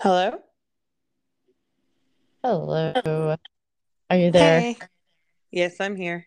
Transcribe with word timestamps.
Hello? 0.00 0.38
Hello. 2.42 3.36
Are 4.10 4.16
you 4.16 4.30
there? 4.30 4.60
Hey. 4.60 4.76
Yes, 5.50 5.80
I'm 5.80 5.96
here. 5.96 6.26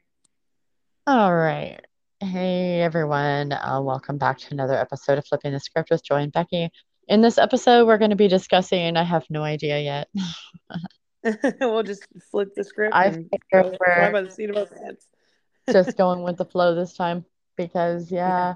All 1.06 1.36
right. 1.36 1.80
Hey, 2.20 2.82
everyone. 2.82 3.52
Uh, 3.52 3.82
welcome 3.84 4.18
back 4.18 4.40
to 4.40 4.48
another 4.52 4.74
episode 4.74 5.18
of 5.18 5.28
Flipping 5.28 5.52
the 5.52 5.60
Script 5.60 5.92
with 5.92 6.04
Joy 6.04 6.22
and 6.22 6.32
Becky. 6.32 6.72
In 7.08 7.22
this 7.22 7.38
episode, 7.38 7.86
we're 7.86 7.98
going 7.98 8.10
to 8.10 8.16
be 8.16 8.28
discussing, 8.28 8.98
I 8.98 9.04
have 9.04 9.26
no 9.30 9.44
idea 9.44 9.80
yet. 9.80 10.08
we'll 11.62 11.84
just 11.84 12.08
flip 12.32 12.50
the 12.56 12.64
script 12.64 12.96
I 12.96 13.06
and 13.06 13.30
figure 13.30 13.78
we're 13.80 14.12
by 14.12 14.22
the 14.22 14.32
seat 14.32 14.50
of 14.50 14.58
our 14.58 14.66
pants. 14.66 15.06
just 15.70 15.98
going 15.98 16.24
with 16.24 16.38
the 16.38 16.46
flow 16.46 16.74
this 16.74 16.96
time 16.96 17.26
because, 17.58 18.12
Yeah, 18.12 18.28
yeah, 18.28 18.54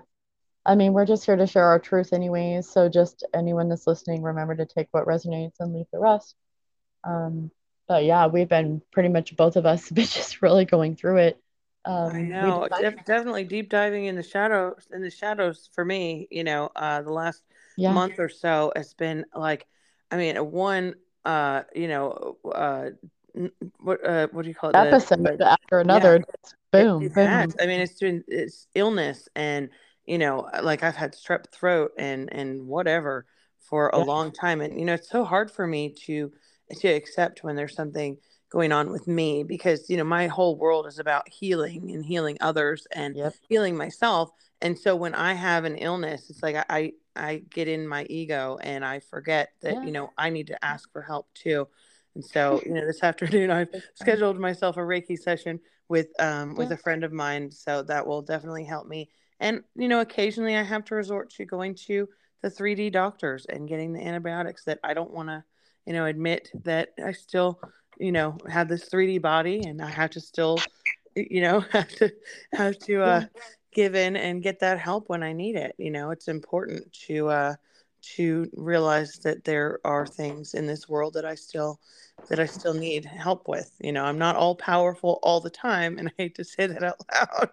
I 0.65 0.75
mean, 0.75 0.93
we're 0.93 1.05
just 1.05 1.25
here 1.25 1.35
to 1.35 1.47
share 1.47 1.65
our 1.65 1.79
truth, 1.79 2.13
anyways. 2.13 2.69
So, 2.69 2.89
just 2.89 3.25
anyone 3.33 3.69
that's 3.69 3.87
listening, 3.87 4.21
remember 4.23 4.55
to 4.55 4.65
take 4.65 4.87
what 4.91 5.05
resonates 5.07 5.59
and 5.59 5.73
leave 5.73 5.87
the 5.91 5.99
rest. 5.99 6.35
Um, 7.03 7.51
but 7.87 8.05
yeah, 8.05 8.27
we've 8.27 8.49
been 8.49 8.81
pretty 8.91 9.09
much 9.09 9.35
both 9.35 9.57
of 9.57 9.65
us 9.65 9.89
been 9.91 10.05
just 10.05 10.41
really 10.41 10.65
going 10.65 10.95
through 10.95 11.17
it. 11.19 11.41
I 12.05 12.21
Um, 12.21 12.37
we 12.39 12.51
know. 12.51 12.67
decided, 12.69 12.87
Def 12.95 13.03
definitely 13.05 13.43
deep 13.43 13.69
diving 13.69 14.05
in 14.05 14.15
the 14.15 14.23
shadows 14.23 14.87
in 14.91 15.01
the 15.01 15.11
shadows 15.11 15.69
for 15.73 15.85
me, 15.85 16.27
you 16.31 16.43
know, 16.43 16.69
uh 16.75 17.01
the 17.01 17.11
last 17.11 17.43
yeah, 17.77 17.93
month 17.93 18.19
or 18.19 18.29
so 18.29 18.71
has 18.75 18.93
been 18.93 19.25
like 19.35 19.67
I 20.09 20.17
mean, 20.17 20.37
one 20.51 20.95
uh, 21.25 21.63
you 21.75 21.87
know, 21.87 22.37
uh 22.53 22.89
what 23.79 24.03
uh 24.05 24.27
what 24.31 24.43
do 24.43 24.49
you 24.49 24.55
call 24.55 24.71
it? 24.71 24.75
Episode 24.75 25.37
the 25.37 25.47
after 25.47 25.79
yeah, 25.87 26.07
another, 26.07 26.15
it, 26.15 26.53
boom, 26.71 27.01
it 27.01 27.13
boom. 27.13 27.53
I 27.59 27.65
mean, 27.65 27.79
it's 27.81 27.99
been 27.99 28.23
it's 28.27 28.67
illness 28.75 29.27
and 29.35 29.69
you 30.05 30.17
know, 30.17 30.49
like 30.61 30.83
I've 30.83 30.95
had 30.95 31.13
strep 31.13 31.47
throat 31.51 31.91
and 31.97 32.31
and 32.33 32.67
whatever 32.67 33.25
for 33.59 33.89
a 33.89 33.97
Yeah, 33.97 34.03
long 34.03 34.31
time 34.31 34.61
and 34.61 34.77
you 34.79 34.85
know, 34.85 34.93
it's 34.95 35.09
so 35.09 35.23
hard 35.23 35.51
for 35.51 35.67
me 35.67 35.93
to 36.05 36.31
to 36.79 36.87
accept 36.87 37.43
when 37.43 37.55
there's 37.55 37.75
something 37.75 38.17
going 38.49 38.71
on 38.71 38.91
with 38.91 39.07
me 39.07 39.43
because 39.43 39.89
you 39.89 39.97
know 39.97 40.03
my 40.03 40.27
whole 40.27 40.57
world 40.57 40.85
is 40.87 40.99
about 40.99 41.27
healing 41.29 41.91
and 41.91 42.05
healing 42.05 42.37
others 42.41 42.85
and 42.93 43.15
yep, 43.15 43.35
healing 43.47 43.75
myself 43.77 44.29
and 44.61 44.77
so 44.77 44.95
when 44.95 45.13
i 45.15 45.33
have 45.33 45.63
an 45.63 45.77
illness 45.77 46.29
it's 46.29 46.43
like 46.43 46.55
i 46.69 46.91
i 47.15 47.37
get 47.49 47.67
in 47.69 47.87
my 47.87 48.03
ego 48.09 48.57
and 48.61 48.83
i 48.85 48.99
forget 48.99 49.49
that 49.61 49.77
yeah, 49.77 49.83
you 49.83 49.91
know 49.91 50.11
i 50.17 50.29
need 50.29 50.47
to 50.47 50.65
ask 50.65 50.91
for 50.91 51.01
help 51.01 51.33
too 51.33 51.65
and 52.15 52.23
so 52.25 52.61
you 52.65 52.73
know 52.73 52.85
this 52.85 53.03
afternoon 53.03 53.49
i've 53.51 53.69
scheduled 53.95 54.39
myself 54.39 54.77
a 54.77 54.81
reiki 54.81 55.17
session 55.17 55.59
with 55.87 56.07
um 56.21 56.55
with 56.55 56.69
Yeah, 56.69 56.71
a 56.71 56.77
friend 56.77 57.03
of 57.03 57.11
mine 57.11 57.51
so 57.51 57.81
that 57.83 58.05
will 58.05 58.21
definitely 58.21 58.65
help 58.65 58.87
me 58.87 59.09
and 59.41 59.61
you 59.75 59.89
know 59.89 59.99
occasionally 59.99 60.55
i 60.55 60.63
have 60.63 60.85
to 60.85 60.95
resort 60.95 61.29
to 61.29 61.43
going 61.43 61.75
to 61.75 62.07
the 62.41 62.49
3d 62.49 62.91
doctors 62.93 63.45
and 63.47 63.67
getting 63.67 63.91
the 63.91 64.01
antibiotics 64.01 64.63
that 64.63 64.79
i 64.83 64.93
don't 64.93 65.11
want 65.11 65.27
to 65.27 65.43
you 65.85 65.91
know 65.91 66.05
admit 66.05 66.49
that 66.63 66.89
i 67.05 67.11
still 67.11 67.59
you 68.01 68.11
know, 68.11 68.35
have 68.49 68.67
this 68.67 68.89
3D 68.89 69.21
body 69.21 69.61
and 69.61 69.81
I 69.81 69.89
have 69.89 70.09
to 70.11 70.19
still, 70.19 70.57
you 71.15 71.41
know, 71.41 71.59
have 71.71 71.89
to 71.89 72.11
have 72.53 72.77
to 72.79 73.01
uh 73.01 73.21
give 73.73 73.95
in 73.95 74.15
and 74.17 74.43
get 74.43 74.59
that 74.59 74.79
help 74.79 75.07
when 75.07 75.23
I 75.23 75.33
need 75.33 75.55
it. 75.55 75.75
You 75.77 75.91
know, 75.91 76.09
it's 76.09 76.27
important 76.27 76.91
to 77.07 77.29
uh 77.29 77.55
to 78.01 78.49
realize 78.53 79.19
that 79.19 79.43
there 79.43 79.79
are 79.83 80.05
things 80.05 80.53
in 80.53 80.67
this 80.67 80.89
world 80.89 81.13
that 81.13 81.25
I 81.25 81.35
still 81.35 81.79
that 82.29 82.39
I 82.39 82.45
still 82.45 82.73
need 82.73 83.03
help 83.03 83.47
with. 83.47 83.71
You 83.81 83.91
know, 83.91 84.05
I'm 84.05 84.17
not 84.17 84.35
all 84.35 84.55
powerful 84.55 85.19
all 85.23 85.39
the 85.39 85.49
time 85.49 85.97
and 85.97 86.07
I 86.09 86.11
hate 86.17 86.35
to 86.35 86.43
say 86.43 86.67
that 86.67 86.83
out 86.83 86.97
loud. 87.13 87.49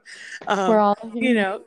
we're 0.46 0.78
Um, 0.78 0.78
all 0.78 0.96
you 1.14 1.34
know, 1.34 1.62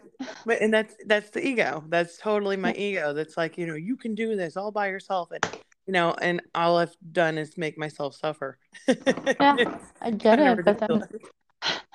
but 0.45 0.61
and 0.61 0.73
that's 0.73 0.95
that's 1.05 1.29
the 1.31 1.45
ego. 1.45 1.83
That's 1.89 2.17
totally 2.17 2.57
my 2.57 2.73
ego. 2.73 3.13
That's 3.13 3.37
like, 3.37 3.57
you 3.57 3.67
know, 3.67 3.75
you 3.75 3.97
can 3.97 4.15
do 4.15 4.35
this 4.35 4.55
all 4.57 4.71
by 4.71 4.87
yourself 4.87 5.31
and 5.31 5.45
you 5.87 5.93
know, 5.93 6.15
and 6.21 6.41
all 6.55 6.77
I've 6.77 6.95
done 7.11 7.37
is 7.37 7.57
make 7.57 7.77
myself 7.77 8.15
suffer. 8.15 8.57
yeah, 8.87 9.55
I 10.01 10.11
get 10.11 10.39
of 10.39 10.59
it. 10.59 10.65
But 10.65 10.79
then, 10.79 11.03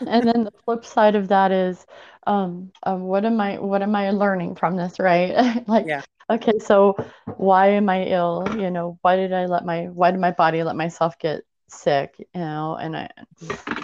and 0.00 0.26
then 0.26 0.44
the 0.44 0.52
flip 0.64 0.84
side 0.84 1.14
of 1.14 1.28
that 1.28 1.52
is, 1.52 1.86
um, 2.26 2.72
um, 2.82 3.02
what 3.02 3.24
am 3.24 3.40
I, 3.40 3.58
what 3.58 3.82
am 3.82 3.94
I 3.94 4.10
learning 4.10 4.56
from 4.56 4.76
this, 4.76 4.98
right? 4.98 5.64
Like, 5.68 5.86
Yeah. 5.86 6.02
Okay, 6.30 6.58
so 6.58 6.96
why 7.36 7.68
am 7.68 7.88
I 7.88 8.04
ill? 8.04 8.46
You 8.58 8.70
know, 8.70 8.98
why 9.02 9.16
did 9.16 9.32
I 9.32 9.46
let 9.46 9.64
my, 9.64 9.84
why 9.86 10.10
did 10.10 10.20
my 10.20 10.32
body 10.32 10.62
let 10.62 10.76
myself 10.76 11.18
get 11.18 11.42
sick? 11.68 12.14
You 12.18 12.40
know, 12.40 12.76
and 12.80 12.96
I, 12.96 13.10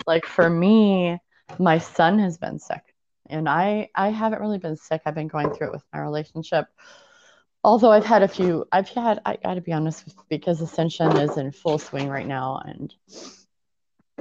like 0.06 0.26
for 0.26 0.48
me, 0.48 1.19
my 1.58 1.78
son 1.78 2.19
has 2.19 2.38
been 2.38 2.58
sick, 2.58 2.82
and 3.28 3.48
I, 3.48 3.91
I 3.94 4.10
haven't 4.10 4.41
really 4.41 4.58
been 4.58 4.76
sick. 4.76 5.03
I've 5.04 5.14
been 5.14 5.28
going 5.28 5.53
through 5.53 5.69
it 5.69 5.72
with 5.72 5.84
my 5.92 6.00
relationship 6.00 6.66
Although 7.64 7.92
I've 7.92 8.04
had 8.04 8.25
a 8.25 8.28
few, 8.28 8.66
I've 8.72 8.88
had, 8.88 9.20
I 9.24 9.36
got 9.36 9.54
to 9.54 9.60
be 9.60 9.72
honest, 9.72 10.04
because 10.28 10.60
Ascension 10.60 11.16
is 11.16 11.36
in 11.36 11.53
full 11.53 11.78
swing 11.78 12.09
right 12.09 12.26
now. 12.26 12.60
And 12.64 12.92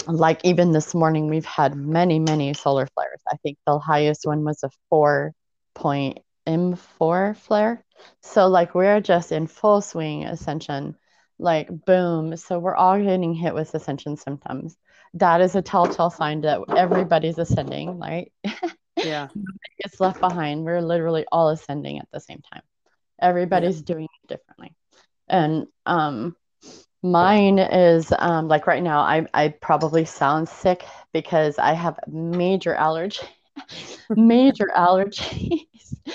like 0.07 0.41
even 0.43 0.71
this 0.71 0.93
morning, 0.93 1.27
we've 1.27 1.45
had 1.45 1.75
many, 1.75 2.19
many 2.19 2.53
solar 2.53 2.85
flares. 2.85 3.19
I 3.31 3.37
think 3.37 3.57
the 3.65 3.79
highest 3.79 4.27
one 4.27 4.43
was 4.43 4.63
a 4.63 4.69
four 4.89 5.33
point 5.73 6.19
M4 6.47 7.35
flare. 7.35 7.83
So, 8.21 8.47
like, 8.47 8.75
we're 8.75 9.01
just 9.01 9.31
in 9.31 9.47
full 9.47 9.81
swing 9.81 10.25
Ascension, 10.25 10.95
like, 11.39 11.69
boom. 11.85 12.35
So, 12.37 12.59
we're 12.59 12.75
all 12.75 12.99
getting 12.99 13.33
hit 13.33 13.53
with 13.53 13.73
Ascension 13.73 14.17
symptoms. 14.17 14.77
That 15.15 15.41
is 15.41 15.55
a 15.55 15.61
telltale 15.61 16.09
sign 16.09 16.41
that 16.41 16.61
everybody's 16.75 17.37
ascending, 17.37 17.99
right? 17.99 18.31
Yeah. 18.97 19.29
Gets 19.81 19.99
left 19.99 20.19
behind. 20.19 20.63
We're 20.63 20.81
literally 20.81 21.25
all 21.31 21.49
ascending 21.49 21.99
at 21.99 22.07
the 22.11 22.19
same 22.19 22.41
time. 22.53 22.61
Yeah. 23.21 23.29
Everybody's 23.29 23.81
doing 23.81 24.07
it 24.23 24.27
differently. 24.27 24.75
And 25.27 25.67
um, 25.85 26.35
mine 27.01 27.59
is 27.59 28.11
um, 28.17 28.47
like 28.47 28.67
right 28.67 28.83
now, 28.83 28.99
I, 28.99 29.25
I 29.33 29.49
probably 29.49 30.05
sound 30.05 30.49
sick 30.49 30.85
because 31.13 31.57
I 31.57 31.73
have 31.73 31.99
major 32.07 32.75
allergy, 32.75 33.25
major 34.09 34.69
allergies. 34.75 35.60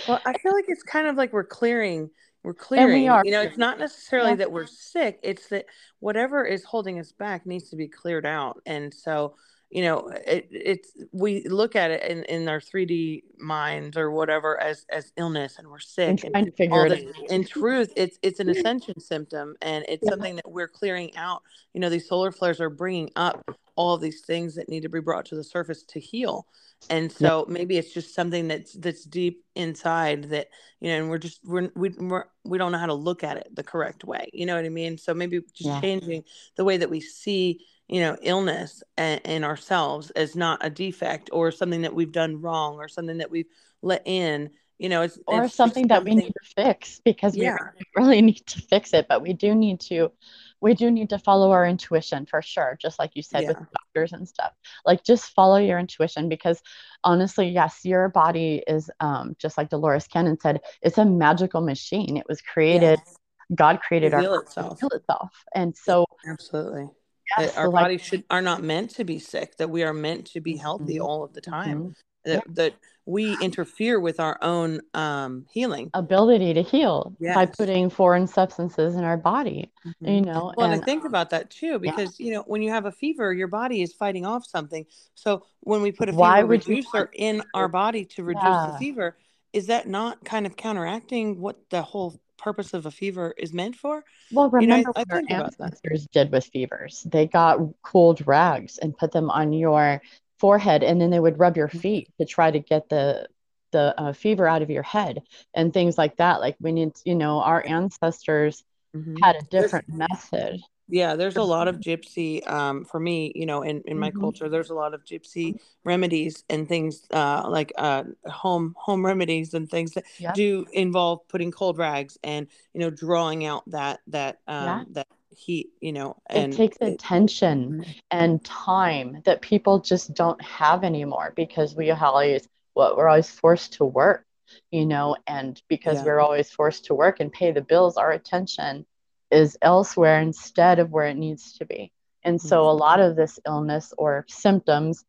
Well, 0.06 0.21
I 0.25 0.34
feel 0.34 0.53
like 0.53 0.67
it's 0.69 0.83
kind 0.83 1.06
of 1.09 1.17
like 1.17 1.33
we're 1.33 1.44
clearing, 1.44 2.11
we're 2.43 2.55
And 2.77 2.93
we 2.93 3.09
clearing. 3.09 3.09
are, 3.09 3.25
You 3.25 3.33
know, 3.33 3.43
it's 3.43 3.59
not 3.59 3.78
necessarily 3.78 4.31
yeah, 4.31 4.37
that 4.37 4.53
we're 4.53 4.67
sick, 4.67 5.19
it's 5.22 5.49
that 5.49 5.67
whatever 6.00 6.44
is 6.44 6.65
holding 6.65 6.99
us 6.99 7.12
back 7.12 7.47
needs 7.47 7.71
to 7.71 7.77
be 7.77 7.89
cleared 7.89 8.27
out. 8.27 8.61
And 8.67 8.93
so, 8.94 9.34
you 9.71 9.82
know, 9.82 10.09
it, 10.27 10.49
it's 10.50 10.93
we 11.12 11.43
look 11.49 11.75
at 11.75 11.91
it 11.91 12.03
in, 12.04 12.25
in 12.25 12.49
our 12.49 12.60
3D 12.60 13.22
minds 13.38 13.97
or 13.97 14.10
whatever 14.10 14.60
as 14.60 14.87
as 14.91 15.12
illness 15.16 15.59
and 15.59 15.69
we're 15.69 15.78
sick 15.78 16.09
and 16.25 16.32
trying 16.32 16.44
to 16.44 16.53
figure 16.53 16.75
all 16.75 16.91
it 16.91 16.93
out. 16.93 17.31
In 17.31 17.44
truth, 17.44 17.93
it's 17.97 18.19
it's 18.22 18.41
an 18.41 18.49
ascension 18.50 19.00
symptom 19.00 19.56
and 19.62 19.84
it's 19.88 20.03
Yeah, 20.05 20.10
something 20.10 20.37
that 20.37 20.50
we're 20.50 20.69
clearing 20.69 21.16
out. 21.16 21.43
You 21.75 21.81
know, 21.81 21.88
these 21.88 22.09
solar 22.09 22.32
flares 22.32 22.60
are 22.60 22.71
bringing 22.71 23.10
up 23.16 23.44
all 23.75 23.99
these 23.99 24.22
things 24.22 24.55
that 24.55 24.69
need 24.69 24.82
to 24.82 24.88
be 24.88 25.00
brought 25.00 25.26
to 25.26 25.34
the 25.34 25.44
surface 25.44 25.82
to 25.84 26.00
heal 26.00 26.47
and 26.91 27.10
yeah, 27.19 27.28
so 27.28 27.47
maybe 27.49 27.76
it's 27.78 27.93
just 27.93 28.15
something 28.15 28.49
that's 28.49 28.75
that's 28.75 29.05
deep 29.05 29.44
inside 29.55 30.25
that 30.25 30.49
you 30.81 30.88
know 30.88 30.97
and 30.97 31.10
we're 31.10 31.19
just 31.19 31.41
we're 31.44 31.71
we, 31.75 31.91
we're 31.99 32.25
we 32.44 32.59
don't 32.59 32.72
know 32.72 32.78
how 32.78 32.87
to 32.87 32.94
look 32.94 33.25
at 33.25 33.37
it 33.37 33.49
the 33.55 33.62
correct 33.62 34.05
way 34.05 34.28
you 34.32 34.47
know 34.47 34.55
what 34.55 34.65
i 34.65 34.69
mean 34.69 34.97
so 34.97 35.12
maybe 35.12 35.41
just 35.53 35.69
yeah. 35.69 35.81
changing 35.81 36.22
the 36.56 36.65
way 36.65 36.76
that 36.76 36.91
we 36.91 37.00
see 37.00 37.60
you 37.89 38.01
know 38.01 38.17
illness 38.23 38.83
in 38.99 39.45
ourselves 39.45 40.11
as 40.11 40.35
not 40.35 40.65
a 40.65 40.71
defect 40.71 41.31
or 41.33 41.51
something 41.51 41.83
that 41.83 41.95
we've 41.95 42.13
done 42.13 42.41
wrong 42.41 42.77
or 42.77 42.89
something 42.89 43.19
that 43.19 43.31
we've 43.31 43.49
let 43.83 44.03
in 44.05 44.51
you 44.79 44.89
know 44.89 45.03
it's 45.03 45.19
Or 45.27 45.45
it's 45.45 45.55
something 45.55 45.89
that 45.89 46.05
we 46.05 46.15
need 46.15 46.33
to 46.33 46.63
fix 46.63 47.01
because 47.05 47.35
we 47.37 47.51
really 47.97 48.21
need 48.21 48.47
to 48.47 48.61
fix 48.61 48.93
it, 48.93 49.07
but 49.09 49.23
we 49.23 49.33
do 49.33 49.55
need 49.55 49.81
to 49.81 50.13
we 50.61 50.75
do 50.75 50.91
need 50.91 51.11
to 51.11 51.19
follow 51.19 51.51
our 51.51 51.67
intuition 51.67 52.27
for 52.27 52.43
sure, 52.43 52.77
just 52.81 52.99
like 52.99 53.13
you 53.15 53.23
said 53.23 53.47
with 53.47 53.57
doctors 53.57 54.13
and 54.13 54.29
stuff. 54.29 54.53
Like 54.85 55.05
just 55.05 55.33
follow 55.35 55.57
your 55.57 55.79
intuition 55.79 56.29
because 56.29 56.61
honestly, 57.05 57.49
yes, 57.49 57.81
your 57.85 58.09
body 58.09 58.63
is 58.67 58.91
um 59.01 59.37
just 59.39 59.57
like 59.57 59.71
Dolores 59.71 60.09
Cannon 60.09 60.39
said, 60.41 60.61
it's 60.82 60.99
a 60.99 61.05
magical 61.05 61.61
machine. 61.61 62.17
It 62.17 62.27
was 62.29 62.43
created, 62.43 62.99
yes 62.99 63.17
God 63.55 63.81
created 63.81 64.12
our 64.12 64.21
heal 64.21 64.35
itself 64.35 64.81
heal 64.81 64.89
itself. 64.89 65.31
And 65.55 65.77
so 65.77 66.05
absolutely 66.29 66.89
that 67.38 67.56
our 67.56 67.67
so 67.67 67.70
like 67.70 67.82
bodies 67.84 68.00
should 68.02 68.25
are 68.31 68.43
not 68.43 68.62
meant 68.62 68.90
to 68.90 69.05
be 69.05 69.19
sick 69.19 69.56
that 69.56 69.70
we 69.70 69.82
are 69.82 69.94
meant 69.94 70.26
to 70.26 70.40
be 70.40 70.56
healthy 70.56 70.99
mhm, 70.99 71.05
all 71.05 71.25
of 71.25 71.32
the 71.32 71.40
time 71.40 71.78
mhm. 71.78 71.94
Yeah, 72.25 72.40
that 72.46 72.56
that 72.56 72.75
we 73.05 73.34
interfere 73.34 74.00
with 74.00 74.19
our 74.19 74.38
own 74.43 74.81
um 74.94 75.46
healing. 75.50 75.90
Ability 75.94 76.55
to 76.55 76.62
heal 76.62 77.14
by 77.20 77.46
putting 77.46 77.88
foreign 77.88 78.26
substances 78.26 78.96
in 78.96 79.05
our 79.05 79.17
body, 79.17 79.70
hmm 79.84 79.93
you 80.06 80.23
know, 80.23 80.52
well 80.56 80.70
and 80.70 80.82
i 80.82 80.84
think 80.84 81.05
about 81.05 81.31
that 81.31 81.50
too 81.50 81.67
yeah, 81.67 81.78
because 81.78 82.19
you 82.19 82.32
know 82.32 82.43
when 82.46 82.62
you 82.62 82.70
have 82.70 82.87
a 82.87 82.93
fever 82.93 83.32
your 83.32 83.49
body 83.49 83.82
is 83.82 83.93
fighting 83.93 84.26
off 84.26 84.44
something. 84.46 84.84
So 85.14 85.44
when 85.61 85.82
we 85.82 85.93
put 85.93 86.08
a 86.08 86.12
why 86.12 86.38
fever 86.40 86.49
reducer 86.49 87.11
in 87.14 87.43
our 87.55 87.69
body 87.69 88.05
to 88.17 88.25
reduce 88.25 88.58
the 88.67 88.72
fever 88.79 89.17
is 89.52 89.67
that 89.69 89.88
not 89.88 90.25
kind 90.25 90.46
of 90.46 90.56
counteracting 90.56 91.40
what 91.40 91.56
the 91.70 91.82
whole 91.82 92.20
purpose 92.38 92.75
of 92.75 92.87
a 92.87 92.91
fever 92.91 93.35
is 93.37 93.53
meant 93.53 93.77
for 93.77 94.05
Well, 94.33 94.50
you 94.59 94.67
know 94.67 94.77
i, 94.77 94.79
remember 94.79 94.93
I 94.97 95.00
what 95.00 95.12
our 95.12 95.19
think 95.19 95.31
ancestors 95.31 96.06
did 96.12 96.33
with 96.33 96.44
fevers? 96.47 97.06
They 97.11 97.27
got 97.27 97.61
cold 97.83 98.27
rags 98.27 98.79
and 98.79 98.97
put 98.97 99.12
them 99.12 99.31
on 99.31 99.53
your 99.53 100.00
forehead, 100.38 100.83
and 100.83 101.00
then 101.00 101.11
they 101.11 101.21
would 101.21 101.38
rub 101.38 101.56
your 101.56 101.69
feet 101.69 102.11
to 102.19 102.27
try 102.27 102.50
to 102.50 102.59
get 102.59 102.88
the 102.88 103.29
the 103.73 104.00
uh, 104.00 104.12
fever 104.12 104.47
out 104.47 104.62
of 104.62 104.71
your 104.71 104.83
head 104.83 105.23
and 105.55 105.73
things 105.73 105.99
like 105.99 106.17
that. 106.17 106.41
Like 106.41 106.56
we 106.61 106.73
need, 106.73 106.93
you 107.05 107.15
know, 107.15 107.41
our 107.41 107.65
ancestors 107.67 108.65
mm-hmm. 108.94 109.17
had 109.23 109.37
a 109.37 109.43
different 109.43 109.87
there's, 109.89 110.09
method. 110.11 110.61
Yeah, 110.88 111.17
there's 111.17 111.37
a 111.37 111.43
lot 111.43 111.67
of 111.67 111.77
gypsy. 111.81 112.49
Um, 112.49 112.85
for 112.85 113.00
me, 113.00 113.33
you 113.35 113.44
know, 113.44 113.62
in 113.62 113.83
in 113.87 113.99
my 113.99 114.11
mm-hmm. 114.11 114.21
culture, 114.21 114.49
there's 114.49 114.71
a 114.71 114.75
lot 114.75 114.94
of 114.94 115.05
gypsy 115.05 115.61
remedies 115.85 116.44
and 116.49 116.69
things 116.69 117.06
uh, 117.11 117.47
like 117.49 117.73
uh, 117.77 118.05
home 118.27 118.75
home 118.79 119.05
remedies 119.05 119.55
and 119.55 119.69
things 119.69 119.93
that 119.93 120.05
do 120.35 120.65
involve 120.73 121.27
putting 121.29 121.50
cold 121.50 121.79
rags 121.79 122.19
and 122.23 122.47
you 122.73 122.81
know 122.81 122.91
drawing 122.91 123.44
out 123.44 123.69
that 123.71 124.00
that 124.06 124.38
um, 124.47 124.65
yeah. 124.65 124.85
that 124.91 125.09
heat. 125.31 125.71
You 125.81 125.93
know, 125.93 126.17
and 126.27 126.53
it 126.53 126.56
takes 126.56 126.77
attention 126.81 127.85
it, 127.85 128.03
and 128.12 128.44
time 128.44 129.23
that 129.25 129.41
people 129.41 129.81
just 129.81 130.15
don't 130.15 130.41
have 130.41 130.85
anymore 130.85 131.32
because 131.35 131.75
we 131.75 131.91
always 131.91 132.49
what 132.75 132.97
we're 132.97 133.09
always 133.09 133.31
forced 133.31 133.73
to 133.75 133.85
work 133.85 134.25
you 134.71 134.87
know 134.87 135.17
and 135.27 135.61
because 135.69 135.99
yeah. 135.99 136.05
we're 136.05 136.21
always 136.21 136.50
forced 136.50 136.85
to 136.85 136.94
work 136.94 137.21
and 137.21 137.32
pay 137.32 137.50
the 137.50 137.61
bills 137.61 137.97
our 137.97 138.12
attention 138.12 138.87
is 139.31 139.56
elsewhere 139.62 140.20
instead 140.20 140.78
of 140.78 140.90
where 140.90 141.06
it 141.06 141.17
needs 141.17 141.58
to 141.58 141.67
be. 141.67 141.93
And 142.23 142.40
so 142.40 142.69
a 142.69 142.73
lot 142.73 143.00
of 143.00 143.14
this 143.14 143.38
illness 143.46 143.94
or 143.96 144.25
symptoms 144.28 145.05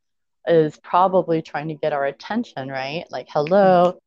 is 0.47 0.77
probably 0.77 1.41
trying 1.41 1.67
to 1.69 1.73
get 1.73 1.93
our 1.93 2.05
attention 2.05 2.69
right? 2.69 3.05
Like 3.09 3.27
hello 3.29 3.99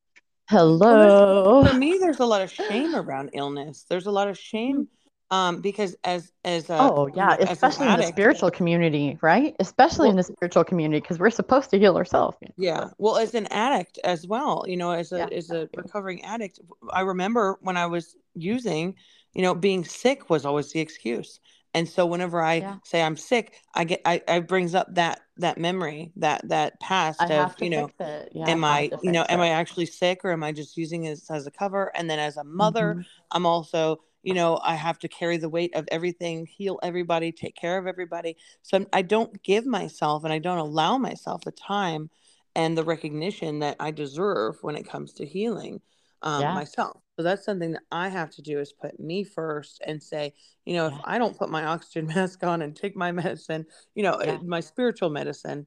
hello. 0.49 1.63
Well, 1.63 1.67
for 1.73 1.79
me 1.79 1.99
there's 2.01 2.21
a 2.21 2.27
lot 2.27 2.43
of 2.43 2.51
shame 2.51 2.95
around 2.95 3.31
illness. 3.35 3.87
There's 3.89 4.07
a 4.07 4.11
lot 4.11 4.29
of 4.29 4.37
shame 4.37 4.89
um, 5.31 5.61
because 5.61 5.95
as 6.03 6.33
as 6.45 6.69
a, 6.71 6.77
oh 6.77 7.09
yeah, 7.15 7.37
especially 7.39 7.87
in 7.87 8.01
the 8.01 8.07
spiritual 8.07 8.51
community, 8.51 9.17
right? 9.23 9.55
Especially 9.61 10.09
well, 10.09 10.11
in 10.11 10.17
the 10.17 10.25
spiritual 10.25 10.65
community, 10.65 11.01
because 11.01 11.21
we're 11.21 11.31
supposed 11.31 11.71
to 11.71 11.79
heal 11.79 11.97
ourselves. 11.97 12.37
Yeah, 12.57 12.91
well, 12.99 13.17
as 13.17 13.35
an 13.35 13.47
addict 13.47 14.01
as 14.03 14.27
well, 14.27 14.65
you 14.67 14.77
know, 14.77 14.91
as 14.91 15.13
a 15.13 15.19
yeah. 15.19 15.29
as 15.29 15.51
a 15.51 15.69
recovering 15.77 16.25
addict, 16.25 16.59
I 16.91 17.03
remember 17.03 17.59
when 17.61 17.77
I 17.77 17.87
was 17.87 18.17
using, 18.35 18.97
you 19.35 19.43
know, 19.43 19.55
being 19.55 19.85
sick 19.85 20.31
was 20.31 20.45
always 20.45 20.73
the 20.73 20.81
excuse. 20.81 21.41
And 21.73 21.89
so 21.89 22.05
whenever 22.05 22.43
I 22.43 22.55
yeah. 22.55 22.77
say 22.85 23.01
I'm 23.01 23.17
sick, 23.17 23.61
I 23.75 23.85
get 23.85 24.01
I, 24.05 24.21
I 24.27 24.41
brings 24.41 24.75
up 24.75 24.93
that 24.95 25.21
that 25.37 25.57
memory, 25.57 26.13
that 26.17 26.49
that 26.49 26.81
past 26.81 27.23
I 27.23 27.35
of 27.35 27.55
you 27.61 27.71
know, 27.71 27.91
yeah, 28.01 28.49
am 28.49 28.65
I, 28.65 28.91
I 28.93 28.99
you 29.03 29.13
know, 29.13 29.23
it. 29.23 29.31
am 29.31 29.41
I 29.41 29.51
actually 29.51 29.87
sick 29.87 30.21
or 30.25 30.33
am 30.33 30.43
I 30.43 30.51
just 30.51 30.77
using 30.77 31.05
it 31.05 31.21
as 31.31 31.47
a 31.47 31.51
cover? 31.51 31.93
And 31.95 32.11
then 32.11 32.19
as 32.19 32.37
a 32.37 32.45
mother, 32.45 32.95
mm-hmm. 32.95 33.03
I'm 33.31 33.47
also 33.47 34.01
you 34.23 34.35
know 34.35 34.61
i 34.63 34.75
have 34.75 34.99
to 34.99 35.09
carry 35.09 35.37
the 35.37 35.49
weight 35.49 35.75
of 35.75 35.89
everything 35.91 36.47
heal 36.47 36.79
everybody 36.83 37.33
take 37.33 37.55
care 37.57 37.79
of 37.79 37.87
everybody 37.87 38.37
so 38.63 38.85
i 38.93 39.03
don't 39.03 39.43
give 39.43 39.67
myself 39.67 40.25
and 40.25 40.33
i 40.33 40.39
don't 40.39 40.59
allow 40.59 40.99
myself 40.99 41.43
the 41.43 41.53
time 41.53 42.11
and 42.55 42.77
the 42.77 42.85
recognition 42.85 43.61
that 43.61 43.77
i 43.81 43.91
deserve 43.91 44.57
when 44.63 44.77
it 44.77 44.87
comes 44.87 45.13
to 45.13 45.25
healing 45.25 45.81
um, 46.23 46.43
yeah. 46.43 46.55
myself 46.55 47.01
so 47.17 47.23
that's 47.23 47.45
something 47.45 47.73
that 47.73 47.83
i 47.91 48.09
have 48.09 48.31
to 48.31 48.43
do 48.43 48.59
is 48.59 48.73
put 48.73 48.99
me 49.01 49.25
first 49.25 49.81
and 49.87 50.03
say 50.03 50.33
you 50.65 50.75
know 50.75 50.89
yeah. 50.89 50.95
if 50.95 51.01
i 51.05 51.19
don't 51.19 51.39
put 51.39 51.51
my 51.51 51.65
oxygen 51.65 52.07
mask 52.15 52.43
on 52.45 52.63
and 52.63 52.77
take 52.77 52.97
my 52.97 53.13
medicine 53.13 53.67
you 53.95 54.03
know 54.03 54.21
yeah. 54.23 54.39
my 54.45 54.61
spiritual 54.61 55.11
medicine 55.11 55.67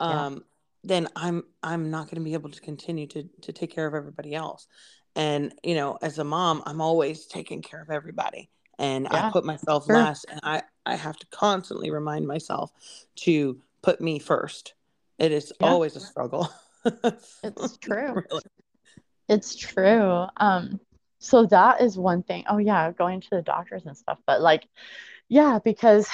um, 0.00 0.42
then 0.84 1.08
i'm 1.16 1.44
i'm 1.62 1.90
not 1.90 2.06
going 2.06 2.16
to 2.16 2.24
be 2.24 2.34
able 2.34 2.50
to 2.50 2.60
continue 2.60 3.06
to 3.06 3.28
to 3.40 3.52
take 3.52 3.72
care 3.72 3.86
of 3.86 3.94
everybody 3.94 4.34
else 4.34 4.66
and 5.14 5.54
you 5.62 5.74
know 5.74 5.98
as 6.02 6.18
a 6.18 6.24
mom 6.24 6.62
i'm 6.66 6.80
always 6.80 7.26
taking 7.26 7.62
care 7.62 7.80
of 7.80 7.90
everybody 7.90 8.50
and 8.78 9.06
i 9.08 9.30
put 9.30 9.44
myself 9.44 9.86
sure. 9.86 9.96
last 9.96 10.26
and 10.30 10.40
i 10.42 10.62
i 10.86 10.96
have 10.96 11.16
to 11.16 11.26
constantly 11.26 11.90
remind 11.90 12.26
myself 12.26 12.70
to 13.14 13.60
put 13.82 14.00
me 14.00 14.18
first 14.18 14.74
it 15.18 15.30
is 15.30 15.52
always 15.60 15.94
a 15.96 16.00
struggle 16.00 16.50
it's 17.44 17.76
true 17.78 18.14
really. 18.14 18.42
It's 19.28 19.54
true. 19.54 20.26
Um 20.36 20.80
so 21.18 21.46
that 21.46 21.80
is 21.80 21.96
one 21.96 22.22
thing. 22.22 22.44
Oh 22.48 22.58
yeah 22.58 22.92
going 22.92 23.20
to 23.20 23.28
the 23.30 23.42
doctors 23.42 23.86
and 23.86 23.96
stuff 23.96 24.18
but 24.26 24.40
like 24.40 24.66
yeah 25.28 25.58
because 25.64 26.08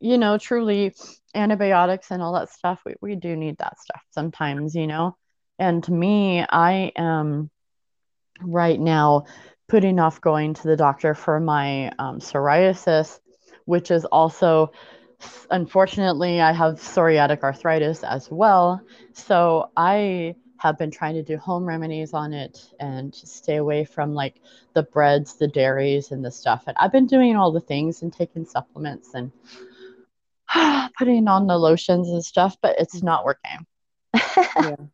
you 0.00 0.18
know 0.18 0.38
truly 0.38 0.94
antibiotics 1.34 2.10
and 2.10 2.22
all 2.22 2.32
that 2.34 2.50
stuff 2.50 2.80
we, 2.86 2.94
we 3.00 3.14
do 3.16 3.36
need 3.36 3.58
that 3.58 3.78
stuff 3.80 4.02
sometimes 4.10 4.74
you 4.74 4.86
know? 4.86 5.16
And 5.58 5.84
to 5.84 5.92
me 5.92 6.44
i 6.48 6.92
am 6.96 7.50
right 8.40 8.80
now 8.80 9.24
putting 9.68 9.98
off 9.98 10.20
going 10.20 10.54
to 10.54 10.68
the 10.68 10.76
doctor 10.76 11.14
for 11.14 11.40
my 11.40 11.90
um, 11.98 12.18
psoriasis, 12.20 13.18
which 13.64 13.90
is 13.90 14.04
also, 14.04 14.72
unfortunately, 15.50 16.40
I 16.40 16.52
have 16.52 16.74
psoriatic 16.74 17.42
arthritis 17.42 18.04
as 18.04 18.30
well. 18.30 18.82
So 19.14 19.70
I 19.76 20.34
have 20.64 20.78
been 20.78 20.90
trying 20.90 21.12
to 21.12 21.22
do 21.22 21.36
home 21.36 21.66
remedies 21.66 22.14
on 22.14 22.32
it 22.32 22.70
and 22.80 23.14
stay 23.14 23.56
away 23.56 23.84
from 23.84 24.14
like 24.14 24.40
the 24.72 24.82
breads, 24.82 25.36
the 25.36 25.46
dairies, 25.46 26.10
and 26.10 26.24
the 26.24 26.30
stuff. 26.30 26.64
And 26.66 26.74
I've 26.80 26.90
been 26.90 27.06
doing 27.06 27.36
all 27.36 27.52
the 27.52 27.60
things 27.60 28.00
and 28.00 28.10
taking 28.10 28.46
supplements 28.46 29.12
and 29.12 29.30
putting 30.98 31.28
on 31.28 31.46
the 31.46 31.58
lotions 31.58 32.08
and 32.08 32.24
stuff, 32.24 32.56
but 32.62 32.76
it's 32.78 33.02
not 33.02 33.24
working. 33.26 33.66
yeah. 34.14 34.76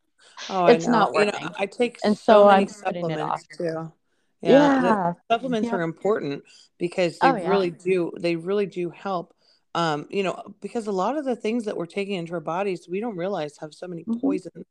Oh, 0.49 0.65
it's 0.65 0.87
not 0.87 1.13
working. 1.13 1.35
You 1.39 1.49
know, 1.49 1.55
I 1.59 1.67
take 1.67 1.99
and 2.03 2.17
so, 2.17 2.33
so 2.33 2.47
many 2.47 2.63
I'm 2.63 2.69
supplements 2.69 3.47
too. 3.59 3.93
Yeah, 4.41 4.83
yeah. 4.83 5.13
supplements 5.31 5.69
yeah. 5.69 5.75
are 5.75 5.83
important 5.83 6.45
because 6.79 7.19
they 7.19 7.29
oh, 7.29 7.37
yeah. 7.37 7.47
really 7.47 7.71
do. 7.71 8.13
They 8.19 8.37
really 8.37 8.65
do 8.65 8.89
help. 8.89 9.35
Um, 9.75 10.07
you 10.09 10.23
know, 10.23 10.55
because 10.63 10.87
a 10.87 10.93
lot 10.93 11.19
of 11.19 11.27
the 11.27 11.37
things 11.37 11.67
that 11.67 11.77
we're 11.77 11.85
taking 11.85 12.15
into 12.15 12.33
our 12.33 12.41
bodies, 12.41 12.89
we 12.89 13.01
don't 13.01 13.19
realize 13.19 13.59
have 13.59 13.75
so 13.75 13.87
many 13.87 14.01
mm-hmm. 14.01 14.19
poisons 14.19 14.65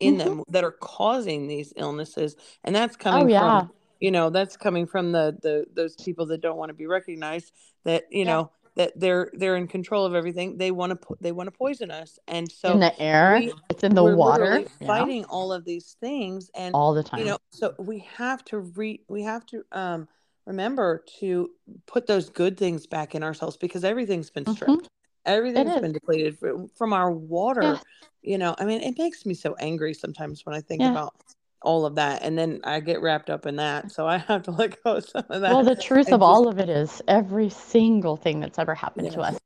in 0.00 0.16
mm-hmm. 0.16 0.28
them 0.28 0.44
that 0.48 0.64
are 0.64 0.72
causing 0.72 1.46
these 1.46 1.72
illnesses, 1.76 2.36
and 2.64 2.74
that's 2.74 2.96
oh, 2.96 3.02
coming 3.02 3.36
oh, 3.36 3.40
from 3.40 3.70
you 4.00 4.10
know 4.10 4.30
that's 4.30 4.56
coming 4.56 4.86
from 4.86 5.12
the 5.12 5.36
the 5.42 5.66
those 5.72 5.94
people 5.96 6.26
that 6.26 6.40
don't 6.40 6.56
want 6.56 6.70
to 6.70 6.74
be 6.74 6.86
recognized 6.86 7.52
that 7.84 8.04
you 8.10 8.24
know 8.24 8.50
that 8.76 8.98
they're 8.98 9.30
they're 9.34 9.56
in 9.56 9.66
control 9.66 10.06
of 10.06 10.14
everything 10.14 10.56
they 10.56 10.70
want 10.70 11.00
to 11.00 11.16
they 11.20 11.32
want 11.32 11.46
to 11.46 11.50
poison 11.50 11.90
us 11.90 12.18
and 12.26 12.50
so 12.50 12.72
in 12.72 12.80
the 12.80 12.98
air 13.00 13.36
we, 13.38 13.52
it's 13.68 13.84
in 13.84 13.94
the 13.94 14.02
water 14.02 14.64
fighting 14.86 15.20
yeah. 15.20 15.26
all 15.28 15.52
of 15.52 15.64
these 15.64 15.96
things 16.00 16.50
and 16.54 16.74
all 16.74 16.94
the 16.94 17.02
time 17.02 17.20
you 17.20 17.26
know 17.26 17.38
so 17.50 17.74
we 17.78 18.06
have 18.16 18.44
to 18.44 18.58
re 18.58 19.00
we 19.08 19.22
have 19.22 19.44
to 19.44 19.62
um 19.72 20.08
remember 20.46 21.04
to 21.18 21.50
put 21.86 22.06
those 22.06 22.30
good 22.30 22.56
things 22.56 22.86
back 22.86 23.14
in 23.14 23.22
ourselves 23.22 23.56
because 23.56 23.84
everything's 23.84 24.30
been 24.30 24.44
mm-hmm. 24.44 24.54
stripped 24.54 24.72
mm-hmm. 24.72 24.86
Everything's 25.26 25.80
been 25.80 25.92
depleted 25.92 26.36
from 26.76 26.92
our 26.92 27.10
water 27.10 27.62
yeah. 27.62 27.78
you 28.22 28.38
know 28.38 28.54
i 28.58 28.64
mean 28.64 28.80
it 28.80 28.98
makes 28.98 29.26
me 29.26 29.34
so 29.34 29.54
angry 29.58 29.94
sometimes 29.94 30.44
when 30.44 30.54
i 30.54 30.60
think 30.60 30.80
yeah. 30.80 30.90
about 30.90 31.14
all 31.62 31.84
of 31.84 31.94
that 31.94 32.22
and 32.22 32.38
then 32.38 32.60
i 32.64 32.80
get 32.80 33.02
wrapped 33.02 33.28
up 33.28 33.44
in 33.46 33.56
that 33.56 33.90
so 33.92 34.06
i 34.06 34.16
have 34.16 34.42
to 34.42 34.50
let 34.58 34.82
go 34.82 34.96
of 34.96 35.08
some 35.08 35.24
of 35.28 35.40
that. 35.42 35.52
Well 35.52 35.62
the 35.62 35.76
truth 35.76 36.06
of 36.06 36.20
just, 36.20 36.22
all 36.22 36.48
of 36.48 36.58
it 36.58 36.68
is 36.68 37.02
every 37.06 37.50
single 37.50 38.16
thing 38.16 38.40
that's 38.40 38.58
ever 38.58 38.74
happened 38.74 39.06
yeah. 39.06 39.12
to 39.12 39.20
us 39.20 39.38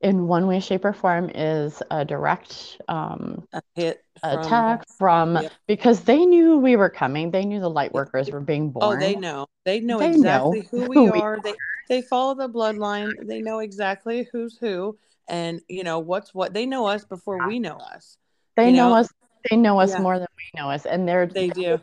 in 0.00 0.26
one 0.26 0.46
way 0.46 0.60
shape 0.60 0.84
or 0.84 0.92
form 0.92 1.30
is 1.34 1.82
a 1.90 2.04
direct 2.04 2.80
um, 2.88 3.46
a 3.52 3.62
hit 3.74 4.04
from, 4.20 4.38
attack 4.38 4.84
from 4.98 5.38
because 5.66 6.02
they 6.02 6.24
knew 6.24 6.58
we 6.58 6.76
were 6.76 6.90
coming. 6.90 7.30
They 7.30 7.44
knew 7.44 7.60
the 7.60 7.70
light 7.70 7.92
workers 7.92 8.30
were 8.30 8.40
being 8.40 8.70
born 8.70 8.84
oh 8.84 9.00
they 9.00 9.14
know. 9.14 9.46
They 9.64 9.80
know 9.80 9.98
they 9.98 10.10
exactly 10.10 10.60
know 10.60 10.66
who 10.70 10.88
we 10.88 10.96
who 10.96 11.20
are. 11.20 11.40
We 11.42 11.50
they 11.50 11.56
they 11.88 12.02
follow 12.02 12.34
the 12.34 12.48
bloodline. 12.48 13.12
They 13.26 13.40
know 13.40 13.60
exactly 13.60 14.28
who's 14.32 14.56
who 14.58 14.98
and 15.28 15.60
you 15.68 15.84
know 15.84 15.98
what's 15.98 16.34
what. 16.34 16.54
They 16.54 16.66
know 16.66 16.86
us 16.86 17.04
before 17.04 17.46
we 17.46 17.58
know 17.58 17.76
us 17.76 18.16
they 18.56 18.72
know, 18.72 18.90
know? 18.90 18.96
us. 18.96 19.08
They 19.50 19.56
know 19.56 19.78
us 19.78 19.90
yeah. 19.90 20.00
more 20.00 20.18
than 20.18 20.26
we 20.36 20.60
know 20.60 20.70
us, 20.70 20.86
and 20.86 21.06
they're 21.06 21.26
they 21.26 21.48
do. 21.48 21.78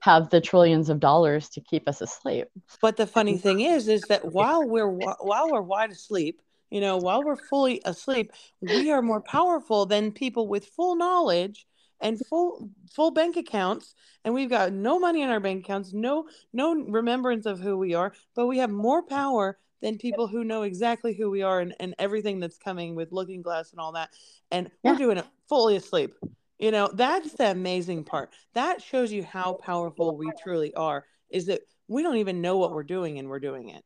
have 0.00 0.30
the 0.30 0.40
trillions 0.40 0.88
of 0.88 1.00
dollars 1.00 1.48
to 1.50 1.60
keep 1.60 1.86
us 1.88 2.00
asleep. 2.00 2.48
But 2.80 2.96
the 2.96 3.06
funny 3.06 3.36
thing 3.36 3.60
is, 3.60 3.88
is 3.88 4.02
that 4.02 4.32
while 4.32 4.66
we're 4.66 4.88
while 4.88 5.50
we're 5.50 5.60
wide 5.60 5.90
asleep, 5.90 6.40
you 6.70 6.80
know, 6.80 6.96
while 6.96 7.22
we're 7.22 7.36
fully 7.36 7.82
asleep, 7.84 8.32
we 8.60 8.90
are 8.90 9.02
more 9.02 9.20
powerful 9.20 9.84
than 9.84 10.12
people 10.12 10.48
with 10.48 10.64
full 10.64 10.96
knowledge 10.96 11.66
and 12.02 12.20
full 12.26 12.68
full 12.92 13.10
bank 13.10 13.36
accounts 13.36 13.94
and 14.24 14.34
we've 14.34 14.50
got 14.50 14.72
no 14.72 14.98
money 14.98 15.22
in 15.22 15.30
our 15.30 15.40
bank 15.40 15.64
accounts 15.64 15.92
no 15.92 16.26
no 16.52 16.74
remembrance 16.74 17.46
of 17.46 17.60
who 17.60 17.78
we 17.78 17.94
are 17.94 18.12
but 18.34 18.46
we 18.46 18.58
have 18.58 18.70
more 18.70 19.02
power 19.02 19.58
than 19.80 19.96
people 19.96 20.26
who 20.26 20.44
know 20.44 20.62
exactly 20.62 21.14
who 21.14 21.30
we 21.30 21.42
are 21.42 21.60
and, 21.60 21.74
and 21.80 21.94
everything 21.98 22.38
that's 22.38 22.58
coming 22.58 22.94
with 22.94 23.10
looking 23.12 23.40
glass 23.40 23.70
and 23.70 23.80
all 23.80 23.92
that 23.92 24.10
and 24.50 24.70
yeah. 24.82 24.92
we're 24.92 24.98
doing 24.98 25.16
it 25.16 25.26
fully 25.48 25.76
asleep 25.76 26.14
you 26.62 26.70
know, 26.70 26.88
that's 26.94 27.32
the 27.32 27.50
amazing 27.50 28.04
part. 28.04 28.30
That 28.54 28.80
shows 28.80 29.10
you 29.10 29.24
how 29.24 29.54
powerful 29.54 30.16
we 30.16 30.30
truly 30.40 30.72
are, 30.74 31.04
is 31.28 31.46
that 31.46 31.62
we 31.88 32.04
don't 32.04 32.18
even 32.18 32.40
know 32.40 32.56
what 32.56 32.70
we're 32.70 32.84
doing 32.84 33.18
and 33.18 33.28
we're 33.28 33.40
doing 33.40 33.70
it. 33.70 33.82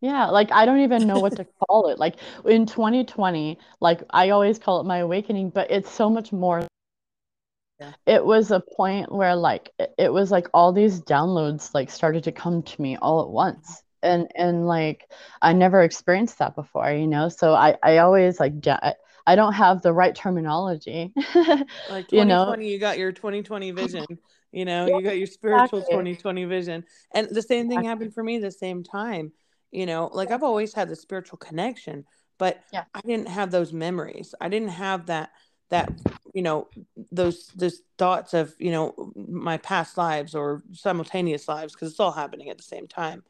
Yeah, 0.00 0.26
like 0.26 0.50
I 0.50 0.66
don't 0.66 0.80
even 0.80 1.06
know 1.06 1.20
what 1.20 1.36
to 1.36 1.44
call 1.68 1.88
it. 1.88 2.00
Like 2.00 2.16
in 2.44 2.66
2020, 2.66 3.60
like 3.78 4.02
I 4.10 4.30
always 4.30 4.58
call 4.58 4.80
it 4.80 4.86
my 4.86 4.98
awakening, 4.98 5.50
but 5.50 5.70
it's 5.70 5.88
so 5.88 6.10
much 6.10 6.32
more. 6.32 6.66
Yeah. 7.80 7.92
It 8.06 8.24
was 8.24 8.50
a 8.50 8.60
point 8.60 9.12
where 9.12 9.34
like 9.36 9.70
it 9.98 10.12
was 10.12 10.30
like 10.30 10.48
all 10.54 10.72
these 10.72 11.00
downloads 11.00 11.74
like 11.74 11.90
started 11.90 12.24
to 12.24 12.32
come 12.32 12.62
to 12.62 12.82
me 12.82 12.96
all 12.96 13.22
at 13.22 13.28
once. 13.30 13.82
And 14.02 14.30
and 14.36 14.66
like 14.66 15.10
I 15.42 15.52
never 15.52 15.82
experienced 15.82 16.38
that 16.38 16.54
before, 16.54 16.90
you 16.92 17.06
know. 17.06 17.28
So 17.28 17.54
I 17.54 17.76
I 17.82 17.98
always 17.98 18.40
like 18.40 18.54
I 19.26 19.34
don't 19.36 19.54
have 19.54 19.82
the 19.82 19.92
right 19.92 20.14
terminology. 20.14 21.12
like 21.88 22.08
2020, 22.08 22.64
you, 22.66 22.70
know? 22.70 22.72
you 22.72 22.78
got 22.80 22.98
your 22.98 23.12
2020 23.12 23.70
vision. 23.70 24.06
You 24.52 24.64
know, 24.64 24.86
you 24.86 25.02
got 25.04 25.18
your 25.18 25.26
spiritual 25.26 25.82
exactly. 25.82 26.16
2020 26.16 26.44
vision. 26.44 26.84
And 27.12 27.28
the 27.30 27.42
same 27.42 27.68
thing 27.68 27.84
happened 27.84 28.14
for 28.14 28.22
me 28.22 28.38
the 28.38 28.50
same 28.50 28.82
time. 28.82 29.32
you 29.72 29.84
know 29.86 30.08
like 30.14 30.30
i've 30.30 30.44
always 30.44 30.72
had 30.74 30.88
the 30.88 30.94
spiritual 30.96 31.38
connection 31.38 32.04
but 32.38 32.62
Yeah. 32.72 32.84
i 32.94 33.00
didn't 33.04 33.26
have 33.28 33.50
those 33.50 33.72
memories 33.72 34.32
i 34.40 34.48
didn't 34.48 34.68
have 34.86 35.06
that 35.06 35.30
that 35.70 35.92
you 36.32 36.42
know 36.42 36.68
those 37.10 37.48
those 37.56 37.82
thoughts 37.98 38.34
of 38.34 38.54
you 38.58 38.70
know 38.70 39.12
my 39.16 39.56
past 39.58 39.96
lives 39.96 40.34
or 40.34 40.62
simultaneous 40.72 41.48
lives 41.48 41.72
because 41.74 41.90
it's 41.90 42.00
all 42.00 42.12
happening 42.12 42.50
at 42.50 42.56
the 42.56 42.62
same 42.62 42.86
time. 42.86 43.22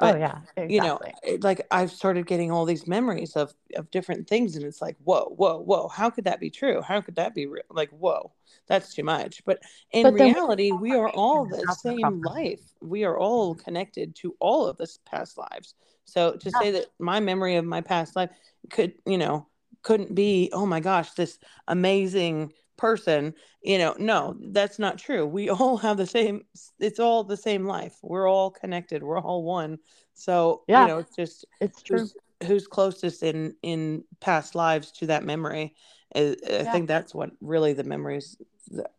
Oh, 0.00 0.06
but 0.06 0.14
oh 0.14 0.18
yeah, 0.18 0.38
you 0.68 0.80
know 0.80 0.98
it, 1.22 1.44
like 1.44 1.64
i've 1.70 1.92
started 1.92 2.26
getting 2.26 2.50
all 2.50 2.64
these 2.64 2.88
memories 2.88 3.36
of 3.36 3.54
of 3.76 3.88
different 3.92 4.26
things 4.26 4.56
and 4.56 4.64
it's 4.64 4.82
like 4.82 4.96
whoa 5.04 5.32
whoa 5.36 5.60
whoa 5.60 5.86
how 5.88 6.10
could 6.10 6.24
that 6.24 6.40
be 6.40 6.50
true? 6.50 6.82
How 6.82 7.00
could 7.00 7.14
that 7.16 7.34
be 7.34 7.46
real? 7.46 7.62
Like 7.70 7.90
whoa 7.90 8.32
that's 8.66 8.94
too 8.94 9.04
much. 9.04 9.44
But 9.44 9.60
in 9.92 10.04
But 10.04 10.14
reality 10.14 10.72
we 10.72 10.94
are 10.94 11.08
all 11.10 11.44
the 11.44 11.66
same 11.72 12.00
compromise. 12.00 12.24
life. 12.24 12.60
We 12.80 13.04
are 13.04 13.18
all 13.18 13.54
connected 13.54 14.14
to 14.16 14.34
all 14.40 14.66
of 14.66 14.76
this 14.78 14.98
past 15.04 15.38
lives. 15.38 15.74
So 16.06 16.32
to 16.32 16.50
Yeah. 16.50 16.58
say 16.58 16.70
that 16.72 16.86
my 16.98 17.20
memory 17.20 17.56
of 17.56 17.64
my 17.64 17.80
past 17.80 18.16
life 18.16 18.30
could 18.70 18.94
you 19.06 19.18
know 19.18 19.46
couldn't 19.84 20.14
be 20.14 20.50
oh 20.52 20.66
my 20.66 20.80
gosh 20.80 21.12
this 21.12 21.38
amazing 21.68 22.52
person 22.76 23.32
you 23.62 23.78
know 23.78 23.94
no 23.98 24.36
that's 24.50 24.78
not 24.80 24.98
true 24.98 25.24
we 25.24 25.48
all 25.50 25.76
have 25.76 25.96
the 25.96 26.06
same 26.06 26.42
it's 26.80 26.98
all 26.98 27.22
the 27.22 27.36
same 27.36 27.64
life 27.64 27.94
we're 28.02 28.28
all 28.28 28.50
connected 28.50 29.02
we're 29.02 29.20
all 29.20 29.44
one 29.44 29.78
so 30.14 30.62
Yeah. 30.66 30.82
you 30.82 30.86
know 30.88 30.98
it's 30.98 31.14
just 31.14 31.46
It's 31.60 31.82
true. 31.82 31.98
who's 32.00 32.14
who's 32.46 32.66
closest 32.66 33.22
in 33.22 33.54
in 33.62 34.04
past 34.20 34.54
lives 34.54 34.90
to 34.92 35.06
that 35.06 35.24
memory 35.24 35.74
I, 36.16 36.36
I 36.44 36.64
Yeah. 36.64 36.72
think 36.72 36.88
that's 36.88 37.14
what 37.14 37.30
really 37.40 37.72
the 37.74 37.84
memories 37.84 38.36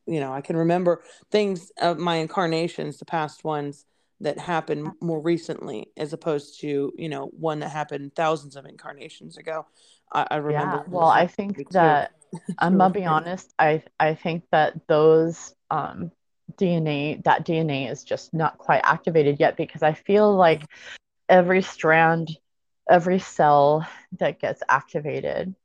you 0.05 0.19
know 0.19 0.31
i 0.31 0.41
can 0.41 0.55
remember 0.55 1.03
things 1.31 1.71
of 1.81 1.97
my 1.97 2.15
incarnations 2.17 2.97
the 2.97 3.05
past 3.05 3.43
ones 3.43 3.85
that 4.21 4.39
happened 4.39 4.93
more 5.01 5.19
recently 5.21 5.87
as 5.97 6.13
opposed 6.13 6.61
to 6.61 6.93
you 6.95 7.09
know 7.09 7.25
one 7.37 7.59
that 7.59 7.69
happened 7.69 8.15
thousands 8.15 8.55
of 8.55 8.65
incarnations 8.65 9.37
ago 9.37 9.65
i, 10.13 10.27
I 10.31 10.35
remember 10.37 10.77
Yeah. 10.77 10.83
Well, 10.89 11.07
I 11.09 11.27
happened 11.27 11.31
to 11.33 11.41
me 11.53 11.53
think 11.53 11.67
that 11.71 12.11
I'm 12.57 12.77
gonna 12.77 12.91
be 12.93 13.05
honest. 13.05 13.53
I 13.59 13.83
I 13.99 14.15
think 14.15 14.43
that 14.51 14.87
those 14.87 15.53
um, 15.71 16.11
DNA 16.57 17.21
that 17.23 17.45
DNA 17.45 17.87
is 17.87 18.03
just 18.03 18.33
not 18.33 18.57
quite 18.57 18.81
activated 18.83 19.39
yet 19.39 19.57
because 19.57 19.83
I 19.83 19.93
feel 19.93 20.35
like 20.35 20.63
every 21.29 21.61
strand, 21.61 22.29
every 22.89 23.19
cell 23.19 23.87
that 24.19 24.39
gets 24.39 24.61
activated, 24.69 25.55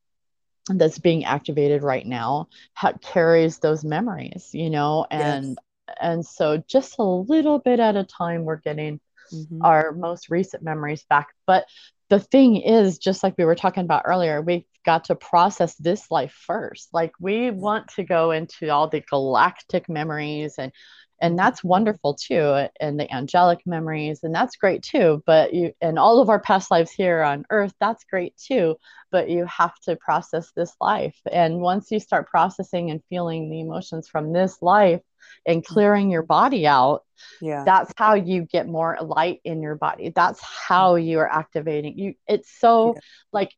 that's 0.69 0.99
being 0.99 1.25
activated 1.25 1.83
right 1.83 2.07
now, 2.07 2.49
ha- 2.75 2.95
carries 3.03 3.59
those 3.59 3.85
memories, 3.85 4.51
you 4.53 4.71
know, 4.71 5.07
yes 5.13 5.57
and 5.57 5.59
and 6.01 6.25
so 6.25 6.63
just 6.69 6.99
a 6.99 7.03
little 7.05 7.59
bit 7.59 7.81
at 7.81 7.97
a 7.97 8.05
time, 8.05 8.45
we're 8.45 8.57
getting 8.57 9.01
hmm 9.31 9.63
our 9.63 9.93
most 9.93 10.31
recent 10.31 10.63
memories 10.63 11.05
back. 11.09 11.29
But 11.47 11.65
the 12.11 12.21
thing 12.21 12.57
is, 12.57 12.99
just 12.99 13.23
like 13.23 13.35
we 13.39 13.45
were 13.45 13.55
talking 13.55 13.85
about 13.85 14.03
earlier, 14.05 14.43
we've 14.43 14.65
got 14.85 15.05
to 15.05 15.15
process 15.15 15.77
this 15.77 16.11
life 16.11 16.33
first. 16.33 16.89
Like 16.93 17.13
we 17.21 17.51
want 17.53 17.89
to 17.95 18.05
go 18.05 18.33
into 18.33 18.69
all 18.69 18.89
the 18.89 19.01
galactic 19.09 19.89
memories 19.89 20.57
and 20.59 20.73
and 21.21 21.39
that's 21.39 21.63
wonderful 21.63 22.15
too 22.15 22.67
and 22.81 22.99
the 22.99 23.13
angelic 23.13 23.61
memories 23.67 24.21
and 24.23 24.35
that's 24.35 24.57
great 24.57 24.83
too 24.83 25.23
but 25.27 25.53
you 25.53 25.73
and 25.81 25.99
all 25.99 26.21
of 26.21 26.29
our 26.29 26.41
past 26.41 26.71
lives 26.71 26.91
here 26.91 27.23
on 27.23 27.45
earth 27.51 27.75
that's 27.81 28.05
great 28.05 28.37
too 28.37 28.77
but 29.11 29.29
you 29.29 29.45
have 29.47 29.79
to 29.81 29.97
process 29.97 30.53
this 30.53 30.75
life. 30.81 31.19
And 31.31 31.61
once 31.61 31.91
you 31.91 32.01
start 32.01 32.29
processing 32.29 32.91
and 32.91 33.03
feeling 33.09 33.51
the 33.51 33.61
emotions 33.61 34.09
from 34.09 34.33
this 34.33 34.63
life 34.63 35.03
and 35.47 35.63
mm-hmm. 35.63 35.73
clearing 35.73 36.11
your 36.11 36.23
body 36.23 36.67
out 36.67 37.05
yeah. 37.41 37.65
that's 37.65 37.93
how 37.97 38.15
you 38.15 38.43
get 38.43 38.67
more 38.67 38.97
light 39.03 39.41
in 39.45 39.61
your 39.61 39.75
body. 39.75 40.11
That's 40.15 40.41
how 40.43 40.95
you 40.95 41.19
are 41.19 41.31
activating. 41.31 41.99
You 41.99 42.15
it's 42.27 42.51
so 42.59 42.95
Yeah. 42.95 43.01
like 43.33 43.55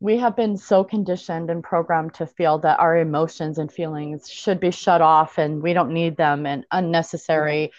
we 0.00 0.16
have 0.18 0.34
been 0.34 0.56
so 0.56 0.82
conditioned 0.82 1.50
and 1.50 1.62
programmed 1.62 2.14
to 2.14 2.26
feel 2.26 2.58
that 2.58 2.80
our 2.80 2.96
emotions 2.96 3.58
and 3.58 3.70
feelings 3.70 4.28
should 4.28 4.58
be 4.58 4.70
shut 4.70 5.00
off 5.00 5.38
and 5.38 5.62
we 5.62 5.72
don't 5.72 5.92
need 5.92 6.16
them 6.16 6.46
and 6.46 6.64
unnecessary. 6.70 7.70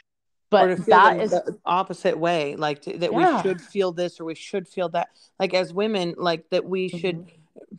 But 0.49 0.85
that 0.85 1.19
is 1.19 1.31
the 1.31 1.57
opposite 1.65 2.17
way 2.17 2.55
like 2.55 2.83
to, 2.83 2.97
that 2.99 3.13
we 3.13 3.25
should 3.41 3.59
feel 3.59 3.91
this 3.91 4.19
or 4.19 4.25
we 4.25 4.35
should 4.35 4.67
feel 4.67 4.89
that. 4.89 5.09
Like 5.39 5.53
as 5.53 5.73
women 5.73 6.13
like 6.17 6.49
that 6.51 6.63
we 6.63 6.89
should 6.89 7.25
Mhm. 7.25 7.29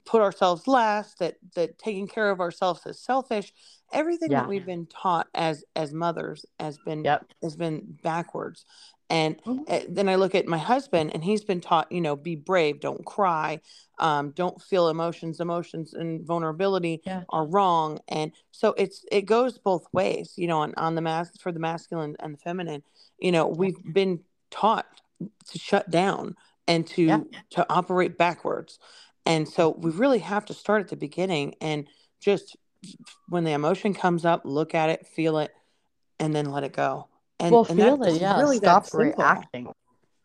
put 0.04 0.20
ourselves 0.20 0.66
last 0.66 1.20
that 1.20 1.36
that 1.54 1.78
taking 1.78 2.08
care 2.08 2.30
of 2.30 2.40
ourselves 2.40 2.84
is 2.86 2.98
selfish. 2.98 3.52
Everything 3.92 4.30
that 4.30 4.48
we've 4.48 4.66
been 4.66 4.86
taught 4.86 5.28
as 5.34 5.64
as 5.76 5.92
mothers 5.92 6.44
has 6.58 6.78
been 6.78 7.04
yep. 7.04 7.24
has 7.42 7.54
been 7.54 7.96
backwards 8.02 8.64
and 9.14 9.40
Mhm. 9.44 9.64
uh, 9.68 9.84
then 9.88 10.08
i 10.08 10.16
look 10.16 10.34
at 10.34 10.46
my 10.46 10.58
husband 10.58 11.12
and 11.14 11.22
he's 11.22 11.44
been 11.44 11.60
taught 11.60 11.90
you 11.90 12.00
know 12.00 12.16
be 12.16 12.34
brave 12.34 12.80
don't 12.80 13.04
cry 13.06 13.60
um, 14.00 14.30
don't 14.32 14.60
feel 14.60 14.88
emotions 14.88 15.38
emotions 15.40 15.94
and 15.94 16.26
vulnerability 16.26 17.00
yeah. 17.06 17.22
are 17.28 17.46
wrong 17.46 18.00
and 18.08 18.32
so 18.50 18.74
it's 18.76 19.04
it 19.12 19.22
goes 19.22 19.56
both 19.58 19.86
ways 19.92 20.34
you 20.36 20.48
know 20.48 20.60
on, 20.60 20.74
on 20.76 20.94
the 20.96 21.00
mass 21.00 21.30
for 21.38 21.52
the 21.52 21.60
masculine 21.60 22.16
and 22.18 22.34
the 22.34 22.38
feminine 22.38 22.82
you 23.18 23.30
know 23.30 23.46
we've 23.46 23.82
been 23.92 24.18
taught 24.50 24.86
to 25.50 25.58
shut 25.58 25.88
down 25.90 26.34
and 26.66 26.90
yeah. 26.96 27.18
to 27.18 27.26
to 27.50 27.66
operate 27.70 28.18
backwards 28.18 28.78
and 29.26 29.48
so 29.48 29.70
we 29.70 29.90
really 29.92 30.18
have 30.18 30.44
to 30.44 30.54
start 30.54 30.82
at 30.82 30.88
the 30.88 30.96
beginning 30.96 31.54
and 31.60 31.86
just 32.20 32.56
when 33.28 33.44
the 33.44 33.52
emotion 33.52 33.94
comes 33.94 34.24
up 34.24 34.42
look 34.44 34.74
at 34.74 34.90
it 34.90 35.06
feel 35.06 35.38
it 35.38 35.52
and 36.18 36.34
then 36.34 36.50
let 36.50 36.64
it 36.64 36.72
go 36.72 37.08
and 37.44 37.52
well 37.52 37.64
and 37.68 37.78
feel 37.78 38.02
it 38.02 38.20
yeah 38.20 38.38
really 38.38 38.58
stop 38.58 38.88
reacting 38.92 39.72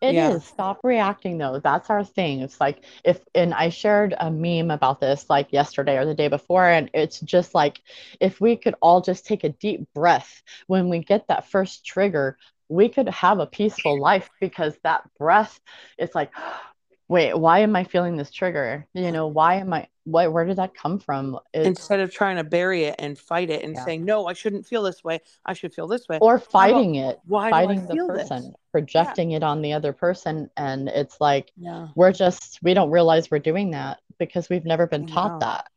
It 0.01 0.15
yeah 0.15 0.17
is. 0.17 0.45
Stop 0.45 0.79
reacting 0.83 1.38
though. 1.38 1.59
That's 1.59 1.89
our 1.89 2.03
thing. 2.05 2.41
It's 2.41 2.59
like 2.61 2.85
if 3.03 3.19
and 3.35 3.53
I 3.53 3.69
shared 3.69 4.15
a 4.19 4.31
meme 4.31 4.71
about 4.71 4.99
this 5.01 5.29
like 5.29 5.51
yesterday 5.51 5.97
or 5.97 6.05
the 6.05 6.15
day 6.15 6.29
before 6.29 6.67
and 6.69 6.89
it's 6.93 7.19
just 7.21 7.53
like 7.55 7.81
if 8.19 8.39
we 8.41 8.55
could 8.57 8.75
all 8.81 9.01
just 9.01 9.25
take 9.25 9.43
a 9.43 9.49
deep 9.49 9.88
breath 9.93 10.43
when 10.67 10.89
we 10.89 10.99
get 10.99 11.27
that 11.27 11.49
first 11.49 11.85
trigger, 11.85 12.38
we 12.69 12.89
could 12.89 13.09
have 13.09 13.39
a 13.39 13.47
peaceful 13.47 13.99
life 13.99 14.29
because 14.39 14.77
that 14.83 15.03
breath 15.19 15.59
it's 15.97 16.15
like 16.15 16.31
wait, 17.09 17.33
why 17.38 17.59
am 17.59 17.75
I 17.75 17.83
feeling 17.83 18.17
this 18.17 18.31
trigger? 18.31 18.88
You 18.93 19.11
know, 19.11 19.27
why 19.27 19.55
am 19.55 19.73
I 19.73 19.88
what 20.11 20.31
where 20.31 20.45
did 20.45 20.57
that 20.57 20.73
come 20.73 20.99
from? 20.99 21.39
It's 21.53 21.67
instead 21.67 21.99
of 21.99 22.11
trying 22.11 22.37
to 22.37 22.43
bury 22.43 22.83
it 22.83 22.95
and 22.99 23.17
fight 23.17 23.49
it 23.49 23.63
and 23.63 23.75
yeah. 23.75 23.85
saying 23.85 24.05
no 24.05 24.27
i 24.27 24.33
shouldn't 24.33 24.65
feel 24.65 24.83
this 24.83 25.03
way. 25.03 25.19
I 25.45 25.53
should 25.53 25.73
feel 25.73 25.87
this 25.87 26.07
way. 26.07 26.19
Or 26.19 26.33
how 26.33 26.35
about 26.37 26.51
fighting 26.51 26.95
it, 26.95 27.19
why 27.25 27.49
fighting 27.49 27.85
the 27.85 27.93
feel 27.93 28.07
this? 28.07 28.29
person, 28.29 28.43
yeah. 28.43 28.51
projecting 28.71 29.31
it 29.31 29.43
on 29.43 29.61
the 29.61 29.73
other 29.73 29.93
person 29.93 30.49
and 30.57 30.89
it's 30.89 31.19
like 31.21 31.51
yeah. 31.57 31.87
we're 31.95 32.11
just 32.11 32.59
we 32.63 32.73
don't 32.73 32.91
realize 32.91 33.29
we're 33.29 33.39
doing 33.39 33.71
that 33.71 33.99
because 34.17 34.49
we've 34.49 34.65
never 34.65 34.87
been 34.87 35.07
taught 35.07 35.39
that. 35.39 35.67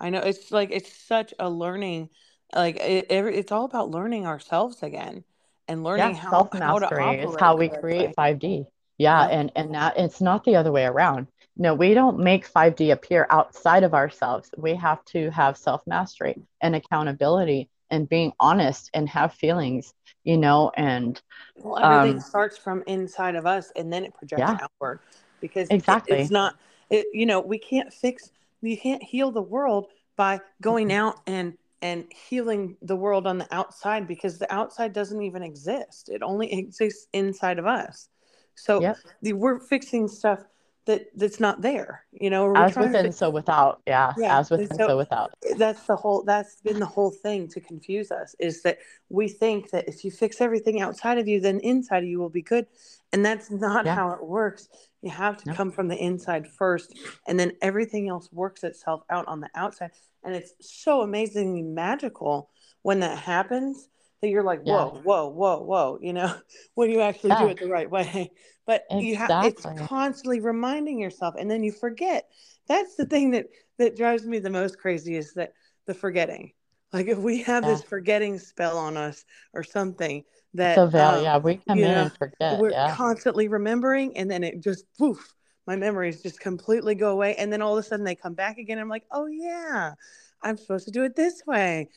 I 0.00 0.10
know 0.10 0.20
it's 0.20 0.52
like 0.52 0.70
it's 0.70 0.92
such 0.92 1.34
a 1.38 1.48
learning 1.48 2.10
like 2.54 2.76
it, 2.76 3.06
every, 3.10 3.36
it's 3.36 3.52
all 3.52 3.64
about 3.64 3.90
learning 3.90 4.26
ourselves 4.26 4.82
again 4.82 5.24
and 5.66 5.84
learning 5.84 6.14
how 6.14 6.30
how 6.30 6.42
to 6.44 6.58
mastery 6.58 7.16
is 7.18 7.26
operate 7.26 7.40
how 7.40 7.56
we 7.56 7.68
create 7.68 8.08
way. 8.08 8.14
5d 8.16 8.66
yeah 8.96 9.28
yeah 9.28 9.38
and 9.38 9.52
and 9.56 9.74
that 9.74 9.98
it's 9.98 10.20
not 10.20 10.44
the 10.44 10.56
other 10.56 10.72
way 10.72 10.84
around 10.84 11.26
no 11.58 11.74
we 11.74 11.94
don't 11.94 12.18
make 12.18 12.46
5d 12.46 12.90
appear 12.90 13.26
outside 13.30 13.82
of 13.84 13.94
ourselves 13.94 14.50
we 14.56 14.74
have 14.74 15.04
to 15.06 15.30
have 15.30 15.56
self 15.56 15.82
mastery 15.86 16.36
and 16.60 16.74
accountability 16.76 17.68
and 17.90 18.08
being 18.08 18.32
honest 18.40 18.90
and 18.94 19.08
have 19.08 19.34
feelings 19.34 19.92
you 20.24 20.36
know 20.38 20.70
and 20.76 21.20
Well, 21.56 21.78
everything 21.78 22.20
um 22.20 22.20
starts 22.20 22.56
from 22.56 22.84
inside 22.86 23.34
of 23.34 23.46
us 23.46 23.72
and 23.76 23.92
then 23.92 24.04
it 24.04 24.14
projects 24.14 24.52
yeah 24.52 24.58
outward 24.60 25.00
because 25.40 25.72
it, 25.88 26.02
it's 26.06 26.30
not, 26.30 26.54
it, 26.90 27.06
you 27.12 27.26
know, 27.26 27.40
we 27.40 27.58
can't 27.58 27.92
fix, 27.92 28.30
you 28.62 28.76
can't 28.78 29.02
heal 29.02 29.30
the 29.30 29.42
world 29.42 29.88
by 30.16 30.40
going 30.60 30.88
Mhm. 30.88 30.92
out 30.92 31.16
and 31.26 31.54
and 31.80 32.06
healing 32.28 32.76
the 32.82 32.96
world 32.96 33.24
on 33.24 33.38
the 33.38 33.46
outside 33.54 34.08
because 34.08 34.38
the 34.38 34.52
outside 34.52 34.92
doesn't 34.92 35.22
even 35.22 35.44
exist. 35.44 36.08
It 36.08 36.22
only 36.22 36.52
exists 36.58 37.06
inside 37.12 37.58
of 37.58 37.66
us. 37.66 38.08
So 38.56 38.84
yep 38.84 38.96
the, 39.22 39.32
we're 39.34 39.60
fixing 39.60 40.08
stuff 40.08 40.44
that 40.88 41.06
that's 41.14 41.38
not 41.38 41.60
there. 41.60 42.06
You 42.12 42.30
know, 42.30 42.50
as 42.56 42.72
trying 42.72 42.90
to 42.92 42.96
within 42.96 43.12
so 43.12 43.28
without 43.28 43.82
yeah 43.86 44.14
Yeah, 44.16 44.38
as 44.38 44.50
within 44.50 44.68
so 44.68 44.88
so 44.88 44.96
without. 44.96 45.34
that's 45.58 45.82
the 45.84 45.94
whole 45.94 46.24
that's 46.24 46.62
been 46.62 46.78
the 46.80 46.86
whole 46.86 47.10
thing 47.10 47.46
to 47.48 47.60
confuse 47.60 48.10
us 48.10 48.34
is 48.40 48.62
that 48.62 48.78
we 49.10 49.28
think 49.28 49.70
that 49.70 49.86
if 49.86 50.02
you 50.02 50.10
fix 50.10 50.40
everything 50.40 50.80
outside 50.80 51.18
of 51.18 51.28
you 51.28 51.40
then 51.40 51.60
inside 51.60 52.04
of 52.04 52.08
you 52.08 52.18
will 52.18 52.30
be 52.30 52.40
good 52.40 52.66
and 53.12 53.24
that's 53.24 53.50
not 53.50 53.84
yeah. 53.84 53.94
how 53.94 54.10
it 54.12 54.24
works. 54.24 54.68
You 55.02 55.10
have 55.10 55.36
to 55.42 55.50
no 55.50 55.54
come 55.54 55.70
from 55.70 55.88
the 55.88 55.96
inside 55.96 56.48
first 56.48 56.98
and 57.28 57.38
then 57.38 57.52
everything 57.60 58.08
else 58.08 58.32
works 58.32 58.64
itself 58.64 59.02
out 59.10 59.28
on 59.28 59.40
the 59.40 59.50
outside 59.54 59.90
and 60.24 60.34
it's 60.34 60.54
so 60.60 61.02
amazingly 61.02 61.62
magical 61.62 62.48
when 62.80 63.00
that 63.00 63.18
happens 63.18 63.90
that 64.20 64.28
you're 64.28 64.42
like 64.42 64.60
yeah 64.64 64.84
whoa 64.84 65.00
whoa 65.02 65.28
whoa 65.28 65.58
whoa 65.60 65.98
you 66.00 66.12
know 66.12 66.34
when 66.74 66.90
you 66.90 67.00
actually 67.00 67.34
do 67.36 67.48
it 67.48 67.58
the 67.58 67.68
right 67.68 67.90
way 67.90 68.30
but 68.66 68.84
you 68.90 69.16
have 69.16 69.44
it's 69.44 69.66
constantly 69.86 70.40
reminding 70.40 70.98
yourself 70.98 71.34
and 71.38 71.50
then 71.50 71.62
you 71.62 71.72
forget 71.72 72.28
that's 72.66 72.96
the 72.96 73.06
thing 73.06 73.30
that 73.30 73.46
that 73.78 73.96
drives 73.96 74.26
me 74.26 74.38
the 74.38 74.50
most 74.50 74.78
crazy 74.78 75.16
is 75.16 75.34
that 75.34 75.52
the 75.86 75.94
forgetting 75.94 76.52
Like 76.92 77.06
if 77.06 77.18
we 77.18 77.42
have 77.42 77.64
yeah. 77.64 77.70
this 77.70 77.82
forgetting 77.82 78.38
spell 78.38 78.78
on 78.78 78.96
us 78.96 79.24
or 79.52 79.62
something 79.62 80.24
that 80.54 80.74
so 80.74 80.84
um, 80.84 81.22
yeah, 81.22 81.38
we 81.38 81.60
come 81.68 81.78
in 81.78 81.84
know, 81.84 82.02
and 82.02 82.12
forget. 82.12 82.58
We're 82.58 82.70
yeah. 82.70 82.94
constantly 82.94 83.48
remembering, 83.48 84.16
and 84.16 84.30
then 84.30 84.42
it 84.44 84.60
just 84.60 84.84
poof, 84.98 85.34
my 85.66 85.76
memories 85.76 86.22
just 86.22 86.40
completely 86.40 86.94
go 86.94 87.10
away, 87.10 87.34
and 87.36 87.52
then 87.52 87.60
all 87.60 87.76
of 87.76 87.84
a 87.84 87.86
sudden 87.86 88.04
they 88.04 88.14
come 88.14 88.34
back 88.34 88.58
again. 88.58 88.78
I'm 88.78 88.88
like, 88.88 89.04
oh 89.10 89.26
yeah, 89.26 89.92
I'm 90.42 90.56
supposed 90.56 90.86
to 90.86 90.90
do 90.90 91.04
it 91.04 91.16
this 91.16 91.42
way. 91.46 91.88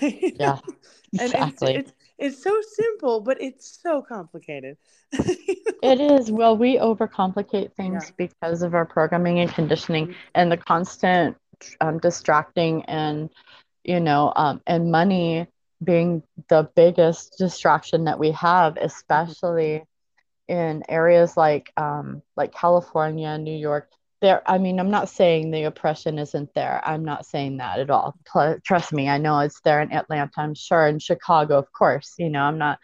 yeah, 0.00 0.58
exactly. 1.12 1.74
It's, 1.74 1.90
it's, 1.90 1.92
it's 2.18 2.42
so 2.42 2.60
simple, 2.74 3.20
but 3.20 3.40
it's 3.40 3.80
so 3.82 4.02
complicated. 4.02 4.76
it 5.12 6.00
is. 6.00 6.30
Well, 6.30 6.56
we 6.56 6.78
overcomplicate 6.78 7.74
things 7.74 8.04
yeah. 8.06 8.14
because 8.16 8.62
of 8.62 8.74
our 8.74 8.86
programming 8.86 9.40
and 9.40 9.52
conditioning 9.52 10.08
mm-hmm. 10.08 10.18
and 10.34 10.52
the 10.52 10.56
constant 10.56 11.36
um, 11.80 11.98
distracting 11.98 12.84
and 12.86 13.30
you 13.84 14.00
know, 14.00 14.32
um, 14.36 14.60
and 14.66 14.90
money 14.90 15.46
being 15.82 16.22
the 16.48 16.68
biggest 16.76 17.36
distraction 17.38 18.04
that 18.04 18.18
we 18.18 18.30
have, 18.32 18.76
especially 18.76 19.82
in 20.48 20.82
areas 20.88 21.36
like 21.36 21.72
um, 21.76 22.22
like 22.36 22.52
California, 22.54 23.36
New 23.38 23.56
York. 23.56 23.90
There, 24.22 24.42
I 24.48 24.56
mean, 24.56 24.78
I'm 24.80 24.90
not 24.90 25.10
saying 25.10 25.50
the 25.50 25.64
oppression 25.64 26.18
isn't 26.18 26.54
there. 26.54 26.80
I'm 26.84 27.04
not 27.04 27.26
saying 27.26 27.58
that 27.58 27.80
at 27.80 27.90
all. 27.90 28.16
trust 28.64 28.92
me, 28.92 29.08
I 29.08 29.18
know 29.18 29.40
it's 29.40 29.60
there 29.60 29.82
in 29.82 29.92
Atlanta. 29.92 30.32
I'm 30.38 30.54
sure 30.54 30.86
in 30.86 31.00
Chicago, 31.00 31.58
of 31.58 31.70
course. 31.72 32.14
You 32.18 32.30
know, 32.30 32.42
I'm 32.42 32.56
not. 32.56 32.78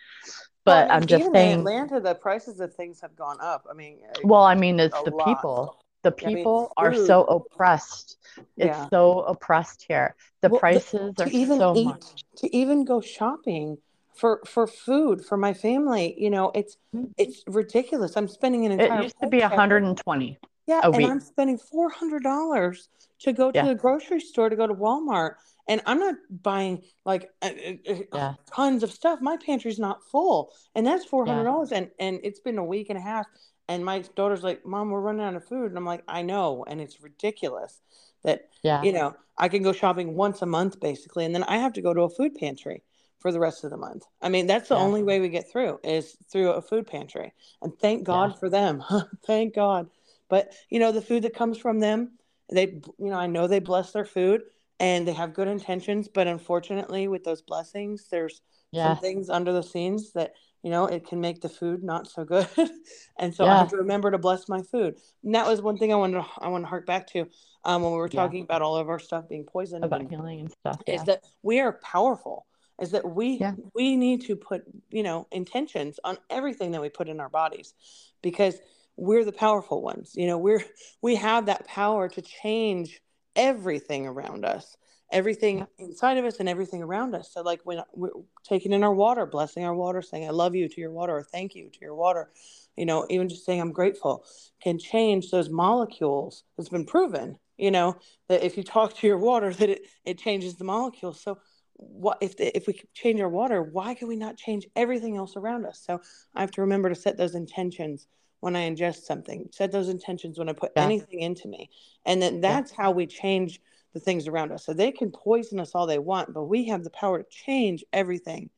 But 0.65 0.89
well, 0.89 0.93
I 0.93 0.97
am 0.97 1.07
just 1.07 1.33
saying, 1.33 1.61
Atlanta, 1.61 2.01
the 2.01 2.15
prices 2.15 2.61
of 2.61 2.75
things 2.75 3.01
have 3.01 3.17
gone 3.17 3.39
up. 3.41 3.67
I 3.71 3.75
mean, 3.75 4.01
well, 4.25 4.43
I 4.43 4.55
mean, 4.55 4.79
it's 4.81 5.01
the 5.05 5.13
lot. 5.13 5.27
people 5.27 5.79
the 6.03 6.13
people 6.13 6.73
I 6.77 6.89
mean, 6.89 7.01
are 7.01 7.07
so 7.07 7.25
oppressed. 7.25 8.19
It's 8.57 8.67
yeah. 8.67 8.89
so 8.89 9.21
oppressed 9.23 9.85
here. 9.89 10.15
The 10.43 10.49
well, 10.49 10.61
prices 10.61 11.15
the, 11.17 11.25
are 11.25 11.29
even 11.29 11.59
so 11.59 11.77
eat, 11.77 11.85
much. 11.85 12.25
To 12.37 12.57
even 12.57 12.85
go 12.85 13.01
shopping 13.01 13.79
for 14.15 14.41
for 14.47 14.67
food 14.67 15.25
for 15.25 15.37
my 15.37 15.55
family, 15.55 16.15
you 16.19 16.31
know, 16.31 16.51
it's 16.55 16.77
mm-hmm. 16.95 17.13
it's 17.17 17.43
ridiculous. 17.47 18.17
I'm 18.17 18.29
spending 18.29 18.67
an 18.67 18.73
entire. 18.73 19.01
It 19.01 19.03
used 19.05 19.21
to 19.21 19.29
be 19.29 19.41
120. 19.41 20.39
Yeah, 20.69 20.83
and 20.85 20.97
week. 20.97 21.09
I'm 21.09 21.21
spending 21.21 21.59
four 21.59 21.91
hundred 21.91 22.23
dollars 22.23 22.89
to 23.21 23.33
go 23.33 23.51
to 23.51 23.59
yeah. 23.59 23.67
the 23.67 23.75
grocery 23.75 24.21
store 24.21 24.49
to 24.49 24.55
go 24.55 24.69
to 24.69 24.75
Walmart, 24.75 25.35
and 25.67 25.81
I'm 25.87 25.99
not 25.99 26.15
buying 26.31 26.83
like 27.05 27.31
uh, 27.43 27.47
uh, 27.49 27.93
uh 27.93 28.03
yeah. 28.15 28.35
tons 28.55 28.85
of 28.85 28.93
stuff. 28.93 29.19
My 29.21 29.37
pantry's 29.39 29.81
not 29.81 30.05
full, 30.05 30.53
and 30.77 30.87
that's 30.87 31.05
four 31.05 31.27
hundred 31.27 31.45
dollars. 31.45 31.71
Yeah. 31.73 31.79
And 31.79 31.91
and 31.99 32.21
it's 32.23 32.39
been 32.39 32.59
a 32.59 32.65
week 32.65 32.91
and 32.91 32.99
a 32.99 33.03
half 33.03 33.27
and 33.69 33.85
my 33.85 34.01
daughter's 34.17 34.43
like, 34.43 34.65
Mom, 34.65 34.91
we're 34.91 35.01
running 35.01 35.25
out 35.25 35.35
of 35.35 35.47
food. 35.47 35.67
And 35.67 35.77
I'm 35.77 35.85
like, 35.85 36.03
I 36.09 36.23
know. 36.23 36.65
And 36.67 36.81
it's 36.81 37.03
ridiculous 37.03 37.81
that, 38.25 38.49
yeah. 38.63 38.83
you 38.83 38.93
know, 38.93 39.15
I 39.37 39.49
can 39.49 39.63
go 39.63 39.73
shopping 39.73 40.15
once 40.15 40.41
a 40.43 40.47
month 40.47 40.81
basically. 40.81 41.25
And 41.27 41.35
then 41.35 41.45
I 41.45 41.59
have 41.59 41.75
to 41.75 41.83
go 41.83 41.93
to 41.93 42.03
a 42.03 42.09
food 42.09 42.35
pantry 42.35 42.83
for 43.19 43.31
the 43.31 43.41
rest 43.41 43.65
of 43.65 43.71
the 43.71 43.77
month. 43.77 44.05
I 44.23 44.31
mean, 44.31 44.47
that's 44.47 44.71
the 44.71 44.75
yeah. 44.75 44.81
only 44.81 45.03
way 45.03 45.21
we 45.21 45.29
get 45.29 45.51
through 45.51 45.81
is 45.85 46.17
through 46.33 46.53
a 46.53 46.63
food 46.63 46.87
pantry. 46.87 47.35
And 47.61 47.79
thank 47.79 48.05
God 48.05 48.31
yeah. 48.31 48.37
for 48.39 48.49
them. 48.49 48.83
thank 49.27 49.55
God. 49.55 49.91
But, 50.29 50.53
you 50.71 50.79
know, 50.79 50.93
the 50.93 51.03
food 51.03 51.23
that 51.25 51.35
comes 51.35 51.59
from 51.59 51.81
them, 51.81 52.19
they, 52.51 52.81
you 52.99 53.11
know, 53.11 53.19
I 53.19 53.27
know 53.27 53.47
they 53.47 53.61
bless 53.61 53.93
their 53.93 54.05
food 54.05 54.43
and 54.81 55.07
they 55.07 55.13
have 55.13 55.35
good 55.35 55.49
intentions. 55.49 56.09
But 56.09 56.27
unfortunately, 56.27 57.09
with 57.09 57.25
those 57.25 57.43
blessings, 57.43 58.09
there's 58.11 58.41
some 58.75 58.97
things 58.99 59.31
under 59.31 59.53
the 59.53 59.63
scenes 59.63 60.13
that, 60.13 60.35
you 60.63 60.71
know 60.71 60.87
it 60.87 61.07
can 61.07 61.21
make 61.21 61.41
the 61.41 61.49
food 61.49 61.83
not 61.83 62.07
so 62.07 62.25
good 62.25 62.49
and 63.19 63.35
so 63.35 63.45
yeah. 63.45 63.55
i 63.55 63.59
have 63.59 63.71
to 63.71 63.77
remember 63.77 64.11
to 64.11 64.19
bless 64.19 64.49
my 64.49 64.63
food 64.63 64.97
and 65.25 65.35
that 65.35 65.47
was 65.47 65.63
one 65.63 65.77
thing 65.77 65.93
i 65.93 65.97
wanted 65.97 66.19
to 66.19 66.27
i 66.41 66.49
want 66.49 66.65
to 66.65 66.69
hark 66.69 66.87
back 66.87 67.07
to 67.07 67.27
um, 67.65 67.83
when 67.83 67.93
we 67.93 67.99
were 67.99 68.09
talking 68.09 68.39
yeah. 68.39 68.45
about 68.45 68.63
all 68.63 68.77
of 68.77 68.89
our 68.89 68.99
stuff 68.99 69.29
being 69.29 69.45
poisoned 69.45 69.85
about 69.85 70.01
and, 70.01 70.11
healing 70.11 70.41
and 70.41 70.51
stuff 70.51 70.81
yeah. 70.87 70.95
is 70.95 71.05
that 71.05 71.25
we 71.43 71.61
are 71.61 71.73
powerful 71.83 72.47
is 72.81 72.91
that 72.93 73.09
we 73.09 73.43
we 73.75 73.97
need 73.97 74.23
to 74.23 74.37
put 74.37 74.63
you 74.91 75.03
know 75.03 75.27
intentions 75.33 75.99
on 76.05 76.19
everything 76.31 76.73
that 76.73 76.81
we 76.81 76.89
put 76.89 77.09
in 77.09 77.21
our 77.21 77.29
bodies 77.29 77.75
because 78.23 78.59
we're 78.99 79.25
the 79.25 79.33
powerful 79.33 79.81
ones 79.83 80.13
you 80.15 80.27
know 80.27 80.39
we're 80.39 80.63
we 81.03 81.15
have 81.15 81.47
that 81.47 81.67
power 81.67 82.09
to 82.09 82.21
change 82.21 83.01
everything 83.37 84.07
around 84.07 84.45
us 84.45 84.77
everything 85.11 85.67
inside 85.79 86.19
of 86.19 86.25
us 86.25 86.39
and 86.39 86.49
everything 86.49 86.83
around 86.83 87.15
us. 87.15 87.33
So, 87.33 87.43
like 87.43 87.61
when 87.65 87.83
we're 87.95 88.11
taking 88.45 88.73
in 88.73 88.85
our 88.85 88.93
water, 88.93 89.27
blessing 89.27 89.65
our 89.65 89.75
water, 89.75 90.03
saying, 90.03 90.27
I 90.27 90.31
love 90.31 90.55
you 90.55 90.69
to 90.69 90.81
your 90.81 90.91
water, 90.91 91.17
or 91.17 91.23
thank 91.23 91.55
you 91.55 91.71
to 91.71 91.79
your 91.81 91.95
water, 91.95 92.31
you 92.77 92.87
know, 92.87 93.07
even 93.09 93.29
just 93.29 93.45
saying, 93.45 93.61
I'm 93.61 93.73
grateful 93.73 94.25
can 94.63 94.79
change 94.79 95.31
those 95.31 95.49
molecules. 95.49 96.45
It's 96.59 96.69
been 96.69 96.85
proven, 96.85 97.39
you 97.57 97.71
know, 97.71 97.97
that 98.29 98.45
if 98.45 98.57
you 98.57 98.63
talk 98.63 98.97
to 98.97 99.07
your 99.07 99.19
water, 99.19 99.53
that 99.55 99.69
it, 99.69 99.87
it 100.05 100.19
changes 100.19 100.57
the 100.57 100.65
molecules. 100.65 101.21
So, 101.21 101.39
what 101.75 102.19
if 102.21 102.37
the, 102.37 102.55
if 102.57 102.67
we 102.67 102.81
change 102.93 103.21
our 103.21 103.29
water 103.29 103.63
why 103.63 103.95
can 103.95 104.09
we 104.09 104.17
not 104.17 104.37
change 104.37 104.67
everything 104.75 105.17
else 105.17 105.37
around 105.37 105.65
us 105.65 105.81
so 105.87 106.01
i 106.35 106.41
have 106.41 106.51
to 106.51 106.61
remember 106.61 106.89
to 106.89 106.95
set 106.97 107.17
those 107.17 107.37
intentions 107.37 108.09
when 108.41 108.57
i 108.57 108.69
ingest 108.69 109.03
something 109.03 109.49
set 109.53 109.73
those 109.73 109.89
intentions 109.89 110.39
when 110.39 110.49
i 110.49 110.53
put 110.53 110.73
yeah. 110.77 110.85
anything 110.85 111.21
into 111.21 111.49
me 111.49 111.71
and 112.07 112.21
then 112.23 112.41
that's 112.41 112.73
yeah. 112.73 112.83
how 112.83 112.91
we 112.91 113.07
change 113.07 113.61
the 113.95 114.01
things 114.01 114.29
around 114.29 114.53
us. 114.53 114.65
So 114.65 114.73
they 114.73 114.93
can 114.93 115.11
poison 115.11 115.61
us 115.61 115.75
all 115.75 115.87
they 115.87 115.99
want, 115.99 116.33
but 116.33 116.45
we 116.45 116.67
have 116.69 116.85
the 116.85 116.91
power 116.91 117.23
to 117.23 117.29
change 117.31 117.85
everything 117.93 118.51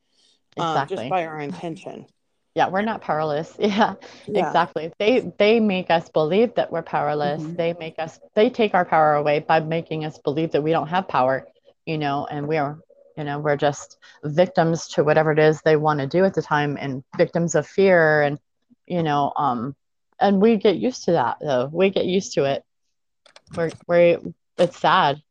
exactly. 0.57 0.97
um, 0.97 1.03
just 1.03 1.09
by 1.09 1.25
our 1.25 1.39
intention. 1.39 2.05
Yeah, 2.53 2.67
we're 2.67 2.81
not 2.81 2.99
powerless. 2.99 3.55
Yeah, 3.59 3.93
yeah, 4.27 4.45
exactly. 4.45 4.91
They 4.99 5.31
they 5.39 5.61
make 5.61 5.89
us 5.89 6.09
believe 6.09 6.53
that 6.55 6.69
we're 6.69 6.81
powerless. 6.81 7.41
Mm-hmm. 7.41 7.55
They 7.55 7.73
make 7.79 7.97
us 7.97 8.19
they 8.35 8.49
take 8.49 8.73
our 8.73 8.83
power 8.83 9.13
away 9.13 9.39
by 9.39 9.61
making 9.61 10.03
us 10.03 10.17
believe 10.17 10.51
that 10.51 10.61
we 10.61 10.71
don't 10.71 10.89
have 10.89 11.07
power, 11.07 11.47
you 11.85 11.97
know, 11.97 12.27
and 12.29 12.49
we're 12.49 12.77
you 13.15 13.23
know, 13.23 13.39
we're 13.39 13.55
just 13.55 13.99
victims 14.25 14.89
to 14.89 15.03
whatever 15.05 15.31
it 15.31 15.39
is 15.39 15.61
they 15.61 15.77
want 15.77 16.01
to 16.01 16.07
do 16.07 16.25
at 16.25 16.33
the 16.33 16.41
time 16.41 16.77
and 16.77 17.05
victims 17.17 17.55
of 17.55 17.65
fear 17.65 18.21
and 18.21 18.37
you 18.87 19.03
know, 19.03 19.33
um 19.35 19.75
and 20.19 20.41
we 20.41 20.57
get 20.57 20.77
used 20.77 21.05
to 21.05 21.13
that 21.13 21.37
though. 21.41 21.69
We 21.71 21.89
get 21.89 22.05
used 22.05 22.33
to 22.33 22.45
it. 22.45 22.63
We're 23.55 23.71
we're 23.87 24.19
it's 24.57 24.79
sad. 24.79 25.21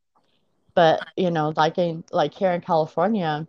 But 0.74 1.06
you 1.16 1.30
know 1.30 1.52
like 1.56 1.78
in 1.78 2.04
like 2.10 2.34
here 2.34 2.52
in 2.52 2.60
california 2.60 3.46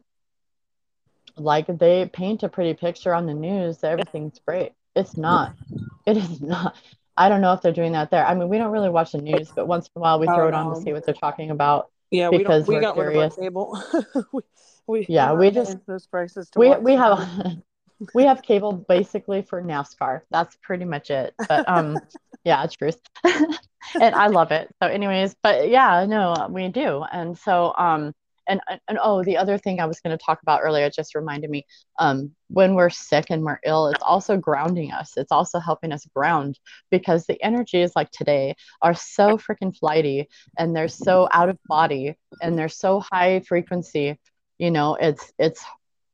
like 1.38 1.66
they 1.68 2.06
paint 2.12 2.44
a 2.44 2.50
pretty 2.50 2.74
picture 2.74 3.14
on 3.14 3.26
the 3.26 3.34
news 3.34 3.80
that 3.80 3.92
everything's 3.92 4.40
great. 4.46 4.74
It's 4.96 5.16
not. 5.18 5.56
It 6.06 6.18
is 6.18 6.42
not. 6.42 6.76
I 7.16 7.30
don't 7.30 7.42
know 7.42 7.54
if 7.54 7.62
they're 7.62 7.72
doing 7.72 7.94
that 7.94 8.12
there. 8.12 8.26
I 8.26 8.34
mean 8.34 8.50
we 8.50 8.58
don't 8.58 8.72
really 8.72 8.90
watch 8.90 9.14
the 9.14 9.22
news 9.22 9.52
but 9.56 9.68
once 9.68 9.88
in 9.88 10.00
a 10.00 10.02
while 10.02 10.20
we 10.20 10.26
throw 10.28 10.48
it 10.48 10.54
on 10.54 10.74
to 10.74 10.82
see 10.82 10.94
what 10.94 11.06
they're 11.06 11.14
talking 11.14 11.52
about 11.52 11.90
yeah 12.10 12.30
because 12.30 12.68
we, 12.68 12.76
we 12.76 12.82
got 12.82 12.96
curious. 12.96 13.38
rid 13.38 13.48
of 13.50 13.56
our 13.56 13.80
cable. 14.04 14.26
We, 14.34 14.42
we 14.88 15.06
yeah 15.08 15.32
we 15.34 15.52
just 15.52 15.78
those 15.86 16.08
prices 16.08 16.50
we, 16.56 16.76
we 16.78 16.94
have 16.94 17.20
we 18.14 18.24
have 18.24 18.42
cable 18.42 18.74
basically 18.74 19.42
for 19.42 19.62
NASCAR. 19.62 20.22
That's 20.32 20.56
pretty 20.62 20.86
much 20.86 21.10
it. 21.10 21.34
But 21.48 21.68
um, 21.68 21.98
yeah, 22.44 22.66
truth. 22.68 23.00
and 23.24 24.16
I 24.16 24.28
love 24.28 24.52
it. 24.52 24.70
So, 24.82 24.90
anyways, 24.90 25.36
but 25.44 25.70
yeah, 25.70 26.06
no, 26.08 26.48
we 26.50 26.70
do. 26.70 27.04
And 27.12 27.38
so, 27.38 27.74
um, 27.78 28.14
and 28.48 28.60
and 28.88 28.98
oh, 29.02 29.24
the 29.24 29.38
other 29.38 29.58
thing 29.58 29.80
I 29.80 29.86
was 29.86 30.00
going 30.00 30.18
to 30.18 30.24
talk 30.24 30.42
about 30.42 30.62
earlier 30.64 30.90
just 30.90 31.16
reminded 31.16 31.50
me. 31.50 31.66
Um, 32.00 32.32
when 32.48 32.74
we're 32.74 32.90
sick 32.90 33.26
and 33.30 33.44
we're 33.44 33.60
ill, 33.66 33.88
it's 33.88 34.04
also 34.04 34.36
grounding 34.36 34.92
us. 34.92 35.14
It's 35.16 35.32
also 35.32 35.60
helping 35.60 35.92
us 35.92 36.06
ground 36.16 36.60
because 36.90 37.26
the 37.26 37.42
energies 37.44 37.92
like 37.96 38.10
today 38.12 38.56
are 38.82 38.96
so 38.96 39.38
freaking 39.38 39.78
flighty 39.78 40.28
and 40.58 40.76
they're 40.76 40.88
so 40.88 41.30
out 41.32 41.50
of 41.50 41.58
body 41.68 42.16
and 42.42 42.58
they're 42.58 42.70
so 42.70 43.00
high 43.00 43.42
frequency. 43.42 44.20
You 44.58 44.72
know, 44.72 44.96
it's 44.96 45.32
it's 45.38 45.64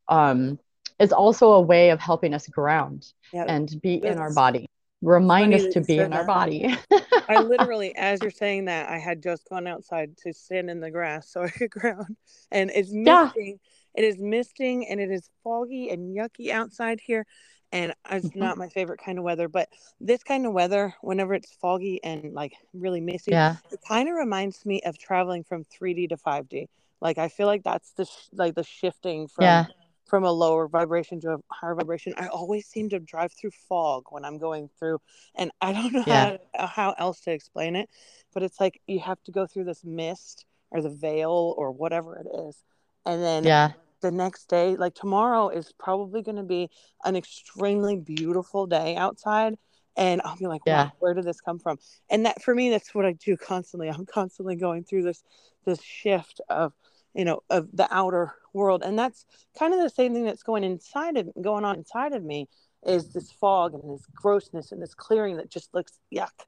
um 0.10 0.60
is 1.00 1.12
also 1.12 1.52
a 1.52 1.62
way 1.62 1.90
of 1.90 2.00
helping 2.00 2.34
us 2.34 2.48
ground 2.48 3.14
yeah, 3.34 3.46
and 3.48 3.80
be 3.82 3.96
in 3.96 4.18
our 4.18 4.34
body. 4.34 4.70
Remind 5.02 5.54
us 5.54 5.68
to 5.74 5.82
be 5.82 6.00
in 6.00 6.12
our 6.12 6.26
body. 6.26 6.76
I 7.30 7.42
literally 7.42 7.96
as 7.96 8.22
you're 8.22 8.32
saying 8.32 8.66
that 8.66 8.90
i 8.90 8.98
had 8.98 9.22
just 9.22 9.48
gone 9.50 9.68
outside 9.68 10.18
to 10.20 10.34
stand 10.34 10.70
in 10.70 10.80
the 10.80 10.90
grass 10.90 11.30
so 11.30 11.44
i 11.44 11.50
could 11.50 11.70
ground. 11.72 12.16
And 12.52 12.72
it's 12.74 12.92
misting 12.92 13.60
yeah. 13.96 14.02
it 14.02 14.06
is 14.06 14.18
misting 14.18 14.88
and 14.88 15.00
it 15.00 15.12
is 15.12 15.30
foggy 15.44 15.90
and 15.90 16.16
yucky 16.16 16.50
outside 16.50 17.00
here. 17.04 17.26
And 17.74 17.94
it's 18.10 18.28
mm-hmm. 18.28 18.40
not 18.40 18.58
my 18.58 18.70
favorite 18.70 19.02
kind 19.04 19.18
of 19.20 19.26
weather 19.26 19.48
but 19.50 19.70
this 20.00 20.24
kind 20.24 20.46
of 20.46 20.54
weather 20.54 20.96
whenever 21.02 21.34
it's 21.34 21.54
foggy 21.62 22.00
and 22.04 22.34
like 22.34 22.54
really 22.74 23.02
misty 23.02 23.32
yeah. 23.32 23.58
it 23.72 23.80
kind 23.88 24.08
of 24.10 24.16
reminds 24.16 24.66
me 24.66 24.82
of 24.86 24.98
traveling 24.98 25.44
from 25.44 25.66
3d 25.66 26.10
to 26.10 26.18
5d 26.18 26.70
like 27.02 27.18
i 27.18 27.28
feel 27.28 27.46
like 27.46 27.64
that's 27.64 27.92
the 27.92 28.06
sh- 28.06 28.30
like 28.32 28.56
the 28.56 28.64
shifting 28.64 29.28
from 29.28 29.44
yeah 29.44 29.66
from 30.08 30.24
a 30.24 30.32
lower 30.32 30.68
vibration 30.68 31.20
to 31.22 31.34
a 31.34 31.38
higher 31.52 31.76
vibration. 31.76 32.14
I 32.18 32.28
always 32.28 32.66
seem 32.66 32.90
to 32.90 33.00
drive 33.00 33.34
through 33.34 33.52
fog 33.68 34.06
when 34.10 34.26
I'm 34.26 34.38
going 34.38 34.70
through, 34.80 35.00
and 35.36 35.52
I 35.62 35.74
don't 35.74 35.94
know 35.94 36.04
yeah. 36.08 36.38
how, 36.56 36.68
how 36.68 36.96
else 36.98 37.20
to 37.22 37.32
explain 37.32 37.76
it, 37.76 37.90
but 38.34 38.44
it's 38.44 38.60
like 38.60 38.82
you 38.88 39.00
have 39.00 39.22
to 39.24 39.32
go 39.32 39.46
through 39.46 39.66
this 39.66 39.84
mist 39.84 40.46
or 40.72 40.82
the 40.82 40.90
veil 40.90 41.54
or 41.58 41.72
whatever 41.72 42.18
it 42.18 42.28
is. 42.48 42.64
And 43.06 43.22
then 43.22 43.44
yeah. 43.44 43.72
the 44.02 44.12
next 44.12 44.50
day, 44.50 44.76
like 44.76 44.96
tomorrow 44.96 45.50
is 45.50 45.74
probably 45.78 46.22
going 46.22 46.38
to 46.38 46.44
be 46.44 46.70
an 47.04 47.16
extremely 47.16 47.98
beautiful 47.98 48.66
day 48.66 48.96
outside. 48.96 49.56
And 49.96 50.22
I'll 50.24 50.38
be 50.38 50.46
like, 50.46 50.62
yeah. 50.68 50.92
where 51.00 51.16
did 51.16 51.26
this 51.26 51.42
come 51.42 51.58
from? 51.58 51.80
And 52.10 52.28
that 52.28 52.44
for 52.44 52.54
me, 52.54 52.70
that's 52.70 52.94
what 52.94 53.06
I 53.06 53.14
do 53.14 53.36
constantly. 53.36 53.90
I'm 53.90 54.06
constantly 54.06 54.56
going 54.56 54.84
through 54.84 55.04
this 55.04 55.24
this 55.66 55.82
shift 55.82 56.40
of 56.50 56.74
you 57.18 57.26
know, 57.26 57.42
of 57.50 57.68
the 57.74 57.88
outer 57.90 58.36
world. 58.58 58.84
And 58.84 59.00
that's 59.00 59.26
kind 59.58 59.74
of 59.74 59.80
the 59.80 59.90
same 59.90 60.14
thing 60.14 60.26
that's 60.26 60.44
going 60.44 60.64
inside 60.64 61.18
of 61.18 61.30
going 61.42 61.64
on 61.64 61.78
inside 61.78 62.14
of 62.14 62.24
me 62.24 62.50
is 62.86 63.14
this 63.14 63.32
fog 63.32 63.74
and 63.74 63.84
this 63.94 64.06
grossness 64.14 64.72
and 64.72 64.82
this 64.82 64.94
clearing 64.94 65.38
that 65.38 65.50
just 65.50 65.74
looks 65.74 66.00
yuck. 66.14 66.46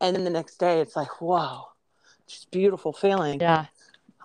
And 0.00 0.14
then 0.14 0.24
the 0.24 0.30
next 0.30 0.56
day 0.58 0.80
it's 0.80 0.96
like, 0.96 1.20
wow, 1.20 1.68
just 2.26 2.50
beautiful 2.50 2.92
feeling. 2.92 3.40
Yeah. 3.40 3.66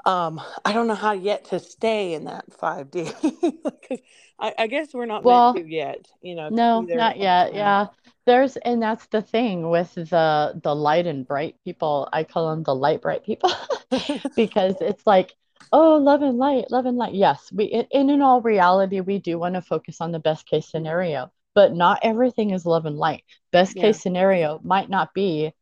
Um, 0.06 0.42
I 0.64 0.74
don't 0.74 0.88
know 0.88 0.96
how 0.96 1.12
yet 1.14 1.46
to 1.46 1.60
stay 1.60 2.14
in 2.14 2.26
that 2.26 2.46
five 2.54 2.90
D 2.92 3.10
because 3.22 4.00
I 4.40 4.68
guess 4.68 4.94
we're 4.94 5.08
not 5.08 5.24
well, 5.24 5.54
meant 5.54 5.66
to 5.66 5.74
yet, 5.74 6.08
you 6.22 6.36
know. 6.36 6.50
No, 6.50 6.82
not 6.82 7.18
yet. 7.18 7.54
Yeah. 7.54 7.88
There's 8.26 8.56
and 8.58 8.82
that's 8.82 9.08
the 9.08 9.22
thing 9.22 9.70
with 9.70 9.96
the 9.96 10.60
the 10.62 10.76
light 10.76 11.08
and 11.08 11.28
bright 11.28 11.56
people. 11.64 12.08
I 12.14 12.24
call 12.24 12.52
them 12.52 12.64
the 12.64 12.76
light 12.76 13.02
bright 13.02 13.24
people 13.24 13.52
because 14.36 14.76
it's 14.80 15.06
like 15.08 15.36
oh 15.72 15.98
love 15.98 16.22
and 16.22 16.38
light 16.38 16.70
love 16.72 16.86
and 16.86 16.98
light. 16.98 17.14
Yes 17.14 17.52
we 17.52 17.66
in, 17.66 18.10
in 18.10 18.22
all 18.22 18.42
reality 18.42 19.00
we 19.00 19.20
do 19.20 19.40
want 19.40 19.56
to 19.56 19.62
focus 19.62 20.02
on 20.02 20.12
the 20.12 20.20
best 20.20 20.46
case 20.46 20.70
scenario 20.70 21.32
but 21.56 21.74
not 21.74 22.00
everything 22.04 22.52
is 22.52 22.66
love 22.66 22.86
and 22.86 22.98
light. 22.98 23.24
Best 23.52 23.76
yeah. 23.76 23.84
case 23.84 24.00
scenario 24.00 24.60
might 24.64 24.90
not 24.90 25.14
be 25.14 25.54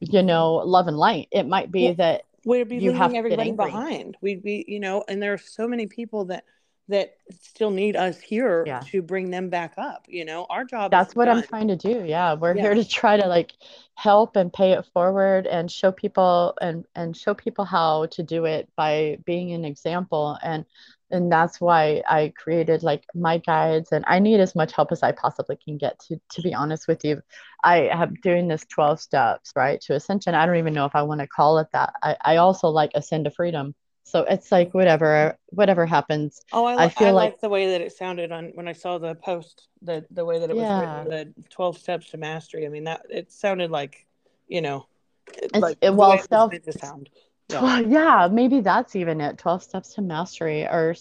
you 0.00 0.22
know 0.22 0.54
love 0.54 0.88
and 0.88 0.96
light. 0.96 1.28
It 1.30 1.46
might 1.46 1.70
be 1.70 1.92
that 1.92 2.22
we'd 2.44 2.68
be 2.68 2.80
leaving 2.80 3.16
everybody 3.16 3.52
behind. 3.52 4.16
We'd 4.20 4.42
be 4.42 4.64
you 4.66 4.80
know 4.80 5.04
and 5.08 5.22
there 5.22 5.32
are 5.32 5.38
so 5.38 5.68
many 5.68 5.86
people 5.86 6.26
that 6.26 6.44
that 6.88 7.16
still 7.40 7.70
need 7.70 7.96
us 7.96 8.20
here 8.20 8.62
yeah. 8.66 8.80
to 8.80 9.00
bring 9.00 9.30
them 9.30 9.48
back 9.48 9.74
up 9.78 10.04
you 10.08 10.24
know? 10.24 10.46
Our 10.50 10.64
job 10.64 10.90
that's 10.90 11.14
what 11.14 11.26
done. 11.26 11.38
i'm 11.38 11.42
trying 11.42 11.68
to 11.68 11.76
do 11.76 12.04
yeah. 12.04 12.34
We're 12.34 12.54
yeah. 12.54 12.62
here 12.62 12.74
to 12.74 12.88
try 12.88 13.16
to 13.16 13.26
like 13.26 13.52
help 13.94 14.36
and 14.36 14.52
pay 14.52 14.72
it 14.72 14.86
forward 14.92 15.46
and 15.46 15.70
show 15.70 15.92
people 15.92 16.54
and 16.60 16.84
and 16.94 17.16
show 17.16 17.34
people 17.34 17.64
how 17.64 18.06
to 18.06 18.22
do 18.22 18.44
it 18.44 18.68
by 18.76 19.18
being 19.24 19.52
an 19.52 19.64
example. 19.64 20.38
And 20.42 20.64
and 21.10 21.30
that's 21.30 21.60
why 21.60 22.02
i 22.08 22.32
created 22.36 22.82
like 22.82 23.04
my 23.14 23.38
guides. 23.38 23.92
And 23.92 24.04
i 24.08 24.18
need 24.18 24.40
as 24.40 24.54
much 24.54 24.72
help 24.72 24.92
as 24.92 25.02
i 25.02 25.12
possibly 25.12 25.56
can 25.56 25.78
get 25.78 25.98
to 26.00 26.20
to 26.32 26.42
be 26.42 26.54
honest 26.54 26.88
with 26.88 27.04
you. 27.04 27.22
I 27.62 27.88
have 27.92 28.20
doing 28.20 28.48
this 28.48 28.64
12 28.66 29.00
steps 29.00 29.52
right 29.56 29.80
to 29.82 29.94
ascension. 29.94 30.34
I 30.34 30.46
don't 30.46 30.56
even 30.56 30.74
know 30.74 30.86
if 30.86 30.94
i 30.94 31.02
want 31.02 31.20
to 31.20 31.26
call 31.26 31.58
it 31.58 31.68
that. 31.72 31.94
I, 32.02 32.16
I 32.24 32.36
also 32.36 32.68
like 32.68 32.90
ascend 32.94 33.24
to 33.26 33.30
freedom 33.30 33.74
so 34.04 34.20
it's 34.20 34.52
like 34.52 34.74
whatever, 34.74 35.36
whatever 35.46 35.86
happens. 35.86 36.42
Oh, 36.52 36.66
I, 36.66 36.84
I 36.84 36.88
feel 36.90 37.08
I 37.08 37.12
like, 37.12 37.32
like, 37.32 37.40
the 37.40 37.48
way 37.48 37.70
that 37.70 37.80
it 37.80 37.92
sounded 37.92 38.30
on 38.30 38.52
when 38.54 38.68
I 38.68 38.72
saw 38.74 38.98
the 38.98 39.14
post, 39.14 39.68
the 39.82 40.04
the 40.10 40.24
way 40.24 40.38
that 40.38 40.50
it 40.50 40.54
was 40.54 40.62
yeah. 40.62 40.98
written, 40.98 41.10
the 41.10 41.48
twelve 41.48 41.78
steps 41.78 42.10
to 42.10 42.18
mastery. 42.18 42.66
I 42.66 42.68
mean, 42.68 42.84
that 42.84 43.06
it 43.08 43.32
sounded 43.32 43.70
like, 43.70 44.06
you 44.46 44.60
know, 44.60 44.86
it's, 45.26 45.58
like 45.58 45.78
it, 45.80 45.94
well, 45.94 46.18
self 46.18 46.52
sound. 46.78 47.08
Yeah. 47.50 47.80
yeah, 47.80 48.28
maybe 48.30 48.60
that's 48.60 48.94
even 48.94 49.20
it. 49.20 49.38
Twelve 49.38 49.62
steps 49.62 49.94
to 49.94 50.02
mastery, 50.02 50.62
or 50.64 50.94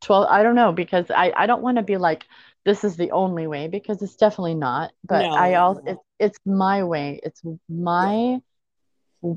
twelve. 0.00 0.28
I 0.30 0.42
don't 0.42 0.54
know 0.54 0.72
because 0.72 1.10
I 1.10 1.32
I 1.36 1.46
don't 1.46 1.62
want 1.62 1.78
to 1.78 1.82
be 1.82 1.96
like 1.96 2.24
this 2.64 2.84
is 2.84 2.96
the 2.96 3.10
only 3.10 3.46
way 3.46 3.68
because 3.68 4.00
it's 4.00 4.16
definitely 4.16 4.54
not. 4.54 4.92
But 5.04 5.22
no, 5.22 5.34
I 5.34 5.54
also 5.54 5.82
no. 5.82 5.92
it's 5.92 6.00
it's 6.18 6.38
my 6.46 6.84
way. 6.84 7.20
It's 7.22 7.42
my 7.68 8.40
yeah. 9.22 9.34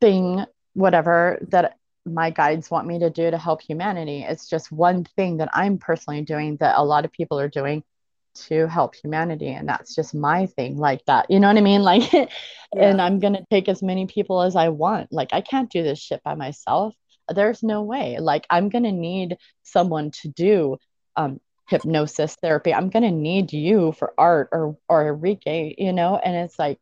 thing, 0.00 0.44
whatever 0.74 1.38
that 1.50 1.76
my 2.06 2.30
guides 2.30 2.70
want 2.70 2.86
me 2.86 2.98
to 3.00 3.10
do 3.10 3.30
to 3.30 3.38
help 3.38 3.60
humanity. 3.62 4.24
It's 4.26 4.48
just 4.48 4.72
one 4.72 5.04
thing 5.16 5.38
that 5.38 5.50
I'm 5.52 5.78
personally 5.78 6.22
doing 6.22 6.56
that 6.56 6.78
a 6.78 6.84
lot 6.84 7.04
of 7.04 7.12
people 7.12 7.38
are 7.38 7.48
doing 7.48 7.82
to 8.34 8.66
help 8.68 8.94
humanity. 8.94 9.48
And 9.48 9.68
that's 9.68 9.94
just 9.94 10.14
my 10.14 10.46
thing, 10.46 10.76
like 10.76 11.04
that. 11.06 11.30
You 11.30 11.40
know 11.40 11.48
what 11.48 11.56
I 11.56 11.60
mean? 11.60 11.82
Like, 11.90 12.12
yeah. 12.12 12.26
and 12.74 13.02
I'm 13.02 13.18
going 13.18 13.34
to 13.34 13.44
take 13.50 13.68
as 13.68 13.82
many 13.82 14.06
people 14.06 14.42
as 14.42 14.54
I 14.54 14.68
want. 14.68 15.12
Like, 15.12 15.30
I 15.32 15.40
can't 15.40 15.70
do 15.70 15.82
this 15.82 15.98
shit 15.98 16.22
by 16.22 16.34
myself. 16.34 16.94
There's 17.28 17.62
no 17.62 17.82
way. 17.82 18.18
Like, 18.20 18.46
I'm 18.48 18.68
going 18.68 18.84
to 18.84 18.92
need 18.92 19.38
someone 19.64 20.12
to 20.22 20.28
do 20.28 20.78
um, 21.16 21.40
hypnosis 21.68 22.36
therapy. 22.40 22.72
I'm 22.72 22.90
going 22.90 23.02
to 23.02 23.10
need 23.10 23.52
you 23.52 23.92
for 23.92 24.14
art 24.16 24.50
or, 24.52 24.76
or 24.88 25.16
Reiki, 25.16 25.74
you 25.78 25.92
know? 25.92 26.16
And 26.16 26.36
it's 26.36 26.58
like, 26.58 26.78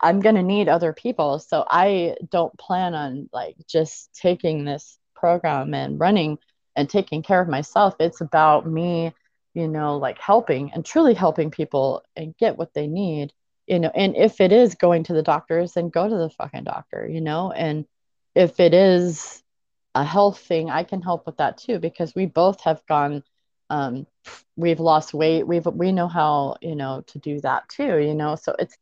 I'm 0.00 0.20
going 0.20 0.34
to 0.36 0.42
need 0.42 0.68
other 0.68 0.92
people. 0.92 1.38
So 1.38 1.64
I 1.68 2.16
don't 2.30 2.56
plan 2.58 2.94
on 2.94 3.28
like 3.32 3.56
just 3.68 4.14
taking 4.14 4.64
this 4.64 4.98
program 5.14 5.74
and 5.74 6.00
running 6.00 6.38
and 6.76 6.88
taking 6.88 7.22
care 7.22 7.40
of 7.40 7.48
myself. 7.48 7.94
It's 8.00 8.20
about 8.20 8.66
me, 8.66 9.12
you 9.54 9.68
know, 9.68 9.98
like 9.98 10.18
helping 10.18 10.72
and 10.72 10.84
truly 10.84 11.14
helping 11.14 11.50
people 11.50 12.02
and 12.16 12.36
get 12.38 12.56
what 12.56 12.72
they 12.74 12.86
need, 12.86 13.32
you 13.66 13.78
know. 13.78 13.90
And 13.94 14.16
if 14.16 14.40
it 14.40 14.52
is 14.52 14.74
going 14.74 15.04
to 15.04 15.12
the 15.12 15.22
doctors, 15.22 15.74
then 15.74 15.90
go 15.90 16.08
to 16.08 16.16
the 16.16 16.30
fucking 16.30 16.64
doctor, 16.64 17.06
you 17.06 17.20
know. 17.20 17.52
And 17.52 17.86
if 18.34 18.60
it 18.60 18.72
is 18.72 19.42
a 19.94 20.04
health 20.04 20.38
thing, 20.38 20.70
I 20.70 20.84
can 20.84 21.02
help 21.02 21.26
with 21.26 21.36
that 21.38 21.58
too 21.58 21.78
because 21.78 22.14
we 22.14 22.26
both 22.26 22.60
have 22.62 22.80
gone 22.86 23.22
um, 23.70 24.06
we've 24.56 24.80
lost 24.80 25.14
weight 25.14 25.46
we've 25.46 25.64
we 25.64 25.92
know 25.92 26.08
how 26.08 26.56
you 26.60 26.74
know 26.74 27.02
to 27.06 27.18
do 27.18 27.40
that 27.40 27.68
too 27.68 27.98
you 27.98 28.14
know 28.14 28.34
so 28.34 28.54
it's 28.58 28.76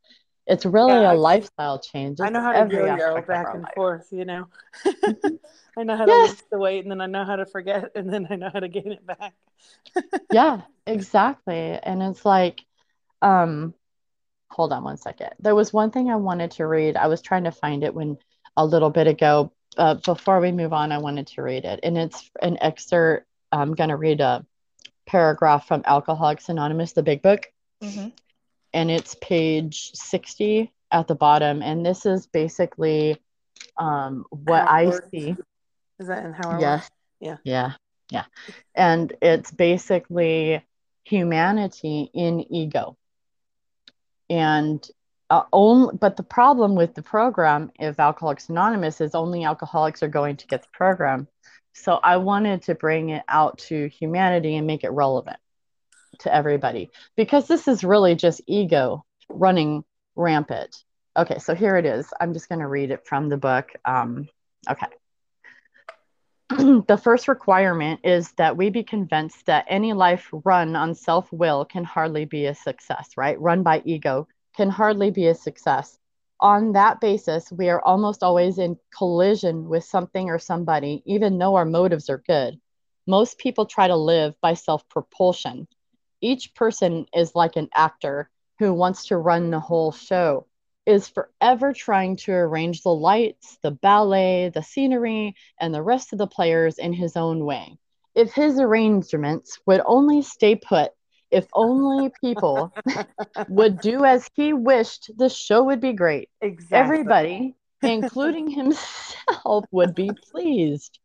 it's 0.49 0.65
really 0.65 0.95
yeah, 0.95 1.13
a 1.13 1.15
lifestyle 1.15 1.79
change. 1.79 2.13
It's 2.15 2.21
I 2.23 2.31
know 2.31 2.41
how 2.41 2.53
to 2.53 2.75
yo-yo 2.75 3.21
back 3.21 3.55
and 3.55 3.65
life. 3.65 3.75
forth, 3.75 4.09
you 4.11 4.25
know. 4.25 4.47
I 5.77 5.85
know 5.85 5.95
how 5.95 6.07
to 6.07 6.11
yes. 6.11 6.31
lose 6.31 6.43
the 6.51 6.59
weight 6.59 6.85
and 6.85 6.91
then 6.91 7.03
I 7.03 7.07
know 7.07 7.25
how 7.25 7.37
to 7.37 7.45
forget 7.45 7.91
and 7.95 8.11
then 8.11 8.27
I 8.31 8.37
know 8.37 8.51
how 8.53 8.61
to 8.61 8.69
gain 8.69 8.93
it 8.93 9.07
back. 9.07 9.35
yeah, 10.33 10.63
exactly. 10.87 11.79
And 11.83 12.03
it's 12.03 12.25
like, 12.25 12.63
um, 13.21 13.75
hold 14.51 14.73
on 14.73 14.85
one 14.85 14.97
second. 14.97 15.31
There 15.39 15.55
was 15.55 15.71
one 15.71 15.91
thing 15.91 16.11
I 16.11 16.17
wanted 16.17 16.53
to 16.53 16.67
read. 16.67 16.97
I 16.97 17.09
was 17.09 17.21
trying 17.21 17.45
to 17.45 17.53
find 17.53 17.85
it 17.85 17.95
when 17.95 18.17
a 18.57 18.65
little 18.65 18.91
bit 18.91 19.07
ago. 19.07 19.53
Uh, 19.77 19.95
before 19.95 20.41
we 20.41 20.51
move 20.51 20.73
on, 20.73 20.93
I 20.93 20.99
wanted 20.99 21.27
to 21.29 21.43
read 21.43 21.67
it. 21.67 21.81
And 21.83 21.99
it's 21.99 22.31
an 22.41 22.57
excerpt. 22.61 23.27
I'm 23.53 23.75
going 23.75 23.91
to 23.91 23.97
read 23.97 24.21
a 24.23 24.47
paragraph 25.07 25.69
from 25.69 25.83
Alcoholics 25.85 26.49
Anonymous, 26.49 26.93
the 26.93 27.03
big 27.03 27.21
book. 27.21 27.53
Mm-hmm 27.83 28.09
and 28.72 28.90
it's 28.90 29.16
page 29.20 29.90
60 29.94 30.72
at 30.90 31.09
the 31.09 31.14
bottom. 31.14 31.62
And 31.62 31.85
this 31.85 32.07
is 32.07 32.26
basically 32.26 33.20
um, 33.76 34.24
what 34.31 34.68
I 34.68 34.92
see. 35.11 35.37
Is 35.98 36.09
that 36.09 36.24
in 36.24 36.33
how? 36.33 36.59
Yes. 36.61 36.88
Yeah. 37.20 37.37
Yeah. 37.44 37.72
Yeah. 38.11 38.24
And 38.74 39.12
it's 39.20 39.50
basically 39.50 40.64
humanity 41.04 42.11
in 42.14 42.52
ego. 42.52 42.96
And 44.31 44.87
uh, 45.31 45.42
only, 45.52 45.96
but 45.98 46.16
the 46.16 46.22
problem 46.22 46.74
with 46.74 46.94
the 46.94 47.02
program, 47.02 47.70
if 47.78 47.98
Alcoholics 47.98 48.48
Anonymous, 48.48 49.00
is 49.00 49.14
only 49.14 49.44
alcoholics 49.44 50.02
are 50.02 50.09
going 50.09 50.37
to 50.37 50.46
get 50.46 50.62
the 50.62 50.68
program. 50.72 51.28
So 51.74 51.94
I 52.02 52.16
wanted 52.16 52.62
to 52.62 52.74
bring 52.74 53.11
it 53.11 53.24
out 53.28 53.59
to 53.68 53.88
humanity 53.88 54.57
and 54.57 54.66
make 54.66 54.85
it 54.85 54.90
relevant 54.90 55.38
to 56.21 56.35
everybody 56.35 56.90
because 57.16 57.47
this 57.47 57.68
is 57.68 57.85
really 57.85 58.14
just 58.14 58.40
ego 58.47 59.05
running 59.29 59.85
rampant. 60.16 60.85
Okay, 61.16 61.38
so 61.38 61.55
here 61.55 61.77
it 61.77 61.85
is. 61.85 62.07
I'm 62.21 62.33
just 62.33 62.49
going 62.49 62.61
to 62.61 62.68
read 62.68 62.90
it 62.90 63.07
from 63.07 63.29
the 63.29 63.37
book. 63.37 63.73
Um, 63.85 64.29
okay. 64.71 64.87
the 66.87 67.01
first 67.03 67.29
requirement 67.29 68.01
is 68.05 68.33
that 68.33 68.57
we 68.57 68.71
be 68.71 68.83
convinced 68.83 69.44
that 69.47 69.66
any 69.68 69.92
life 69.92 70.29
run 70.44 70.77
on 70.77 70.94
self 70.94 71.31
will 71.33 71.64
can 71.64 71.85
hardly 71.85 72.25
be 72.25 72.47
a 72.47 72.55
success, 72.55 73.11
right? 73.16 73.40
Run 73.40 73.62
by 73.62 73.83
ego 73.85 74.27
can 74.57 74.71
hardly 74.71 75.11
be 75.11 75.29
a 75.29 75.35
success. 75.35 75.99
On 76.40 76.73
that 76.73 77.01
basis, 77.01 77.51
we 77.53 77.68
are 77.68 77.83
almost 77.85 78.23
always 78.23 78.59
in 78.59 78.77
collision 78.97 79.68
with 79.68 79.85
something 79.85 80.31
or 80.31 80.38
somebody, 80.38 81.03
even 81.05 81.38
though 81.38 81.55
our 81.55 81.64
motives 81.64 82.09
are 82.09 82.23
good. 82.27 82.59
Most 83.07 83.38
people 83.38 83.66
try 83.66 83.88
to 83.88 83.97
live 83.97 84.35
by 84.40 84.55
self 84.55 84.88
propulsion, 84.88 85.68
each 86.20 86.54
person 86.54 87.07
is 87.14 87.35
like 87.35 87.57
an 87.57 87.68
actor 87.74 88.31
who 88.59 88.72
wants 88.72 89.07
to 89.07 89.16
run 89.16 89.50
the 89.50 89.61
whole 89.61 89.92
show, 89.92 90.46
is 90.87 91.09
forever 91.09 91.72
trying 91.72 92.16
to 92.16 92.33
arrange 92.33 92.83
the 92.83 92.94
lights, 92.94 93.59
the 93.62 93.70
ballet, 93.70 94.50
the 94.54 94.62
scenery, 94.62 95.35
and 95.61 95.74
the 95.74 95.83
rest 95.83 96.12
of 96.12 96.18
the 96.18 96.26
players 96.26 96.78
in 96.78 96.92
his 96.92 97.16
own 97.16 97.44
way. 97.44 97.78
If 98.14 98.33
his 98.33 98.59
arrangements 98.59 99.59
would 99.66 99.81
only 99.85 100.22
stay 100.22 100.57
put, 100.57 100.92
if 101.31 101.46
only 101.52 102.11
people 102.20 102.72
would 103.48 103.81
do 103.81 104.04
as 104.04 104.28
he 104.35 104.52
wished, 104.52 105.11
the 105.16 105.28
show 105.28 105.62
would 105.64 105.81
be 105.81 105.92
great. 105.92 106.31
Exactly. 106.40 106.78
Everybody, 106.78 107.54
including 107.83 108.50
himself, 108.50 109.66
would 109.70 109.94
be 109.94 110.11
pleased. 110.33 110.98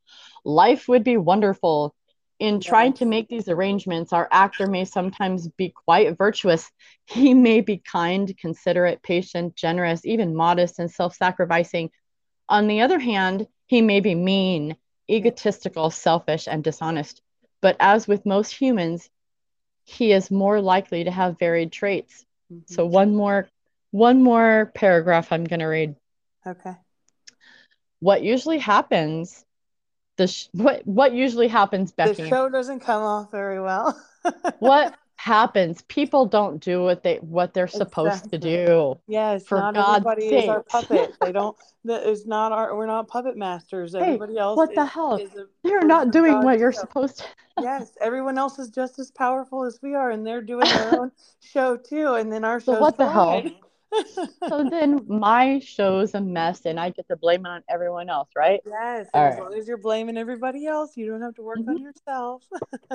Life 0.45 0.87
would 0.87 1.03
be 1.03 1.17
wonderful 1.17 1.93
in 2.39 2.59
trying 2.59 2.93
to 2.93 3.05
make 3.05 3.27
these 3.27 3.47
arrangements, 3.47 4.11
our 4.11 4.27
actor 4.31 4.67
may 4.67 4.85
sometimes 4.85 5.47
be 5.47 5.69
quite 5.69 6.17
virtuous. 6.17 6.69
He 7.05 7.33
may 7.33 7.59
be 7.61 7.77
kind, 7.77 8.33
considerate, 8.37 9.03
patient, 9.03 9.55
generous, 9.55 10.05
even 10.05 10.35
modest 10.35 10.79
and 10.79 10.89
self 10.89 11.15
sacrificing. 11.15 11.91
On 12.47 12.67
the 12.67 12.81
other 12.81 12.99
hand, 12.99 13.47
he 13.67 13.81
may 13.81 13.99
be 13.99 14.15
mean, 14.15 14.77
egotistical, 15.09 15.89
selfish, 15.89 16.47
and 16.47 16.63
dishonest. 16.63 17.21
But 17.61 17.75
as 17.79 18.07
with 18.07 18.25
most 18.25 18.51
humans, 18.51 19.09
he 19.83 20.11
is 20.11 20.31
more 20.31 20.61
likely 20.61 21.03
to 21.03 21.11
have 21.11 21.39
varied 21.39 21.71
traits. 21.71 22.25
Mm-hmm. 22.51 22.73
So 22.73 22.85
one 22.85 23.15
more 23.15 23.49
one 23.91 24.23
more 24.23 24.71
paragraph 24.73 25.31
I'm 25.31 25.43
going 25.43 25.59
to 25.59 25.67
read. 25.67 25.95
Okay. 26.47 26.73
What 27.99 28.23
usually 28.23 28.57
happens 28.57 29.45
the 30.17 30.27
sh- 30.27 30.47
what 30.53 30.85
what 30.85 31.13
usually 31.13 31.47
happens, 31.47 31.91
Becky? 31.91 32.23
The 32.23 32.29
show 32.29 32.49
doesn't 32.49 32.81
come 32.81 33.01
off 33.01 33.31
very 33.31 33.61
well. 33.61 33.99
what 34.59 34.95
happens? 35.15 35.81
People 35.83 36.25
don't 36.25 36.61
do 36.61 36.83
what 36.83 37.03
they 37.03 37.17
what 37.17 37.53
they're 37.53 37.67
supposed 37.67 38.25
exactly. 38.25 38.39
to 38.39 38.65
do. 38.65 38.99
Yes, 39.07 39.45
for 39.45 39.57
not 39.57 39.73
God's 39.73 40.05
everybody 40.05 40.29
sake. 40.29 40.43
is 40.43 40.49
our 40.49 40.63
puppet. 40.63 41.15
They 41.21 41.31
don't. 41.39 41.57
That 41.85 42.05
is 42.05 42.25
not 42.25 42.51
our. 42.51 42.75
We're 42.75 42.87
not 42.87 43.07
puppet 43.07 43.37
masters. 43.37 43.95
Everybody 43.95 44.33
hey, 44.33 44.39
else. 44.39 44.57
What 44.57 44.75
the 44.75 44.85
hell? 44.85 45.19
they're 45.63 45.81
not 45.81 46.11
doing 46.11 46.33
God 46.33 46.43
what 46.43 46.59
you're 46.59 46.71
supposed 46.71 47.19
to. 47.19 47.25
yes, 47.61 47.97
everyone 48.01 48.37
else 48.37 48.59
is 48.59 48.69
just 48.69 48.99
as 48.99 49.11
powerful 49.11 49.63
as 49.63 49.79
we 49.81 49.95
are, 49.95 50.11
and 50.11 50.25
they're 50.25 50.41
doing 50.41 50.67
their 50.67 50.99
own 50.99 51.11
show 51.41 51.77
too. 51.77 52.15
And 52.15 52.31
then 52.31 52.43
our 52.43 52.59
show. 52.59 52.79
What 52.79 52.97
the 52.97 53.09
hell? 53.09 53.43
So 54.47 54.67
then 54.69 55.05
my 55.07 55.59
show's 55.59 56.13
a 56.13 56.21
mess 56.21 56.65
and 56.65 56.79
I 56.79 56.89
get 56.89 57.07
to 57.09 57.15
blame 57.15 57.45
it 57.45 57.49
on 57.49 57.63
everyone 57.69 58.09
else, 58.09 58.29
right? 58.35 58.59
Yes. 58.65 59.07
as 59.13 59.35
right. 59.35 59.43
long 59.43 59.53
as 59.53 59.67
you're 59.67 59.77
blaming 59.77 60.17
everybody 60.17 60.65
else, 60.67 60.95
you 60.95 61.07
don't 61.07 61.21
have 61.21 61.35
to 61.35 61.41
work 61.41 61.59
mm-hmm. 61.59 61.69
on 61.69 61.81
yourself. 61.81 62.43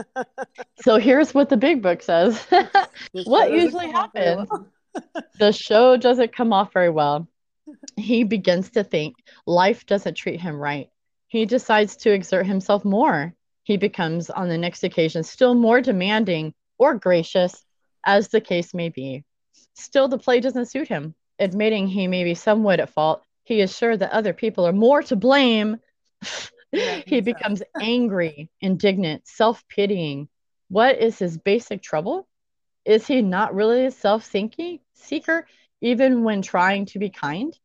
so 0.83 0.97
here's 0.97 1.35
what 1.35 1.49
the 1.49 1.57
big 1.57 1.83
book 1.83 2.03
says. 2.03 2.45
what 3.25 3.53
usually 3.53 3.91
happens? 3.91 4.49
the 5.39 5.53
show 5.53 5.97
doesn't 5.97 6.35
come 6.35 6.53
off 6.53 6.73
very 6.73 6.91
well. 6.91 7.29
He 7.97 8.25
begins 8.25 8.71
to 8.71 8.83
think 8.83 9.17
life 9.45 9.85
doesn't 9.85 10.15
treat 10.15 10.41
him 10.41 10.57
right. 10.57 10.89
He 11.27 11.45
decides 11.45 11.97
to 11.97 12.11
exert 12.11 12.47
himself 12.47 12.83
more. 12.83 13.35
He 13.65 13.77
becomes, 13.77 14.31
on 14.31 14.49
the 14.49 14.57
next 14.57 14.85
occasion, 14.85 15.23
still 15.23 15.55
more 15.55 15.83
demanding 15.83 16.55
or 16.79 16.95
gracious, 16.95 17.63
as 18.07 18.29
the 18.29 18.41
case 18.41 18.73
may 18.73 18.89
be. 18.89 19.25
Still, 19.75 20.09
the 20.09 20.19
play 20.19 20.41
doesn't 20.41 20.71
suit 20.71 20.89
him. 20.89 21.15
Admitting 21.39 21.87
he 21.87 22.09
may 22.09 22.25
be 22.25 22.35
somewhat 22.35 22.81
at 22.81 22.91
fault, 22.91 23.23
he 23.45 23.61
is 23.61 23.77
sure 23.77 23.97
that 23.97 24.13
other 24.13 24.33
people 24.33 24.67
are 24.67 24.73
more 24.73 25.03
to 25.05 25.17
blame. 25.17 25.79
he 27.07 27.21
becomes 27.21 27.63
angry, 27.81 28.51
indignant, 28.61 29.27
self 29.27 29.67
pitying. 29.69 30.29
What 30.69 30.99
is 30.99 31.19
his 31.19 31.39
basic 31.39 31.83
trouble? 31.83 32.29
Is 32.85 33.07
he 33.07 33.23
not 33.23 33.55
really 33.55 33.87
a 33.87 33.91
self 33.91 34.25
thinking 34.25 34.81
seeker, 34.95 35.47
even 35.81 36.25
when 36.25 36.43
trying 36.43 36.87
to 36.87 36.99
be 36.99 37.11
kind? 37.11 37.59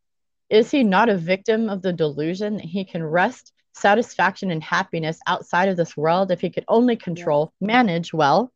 Is 0.50 0.72
he 0.72 0.84
not 0.84 1.10
a 1.10 1.18
victim 1.18 1.70
of 1.70 1.82
the 1.82 1.94
delusion 1.94 2.58
that 2.58 2.66
he 2.66 2.86
can 2.86 3.04
wrest 3.04 3.52
satisfaction 3.74 4.52
and 4.52 4.64
happiness 4.64 5.20
outside 5.26 5.68
of 5.68 5.78
this 5.78 5.98
world 5.98 6.32
if 6.32 6.40
he 6.40 6.50
could 6.50 6.66
only 6.68 6.96
control, 6.96 7.52
yeah. 7.60 7.68
manage 7.68 8.14
well, 8.14 8.52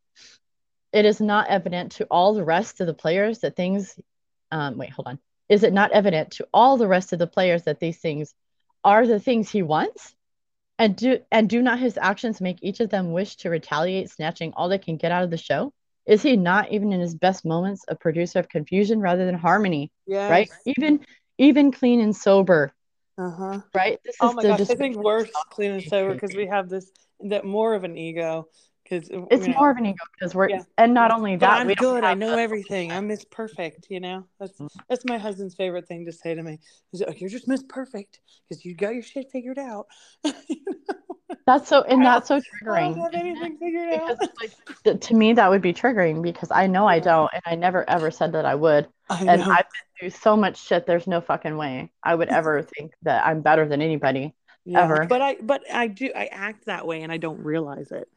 it 0.94 1.06
is 1.06 1.20
not 1.20 1.48
evident 1.50 1.94
to 1.94 2.08
all 2.10 2.34
the 2.34 2.44
rest 2.44 2.80
of 2.80 2.88
the 2.88 2.94
players 2.94 3.40
that 3.40 3.56
things 3.56 4.00
um, 4.52 4.78
wait 4.78 4.92
hold 4.92 5.08
on. 5.08 5.20
Is 5.50 5.64
it 5.64 5.74
not 5.74 5.92
evident 5.92 6.32
to 6.32 6.48
all 6.54 6.78
the 6.78 6.88
rest 6.88 7.14
of 7.14 7.20
the 7.20 7.28
players 7.28 7.64
that 7.64 7.80
these 7.80 7.98
things 7.98 8.34
are 8.84 9.08
the 9.08 9.20
things 9.20 9.50
he 9.50 9.62
wants? 9.62 10.16
And 10.80 10.96
do 10.96 11.20
and 11.32 11.50
do 11.50 11.62
not 11.62 11.80
his 11.80 11.98
actions 11.98 12.40
make 12.40 12.60
each 12.62 12.80
of 12.80 12.90
them 12.90 13.12
wish 13.12 13.38
to 13.38 13.50
retaliate 13.50 14.10
snatching 14.10 14.54
all 14.56 14.70
they 14.70 14.78
can 14.78 14.98
get 14.98 15.12
out 15.12 15.24
of 15.24 15.32
the 15.32 15.38
show? 15.38 15.74
Is 16.06 16.22
he 16.22 16.38
not 16.38 16.72
even 16.72 16.94
in 16.94 17.02
his 17.02 17.16
best 17.16 17.46
moments 17.46 17.84
a 17.88 17.96
producer 17.96 18.40
of 18.40 18.48
confusion 18.48 19.02
rather 19.02 19.26
than 19.26 19.36
harmony 19.36 19.92
yes. 20.06 20.30
right? 20.30 20.50
Even 20.66 21.06
even 21.38 21.72
clean 21.72 22.00
and 22.00 22.16
sober 22.16 22.74
uh-huh. 23.18 23.62
right? 23.74 24.00
This 24.06 24.16
oh 24.22 24.34
my 24.34 24.44
gosh 24.44 24.62
i 24.62 24.76
think 24.76 24.96
worse 24.96 25.30
clean 25.50 25.72
and 25.72 25.84
sober 25.84 26.14
because 26.14 26.36
we 26.36 26.46
have 26.46 26.70
this 26.70 26.92
that 27.22 27.46
more 27.46 27.74
of 27.74 27.84
an 27.84 27.98
ego 27.98 28.48
because 28.88 29.10
it's 29.32 29.48
more 29.48 29.70
of 29.70 29.78
an 29.78 29.86
ego 29.86 29.98
because 30.18 30.34
we're 30.34 30.50
yeah. 30.50 30.64
and 30.78 30.94
not 30.94 31.12
only 31.12 31.36
that 31.36 31.66
but 31.66 31.70
I'm 31.70 31.74
good. 31.74 32.04
I 32.04 32.14
know 32.14 32.38
everything. 32.38 32.92
I'm 32.92 33.08
Miss 33.08 33.26
Perfect 33.26 33.88
you 33.90 34.00
know? 34.00 34.26
That's 34.40 34.54
mm-hmm. 34.54 34.80
that's 34.90 35.06
my 35.06 35.18
husband's 35.18 35.56
favorite 35.56 35.88
thing 35.88 36.06
to 36.06 36.12
say 36.12 36.36
to 36.36 36.44
me. 36.44 36.60
Is 36.94 37.02
oh, 37.02 37.14
you're 37.18 37.30
just 37.30 37.48
Miss 37.48 37.64
Perfect 37.64 38.20
because 38.48 38.64
you 38.64 38.76
got 38.76 38.94
your 38.94 39.04
shit 39.04 39.30
figured 39.32 39.60
out. 39.60 39.88
That's 41.46 41.70
so 41.70 41.82
and 41.84 42.06
that's 42.06 42.28
so 42.28 42.40
triggering 42.40 42.92
I 42.92 42.94
don't 42.94 43.14
have 43.14 43.14
anything 43.14 43.58
figured 43.58 43.94
out. 43.94 44.18
like, 44.86 45.02
to 45.02 45.14
me 45.14 45.34
that 45.34 45.50
would 45.50 45.62
be 45.62 45.74
triggering 45.74 46.22
because 46.22 46.52
I 46.52 46.68
know. 46.68 46.88
I 46.88 47.00
don't 47.00 47.30
and 47.34 47.42
I 47.46 47.56
never 47.56 47.90
ever 47.90 48.12
said 48.12 48.34
that 48.34 48.46
I 48.46 48.56
would. 48.56 48.88
I 49.10 49.22
and 49.22 49.42
I've 49.42 49.66
been 49.66 50.00
through 50.00 50.10
so 50.12 50.36
much 50.36 50.62
shit 50.62 50.86
there's 50.86 51.08
no 51.08 51.22
fucking 51.22 51.56
way 51.56 51.92
I 52.04 52.16
would 52.16 52.28
ever 52.30 52.64
think 52.78 52.92
that 53.04 53.26
I'm 53.26 53.42
better 53.42 53.68
than 53.68 53.82
anybody 53.82 54.36
yeah. 54.66 54.84
ever. 54.84 55.06
But 55.08 55.22
I 55.22 55.38
but 55.42 55.62
I 55.72 55.88
do 55.88 56.12
I 56.14 56.26
act 56.26 56.66
that 56.66 56.86
way 56.86 57.02
and 57.02 57.12
I 57.12 57.18
don't 57.18 57.40
realize 57.40 57.92
it 57.92 58.10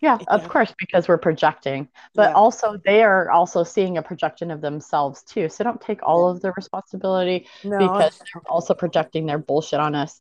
yeah, 0.00 0.18
of 0.28 0.48
course, 0.48 0.72
because 0.78 1.08
we're 1.08 1.18
projecting, 1.18 1.88
but 2.14 2.30
yeah. 2.30 2.34
also 2.34 2.78
they 2.84 3.02
are 3.02 3.30
also 3.30 3.64
seeing 3.64 3.98
a 3.98 4.02
projection 4.02 4.50
of 4.50 4.62
themselves 4.62 5.22
too. 5.22 5.48
So 5.50 5.62
don't 5.62 5.80
take 5.80 6.02
all 6.02 6.28
of 6.28 6.40
the 6.40 6.52
responsibility 6.52 7.46
no, 7.64 7.78
because 7.78 8.18
they're 8.18 8.42
also 8.48 8.72
projecting 8.72 9.26
their 9.26 9.38
bullshit 9.38 9.78
on 9.78 9.94
us. 9.94 10.20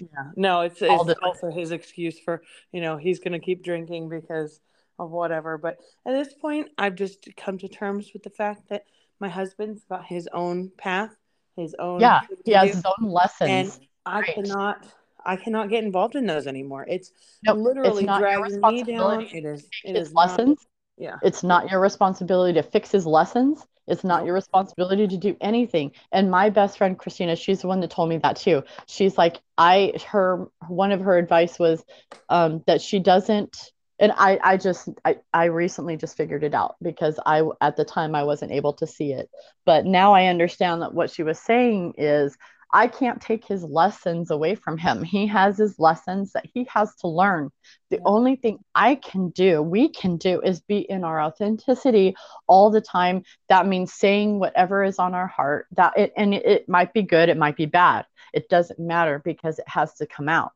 Yeah, 0.00 0.32
no, 0.34 0.62
it's, 0.62 0.82
it's 0.82 1.14
also 1.22 1.48
his 1.48 1.70
excuse 1.70 2.18
for 2.18 2.42
you 2.72 2.80
know 2.80 2.96
he's 2.96 3.20
going 3.20 3.32
to 3.32 3.38
keep 3.38 3.62
drinking 3.62 4.08
because 4.08 4.60
of 4.98 5.10
whatever. 5.10 5.58
But 5.58 5.78
at 6.04 6.12
this 6.12 6.34
point, 6.34 6.70
I've 6.76 6.96
just 6.96 7.28
come 7.36 7.56
to 7.58 7.68
terms 7.68 8.10
with 8.12 8.24
the 8.24 8.30
fact 8.30 8.68
that 8.70 8.84
my 9.20 9.28
husband's 9.28 9.84
got 9.84 10.04
his 10.04 10.28
own 10.32 10.72
path, 10.76 11.14
his 11.56 11.76
own 11.78 12.00
yeah, 12.00 12.20
he 12.44 12.50
has 12.52 12.74
his 12.74 12.84
own 12.84 13.08
lessons, 13.08 13.48
and 13.48 13.86
I 14.04 14.20
right. 14.20 14.34
cannot 14.34 14.86
I 15.24 15.36
cannot 15.36 15.68
get 15.68 15.84
involved 15.84 16.16
in 16.16 16.26
those 16.26 16.46
anymore. 16.46 16.86
It's 16.88 17.12
nope, 17.44 17.58
literally 17.58 18.04
it's 18.04 18.18
dragging 18.18 18.60
me 18.60 18.82
down. 18.82 19.22
It 19.22 19.44
is 19.44 19.68
it 19.84 19.96
is 19.96 20.12
lessons. 20.12 20.48
Not, 20.48 20.58
yeah. 20.96 21.16
It's 21.22 21.42
not 21.42 21.70
your 21.70 21.80
responsibility 21.80 22.54
to 22.54 22.62
fix 22.62 22.90
his 22.90 23.06
lessons. 23.06 23.66
It's 23.86 24.04
not 24.04 24.24
your 24.24 24.34
responsibility 24.34 25.08
to 25.08 25.16
do 25.16 25.36
anything. 25.40 25.92
And 26.12 26.30
my 26.30 26.50
best 26.50 26.78
friend 26.78 26.96
Christina, 26.98 27.34
she's 27.34 27.62
the 27.62 27.66
one 27.66 27.80
that 27.80 27.90
told 27.90 28.08
me 28.08 28.18
that 28.18 28.36
too. 28.36 28.62
She's 28.86 29.18
like, 29.18 29.40
I 29.58 29.94
her 30.08 30.46
one 30.68 30.92
of 30.92 31.00
her 31.00 31.18
advice 31.18 31.58
was 31.58 31.84
um, 32.28 32.62
that 32.66 32.80
she 32.80 33.00
doesn't 33.00 33.72
and 34.00 34.12
I, 34.16 34.38
I 34.42 34.56
just 34.56 34.88
I, 35.04 35.18
I 35.32 35.44
recently 35.44 35.96
just 35.96 36.16
figured 36.16 36.42
it 36.42 36.54
out 36.54 36.76
because 36.82 37.20
I 37.24 37.42
at 37.60 37.76
the 37.76 37.84
time 37.84 38.14
I 38.14 38.24
wasn't 38.24 38.50
able 38.50 38.72
to 38.74 38.86
see 38.86 39.12
it. 39.12 39.28
But 39.66 39.84
now 39.84 40.14
I 40.14 40.26
understand 40.26 40.80
that 40.82 40.94
what 40.94 41.10
she 41.10 41.22
was 41.22 41.38
saying 41.38 41.94
is 41.98 42.36
I 42.72 42.86
can't 42.86 43.20
take 43.20 43.44
his 43.44 43.64
lessons 43.64 44.30
away 44.30 44.54
from 44.54 44.78
him. 44.78 45.02
He 45.02 45.26
has 45.26 45.58
his 45.58 45.78
lessons 45.78 46.32
that 46.32 46.46
he 46.52 46.64
has 46.72 46.94
to 46.96 47.08
learn. 47.08 47.50
The 47.90 47.96
yeah. 47.96 48.02
only 48.04 48.36
thing 48.36 48.58
I 48.74 48.94
can 48.94 49.30
do, 49.30 49.60
we 49.60 49.88
can 49.88 50.16
do, 50.16 50.40
is 50.40 50.60
be 50.60 50.78
in 50.78 51.02
our 51.02 51.20
authenticity 51.20 52.14
all 52.46 52.70
the 52.70 52.80
time. 52.80 53.24
That 53.48 53.66
means 53.66 53.92
saying 53.92 54.38
whatever 54.38 54.84
is 54.84 54.98
on 54.98 55.14
our 55.14 55.26
heart. 55.26 55.66
That 55.72 55.98
it, 55.98 56.12
and 56.16 56.34
it, 56.34 56.46
it 56.46 56.68
might 56.68 56.92
be 56.92 57.02
good, 57.02 57.28
it 57.28 57.36
might 57.36 57.56
be 57.56 57.66
bad. 57.66 58.06
It 58.32 58.48
doesn't 58.48 58.78
matter 58.78 59.20
because 59.24 59.58
it 59.58 59.68
has 59.68 59.94
to 59.94 60.06
come 60.06 60.28
out 60.28 60.52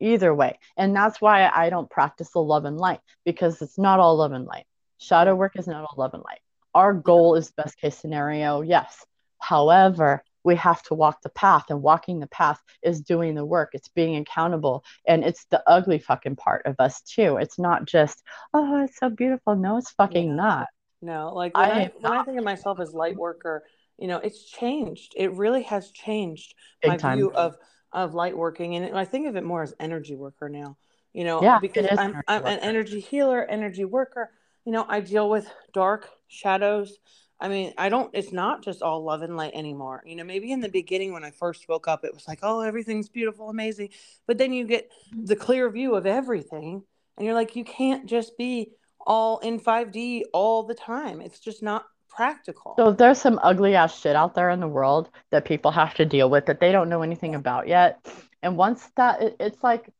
either 0.00 0.34
way. 0.34 0.58
And 0.76 0.94
that's 0.94 1.20
why 1.20 1.48
I 1.54 1.70
don't 1.70 1.90
practice 1.90 2.30
the 2.30 2.40
love 2.40 2.64
and 2.64 2.78
light 2.78 3.00
because 3.24 3.62
it's 3.62 3.78
not 3.78 4.00
all 4.00 4.16
love 4.16 4.32
and 4.32 4.44
light. 4.44 4.66
Shadow 4.98 5.34
work 5.34 5.58
is 5.58 5.66
not 5.66 5.84
all 5.84 5.94
love 5.96 6.14
and 6.14 6.22
light. 6.22 6.40
Our 6.74 6.92
goal 6.92 7.36
is 7.36 7.52
best 7.52 7.78
case 7.78 7.96
scenario, 7.96 8.62
yes. 8.62 9.04
However, 9.38 10.24
we 10.44 10.54
have 10.56 10.82
to 10.84 10.94
walk 10.94 11.22
the 11.22 11.30
path 11.30 11.64
and 11.70 11.82
walking 11.82 12.20
the 12.20 12.26
path 12.28 12.62
is 12.82 13.00
doing 13.00 13.34
the 13.34 13.44
work. 13.44 13.70
It's 13.72 13.88
being 13.88 14.16
accountable 14.16 14.84
and 15.06 15.24
it's 15.24 15.46
the 15.46 15.62
ugly 15.66 15.98
fucking 15.98 16.36
part 16.36 16.66
of 16.66 16.76
us 16.78 17.00
too. 17.00 17.38
It's 17.38 17.58
not 17.58 17.86
just 17.86 18.22
oh 18.52 18.84
it's 18.84 18.98
so 18.98 19.08
beautiful. 19.08 19.56
No 19.56 19.78
it's 19.78 19.90
fucking 19.90 20.28
yeah. 20.28 20.34
not. 20.34 20.68
No 21.02 21.32
like 21.34 21.56
when 21.56 21.70
I, 21.70 21.84
I 21.84 21.92
when 22.00 22.12
I 22.12 22.22
think 22.22 22.38
of 22.38 22.44
myself 22.44 22.78
as 22.80 22.92
light 22.92 23.16
worker 23.16 23.64
you 23.98 24.06
know 24.06 24.18
it's 24.18 24.44
changed. 24.44 25.14
It 25.16 25.32
really 25.32 25.62
has 25.62 25.90
changed 25.90 26.54
Big 26.82 26.90
my 26.90 26.96
time. 26.96 27.18
view 27.18 27.32
of 27.32 27.56
of 27.92 28.14
light 28.14 28.36
working 28.36 28.76
and 28.76 28.96
I 28.96 29.04
think 29.04 29.26
of 29.26 29.36
it 29.36 29.44
more 29.44 29.62
as 29.62 29.74
energy 29.80 30.16
worker 30.16 30.48
now 30.48 30.76
you 31.12 31.24
know 31.24 31.42
yeah, 31.42 31.58
because 31.60 31.86
I'm, 31.96 32.20
I'm 32.28 32.44
an 32.44 32.58
energy 32.58 33.00
healer 33.00 33.44
energy 33.44 33.84
worker. 33.84 34.30
You 34.64 34.72
know 34.72 34.84
I 34.88 35.00
deal 35.00 35.30
with 35.30 35.48
dark 35.72 36.10
shadows 36.28 36.98
I 37.44 37.48
mean, 37.48 37.74
I 37.76 37.90
don't, 37.90 38.08
it's 38.14 38.32
not 38.32 38.64
just 38.64 38.80
all 38.80 39.04
love 39.04 39.20
and 39.20 39.36
light 39.36 39.52
anymore. 39.52 40.02
You 40.06 40.16
know, 40.16 40.24
maybe 40.24 40.50
in 40.50 40.60
the 40.60 40.68
beginning 40.70 41.12
when 41.12 41.24
I 41.24 41.30
first 41.30 41.68
woke 41.68 41.86
up, 41.86 42.02
it 42.02 42.14
was 42.14 42.26
like, 42.26 42.38
oh, 42.42 42.60
everything's 42.60 43.10
beautiful, 43.10 43.50
amazing. 43.50 43.90
But 44.26 44.38
then 44.38 44.54
you 44.54 44.66
get 44.66 44.90
mm-hmm. 44.90 45.26
the 45.26 45.36
clear 45.36 45.68
view 45.68 45.94
of 45.94 46.06
everything. 46.06 46.82
And 47.18 47.26
you're 47.26 47.34
like, 47.34 47.54
you 47.54 47.62
can't 47.62 48.06
just 48.06 48.38
be 48.38 48.70
all 48.98 49.40
in 49.40 49.60
5D 49.60 50.22
all 50.32 50.62
the 50.62 50.72
time. 50.72 51.20
It's 51.20 51.38
just 51.38 51.62
not 51.62 51.84
practical. 52.08 52.76
So 52.78 52.92
there's 52.92 53.20
some 53.20 53.38
ugly 53.42 53.74
ass 53.74 54.00
shit 54.00 54.16
out 54.16 54.34
there 54.34 54.48
in 54.48 54.60
the 54.60 54.66
world 54.66 55.10
that 55.30 55.44
people 55.44 55.70
have 55.70 55.92
to 55.96 56.06
deal 56.06 56.30
with 56.30 56.46
that 56.46 56.60
they 56.60 56.72
don't 56.72 56.88
know 56.88 57.02
anything 57.02 57.34
about 57.34 57.68
yet. 57.68 58.06
And 58.42 58.56
once 58.56 58.88
that, 58.96 59.20
it, 59.20 59.36
it's 59.38 59.62
like, 59.62 59.90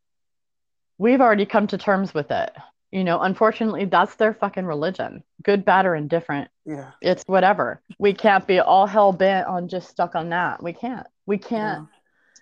we've 0.97 1.21
already 1.21 1.45
come 1.45 1.67
to 1.67 1.77
terms 1.77 2.15
with 2.15 2.31
it 2.31 2.53
you 2.95 3.05
know 3.05 3.21
unfortunately 3.21 3.85
that's 3.85 4.15
their 4.15 4.33
fucking 4.33 4.65
religion 4.65 5.23
good 5.45 5.65
bad 5.65 5.87
or 5.87 5.95
indifferent. 5.95 6.51
Yeah. 6.67 6.91
It's 7.01 7.23
whatever. 7.27 7.81
We 7.99 8.15
can't 8.15 8.47
be 8.47 8.59
all 8.59 8.87
hell 8.87 9.13
bent 9.13 9.47
on 9.47 9.69
just 9.69 9.89
stuck 9.89 10.17
on 10.17 10.31
that. 10.31 10.63
We 10.63 10.73
can't. 10.73 11.07
We 11.27 11.39
can't 11.39 11.87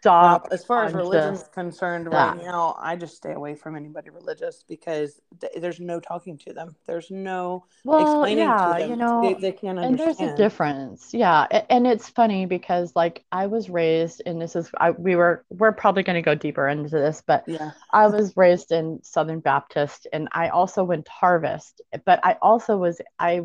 stop. 0.02 0.48
as 0.50 0.64
far 0.64 0.84
as 0.84 0.92
on 0.92 0.98
religion 0.98 1.34
is 1.34 1.44
concerned, 1.54 2.06
that. 2.06 2.36
right 2.36 2.44
now, 2.44 2.76
I 2.78 2.96
just 2.96 3.16
stay 3.16 3.32
away 3.32 3.54
from 3.54 3.76
anybody 3.76 4.10
religious 4.10 4.64
because 4.68 5.20
th- 5.40 5.52
there's 5.56 5.80
no 5.80 6.00
talking 6.00 6.38
to 6.38 6.52
them. 6.52 6.74
There's 6.86 7.10
no 7.10 7.66
Well, 7.84 8.00
explaining 8.00 8.38
yeah, 8.38 8.72
to 8.74 8.78
them. 8.80 8.90
you 8.90 8.96
know, 8.96 9.36
they 9.40 9.52
can't 9.52 9.78
understand. 9.78 9.84
and 9.84 9.98
there's 9.98 10.20
a 10.20 10.36
difference. 10.36 11.14
Yeah, 11.14 11.46
and 11.70 11.86
it's 11.86 12.08
funny 12.08 12.46
because 12.46 12.92
like 12.96 13.24
I 13.30 13.46
was 13.46 13.70
raised, 13.70 14.22
and 14.26 14.40
this 14.40 14.56
is 14.56 14.70
I 14.78 14.90
we 14.90 15.14
were 15.16 15.44
we're 15.50 15.72
probably 15.72 16.02
going 16.02 16.16
to 16.16 16.22
go 16.22 16.34
deeper 16.34 16.66
into 16.68 16.90
this, 16.90 17.22
but 17.26 17.44
Yeah. 17.46 17.70
I 17.92 18.08
was 18.08 18.36
raised 18.36 18.72
in 18.72 19.00
Southern 19.02 19.40
Baptist, 19.40 20.06
and 20.12 20.28
I 20.32 20.48
also 20.48 20.84
went 20.84 21.06
to 21.06 21.12
Harvest. 21.12 21.80
But 22.04 22.20
I 22.24 22.36
also 22.42 22.76
was 22.76 23.00
I 23.18 23.42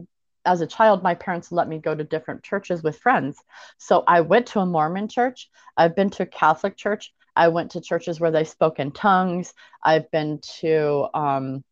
as 0.47 0.61
a 0.61 0.67
child, 0.67 1.03
my 1.03 1.13
parents 1.13 1.51
let 1.51 1.67
me 1.67 1.77
go 1.77 1.93
to 1.93 2.03
different 2.03 2.43
churches 2.43 2.81
with 2.81 2.97
friends. 2.97 3.37
So 3.77 4.03
I 4.07 4.21
went 4.21 4.47
to 4.47 4.59
a 4.59 4.65
Mormon 4.65 5.07
church. 5.07 5.49
I've 5.75 5.95
been 5.95 6.09
to 6.11 6.23
a 6.23 6.27
Catholic 6.27 6.75
church. 6.77 7.13
I 7.35 7.49
went 7.49 7.71
to 7.71 7.81
churches 7.81 8.19
where 8.19 8.31
they 8.31 8.45
spoke 8.45 8.79
in 8.79 8.91
tongues. 8.91 9.53
I've 9.83 10.09
been 10.09 10.39
to 10.61 11.07
um, 11.13 11.63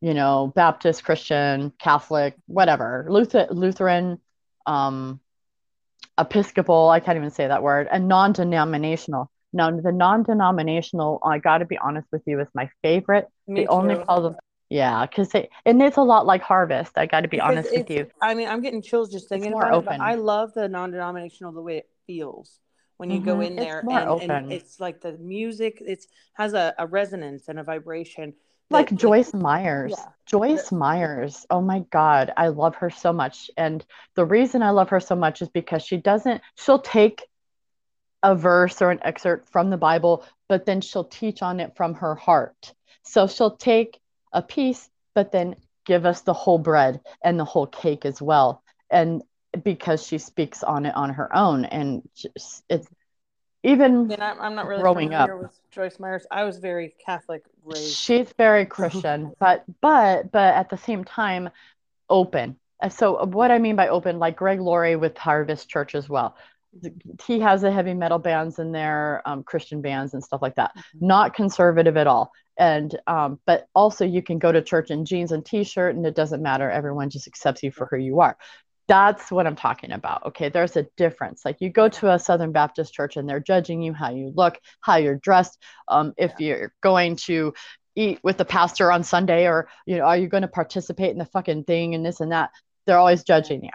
you 0.00 0.12
know, 0.12 0.52
Baptist, 0.54 1.02
Christian, 1.02 1.72
Catholic, 1.78 2.34
whatever, 2.46 3.06
Luther, 3.08 3.46
Lutheran, 3.50 4.20
um, 4.66 5.18
Episcopal, 6.18 6.90
I 6.90 7.00
can't 7.00 7.16
even 7.16 7.30
say 7.30 7.48
that 7.48 7.62
word, 7.62 7.88
and 7.90 8.06
non 8.06 8.32
denominational. 8.32 9.30
Now, 9.52 9.70
the 9.70 9.92
non 9.92 10.22
denominational, 10.22 11.20
I 11.24 11.38
got 11.38 11.58
to 11.58 11.64
be 11.64 11.78
honest 11.78 12.06
with 12.12 12.22
you, 12.26 12.38
is 12.40 12.48
my 12.54 12.68
favorite. 12.82 13.28
Me 13.48 13.62
The 13.62 13.68
only 13.68 13.94
too. 13.94 14.04
problem, 14.04 14.36
yeah, 14.74 15.06
because 15.06 15.34
it, 15.34 15.50
and 15.64 15.80
it's 15.82 15.96
a 15.96 16.02
lot 16.02 16.26
like 16.26 16.42
Harvest. 16.42 16.98
I 16.98 17.06
got 17.06 17.20
to 17.20 17.28
be 17.28 17.40
Because 17.40 17.48
honest 17.48 17.76
with 17.76 17.90
you. 17.90 18.06
I 18.22 18.34
mean, 18.34 18.48
I'm 18.48 18.60
getting 18.62 18.82
chills 18.82 19.12
just 19.12 19.28
thinking 19.28 19.52
more 19.52 19.68
about 19.68 19.94
it. 19.94 20.00
I 20.00 20.14
love 20.14 20.54
the 20.54 20.68
non-denominational 20.68 21.52
the 21.52 21.62
way 21.62 21.78
it 21.78 21.88
feels 22.06 22.60
when 22.96 23.10
you 23.10 23.20
go 23.20 23.40
Mhm, 23.40 23.46
in 23.46 23.56
it's 23.58 23.66
there 23.66 23.80
more 23.82 24.00
and, 24.00 24.10
and 24.20 24.32
open. 24.32 24.50
it's 24.50 24.80
like 24.80 25.00
the 25.00 25.12
music 25.18 25.82
it's 25.84 26.06
has 26.34 26.54
a, 26.54 26.74
a 26.78 26.86
resonance 26.86 27.48
and 27.48 27.58
a 27.58 27.64
vibration 27.64 28.34
like 28.70 28.94
Joyce 28.94 29.34
Myers. 29.34 29.94
yeah 29.94 30.08
Joyce 30.26 30.72
Myers. 30.72 31.46
Oh 31.50 31.60
my 31.60 31.80
God, 31.90 32.32
I 32.36 32.48
love 32.48 32.76
her 32.76 32.90
so 32.90 33.12
much. 33.12 33.50
And 33.56 33.84
the 34.16 34.24
reason 34.24 34.62
I 34.62 34.70
love 34.70 34.88
her 34.90 35.00
so 35.00 35.14
much 35.14 35.42
is 35.42 35.48
because 35.48 35.82
she 35.84 35.96
doesn't, 35.98 36.40
she'll 36.56 36.80
take 36.80 37.24
a 38.22 38.34
verse 38.34 38.80
or 38.82 38.90
an 38.90 39.00
excerpt 39.02 39.50
from 39.50 39.70
the 39.70 39.76
Bible, 39.76 40.24
but 40.48 40.66
then 40.66 40.80
she'll 40.80 41.04
teach 41.04 41.42
on 41.42 41.60
it 41.60 41.76
from 41.76 41.94
her 41.94 42.14
heart. 42.14 42.74
So 43.02 43.26
she'll 43.26 43.56
take 43.56 44.00
a 44.34 44.42
piece, 44.42 44.90
but 45.14 45.32
then 45.32 45.56
give 45.86 46.04
us 46.04 46.20
the 46.22 46.34
whole 46.34 46.58
bread 46.58 47.00
and 47.22 47.38
the 47.38 47.44
whole 47.44 47.66
cake 47.66 48.04
as 48.04 48.20
well. 48.20 48.62
And 48.90 49.22
because 49.62 50.06
she 50.06 50.18
speaks 50.18 50.62
on 50.62 50.84
it 50.84 50.94
on 50.94 51.10
her 51.10 51.34
own. 51.34 51.64
And 51.64 52.02
just, 52.14 52.64
it's 52.68 52.88
even 53.62 54.10
and 54.12 54.22
I'm, 54.22 54.40
I'm 54.40 54.54
not 54.54 54.66
really 54.66 54.82
growing 54.82 55.14
up. 55.14 55.30
with 55.40 55.58
Joyce 55.70 55.98
Myers 55.98 56.26
I 56.30 56.44
was 56.44 56.58
very 56.58 56.94
Catholic 57.04 57.44
raised 57.64 57.96
she's 57.96 58.32
very 58.36 58.66
christian 58.66 59.32
but 59.40 59.64
but 59.80 60.30
but 60.30 60.54
at 60.54 60.68
the 60.68 60.76
same 60.76 61.02
time 61.02 61.48
open 62.10 62.56
so 62.90 63.24
what 63.24 63.50
i 63.50 63.58
mean 63.58 63.76
by 63.76 63.88
open 63.88 64.18
like 64.18 64.36
greg 64.36 64.60
laurie 64.60 64.96
with 64.96 65.16
harvest 65.16 65.68
church 65.68 65.94
as 65.94 66.08
well 66.08 66.36
he 67.26 67.40
has 67.40 67.62
the 67.62 67.70
heavy 67.70 67.94
metal 67.94 68.18
bands 68.18 68.58
in 68.58 68.72
there 68.72 69.22
um, 69.26 69.42
christian 69.42 69.80
bands 69.80 70.14
and 70.14 70.22
stuff 70.22 70.42
like 70.42 70.56
that. 70.56 70.72
Not 71.00 71.34
conservative 71.34 71.96
at 71.96 72.06
all. 72.06 72.32
And 72.56 72.96
um, 73.06 73.40
but 73.46 73.66
also 73.74 74.04
you 74.04 74.22
can 74.22 74.38
go 74.38 74.52
to 74.52 74.62
church 74.62 74.90
in 74.90 75.04
jeans 75.04 75.32
and 75.32 75.44
t-shirt 75.44 75.96
and 75.96 76.06
it 76.06 76.14
doesn't 76.14 76.42
matter. 76.42 76.70
Everyone 76.70 77.10
just 77.10 77.26
accepts 77.26 77.62
you 77.62 77.70
for 77.70 77.86
who 77.90 77.96
you 77.96 78.20
are. 78.20 78.36
That's 78.86 79.30
what 79.30 79.46
i'm 79.46 79.56
talking 79.56 79.92
about. 79.92 80.26
Okay 80.26 80.48
there's 80.50 80.76
a 80.76 80.86
difference. 80.96 81.44
Like 81.44 81.56
you 81.60 81.70
go 81.70 81.88
to 81.88 82.12
a 82.12 82.18
southern 82.18 82.52
baptist 82.52 82.92
church 82.92 83.16
and 83.16 83.28
they're 83.28 83.40
judging 83.40 83.82
you 83.82 83.92
how 83.92 84.10
you 84.10 84.32
look 84.34 84.58
how 84.80 84.96
you're 84.96 85.16
dressed. 85.16 85.58
Um, 85.88 86.14
if 86.16 86.32
you're 86.38 86.72
going 86.82 87.16
to 87.16 87.54
eat 87.96 88.18
with 88.24 88.36
the 88.36 88.44
pastor 88.44 88.90
on 88.90 89.04
sunday 89.04 89.46
or 89.46 89.68
you 89.86 89.96
know 89.96 90.02
are 90.02 90.16
you 90.16 90.26
going 90.26 90.42
to 90.42 90.48
participate 90.48 91.12
in 91.12 91.18
the 91.18 91.24
fucking 91.26 91.64
thing 91.64 91.94
and 91.94 92.04
this 92.04 92.20
and 92.20 92.32
that? 92.32 92.50
They're 92.86 92.98
always 92.98 93.24
judging 93.24 93.64
you 93.64 93.70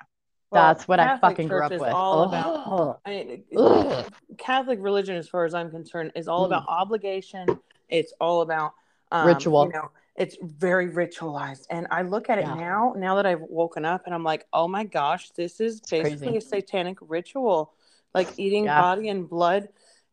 Well, 0.51 0.63
that's 0.63 0.87
what 0.87 0.99
i 0.99 1.05
Catholic 1.05 1.31
fucking 1.31 1.47
grew 1.47 1.63
up 1.63 1.71
with 1.71 1.81
all 1.81 2.23
about 2.23 2.63
Oh. 2.65 2.97
I 3.05 3.09
mean, 3.09 3.43
Ugh. 3.55 4.11
Catholic 4.37 4.79
religion, 4.81 5.15
as 5.15 5.27
far 5.27 5.45
as 5.45 5.53
I'm 5.53 5.71
concerned, 5.71 6.11
is 6.15 6.27
all 6.27 6.43
Mm. 6.43 6.47
about 6.47 6.65
obligation. 6.67 7.47
It's 7.87 8.13
all 8.19 8.41
about 8.41 8.73
um, 9.11 9.25
Ritual. 9.25 9.65
You 9.65 9.69
know, 9.71 9.89
it's 10.15 10.37
very 10.41 10.87
ritualized, 10.91 11.65
and 11.71 11.87
I 11.89 12.03
look 12.03 12.29
at 12.29 12.37
it 12.37 12.43
Yeah. 12.43 12.53
now. 12.55 12.93
Now 12.95 13.15
that 13.15 13.25
I've 13.25 13.41
woken 13.41 13.85
up, 13.85 14.05
and 14.05 14.13
I'm 14.13 14.23
like, 14.23 14.45
oh 14.53 14.67
my 14.67 14.83
gosh, 14.83 15.31
this 15.31 15.59
is 15.59 15.81
basically 15.81 16.37
a 16.37 16.41
satanic 16.41 16.97
ritual, 17.01 17.73
like 18.13 18.37
eating 18.37 18.65
Yeah. 18.65 18.79
body 18.81 19.09
and 19.09 19.27
blood, 19.27 19.69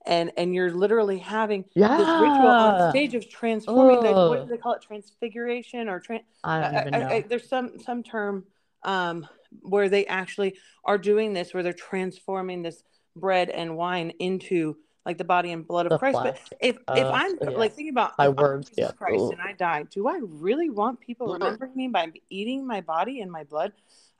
and 0.06 0.32
and 0.38 0.54
you're 0.54 0.72
literally 0.72 1.18
having 1.18 1.64
this 1.74 2.08
ritual 2.20 2.48
on 2.48 2.90
stage 2.90 3.14
of 3.14 3.28
transforming. 3.28 4.02
The, 4.02 4.12
what 4.14 4.42
do 4.44 4.48
they 4.48 4.56
call 4.56 4.72
it? 4.74 4.82
Transfiguration 4.82 5.88
or 5.88 6.00
tran 6.00 6.20
i 6.44 6.60
don't 6.60 6.74
even 6.74 6.94
I, 6.94 6.98
know 7.00 7.08
I, 7.08 7.20
there's 7.22 7.48
some 7.48 7.78
some 7.80 8.02
term 8.02 8.44
um, 8.84 9.26
where 9.62 9.88
they 9.88 10.06
actually 10.06 10.56
are 10.84 10.98
doing 10.98 11.32
this, 11.32 11.52
where 11.54 11.62
they're 11.62 11.72
transforming 11.72 12.62
this 12.62 12.82
bread 13.14 13.50
and 13.50 13.76
wine 13.76 14.12
into 14.18 14.76
like 15.04 15.18
the 15.18 15.24
body 15.24 15.52
and 15.52 15.66
blood 15.66 15.86
of 15.86 15.90
the 15.90 15.98
Christ. 15.98 16.18
But 16.22 16.38
flesh 16.38 16.58
if 16.60 16.76
if 16.76 17.06
uh, 17.06 17.10
I'm 17.12 17.38
yeah 17.42 17.50
like 17.56 17.72
thinking 17.74 17.92
about 17.92 18.18
my 18.18 18.26
I'm 18.26 18.36
words 18.36 18.68
Jesus 18.70 18.84
yeah 18.84 18.90
Christ 18.92 19.24
Ugh. 19.24 19.32
and 19.32 19.40
I 19.40 19.52
die, 19.52 19.84
do 19.90 20.08
I 20.08 20.20
really 20.22 20.70
want 20.70 21.00
people 21.00 21.32
Ugh. 21.32 21.40
remembering 21.40 21.72
me 21.74 21.88
by 21.88 22.12
eating 22.28 22.66
my 22.66 22.80
body 22.80 23.20
and 23.20 23.30
my 23.30 23.44
blood? 23.44 23.72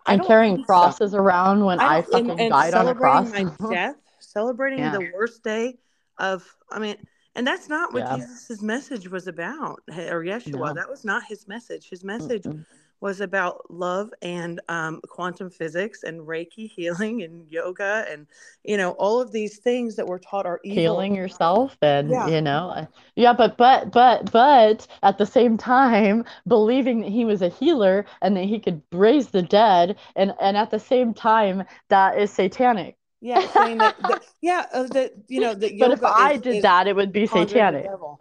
I 0.07 0.14
and 0.14 0.25
carrying 0.25 0.57
think 0.57 0.66
so. 0.66 0.72
crosses 0.72 1.14
around 1.14 1.64
when 1.64 1.81
I 1.81 1.96
i 1.99 2.01
don't 2.01 2.14
and, 2.14 2.27
fucking 2.29 2.40
and 2.40 2.51
died 2.51 2.75
on 2.75 2.81
a 2.87 2.94
celebrating 2.94 3.31
cross 3.33 3.33
my 3.33 3.70
death, 3.70 3.96
celebrating 4.20 4.79
yeah 4.79 4.92
the 4.92 5.11
worst 5.12 5.42
day 5.42 5.77
of 6.18 6.44
I 6.70 6.79
mean 6.79 6.96
and 7.35 7.46
that's 7.46 7.68
not 7.68 7.92
what 7.92 8.01
yeah 8.01 8.16
Jesus' 8.16 8.62
message 8.62 9.09
was 9.11 9.27
about, 9.27 9.83
or 9.88 10.22
Yeshua. 10.25 10.53
no 10.53 10.75
That 10.75 10.88
was 10.88 11.05
not 11.05 11.25
his 11.25 11.46
message. 11.46 11.90
His 11.90 12.03
message 12.03 12.44
Mm-mm. 12.44 12.64
Was 13.00 13.20
about 13.20 13.70
love 13.70 14.11
and 14.22 14.61
um, 14.68 15.00
quantum 15.09 15.50
physics 15.50 16.02
and 16.02 16.20
Reiki 16.20 16.68
healing 16.68 17.22
and 17.22 17.46
yoga 17.50 18.04
and 18.11 18.26
you 18.64 18.76
know 18.76 18.92
all 18.92 19.20
of 19.20 19.32
these 19.32 19.59
things 19.59 19.96
that 19.96 20.06
we're 20.06 20.18
taught 20.18 20.46
are 20.46 20.61
evil. 20.64 20.82
healing 20.82 21.14
yourself 21.14 21.76
and 21.82 22.11
Yeah, 22.11 22.28
you 22.30 22.40
know 22.40 22.70
uh, 22.70 22.87
yeah 23.14 23.32
but 23.32 23.56
but 23.56 23.92
but 23.92 24.30
but 24.32 24.87
at 25.02 25.18
the 25.18 25.26
same 25.26 25.56
time 25.56 26.24
believing 26.46 27.00
that 27.00 27.11
he 27.11 27.24
was 27.24 27.42
a 27.42 27.48
healer 27.48 28.04
and 28.22 28.37
that 28.37 28.44
he 28.44 28.59
could 28.59 28.82
raise 28.92 29.28
the 29.28 29.42
dead 29.42 29.96
and 30.16 30.32
and 30.40 30.56
at 30.56 30.70
the 30.70 30.78
same 30.78 31.12
time 31.14 31.64
that 31.88 32.18
is 32.18 32.30
satanic 32.30 32.96
yeah, 33.20 33.46
saying 33.48 33.78
that, 33.80 33.96
that 34.06 34.22
yeah, 34.40 34.66
uh, 34.72 34.85
that 34.85 35.12
you 35.28 35.40
know 35.40 35.54
that 35.54 35.78
but 35.78 35.90
if 35.90 36.04
i 36.04 36.32
is 36.35 36.42
did 36.42 36.56
is 36.56 36.62
that 36.62 36.87
it 36.87 36.94
would 36.94 37.12
be 37.12 37.26
satanic. 37.26 37.90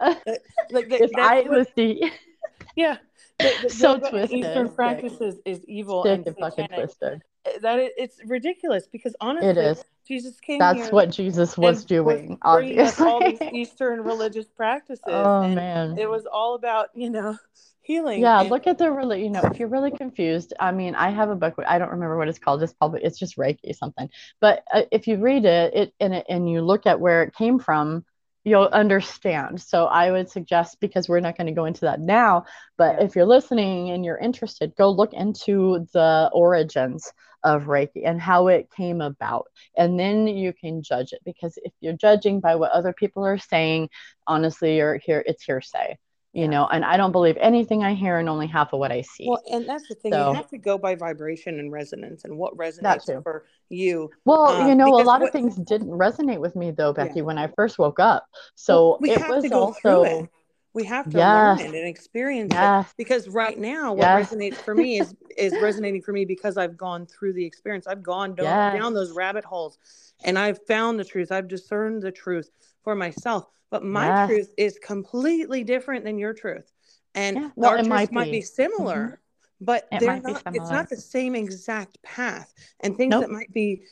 Like 0.70 0.88
that, 0.88 1.02
if 1.02 1.10
i 1.16 1.40
was 1.42 1.66
the 1.76 2.10
yeah. 2.76 2.96
The, 3.38 3.70
so 3.70 3.98
twisted 3.98 4.38
Eastern 4.38 4.68
practices 4.70 5.40
is 5.44 5.64
evil 5.66 6.04
and 6.04 6.26
and 6.26 6.36
fucking 6.36 6.68
twisted 6.68 7.22
That 7.60 7.78
it's 7.96 8.18
ridiculous 8.24 8.86
because 8.86 9.14
honestly, 9.20 9.62
is 9.62 9.84
Jesus 10.06 10.40
came 10.40 10.58
that's 10.58 10.90
what 10.90 11.10
jesus 11.10 11.58
was 11.58 11.76
was 11.76 11.84
doing 11.84 12.38
bringing 12.42 12.80
us 12.80 12.98
all 13.00 13.20
these 13.20 13.42
Eastern 13.52 14.02
religious 14.02 14.46
practices, 14.46 15.02
oh 15.06 15.48
man 15.48 15.98
it 15.98 16.08
was 16.08 16.24
all 16.26 16.54
about 16.54 16.88
you 16.94 17.10
know 17.10 17.36
healing. 17.86 18.20
Yeah, 18.20 18.40
And 18.40 18.50
look 18.50 18.66
at 18.66 18.78
the 18.78 18.90
really, 18.90 19.22
you 19.22 19.30
know, 19.30 19.42
if 19.42 19.58
you're 19.58 19.68
really 19.68 19.92
confused, 19.92 20.52
I 20.58 20.72
mean, 20.72 20.94
I 20.94 21.10
have 21.10 21.30
a 21.30 21.36
book, 21.36 21.54
I 21.66 21.78
don't 21.78 21.90
remember 21.90 22.18
what 22.18 22.28
it's 22.28 22.38
called. 22.38 22.62
It's 22.62 22.72
probably, 22.72 23.02
it's 23.02 23.18
just 23.18 23.36
Reiki 23.36 23.74
something. 23.74 24.10
But 24.40 24.64
uh, 24.74 24.82
if 24.90 25.06
you 25.06 25.16
read 25.16 25.44
it, 25.44 25.74
it 25.74 25.94
and, 26.00 26.14
it 26.14 26.26
and 26.28 26.50
you 26.50 26.62
look 26.62 26.86
at 26.86 27.00
where 27.00 27.22
it 27.22 27.34
came 27.34 27.58
from, 27.58 28.04
you'll 28.46 28.68
understand. 28.72 29.60
So 29.60 29.86
I 29.86 30.12
would 30.12 30.30
suggest, 30.30 30.78
because 30.80 31.08
we're 31.08 31.20
not 31.20 31.36
going 31.36 31.48
to 31.48 31.52
go 31.52 31.64
into 31.64 31.80
that 31.82 32.00
now, 32.00 32.44
but 32.78 32.94
Yeah. 32.94 33.04
if 33.04 33.16
you're 33.16 33.26
listening 33.26 33.90
and 33.90 34.04
you're 34.04 34.16
interested, 34.16 34.76
go 34.76 34.88
look 34.88 35.12
into 35.12 35.86
the 35.92 36.30
origins 36.32 37.12
of 37.42 37.64
Reiki 37.64 38.06
and 38.06 38.20
how 38.20 38.46
it 38.46 38.70
came 38.70 39.00
about. 39.00 39.46
And 39.76 39.98
then 39.98 40.28
you 40.28 40.52
can 40.52 40.82
judge 40.82 41.12
it. 41.12 41.20
Because 41.24 41.58
if 41.64 41.72
you're 41.80 41.94
judging 41.94 42.40
by 42.40 42.54
what 42.54 42.70
other 42.70 42.92
people 42.92 43.26
are 43.26 43.38
saying, 43.38 43.90
honestly, 44.26 44.76
you're 44.76 44.98
here, 44.98 45.24
it's 45.26 45.42
hearsay 45.42 45.98
you 46.36 46.42
Yeah. 46.42 46.48
know 46.50 46.66
and 46.66 46.84
i 46.84 46.96
don't 46.96 47.12
believe 47.12 47.36
anything 47.40 47.82
i 47.82 47.94
hear 47.94 48.18
and 48.18 48.28
only 48.28 48.46
half 48.46 48.72
of 48.74 48.78
what 48.78 48.92
i 48.92 49.00
see 49.00 49.26
well, 49.28 49.42
and 49.50 49.66
that's 49.68 49.88
the 49.88 49.94
thing. 49.94 50.12
So- 50.12 50.28
you 50.30 50.34
have 50.36 50.48
to 50.50 50.58
go 50.58 50.76
by 50.76 50.94
vibration 50.94 51.58
and 51.58 51.72
resonance 51.72 52.24
and 52.24 52.36
what 52.36 52.54
resonates 52.56 53.06
for 53.22 53.46
you. 53.70 54.10
well 54.26 54.48
um, 54.48 54.68
you 54.68 54.74
know 54.74 54.88
a 54.88 55.02
lot 55.02 55.20
what- 55.20 55.28
of 55.28 55.32
things 55.32 55.56
didn't 55.56 55.88
resonate 55.90 56.38
with 56.40 56.54
me 56.54 56.70
though 56.70 56.92
becky 56.92 57.16
Yeah. 57.20 57.22
when 57.22 57.38
i 57.38 57.46
first 57.56 57.78
woke 57.78 57.98
up 57.98 58.26
so 58.54 58.74
Well, 58.90 58.98
we 59.00 59.10
it 59.12 59.18
have 59.18 59.30
was 59.30 59.44
to 59.44 59.48
go 59.48 59.60
also 59.60 59.80
through 59.80 60.04
it. 60.04 60.30
We 60.74 60.84
have 60.84 61.08
to 61.08 61.16
Yes. 61.16 61.58
learn 61.58 61.74
it 61.74 61.78
and 61.78 61.88
experience 61.88 62.52
it. 62.54 62.86
because 62.98 63.30
right 63.30 63.58
now 63.58 63.94
what 63.94 64.02
Yes. 64.02 64.30
resonates 64.30 64.56
for 64.56 64.74
me 64.74 64.98
is 65.00 65.14
is 65.38 65.54
resonating 65.62 66.02
for 66.02 66.12
me 66.12 66.26
because 66.26 66.58
i've 66.58 66.76
gone 66.76 67.06
through 67.06 67.32
the 67.32 67.46
experience 67.46 67.86
i've 67.86 68.02
gone 68.02 68.34
down, 68.34 68.44
Yes. 68.44 68.82
down 68.82 68.92
those 68.92 69.12
rabbit 69.12 69.42
holes 69.46 69.78
and 70.24 70.38
i've 70.38 70.60
found 70.66 70.98
the 71.00 71.04
truth 71.04 71.32
i've 71.32 71.48
discerned 71.48 72.02
the 72.02 72.12
truth 72.12 72.50
for 72.84 72.94
myself 72.94 73.48
but 73.70 73.82
my 73.84 74.26
truth 74.26 74.52
is 74.56 74.78
completely 74.78 75.64
different 75.64 76.04
than 76.04 76.18
your 76.18 76.34
truth. 76.34 76.70
And 77.14 77.36
Yeah, 77.36 77.50
well, 77.56 77.70
our 77.70 77.78
it 77.78 77.82
truth 77.82 77.88
might 77.88 78.12
might 78.12 78.30
be. 78.30 78.40
similar 78.42 78.96
mm-hmm. 78.96 79.14
but 79.60 79.88
It 79.90 80.00
they're 80.00 80.20
not 80.20 80.42
it's 80.52 80.70
not 80.70 80.88
the 80.90 80.96
same 80.96 81.34
exact 81.34 82.02
path. 82.02 82.52
And 82.80 82.96
things 82.96 83.12
Nope. 83.12 83.22
that 83.22 83.30
might 83.30 83.52
be 83.52 83.82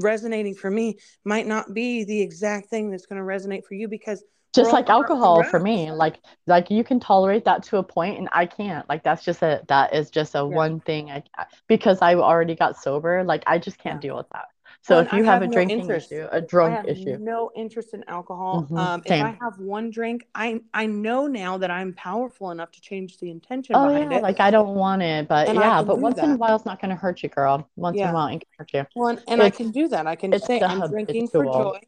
resonating 0.00 0.54
for 0.54 0.70
me 0.70 0.98
might 1.24 1.46
not 1.46 1.74
be 1.74 2.04
the 2.04 2.20
exact 2.22 2.70
thing 2.70 2.90
that's 2.90 3.06
going 3.06 3.20
to 3.20 3.26
resonate 3.26 3.64
for 3.66 3.74
you 3.74 3.88
because 3.88 4.24
just 4.54 4.72
like 4.72 4.88
alcohol 4.88 5.42
for 5.44 5.60
me 5.60 5.92
like 5.92 6.16
like 6.46 6.70
you 6.70 6.82
can 6.82 6.98
tolerate 6.98 7.44
that 7.44 7.62
to 7.62 7.76
a 7.76 7.82
point 7.82 8.18
and 8.18 8.28
i 8.32 8.46
can't. 8.46 8.88
Like 8.88 9.02
that's 9.04 9.24
just 9.24 9.42
a 9.42 9.62
that 9.68 9.94
is 9.94 10.10
just 10.10 10.34
a 10.34 10.44
Yeah. 10.44 10.56
one 10.56 10.80
thing 10.80 11.10
i 11.10 11.22
I- 11.36 11.46
because 11.68 12.02
i 12.02 12.14
already 12.14 12.56
got 12.56 12.76
sober 12.76 13.22
like 13.24 13.44
i 13.46 13.58
just 13.58 13.78
can't 13.78 14.00
Yeah. 14.00 14.00
deal 14.00 14.16
with 14.16 14.28
that 14.30 14.46
so 14.82 14.94
Well, 14.96 15.04
if 15.04 15.12
you 15.12 15.24
have 15.24 15.26
have 15.34 15.42
a 15.42 15.46
no 15.46 15.52
drinking 15.52 15.80
interest. 15.80 16.12
issue 16.12 16.26
a 16.32 16.36
I 16.36 16.40
drunk 16.40 16.76
have 16.76 16.88
issue. 16.88 17.18
no 17.20 17.50
interest 17.54 17.94
in 17.94 18.04
alcohol. 18.08 18.62
hmm 18.62 18.76
Um, 18.78 19.02
if 19.04 19.12
I 19.22 19.36
have 19.40 19.58
one 19.58 19.90
drink, 19.90 20.26
I 20.34 20.60
I 20.72 20.86
know 20.86 21.26
now 21.26 21.58
that 21.58 21.70
I'm 21.70 21.92
powerful 21.92 22.50
enough 22.50 22.70
to 22.72 22.80
change 22.80 23.18
the 23.18 23.30
intention 23.30 23.76
oh 23.76 23.88
yeah 23.90 24.16
it, 24.16 24.22
like 24.22 24.40
i 24.40 24.50
don't 24.50 24.74
want 24.74 25.02
it 25.02 25.28
but 25.28 25.48
and 25.48 25.58
yeah 25.58 25.82
but 25.82 25.98
once 25.98 26.18
in 26.18 26.30
a 26.32 26.36
while 26.36 26.56
it's 26.56 26.64
not 26.64 26.80
going 26.80 26.90
to 26.90 26.96
hurt 26.96 27.22
you 27.22 27.28
girl. 27.28 27.68
Once 27.76 27.98
in 27.98 28.08
a 28.08 28.12
while 28.12 28.26
it 28.28 28.40
can 28.40 28.40
hurt 28.58 28.72
you. 28.72 28.86
Well, 28.96 29.08
and, 29.08 29.22
and 29.28 29.42
I 29.42 29.50
can 29.50 29.70
do 29.70 29.88
that. 29.88 30.06
I 30.06 30.16
can 30.16 30.38
say 30.38 30.62
I'm 30.62 30.88
drinking 30.90 31.28
for 31.28 31.44
joy, 31.44 31.80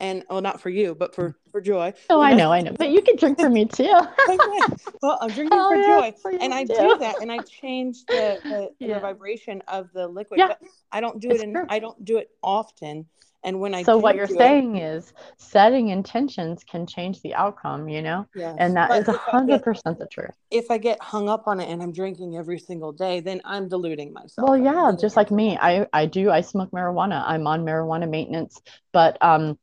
and 0.00 0.24
well, 0.30 0.40
not 0.40 0.60
for 0.60 0.70
you, 0.70 0.94
but 0.94 1.14
for 1.14 1.36
for 1.50 1.60
joy. 1.60 1.92
oh 2.10 2.20
i 2.20 2.32
know. 2.34 2.52
i 2.52 2.60
know 2.60 2.72
but 2.78 2.90
you 2.90 3.02
can 3.02 3.16
drink 3.16 3.38
for 3.40 3.48
me 3.48 3.64
too. 3.64 3.92
Well, 5.02 5.18
I'm 5.20 5.30
drinking 5.30 5.58
hell 5.58 5.70
for 5.70 5.76
yeah 5.76 6.10
joy, 6.10 6.14
and 6.40 6.52
I 6.52 6.64
please 6.64 6.78
do 6.78 6.98
that, 6.98 7.20
and 7.20 7.30
I 7.30 7.40
change 7.40 8.06
the 8.06 8.40
the, 8.44 8.86
the 8.86 9.00
vibration 9.00 9.62
of 9.68 9.88
the 9.92 10.06
liquid, 10.08 10.38
yeah 10.38 10.48
but 10.48 10.58
I 10.92 11.00
don't 11.00 11.20
do 11.20 11.28
it 11.30 11.34
it's 11.34 11.42
in 11.42 11.52
true 11.52 11.66
I 11.68 11.78
don't 11.78 12.04
do 12.04 12.18
it 12.18 12.30
often. 12.42 13.06
And 13.44 13.60
when 13.60 13.72
I 13.72 13.84
So 13.84 13.96
what 13.98 14.16
you're 14.16 14.26
saying 14.26 14.76
is 14.78 15.12
setting 15.36 15.90
intentions 15.90 16.64
can 16.64 16.86
change 16.86 17.22
the 17.22 17.34
outcome, 17.34 17.88
you 17.88 18.02
know? 18.02 18.26
yes. 18.34 18.56
And 18.58 18.76
that 18.76 18.90
But 18.90 19.02
is 19.02 19.08
a 19.08 19.12
if 19.12 19.20
I 19.28 19.30
hundred 19.30 19.46
get 19.58 19.62
percent 19.62 19.98
the 20.00 20.06
truth. 20.06 20.34
if 20.50 20.70
I 20.72 20.78
get 20.78 21.00
hung 21.00 21.28
up 21.28 21.46
on 21.46 21.60
it 21.60 21.68
and 21.70 21.80
I'm 21.80 21.92
drinking 21.92 22.36
every 22.36 22.58
single 22.58 22.90
day, 22.92 23.20
then 23.20 23.40
I'm 23.44 23.68
deluding 23.68 24.12
myself. 24.12 24.48
Well, 24.48 24.58
yeah, 24.58 24.92
just 25.00 25.16
like 25.16 25.30
me, 25.30 25.56
I 25.60 25.86
I 25.92 26.06
do 26.06 26.30
I 26.30 26.40
smoke 26.40 26.72
marijuana. 26.72 27.22
I'm 27.26 27.46
on 27.46 27.64
marijuana 27.64 28.10
maintenance, 28.10 28.60
but 28.92 29.22
um 29.22 29.56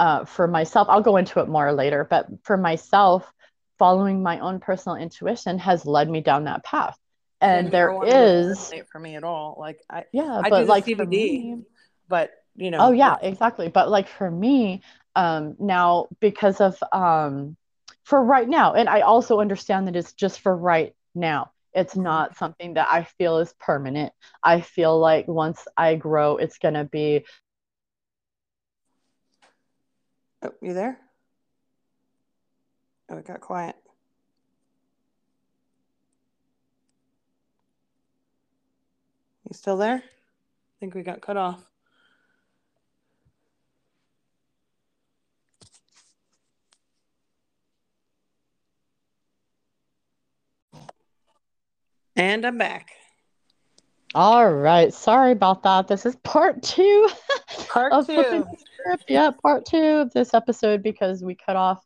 uh 0.00 0.26
for 0.26 0.48
myself, 0.48 0.88
I'll 0.90 1.02
go 1.02 1.18
into 1.18 1.40
it 1.40 1.48
more 1.48 1.72
later, 1.72 2.06
but 2.10 2.26
for 2.44 2.58
myself, 2.58 3.32
following 3.78 4.22
my 4.22 4.40
own 4.40 4.60
personal 4.60 4.96
intuition 4.96 5.58
has 5.60 5.86
led 5.86 6.10
me 6.10 6.22
down 6.22 6.44
that 6.46 6.64
path. 6.64 6.98
And 7.42 7.70
there 7.72 7.96
is, 8.02 8.74
for 8.92 9.00
me 9.00 9.16
at 9.16 9.24
all. 9.24 9.56
Like 9.58 9.80
I 9.90 10.04
yeah, 10.12 10.42
I 10.42 10.50
but 10.50 10.66
like 10.66 10.84
CBD, 10.84 11.44
me, 11.46 11.64
but 12.08 12.30
you 12.56 12.70
know. 12.70 12.80
oh 12.80 12.92
yeah, 12.92 13.16
exactly. 13.22 13.68
But 13.68 13.90
like 13.90 14.08
for 14.08 14.30
me, 14.30 14.82
um 15.16 15.56
now 15.60 16.08
because 16.20 16.60
of 16.60 16.78
um 16.92 17.56
for 18.04 18.22
right 18.22 18.48
now, 18.48 18.74
and 18.74 18.88
I 18.88 19.00
also 19.02 19.40
understand 19.40 19.88
that 19.88 19.96
it's 19.96 20.12
just 20.14 20.40
for 20.40 20.56
right 20.56 20.94
now. 21.14 21.50
It's 21.74 21.96
Mhm. 21.96 22.04
not 22.04 22.36
something 22.36 22.74
that 22.74 22.88
I 22.90 23.04
feel 23.04 23.38
is 23.38 23.54
permanent. 23.60 24.12
I 24.42 24.60
feel 24.60 24.98
like 24.98 25.28
once 25.28 25.66
I 25.76 25.96
grow, 25.96 26.36
it's 26.36 26.58
gonna 26.58 26.84
be 26.84 27.24
Oh, 30.42 30.52
you 30.62 30.72
there? 30.74 30.98
Oh, 33.10 33.16
it 33.18 33.26
got 33.26 33.40
quiet. 33.40 33.76
You 39.48 39.54
still 39.54 39.76
there? 39.76 39.96
I 39.96 40.80
think 40.80 40.94
we 40.94 41.02
got 41.02 41.20
cut 41.20 41.36
off. 41.36 41.64
And 52.16 52.44
I'm 52.46 52.58
back. 52.58 52.90
All 54.14 54.50
right. 54.52 54.92
Sorry 54.92 55.32
about 55.32 55.62
that. 55.62 55.88
This 55.88 56.04
is 56.06 56.16
part 56.16 56.62
two 56.62 57.08
Part 57.68 57.92
of 57.92 58.06
two. 58.06 58.44
script. 58.80 59.04
Yeah, 59.08 59.30
part 59.42 59.64
two 59.66 59.76
of 59.98 60.12
this 60.12 60.34
episode 60.34 60.82
because 60.82 61.22
we 61.22 61.34
cut 61.34 61.56
off. 61.56 61.84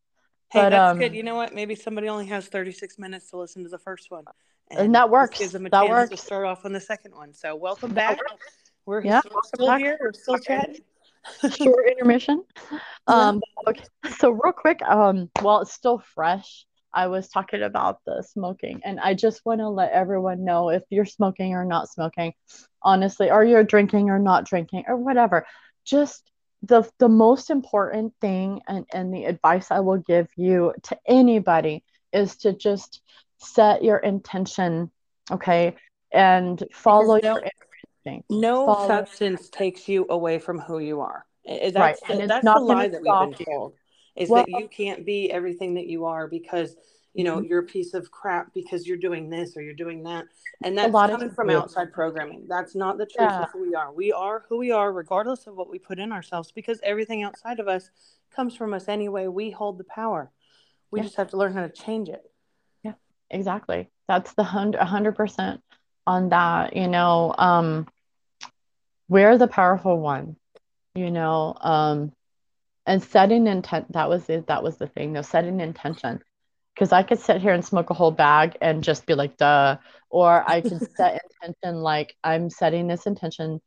Hey, 0.50 0.60
But 0.62 0.70
that's 0.70 0.98
good. 0.98 1.08
um, 1.10 1.14
You 1.14 1.22
know 1.22 1.34
what? 1.34 1.54
Maybe 1.54 1.74
somebody 1.74 2.08
only 2.08 2.26
has 2.26 2.46
36 2.46 2.98
minutes 2.98 3.30
to 3.30 3.36
listen 3.36 3.62
to 3.64 3.68
the 3.68 3.78
first 3.78 4.10
one. 4.10 4.24
and 4.70 4.80
And 4.80 4.94
that 4.94 5.10
works. 5.10 5.38
gives 5.38 5.52
them 5.52 5.66
a 5.66 5.70
That 5.70 5.86
chance 5.86 6.10
to 6.10 6.16
start 6.16 6.46
off 6.46 6.64
on 6.64 6.72
the 6.72 6.80
second 6.80 7.14
one. 7.14 7.32
So 7.34 7.56
welcome 7.56 7.92
back. 7.92 8.18
We're 8.86 9.02
Yeah, 9.04 9.20
we're 9.32 9.40
still 9.44 9.66
back. 9.66 9.80
here. 9.80 9.98
We're 10.00 10.12
still 10.12 10.38
chatting. 10.38 10.80
Short 11.56 11.86
intermission. 11.88 12.44
Um, 13.06 13.42
okay. 13.66 13.84
So 14.18 14.30
real 14.30 14.52
quick, 14.54 14.80
um, 14.82 15.28
while 15.42 15.60
it's 15.60 15.72
still 15.74 15.98
fresh, 15.98 16.64
I 16.94 17.08
was 17.08 17.28
talking 17.28 17.62
about 17.62 17.98
the 18.06 18.22
smoking, 18.22 18.80
and 18.84 19.00
I 19.00 19.14
just 19.14 19.44
want 19.44 19.60
to 19.60 19.68
let 19.68 19.92
everyone 19.92 20.44
know 20.44 20.70
if 20.70 20.82
you're 20.90 21.04
smoking 21.04 21.54
or 21.54 21.64
not 21.64 21.90
smoking, 21.90 22.34
honestly, 22.82 23.30
or 23.30 23.44
you're 23.44 23.64
drinking 23.64 24.10
or 24.10 24.18
not 24.18 24.44
drinking 24.44 24.84
or 24.86 24.96
whatever, 24.96 25.46
just 25.84 26.30
the 26.62 26.88
the 26.98 27.08
most 27.08 27.50
important 27.50 28.14
thing 28.20 28.62
and, 28.68 28.86
and 28.92 29.12
the 29.12 29.24
advice 29.24 29.70
I 29.70 29.80
will 29.80 29.98
give 29.98 30.28
you 30.36 30.72
to 30.84 30.98
anybody 31.06 31.84
is 32.12 32.36
to 32.38 32.52
just 32.52 33.00
set 33.38 33.82
your 33.84 33.98
intention, 33.98 34.90
okay, 35.30 35.76
and 36.12 36.62
follow 36.72 37.16
Because 37.16 37.24
your 37.24 37.42
no 37.42 37.50
instinct. 38.06 38.30
no 38.30 38.66
Follow 38.66 38.88
substance 38.88 39.48
takes 39.50 39.88
you 39.88 40.06
away 40.08 40.38
from 40.38 40.60
who 40.60 40.78
you 40.78 41.00
are. 41.00 41.26
I- 41.46 41.72
right, 41.74 41.96
That's 41.96 42.02
and 42.08 42.20
it's 42.20 42.28
that's 42.28 42.44
the 42.44 42.60
lie 42.60 42.88
that 42.88 43.02
we've 43.02 43.36
been 43.36 43.44
told 43.44 43.74
is 44.16 44.28
Well, 44.30 44.42
that 44.44 44.50
you 44.50 44.68
can't 44.68 45.04
be 45.04 45.30
everything 45.30 45.74
that 45.74 45.86
you 45.86 46.04
are 46.04 46.26
because 46.28 46.76
you 47.14 47.24
know 47.24 47.38
mhm. 47.40 47.48
you're 47.48 47.60
a 47.60 47.64
piece 47.64 47.94
of 47.94 48.10
crap 48.10 48.52
because 48.54 48.86
you're 48.86 48.96
doing 48.96 49.30
this 49.30 49.56
or 49.56 49.62
you're 49.62 49.74
doing 49.74 50.02
that 50.04 50.24
and 50.62 50.76
a 50.78 50.82
that's 50.82 50.92
coming 50.92 51.30
from 51.30 51.48
outside 51.50 51.92
programming 51.92 52.44
that's 52.48 52.74
not 52.74 52.98
the 52.98 53.06
truth 53.06 53.30
Yeah. 53.30 53.42
of 53.42 53.50
who 53.52 53.60
we 53.62 53.74
are 53.74 53.92
we 53.92 54.12
are 54.12 54.44
who 54.48 54.56
we 54.58 54.72
are 54.72 54.92
regardless 54.92 55.46
of 55.46 55.54
what 55.56 55.70
we 55.70 55.78
put 55.78 55.98
in 56.00 56.10
ourselves 56.12 56.50
because 56.52 56.80
everything 56.82 57.22
outside 57.22 57.60
of 57.60 57.68
us 57.68 57.90
comes 58.34 58.56
from 58.56 58.74
us 58.74 58.88
anyway 58.88 59.28
we 59.28 59.50
hold 59.50 59.78
the 59.78 59.84
power 59.84 60.30
we 60.90 60.98
Yeah. 61.00 61.04
just 61.04 61.16
have 61.16 61.30
to 61.30 61.36
learn 61.36 61.52
how 61.54 61.62
to 61.62 61.68
change 61.68 62.08
it 62.08 62.30
Yeah, 62.82 62.94
exactly. 63.30 63.88
That's 64.08 64.34
the 64.34 64.44
hundred, 64.44 64.80
a 64.80 64.84
hundred 64.84 65.14
percent 65.14 65.60
on 66.06 66.28
that. 66.30 66.74
You 66.76 66.88
know, 66.88 67.34
um, 67.38 67.86
we're 69.08 69.38
the 69.38 69.46
powerful 69.48 69.98
one. 69.98 70.36
You 70.94 71.10
know, 71.10 71.54
um, 71.60 72.12
and 72.86 73.02
setting 73.02 73.46
intent. 73.46 73.92
That 73.92 74.08
was 74.08 74.28
it. 74.28 74.46
That 74.46 74.62
was 74.62 74.76
the 74.76 74.86
thing. 74.86 75.12
though. 75.12 75.22
setting 75.22 75.60
intention. 75.60 76.20
Because 76.74 76.92
I 76.92 77.04
could 77.04 77.20
sit 77.20 77.40
here 77.40 77.52
and 77.52 77.64
smoke 77.64 77.90
a 77.90 77.94
whole 77.94 78.10
bag 78.10 78.56
and 78.60 78.82
just 78.82 79.06
be 79.06 79.14
like, 79.14 79.36
duh. 79.36 79.76
Or 80.10 80.44
I 80.48 80.60
could 80.60 80.80
set 80.96 81.22
intention 81.42 81.80
like 81.80 82.16
I'm 82.24 82.50
setting 82.50 82.88
this 82.88 83.06
intention 83.06 83.60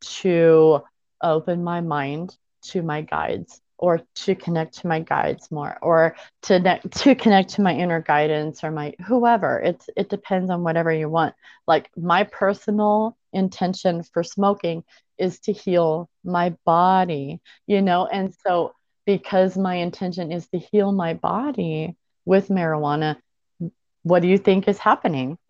to 0.00 0.82
open 1.22 1.64
my 1.64 1.80
mind 1.80 2.36
to 2.62 2.82
my 2.82 3.02
guides 3.02 3.60
or 3.82 4.00
to 4.14 4.36
connect 4.36 4.78
to 4.78 4.86
my 4.86 5.00
guides 5.00 5.50
more 5.50 5.76
or 5.82 6.14
to 6.42 6.60
ne- 6.60 6.80
to 6.90 7.14
connect 7.14 7.50
to 7.50 7.62
my 7.62 7.74
inner 7.74 8.00
guidance 8.00 8.62
or 8.62 8.70
my 8.70 8.94
whoever 9.06 9.60
it's 9.60 9.88
it 9.96 10.08
depends 10.08 10.50
on 10.50 10.62
whatever 10.62 10.92
you 10.92 11.08
want 11.08 11.34
like 11.66 11.90
my 11.96 12.22
personal 12.22 13.16
intention 13.32 14.02
for 14.02 14.22
smoking 14.22 14.84
is 15.18 15.40
to 15.40 15.52
heal 15.52 16.08
my 16.24 16.54
body 16.64 17.40
you 17.66 17.82
know? 17.82 18.06
And 18.06 18.34
so 18.46 18.74
because 19.06 19.56
my 19.56 19.76
intention 19.76 20.30
is 20.32 20.46
to 20.48 20.58
heal 20.58 20.92
my 20.92 21.14
body 21.14 21.96
with 22.24 22.48
marijuana 22.48 23.16
what 24.04 24.20
do 24.22 24.28
you 24.28 24.38
think 24.38 24.66
is 24.68 24.78
happening? 24.78 25.38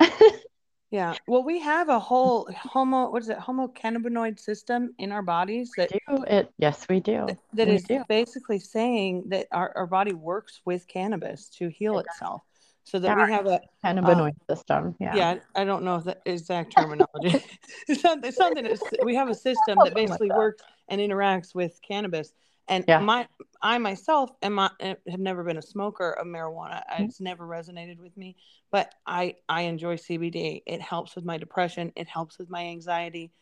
Yeah 0.91 1.15
well 1.27 1.43
we 1.43 1.59
have 1.61 1.89
a 1.89 1.99
whole 1.99 2.51
homo 2.55 3.11
what 3.11 3.23
is 3.23 3.31
it 3.31 3.39
homo 3.39 3.67
cannabinoid 3.67 4.39
system 4.39 4.95
in 4.99 5.11
our 5.11 5.23
bodies 5.23 5.73
that 5.79 5.91
do 5.91 6.23
it. 6.25 6.53
Yes 6.59 6.87
we 6.87 7.01
do. 7.01 7.25
That, 7.29 7.39
that 7.55 7.69
we 7.69 7.77
is 7.77 7.85
do. 7.85 8.05
basically 8.11 8.59
saying 8.59 9.25
that 9.29 9.47
our, 9.53 9.73
our 9.75 9.87
body 9.87 10.13
works 10.13 10.61
with 10.67 10.87
cannabis 10.87 11.49
to 11.57 11.71
heal 11.71 11.99
It 11.99 12.07
does. 12.21 12.41
So 12.85 12.99
that 12.99 13.17
we 13.17 13.31
have 13.31 13.47
a 13.47 13.55
um, 13.55 13.61
cannabinoid 13.85 14.33
system 14.51 14.95
yeah. 15.01 15.15
yeah 15.15 15.35
i 15.55 15.65
don't 15.65 15.83
know 15.85 15.99
the 16.01 16.17
exact 16.27 16.73
terminology. 16.73 17.35
It's 17.89 18.01
something, 18.01 18.31
something 18.33 18.65
that's, 18.65 18.83
we 19.03 19.15
have 19.17 19.29
a 19.29 19.35
system 19.35 19.79
that 19.81 19.95
like 19.95 19.95
basically 19.95 20.29
that. 20.29 20.37
works 20.37 20.63
and 20.89 21.01
interacts 21.01 21.55
with 21.55 21.81
cannabis. 21.87 22.33
And 22.69 22.85
Yeah. 22.87 23.01
my 23.01 23.27
i 23.61 23.79
myself 23.79 24.31
am 24.43 24.55
not, 24.55 24.73
have 24.81 25.21
never 25.21 25.43
been 25.43 25.57
a 25.57 25.63
smoker 25.63 26.11
of 26.13 26.27
marijuana. 26.27 26.83
Mhm. 26.91 27.05
it's 27.05 27.21
never 27.21 27.47
resonated 27.47 27.99
with 27.99 28.17
me 28.17 28.37
but 28.71 28.95
i 29.07 29.35
i 29.49 29.63
enjoy 29.63 29.97
cbd 29.97 30.63
it 30.67 30.81
helps 30.81 31.15
with 31.17 31.25
my 31.25 31.39
depression. 31.39 31.93
It 31.97 32.09
helps 32.09 32.39
with 32.39 32.49
my 32.51 32.65
anxiety. 32.67 33.33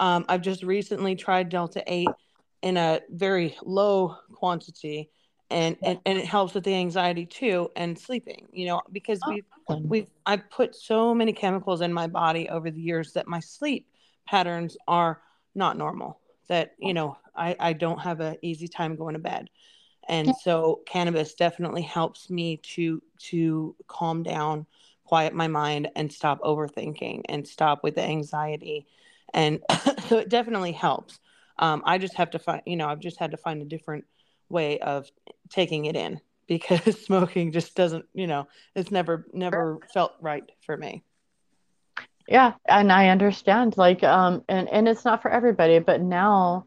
Um, 0.00 0.24
i've 0.28 0.42
just 0.42 0.62
recently 0.62 1.14
tried 1.14 1.48
delta 1.48 1.82
8 1.86 2.08
in 2.62 2.76
a 2.76 3.00
very 3.10 3.56
low 3.62 4.16
quantity 4.32 5.10
and, 5.50 5.76
and 5.82 5.98
and 6.04 6.18
it 6.18 6.26
helps 6.26 6.54
with 6.54 6.64
the 6.64 6.74
anxiety 6.74 7.24
too 7.24 7.70
and 7.76 7.98
sleeping 7.98 8.48
you 8.52 8.66
know 8.66 8.80
because 8.92 9.20
we've 9.26 9.44
Awesome. 9.68 9.88
we've 9.88 10.10
i 10.26 10.36
put 10.36 10.74
so 10.74 11.14
many 11.14 11.32
chemicals 11.32 11.80
in 11.80 11.92
my 11.92 12.06
body 12.06 12.48
over 12.48 12.70
the 12.70 12.80
years 12.80 13.12
that 13.12 13.26
my 13.26 13.40
sleep 13.40 13.86
patterns 14.26 14.76
are 14.86 15.20
not 15.54 15.76
normal 15.76 16.20
that 16.48 16.72
you 16.78 16.94
know 16.94 17.16
i 17.36 17.54
i 17.60 17.72
don't 17.72 17.98
have 17.98 18.20
an 18.20 18.36
easy 18.42 18.68
time 18.68 18.96
going 18.96 19.14
to 19.14 19.18
bed 19.18 19.48
and 20.08 20.34
so 20.42 20.80
cannabis 20.86 21.34
definitely 21.34 21.82
helps 21.82 22.30
me 22.30 22.56
to 22.58 23.02
to 23.18 23.74
calm 23.86 24.22
down 24.22 24.66
quiet 25.08 25.32
my 25.32 25.48
mind 25.48 25.88
and 25.96 26.12
stop 26.12 26.38
overthinking 26.42 27.22
and 27.30 27.48
stop 27.48 27.82
with 27.82 27.94
the 27.94 28.02
anxiety. 28.02 28.86
And 29.32 29.60
so 30.08 30.18
it 30.18 30.28
definitely 30.28 30.72
helps. 30.72 31.18
Um, 31.58 31.82
I 31.86 31.96
just 31.96 32.14
have 32.14 32.30
to 32.32 32.38
find, 32.38 32.62
you 32.66 32.76
know, 32.76 32.86
I've 32.86 33.00
just 33.00 33.18
had 33.18 33.30
to 33.30 33.38
find 33.38 33.62
a 33.62 33.64
different 33.64 34.04
way 34.48 34.78
of 34.78 35.10
taking 35.50 35.86
it 35.86 35.96
in 35.96 36.20
because 36.46 37.00
smoking 37.04 37.52
just 37.52 37.74
doesn't, 37.74 38.06
you 38.14 38.26
know, 38.26 38.48
it's 38.74 38.90
never, 38.90 39.26
never 39.32 39.78
felt 39.92 40.14
right 40.20 40.44
for 40.64 40.76
me. 40.76 41.02
Yeah, 42.28 42.54
and 42.68 42.92
I 42.92 43.08
understand. 43.08 43.78
Like, 43.78 44.04
um, 44.04 44.44
and 44.48 44.68
and 44.68 44.86
it's 44.86 45.04
not 45.04 45.22
for 45.22 45.30
everybody, 45.30 45.78
but 45.78 46.02
now 46.02 46.66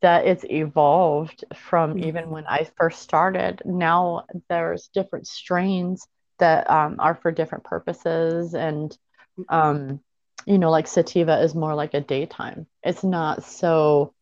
that 0.00 0.26
it's 0.26 0.44
evolved 0.44 1.44
from 1.54 1.94
mm-hmm. 1.94 2.08
even 2.08 2.30
when 2.30 2.44
I 2.46 2.68
first 2.76 3.02
started, 3.02 3.62
now 3.64 4.24
there's 4.48 4.88
different 4.88 5.28
strains 5.28 6.08
that 6.38 6.68
um, 6.68 6.96
are 6.98 7.14
for 7.14 7.30
different 7.30 7.62
purposes, 7.62 8.54
and 8.54 8.90
mm-hmm. 9.38 9.54
um, 9.54 10.00
you 10.44 10.58
know, 10.58 10.70
like 10.70 10.88
sativa 10.88 11.40
is 11.40 11.54
more 11.54 11.76
like 11.76 11.94
a 11.94 12.00
daytime. 12.00 12.66
It's 12.82 13.04
not 13.04 13.44
so. 13.44 14.12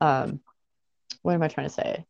Um, 0.00 0.40
what 1.22 1.34
am 1.34 1.42
I 1.44 1.48
trying 1.48 1.68
to 1.68 1.72
say? 1.72 2.04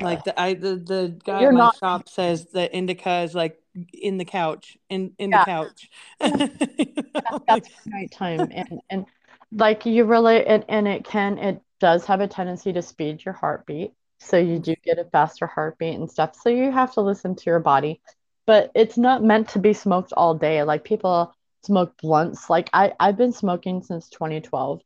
Like 0.00 0.24
the 0.24 0.38
I 0.38 0.54
the 0.54 0.76
the 0.76 1.18
guy 1.24 1.44
at 1.44 1.52
my 1.52 1.58
not, 1.58 1.78
shop 1.78 2.08
says 2.08 2.46
that 2.52 2.72
indica 2.72 3.20
is 3.20 3.34
like 3.34 3.58
in 3.92 4.18
the 4.18 4.24
couch 4.24 4.76
in 4.88 5.12
in 5.18 5.30
yeah. 5.30 5.44
the 5.44 5.50
couch. 5.50 5.90
that, 6.20 7.42
that's 7.46 7.68
nighttime 7.86 8.48
and 8.52 8.80
and 8.90 9.06
like 9.52 9.86
you 9.86 10.04
really 10.04 10.44
and, 10.46 10.64
and 10.68 10.86
it 10.86 11.04
can 11.04 11.38
it 11.38 11.60
does 11.80 12.04
have 12.04 12.20
a 12.20 12.28
tendency 12.28 12.72
to 12.72 12.82
speed 12.82 13.24
your 13.24 13.34
heartbeat 13.34 13.92
so 14.18 14.36
you 14.36 14.58
do 14.58 14.74
get 14.84 14.98
a 14.98 15.04
faster 15.04 15.46
heartbeat 15.46 15.94
and 15.94 16.10
stuff 16.10 16.34
so 16.34 16.48
you 16.48 16.70
have 16.70 16.92
to 16.94 17.00
listen 17.00 17.34
to 17.36 17.44
your 17.46 17.60
body. 17.60 18.00
But 18.46 18.70
it's 18.74 18.96
not 18.96 19.22
meant 19.22 19.50
to 19.50 19.58
be 19.58 19.74
smoked 19.74 20.12
all 20.12 20.34
day. 20.34 20.62
Like 20.62 20.82
people 20.82 21.34
smoke 21.64 21.96
blunts. 22.00 22.50
Like 22.50 22.70
i 22.72 22.92
i've 22.98 23.16
been 23.16 23.32
smoking 23.32 23.82
since 23.82 24.08
2012 24.08 24.80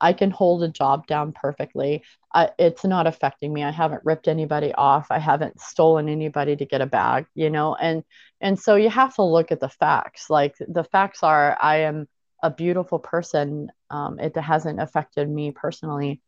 I 0.00 0.12
can 0.12 0.30
hold 0.30 0.62
a 0.62 0.68
job 0.68 1.06
down 1.06 1.32
perfectly. 1.32 2.02
I, 2.34 2.50
it's 2.58 2.84
not 2.84 3.06
affecting 3.06 3.52
me. 3.52 3.64
I 3.64 3.70
haven't 3.70 4.04
ripped 4.04 4.28
anybody 4.28 4.72
off. 4.74 5.06
I 5.10 5.18
haven't 5.18 5.60
stolen 5.60 6.08
anybody 6.08 6.56
to 6.56 6.66
get 6.66 6.80
a 6.80 6.86
bag, 6.86 7.26
you 7.34 7.50
know. 7.50 7.74
And 7.74 8.04
and 8.40 8.58
so 8.58 8.76
you 8.76 8.90
have 8.90 9.14
to 9.16 9.22
look 9.22 9.52
at 9.52 9.60
the 9.60 9.68
facts. 9.68 10.28
Like 10.28 10.54
the 10.58 10.84
facts 10.84 11.22
are, 11.22 11.56
I 11.60 11.78
am 11.78 12.06
a 12.42 12.50
beautiful 12.50 12.98
person. 12.98 13.72
Um, 13.90 14.18
it 14.20 14.36
hasn't 14.36 14.80
affected 14.80 15.28
me 15.28 15.52
personally. 15.52 16.20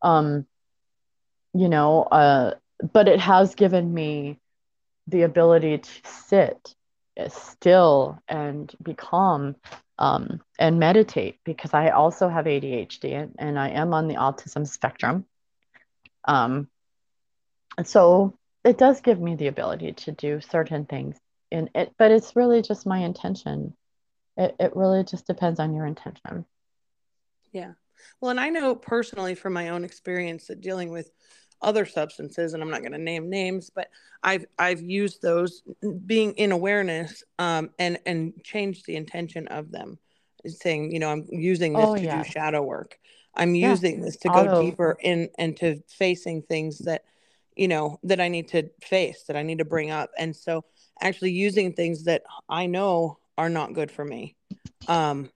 Um, 0.00 0.46
you 1.52 1.68
know, 1.68 2.04
uh, 2.04 2.54
but 2.92 3.08
it 3.08 3.20
has 3.20 3.54
given 3.54 3.92
me 3.92 4.38
the 5.08 5.22
ability 5.22 5.78
to 5.78 5.90
sit 6.04 6.74
still 7.28 8.22
and 8.28 8.72
be 8.82 8.94
calm 8.94 9.56
um, 9.98 10.40
and 10.58 10.78
meditate 10.78 11.38
because 11.44 11.74
I 11.74 11.90
also 11.90 12.28
have 12.28 12.44
ADHD 12.44 13.20
and, 13.20 13.34
and 13.38 13.58
I 13.58 13.70
am 13.70 13.92
on 13.92 14.08
the 14.08 14.14
autism 14.14 14.66
spectrum. 14.66 15.24
Um, 16.24 16.68
and 17.76 17.86
so 17.86 18.38
it 18.64 18.78
does 18.78 19.00
give 19.00 19.20
me 19.20 19.34
the 19.34 19.48
ability 19.48 19.92
to 19.92 20.12
do 20.12 20.40
certain 20.40 20.84
things 20.84 21.16
in 21.50 21.70
it, 21.74 21.94
but 21.98 22.10
it's 22.10 22.36
really 22.36 22.62
just 22.62 22.86
my 22.86 22.98
intention. 22.98 23.74
It, 24.36 24.54
it 24.60 24.76
really 24.76 25.04
just 25.04 25.26
depends 25.26 25.58
on 25.58 25.74
your 25.74 25.86
intention. 25.86 26.44
Yeah. 27.52 27.72
Well, 28.20 28.30
and 28.30 28.40
I 28.40 28.50
know 28.50 28.74
personally 28.74 29.34
from 29.34 29.52
my 29.52 29.70
own 29.70 29.84
experience 29.84 30.46
that 30.46 30.60
dealing 30.60 30.90
with 30.90 31.10
other 31.60 31.84
substances 31.84 32.54
and 32.54 32.62
i'm 32.62 32.70
not 32.70 32.80
going 32.80 32.92
to 32.92 32.98
name 32.98 33.28
names 33.28 33.70
but 33.70 33.88
i've 34.22 34.44
i've 34.58 34.80
used 34.80 35.22
those 35.22 35.62
being 36.06 36.32
in 36.34 36.52
awareness 36.52 37.24
um, 37.38 37.70
and 37.78 37.98
and 38.06 38.32
changed 38.42 38.86
the 38.86 38.96
intention 38.96 39.46
of 39.48 39.70
them 39.70 39.98
saying 40.46 40.92
you 40.92 40.98
know 40.98 41.10
i'm 41.10 41.26
using 41.30 41.72
this 41.72 41.84
oh, 41.84 41.96
to 41.96 42.02
yeah. 42.02 42.22
do 42.22 42.28
shadow 42.28 42.62
work 42.62 42.98
i'm 43.34 43.54
yeah. 43.54 43.70
using 43.70 44.00
this 44.00 44.16
to 44.16 44.28
go 44.28 44.62
deeper 44.62 44.96
in 45.00 45.28
into 45.38 45.82
facing 45.88 46.42
things 46.42 46.78
that 46.78 47.04
you 47.56 47.68
know 47.68 47.98
that 48.04 48.20
i 48.20 48.28
need 48.28 48.48
to 48.48 48.68
face 48.80 49.24
that 49.24 49.36
i 49.36 49.42
need 49.42 49.58
to 49.58 49.64
bring 49.64 49.90
up 49.90 50.10
and 50.18 50.34
so 50.34 50.64
actually 51.00 51.32
using 51.32 51.72
things 51.72 52.04
that 52.04 52.22
i 52.48 52.66
know 52.66 53.18
are 53.36 53.50
not 53.50 53.74
good 53.74 53.90
for 53.90 54.04
me 54.04 54.36
um 54.86 55.28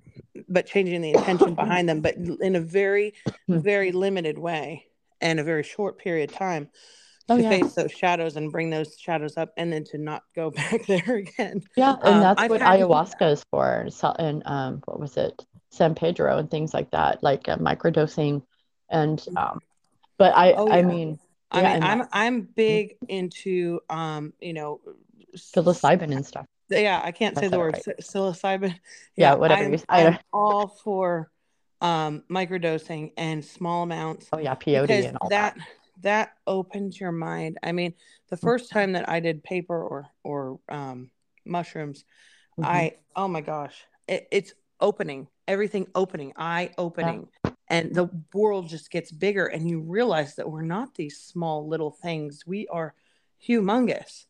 but 0.49 0.67
changing 0.67 1.03
the 1.03 1.11
intention 1.11 1.55
behind 1.57 1.89
them 1.89 2.01
but 2.01 2.15
in 2.15 2.57
a 2.57 2.61
very 2.61 3.13
hmm. 3.49 3.59
very 3.59 3.91
limited 3.91 4.39
way 4.39 4.87
in 5.23 5.39
a 5.39 5.45
very 5.45 5.63
short 5.63 5.99
period 5.99 6.31
of 6.31 6.37
time 6.37 6.69
oh, 7.29 7.37
to 7.37 7.43
yeah. 7.43 7.51
face 7.51 7.75
those 7.75 7.93
shadows 7.93 8.37
and 8.37 8.51
bring 8.51 8.71
those 8.71 8.97
shadows 8.99 9.37
up 9.37 9.53
and 9.57 9.73
then 9.73 9.85
to 9.85 9.99
not 9.99 10.23
go 10.35 10.51
back 10.51 10.87
there 10.87 11.17
again. 11.17 11.63
Yeah, 11.77 11.97
and 12.03 12.15
um, 12.17 12.21
that's 12.21 12.41
I've 12.41 12.51
what 12.51 12.61
ayahuasca 12.61 13.33
is 13.33 13.45
for. 13.51 13.89
And 14.19 14.43
um, 14.47 14.83
what 14.85 15.01
was 15.01 15.17
it? 15.17 15.45
San 15.71 15.95
Pedro 15.95 16.37
and 16.39 16.51
things 16.51 16.75
like 16.75 16.91
that, 16.91 17.23
like 17.23 17.49
uh, 17.49 17.57
microdosing. 17.57 18.43
And 18.91 19.19
mm-hmm. 19.19 19.37
um, 19.37 19.61
but 20.19 20.37
I, 20.37 20.53
oh, 20.53 20.67
yeah. 20.69 20.75
I 20.75 20.83
mean, 20.83 21.19
I 21.51 21.63
yeah, 21.63 21.75
mean, 21.75 21.83
I'm 21.83 22.09
I'm 22.13 22.41
big 22.43 22.97
into 23.09 23.81
um, 23.89 24.33
you 24.41 24.53
know, 24.53 24.81
psilocybin 25.37 26.15
and 26.15 26.27
stuff. 26.27 26.47
Yeah, 26.69 27.01
I 27.03 27.13
can't 27.13 27.37
say 27.37 27.49
the 27.49 27.59
word 27.59 27.79
right. 27.87 27.97
psilocybin. 28.01 28.71
Yeah, 29.17 29.33
yeah 29.33 29.35
whatever. 29.35 29.65
I'm, 29.89 30.07
I'm 30.07 30.19
all 30.33 30.69
for 30.69 31.31
um, 31.83 32.23
microdosing 32.31 33.13
and 33.19 33.45
small 33.45 33.83
amounts. 33.83 34.29
Oh 34.33 34.39
yeah, 34.39 34.55
peyote 34.55 34.91
and 35.09 35.19
all 35.21 35.29
that. 35.29 35.57
That 35.57 35.67
that 36.01 36.33
opens 36.47 36.99
your 36.99 37.13
mind. 37.13 37.59
I 37.63 37.73
mean, 37.73 37.93
the 38.31 38.37
first 38.39 38.71
time 38.71 38.93
that 38.93 39.09
I 39.09 39.21
did 39.21 39.45
paper 39.45 39.83
or 39.83 40.07
or 40.25 40.59
um, 40.71 41.11
mushrooms, 41.45 42.05
mm-hmm. 42.59 42.65
I 42.65 42.97
oh 43.15 43.29
my 43.29 43.43
gosh, 43.43 43.85
it, 44.09 44.29
it's 44.31 44.55
opening 44.81 45.29
everything 45.49 45.87
opening, 45.95 46.33
eye 46.37 46.71
opening. 46.79 47.29
Yeah. 47.45 47.51
And 47.69 47.95
the 47.95 48.11
world 48.35 48.69
just 48.69 48.91
gets 48.91 49.11
bigger, 49.11 49.47
and 49.47 49.69
you 49.69 49.81
realize 49.81 50.35
that 50.37 50.51
we're 50.51 50.63
not 50.63 50.95
these 50.95 51.19
small 51.19 51.67
little 51.67 51.91
things. 51.91 52.45
We 52.47 52.69
are 52.69 52.95
humongous. 53.47 54.27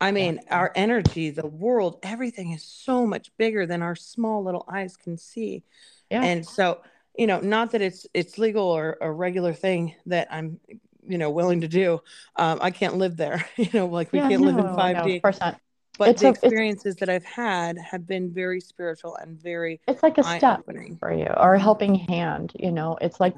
I 0.00 0.12
mean, 0.12 0.40
yeah. 0.42 0.58
our 0.58 0.72
energy, 0.74 1.30
the 1.30 1.46
world, 1.46 1.98
everything 2.02 2.52
is 2.52 2.62
so 2.62 3.06
much 3.06 3.30
bigger 3.38 3.66
than 3.66 3.82
our 3.82 3.96
small 3.96 4.44
little 4.44 4.64
eyes 4.70 4.96
can 4.96 5.18
see. 5.18 5.62
Yeah. 6.10 6.22
And 6.22 6.46
so 6.46 6.80
you 7.18 7.26
know, 7.26 7.40
not 7.40 7.72
that 7.72 7.82
it's 7.82 8.06
it's 8.14 8.38
legal 8.38 8.64
or 8.64 8.98
a 9.00 9.10
regular 9.10 9.52
thing 9.52 9.94
that 10.06 10.28
I'm, 10.30 10.60
you 11.06 11.18
know, 11.18 11.30
willing 11.30 11.60
to 11.62 11.68
do. 11.68 12.00
Um, 12.36 12.58
I 12.60 12.70
can't 12.70 12.96
live 12.96 13.16
there. 13.16 13.46
You 13.56 13.68
know, 13.72 13.86
like 13.86 14.12
we 14.12 14.18
yeah, 14.18 14.28
can't 14.28 14.42
no, 14.42 14.48
live 14.48 14.58
in 14.58 14.64
5D. 14.64 15.06
No, 15.06 15.14
of 15.16 15.22
course 15.22 15.40
not. 15.40 15.60
But 15.98 16.10
it's 16.10 16.20
the 16.20 16.28
a, 16.28 16.30
experiences 16.30 16.96
that 16.96 17.08
I've 17.08 17.24
had 17.24 17.78
have 17.78 18.06
been 18.06 18.30
very 18.30 18.60
spiritual 18.60 19.16
and 19.16 19.40
very. 19.40 19.80
It's 19.88 20.02
like 20.02 20.18
a 20.18 20.24
step 20.24 20.64
for 21.00 21.12
you 21.12 21.32
or 21.36 21.54
a 21.54 21.58
helping 21.58 21.94
hand. 21.94 22.52
You 22.54 22.70
know, 22.70 22.98
it's 23.00 23.18
like 23.18 23.34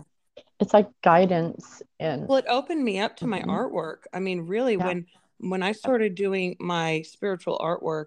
it's 0.61 0.75
like 0.75 0.89
guidance 1.03 1.83
and. 2.01 2.27
Well, 2.27 2.39
it 2.39 2.47
opened 2.49 2.83
me 2.83 2.99
up 2.99 3.17
to 3.19 3.27
my 3.27 3.41
mm-hmm. 3.41 3.51
artwork. 3.51 3.99
I 4.13 4.19
mean, 4.19 4.41
really, 4.41 4.75
yeah. 4.75 4.87
when 4.87 5.07
when 5.39 5.63
I 5.63 5.73
started 5.73 6.15
doing 6.15 6.57
my 6.59 7.03
spiritual 7.03 7.59
artwork, 7.59 8.07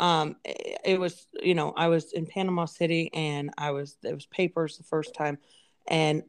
um, 0.00 0.36
it, 0.44 0.78
it, 0.84 1.00
was 1.00 1.26
you 1.42 1.54
know 1.54 1.72
I 1.76 1.88
was 1.88 2.12
in 2.12 2.26
Panama 2.26 2.64
City 2.64 3.10
and 3.14 3.50
I 3.56 3.70
was 3.70 3.96
it 4.02 4.14
was 4.14 4.26
papers 4.26 4.76
the 4.76 4.84
first 4.84 5.14
time, 5.14 5.38
and 5.86 6.22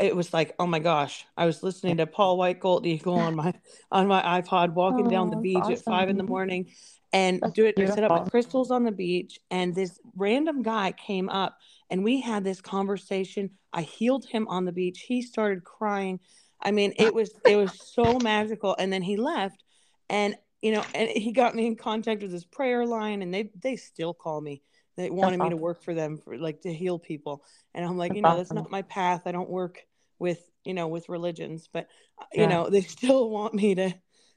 it 0.00 0.14
was 0.14 0.32
like 0.32 0.54
oh 0.58 0.66
my 0.66 0.78
gosh 0.78 1.24
I 1.36 1.46
was 1.46 1.62
listening 1.62 1.96
to 1.96 2.06
Paul 2.06 2.36
White 2.36 2.60
Gold 2.60 2.86
Eagle 2.86 3.14
on 3.14 3.36
my 3.36 3.54
on 3.92 4.06
my 4.08 4.40
iPod 4.40 4.74
walking 4.74 5.06
oh, 5.06 5.10
down 5.10 5.30
the 5.30 5.36
beach 5.36 5.58
awesome. 5.58 5.72
at 5.74 5.84
five 5.84 6.08
in 6.08 6.16
the 6.16 6.24
morning, 6.24 6.70
and 7.12 7.40
that's 7.40 7.52
do 7.52 7.66
it. 7.66 7.78
I 7.78 7.86
set 7.86 8.04
up 8.04 8.10
my 8.10 8.28
crystals 8.28 8.70
on 8.70 8.84
the 8.84 8.92
beach, 8.92 9.38
and 9.50 9.74
this 9.74 10.00
random 10.16 10.62
guy 10.62 10.92
came 10.92 11.28
up 11.28 11.58
and 11.92 12.02
we 12.02 12.22
had 12.22 12.42
this 12.42 12.62
conversation. 12.62 13.50
I 13.70 13.82
healed 13.82 14.24
him 14.24 14.48
on 14.48 14.64
the 14.64 14.72
beach. 14.72 15.04
He 15.06 15.20
started 15.20 15.62
crying. 15.62 16.20
I 16.58 16.70
mean, 16.70 16.94
it 16.96 17.14
was 17.14 17.38
it 17.44 17.56
was 17.56 17.78
so 17.92 18.18
magical. 18.18 18.74
And 18.78 18.90
then 18.90 19.02
he 19.02 19.16
left, 19.16 19.62
and 20.08 20.34
you 20.62 20.70
know, 20.72 20.84
and 20.94 21.10
he 21.10 21.32
got 21.32 21.54
me 21.54 21.66
in 21.66 21.76
contact 21.76 22.22
with 22.22 22.32
his 22.32 22.44
prayer 22.44 22.86
line, 22.86 23.20
and 23.20 23.34
they 23.34 23.50
they 23.60 23.76
still 23.76 24.14
call 24.14 24.40
me. 24.40 24.62
They 24.96 25.10
wanted 25.10 25.40
me 25.40 25.50
to 25.50 25.56
work 25.56 25.82
for 25.82 25.92
them 25.92 26.18
for 26.18 26.38
like 26.38 26.62
to 26.62 26.72
heal 26.72 26.98
people, 26.98 27.44
and 27.74 27.84
I'm 27.84 27.98
like, 27.98 28.14
you 28.14 28.22
know, 28.22 28.36
that's 28.36 28.52
not 28.52 28.70
my 28.70 28.82
path. 28.82 29.22
I 29.26 29.32
don't 29.32 29.50
work 29.50 29.84
with 30.18 30.40
you 30.64 30.72
know 30.72 30.86
with 30.86 31.08
religions, 31.08 31.68
but 31.72 31.88
uh, 32.20 32.24
you 32.32 32.46
know, 32.46 32.70
they 32.70 32.80
still 32.82 33.28
want 33.28 33.54
me 33.54 33.74
to. 33.74 33.94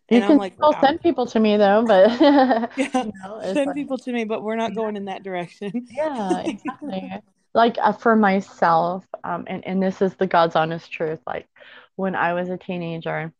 And 0.09 0.23
you 0.23 0.29
I'm 0.29 0.37
like, 0.37 0.53
still 0.53 0.71
wow. 0.71 0.81
send 0.81 1.01
people 1.01 1.25
to 1.27 1.39
me 1.39 1.57
though, 1.57 1.83
but 1.85 2.09
yeah, 2.21 2.69
you 2.77 3.11
know, 3.23 3.41
send 3.53 3.67
like, 3.67 3.75
people 3.75 3.97
to 3.99 4.11
me, 4.11 4.23
but 4.23 4.43
we're 4.43 4.55
not 4.55 4.75
going 4.75 4.95
in 4.95 5.05
that 5.05 5.23
direction. 5.23 5.87
yeah, 5.91 6.39
exactly. 6.39 7.11
like 7.53 7.77
uh, 7.81 7.91
for 7.91 8.15
myself, 8.15 9.05
um, 9.23 9.45
and 9.47 9.65
and 9.65 9.81
this 9.81 10.01
is 10.01 10.15
the 10.15 10.27
God's 10.27 10.55
honest 10.55 10.91
truth. 10.91 11.19
Like 11.27 11.47
when 11.95 12.15
I 12.15 12.33
was 12.33 12.49
a 12.49 12.57
teenager, 12.57 13.33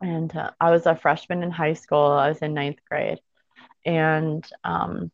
and 0.00 0.34
uh, 0.36 0.50
I 0.60 0.70
was 0.70 0.86
a 0.86 0.96
freshman 0.96 1.42
in 1.42 1.50
high 1.50 1.74
school. 1.74 2.06
I 2.06 2.28
was 2.28 2.38
in 2.38 2.54
ninth 2.54 2.78
grade, 2.88 3.20
and 3.86 4.44
um, 4.64 5.10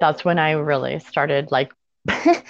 that's 0.00 0.24
when 0.24 0.38
I 0.38 0.52
really 0.52 1.00
started 1.00 1.50
like 1.50 1.72
I, 2.08 2.42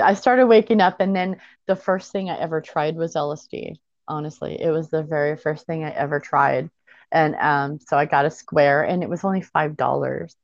I 0.00 0.14
started 0.14 0.46
waking 0.46 0.80
up, 0.80 1.00
and 1.00 1.14
then 1.16 1.38
the 1.66 1.76
first 1.76 2.12
thing 2.12 2.30
I 2.30 2.38
ever 2.38 2.60
tried 2.60 2.96
was 2.96 3.16
LSD. 3.16 3.76
Honestly, 4.08 4.60
it 4.60 4.70
was 4.70 4.90
the 4.90 5.02
very 5.02 5.36
first 5.36 5.66
thing 5.66 5.84
I 5.84 5.90
ever 5.90 6.20
tried, 6.20 6.70
and 7.12 7.34
um, 7.36 7.78
so 7.80 7.96
I 7.96 8.06
got 8.06 8.26
a 8.26 8.30
square, 8.30 8.82
and 8.84 9.02
it 9.02 9.08
was 9.10 9.24
only 9.24 9.42
five 9.42 9.76
dollars, 9.76 10.36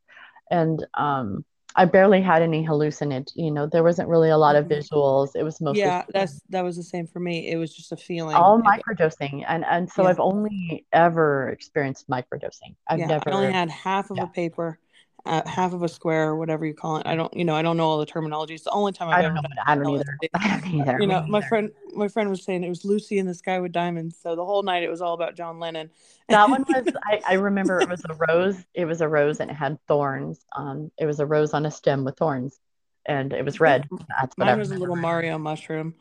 and 0.51 0.85
um 0.95 1.45
I 1.75 1.85
barely 1.87 2.21
had 2.21 2.43
any 2.43 2.65
hallucinate. 2.67 3.33
You 3.35 3.51
know, 3.51 3.67
there 3.67 3.83
wasn't 3.83 4.09
really 4.09 4.31
a 4.31 4.37
lot 4.37 4.57
of 4.57 4.67
Mhm. 4.67 4.71
visuals. 4.71 5.35
It 5.35 5.43
was 5.43 5.61
mostly 5.61 5.83
Yeah, 5.83 6.05
that's 6.13 6.41
that 6.51 6.63
was 6.63 6.77
the 6.77 6.83
same 6.83 7.07
for 7.07 7.21
me. 7.21 7.51
It 7.51 7.57
was 7.57 7.75
just 7.75 7.93
a 7.93 7.97
feeling. 7.97 8.37
all 8.37 8.61
microdosing, 8.63 9.45
and 9.49 9.65
and 9.65 9.91
so 9.91 10.03
Yeah. 10.03 10.11
I've 10.11 10.21
only 10.21 10.87
ever 10.93 11.49
experienced 11.51 12.09
microdosing. 12.09 12.75
I've 12.89 12.99
yeah, 12.99 13.07
never. 13.07 13.31
I 13.31 13.33
only 13.33 13.53
had 13.53 13.71
half 13.71 14.11
of 14.11 14.17
yeah. 14.19 14.25
a 14.25 14.27
paper, 14.29 14.79
uh, 15.25 15.43
half 15.47 15.73
of 15.73 15.83
a 15.83 15.89
square, 15.89 16.31
or 16.31 16.37
whatever 16.37 16.67
you 16.67 16.75
call 16.75 16.97
it. 16.97 17.07
I 17.07 17.15
don't, 17.15 17.33
you 17.35 17.45
know, 17.45 17.55
I 17.55 17.63
don't 17.63 17.77
know 17.77 17.89
all 17.89 17.99
the 17.99 18.07
terminology. 18.07 18.55
It's 18.55 18.65
the 18.65 18.71
only 18.71 18.93
time 18.93 19.09
I've 19.09 19.19
I 19.19 19.23
don't 19.23 19.39
ever 19.39 19.43
know. 19.43 19.63
I 19.67 19.75
don't 19.77 19.95
either. 19.95 20.19
I 20.35 20.61
don't 20.61 20.75
either. 20.75 20.99
You 21.01 21.07
know, 21.07 21.25
my 21.29 21.41
friend, 21.41 21.71
my 21.95 22.09
friend 22.09 22.29
was 22.29 22.43
saying 22.43 22.65
it 22.65 22.69
was 22.69 22.85
Lucy 22.85 23.19
in 23.19 23.27
the 23.27 23.35
Sky 23.35 23.61
with 23.61 23.73
Diamonds. 23.73 24.17
So 24.21 24.35
the 24.35 24.45
whole 24.45 24.63
night 24.63 24.83
it 24.83 24.91
was 24.91 25.01
all 25.01 25.15
about 25.15 25.37
John 25.37 25.61
Lennon. 25.61 25.91
That 26.29 26.51
one 26.51 26.65
was. 26.69 26.85
I, 27.05 27.21
I 27.27 27.35
remember 27.35 27.81
it 27.81 27.89
was 27.89 28.05
a 28.05 28.15
rose. 28.29 28.57
It 28.75 28.85
was 28.85 29.01
a 29.01 29.09
rose, 29.09 29.41
and 29.41 29.51
it 29.51 29.55
had 29.55 29.79
thorns. 29.87 30.45
Um, 30.57 30.91
it 30.99 31.07
was 31.07 31.21
a 31.21 31.27
rose 31.27 31.55
on 31.55 31.67
a 31.67 31.71
stem 31.71 32.05
with 32.05 32.17
thorns, 32.17 32.59
and 33.07 33.33
it 33.33 33.45
was 33.45 33.61
red. 33.61 33.89
That's 34.21 34.37
what 34.37 34.49
I 34.49 34.53
Mine 34.53 34.59
was 34.59 34.71
a 34.73 34.77
little. 34.77 34.97
Mario 34.97 35.39
mushroom. 35.39 35.95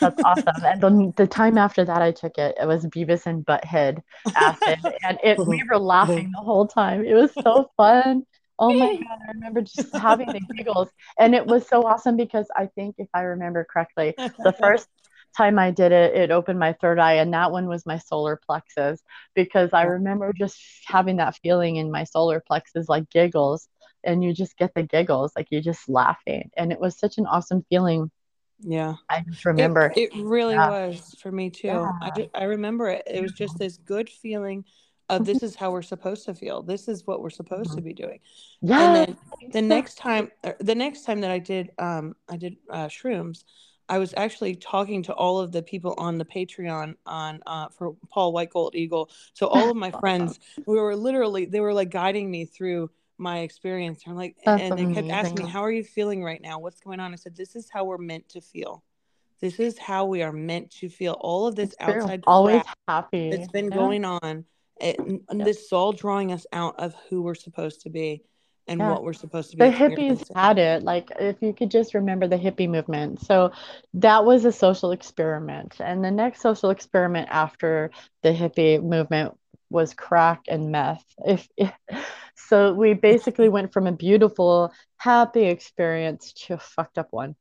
That's 0.00 0.22
awesome. 0.24 0.54
And 0.64 0.80
the, 0.80 1.12
the 1.16 1.26
time 1.26 1.58
after 1.58 1.84
that 1.84 2.02
I 2.02 2.12
took 2.12 2.38
it, 2.38 2.56
it 2.60 2.66
was 2.66 2.84
Beavis 2.86 3.26
and 3.26 3.44
Butthead 3.44 4.02
acid, 4.36 4.78
and 5.02 5.18
it 5.24 5.38
we 5.38 5.62
were 5.70 5.78
laughing 5.78 6.30
the 6.32 6.42
whole 6.42 6.66
time. 6.66 7.04
It 7.04 7.14
was 7.14 7.32
so 7.34 7.70
fun. 7.76 8.24
Oh 8.58 8.74
my 8.74 8.86
God, 9.08 9.18
I 9.26 9.32
remember 9.32 9.62
just 9.62 9.96
having 9.96 10.26
the 10.26 10.40
giggles. 10.54 10.88
And 11.18 11.34
it 11.34 11.46
was 11.46 11.66
so 11.68 11.82
awesome 11.82 12.16
because 12.16 12.46
I 12.56 12.66
think 12.66 12.96
if 12.98 13.08
I 13.14 13.22
remember 13.22 13.66
correctly, 13.70 14.14
the 14.16 14.52
first 14.60 14.88
time 15.36 15.58
I 15.58 15.70
did 15.70 15.92
it, 15.92 16.14
it 16.14 16.30
opened 16.30 16.58
my 16.58 16.72
third 16.74 16.98
eye, 16.98 17.14
and 17.14 17.32
that 17.34 17.52
one 17.52 17.68
was 17.68 17.86
my 17.86 17.98
solar 17.98 18.36
plexus 18.36 19.00
because 19.34 19.72
I 19.72 19.84
oh. 19.84 19.90
remember 19.90 20.32
just 20.32 20.58
having 20.86 21.16
that 21.16 21.36
feeling 21.42 21.76
in 21.76 21.90
my 21.90 22.04
solar 22.04 22.40
plexus, 22.40 22.88
like 22.88 23.08
giggles, 23.10 23.68
and 24.04 24.22
you 24.24 24.32
just 24.32 24.56
get 24.56 24.74
the 24.74 24.82
giggles, 24.82 25.32
like 25.36 25.48
you're 25.50 25.60
just 25.60 25.88
laughing. 25.88 26.50
And 26.56 26.72
it 26.72 26.80
was 26.80 26.98
such 26.98 27.18
an 27.18 27.26
awesome 27.26 27.64
feeling. 27.68 28.10
Yeah. 28.60 28.94
I 29.08 29.24
just 29.28 29.44
remember. 29.44 29.92
it 29.96 30.10
really 30.16 30.54
Yeah. 30.54 30.70
was 30.70 31.14
for 31.20 31.30
me 31.30 31.50
too. 31.50 31.88
I 32.02 32.10
just, 32.16 32.30
I 32.34 32.44
remember 32.44 32.88
it. 32.88 33.04
It 33.06 33.22
was 33.22 33.32
just 33.32 33.58
this 33.58 33.76
good 33.76 34.08
feeling 34.08 34.64
of 35.08 35.24
this 35.24 35.42
is 35.42 35.54
how 35.56 35.70
we're 35.70 35.82
supposed 35.82 36.24
to 36.26 36.34
feel. 36.34 36.62
This 36.62 36.88
is 36.88 37.06
what 37.06 37.22
we're 37.22 37.30
supposed 37.30 37.74
to 37.74 37.80
be 37.80 37.94
doing. 37.94 38.20
And 38.62 38.70
Yeah. 38.70 38.92
then 38.92 39.16
the 39.52 39.62
next 39.62 39.96
time, 39.96 40.30
er, 40.44 40.56
the 40.60 40.74
next 40.74 41.02
time 41.04 41.20
that 41.22 41.30
I 41.30 41.38
did, 41.38 41.70
um, 41.78 42.14
I 42.28 42.36
did 42.36 42.56
uh, 42.70 42.86
shrooms. 42.86 43.44
I 43.90 43.98
was 43.98 44.12
actually 44.16 44.54
talking 44.56 45.02
to 45.04 45.14
all 45.14 45.38
of 45.38 45.50
the 45.50 45.62
people 45.62 45.94
on 45.96 46.18
the 46.18 46.24
Patreon 46.24 46.94
on 47.06 47.40
uh, 47.46 47.68
for 47.70 47.94
Paul 48.10 48.32
White 48.32 48.50
Gold 48.50 48.74
Eagle. 48.74 49.10
So 49.32 49.46
all 49.46 49.70
of 49.70 49.76
my 49.76 49.90
friends, 50.00 50.38
we 50.66 50.76
were 50.78 50.94
literally 50.94 51.46
they 51.46 51.60
were 51.60 51.72
like 51.72 51.90
guiding 51.90 52.30
me 52.30 52.44
through 52.44 52.90
my 53.16 53.38
experience. 53.40 54.02
I'm 54.06 54.14
like, 54.14 54.36
That's 54.44 54.62
and 54.62 54.78
they 54.78 54.94
kept 54.94 55.08
asking 55.08 55.44
me, 55.44 55.50
"How 55.50 55.64
are 55.64 55.72
you 55.72 55.82
feeling 55.84 56.22
right 56.22 56.40
now? 56.40 56.58
What's 56.58 56.80
going 56.80 57.00
on?" 57.00 57.12
I 57.12 57.16
said, 57.16 57.34
"This 57.34 57.56
is 57.56 57.70
how 57.70 57.84
we're 57.84 57.98
meant 57.98 58.28
to 58.30 58.40
feel. 58.42 58.84
This 59.40 59.58
is 59.58 59.78
how 59.78 60.04
we 60.04 60.22
are 60.22 60.32
meant 60.32 60.70
to 60.72 60.88
feel. 60.88 61.12
All 61.20 61.46
of 61.46 61.56
this 61.56 61.70
It's 61.70 61.80
outside 61.80 62.24
Always 62.26 62.62
happy. 62.86 63.30
that's 63.30 63.48
been 63.48 63.70
Yeah. 63.70 63.76
going 63.76 64.04
on, 64.04 64.44
it, 64.80 64.96
Yeah. 64.98 65.44
this 65.44 65.64
is 65.64 65.72
all 65.72 65.92
drawing 65.92 66.32
us 66.32 66.46
out 66.52 66.78
of 66.78 66.94
who 67.08 67.22
we're 67.22 67.34
supposed 67.34 67.82
to 67.82 67.90
be 67.90 68.22
and 68.66 68.80
Yeah. 68.80 68.90
what 68.92 69.02
we're 69.02 69.12
supposed 69.14 69.50
to 69.52 69.56
be 69.56 69.64
The 69.64 69.76
hippies 69.76 70.34
had 70.36 70.58
it. 70.58 70.82
Like, 70.82 71.10
if 71.18 71.40
you 71.40 71.52
could 71.54 71.70
just 71.70 71.94
remember 71.94 72.26
the 72.28 72.36
hippie 72.36 72.68
movement. 72.68 73.20
So 73.22 73.52
that 73.94 74.24
was 74.24 74.44
a 74.44 74.52
social 74.52 74.90
experiment. 74.92 75.76
And 75.80 76.04
the 76.04 76.10
next 76.10 76.42
social 76.42 76.70
experiment 76.70 77.28
after 77.30 77.90
the 78.22 78.30
hippie 78.32 78.82
movement 78.82 79.34
was 79.70 79.94
crack 79.94 80.42
and 80.48 80.70
meth. 80.70 81.04
If, 81.26 81.48
if 81.56 81.72
so, 82.36 82.72
we 82.74 82.94
basically 82.94 83.48
went 83.56 83.72
from 83.72 83.86
a 83.86 83.92
beautiful, 83.92 84.72
happy 84.98 85.44
experience 85.44 86.32
to 86.34 86.54
a 86.54 86.58
fucked 86.58 86.98
up 86.98 87.08
one. 87.10 87.36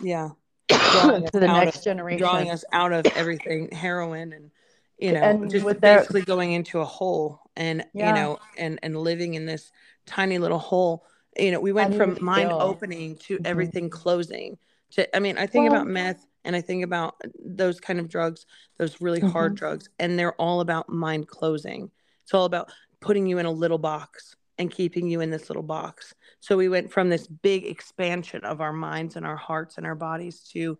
Yeah. 0.00 0.30
To 0.70 1.28
the 1.32 1.46
next 1.46 1.78
of 1.78 1.84
generation. 1.84 2.18
drawing 2.18 2.50
us 2.50 2.64
out 2.72 2.92
of 2.92 3.06
everything 3.14 3.68
heroin 3.70 4.32
and 4.32 4.50
you 4.98 5.12
know 5.12 5.20
And 5.22 5.50
just 5.50 5.64
with 5.64 5.80
their- 5.80 5.98
basically 5.98 6.22
going 6.22 6.52
into 6.52 6.80
a 6.80 6.84
hole 6.84 7.40
and 7.56 7.84
Yeah. 7.92 8.08
you 8.08 8.14
know 8.14 8.38
and 8.56 8.78
and 8.82 8.96
living 8.96 9.34
in 9.34 9.46
this 9.46 9.70
tiny 10.06 10.38
little 10.38 10.58
hole 10.58 11.04
you 11.38 11.50
know 11.50 11.60
we 11.60 11.72
went 11.72 11.94
from 11.94 12.16
mind 12.20 12.48
feel? 12.48 12.60
opening 12.60 13.16
to 13.18 13.38
Mhm. 13.38 13.46
everything 13.46 13.90
closing 13.90 14.58
to 14.92 15.14
i 15.16 15.20
mean 15.20 15.36
i 15.38 15.46
think 15.46 15.64
Well- 15.70 15.80
about 15.82 15.86
meth 15.88 16.26
and 16.44 16.54
i 16.56 16.60
think 16.60 16.84
about 16.84 17.20
those 17.44 17.80
kind 17.80 17.98
of 18.00 18.08
drugs 18.08 18.46
those 18.78 19.00
really 19.00 19.20
hard 19.20 19.52
Mhm. 19.52 19.56
drugs 19.56 19.88
and 19.98 20.18
they're 20.18 20.34
all 20.40 20.60
about 20.60 20.88
mind 20.88 21.28
closing 21.28 21.90
it's 22.22 22.32
all 22.34 22.44
about 22.44 22.70
putting 23.00 23.26
you 23.26 23.38
in 23.38 23.46
a 23.46 23.50
little 23.50 23.78
box 23.78 24.36
and 24.58 24.70
keeping 24.70 25.06
you 25.08 25.20
in 25.20 25.28
this 25.30 25.50
little 25.50 25.62
box 25.62 26.14
so 26.40 26.56
we 26.56 26.68
went 26.68 26.90
from 26.90 27.10
this 27.10 27.26
big 27.26 27.66
expansion 27.66 28.42
of 28.44 28.60
our 28.62 28.72
minds 28.72 29.16
and 29.16 29.26
our 29.26 29.36
hearts 29.36 29.76
and 29.76 29.86
our 29.86 29.94
bodies 29.94 30.40
to 30.40 30.78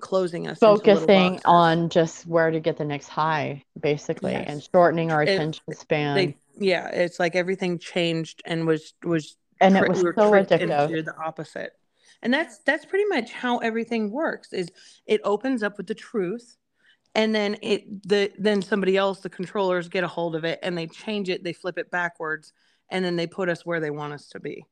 closing 0.00 0.46
us 0.48 0.58
Focusing 0.58 1.40
on 1.44 1.88
just 1.88 2.26
where 2.26 2.50
to 2.50 2.60
get 2.60 2.76
the 2.76 2.84
next 2.84 3.08
high, 3.08 3.62
basically, 3.80 4.32
Yes. 4.32 4.46
and 4.48 4.62
shortening 4.62 5.10
our 5.12 5.22
It- 5.22 5.30
attention 5.30 5.62
span. 5.74 6.14
they 6.16 6.36
yeah 6.58 6.88
it's 6.88 7.20
like 7.20 7.36
everything 7.36 7.78
changed 7.78 8.40
and 8.46 8.66
was 8.66 8.94
was 9.04 9.36
and 9.60 9.76
it 9.76 9.86
was 9.88 10.02
we 10.02 10.10
so 10.16 10.30
addictive. 10.30 10.88
into 10.88 11.02
the 11.02 11.14
opposite 11.22 11.72
and 12.22 12.32
that's 12.32 12.58
that's 12.60 12.86
pretty 12.86 13.04
much 13.04 13.30
how 13.30 13.58
everything 13.58 14.10
works 14.10 14.54
is 14.54 14.70
it 15.04 15.20
opens 15.22 15.62
up 15.62 15.76
with 15.76 15.86
the 15.86 15.94
truth 15.94 16.56
and 17.14 17.34
then 17.34 17.56
it 17.60 18.02
the 18.08 18.32
then 18.38 18.62
somebody 18.62 18.96
else 18.96 19.20
the 19.20 19.28
controllers 19.28 19.88
get 19.90 20.02
a 20.02 20.08
hold 20.08 20.34
of 20.34 20.44
it 20.44 20.58
and 20.62 20.78
they 20.78 20.86
change 20.86 21.28
it 21.28 21.44
they 21.44 21.52
flip 21.52 21.76
it 21.76 21.90
backwards 21.90 22.54
and 22.90 23.04
then 23.04 23.16
they 23.16 23.26
put 23.26 23.50
us 23.50 23.66
where 23.66 23.80
they 23.80 23.90
want 23.90 24.14
us 24.14 24.26
to 24.28 24.40
be 24.40 24.64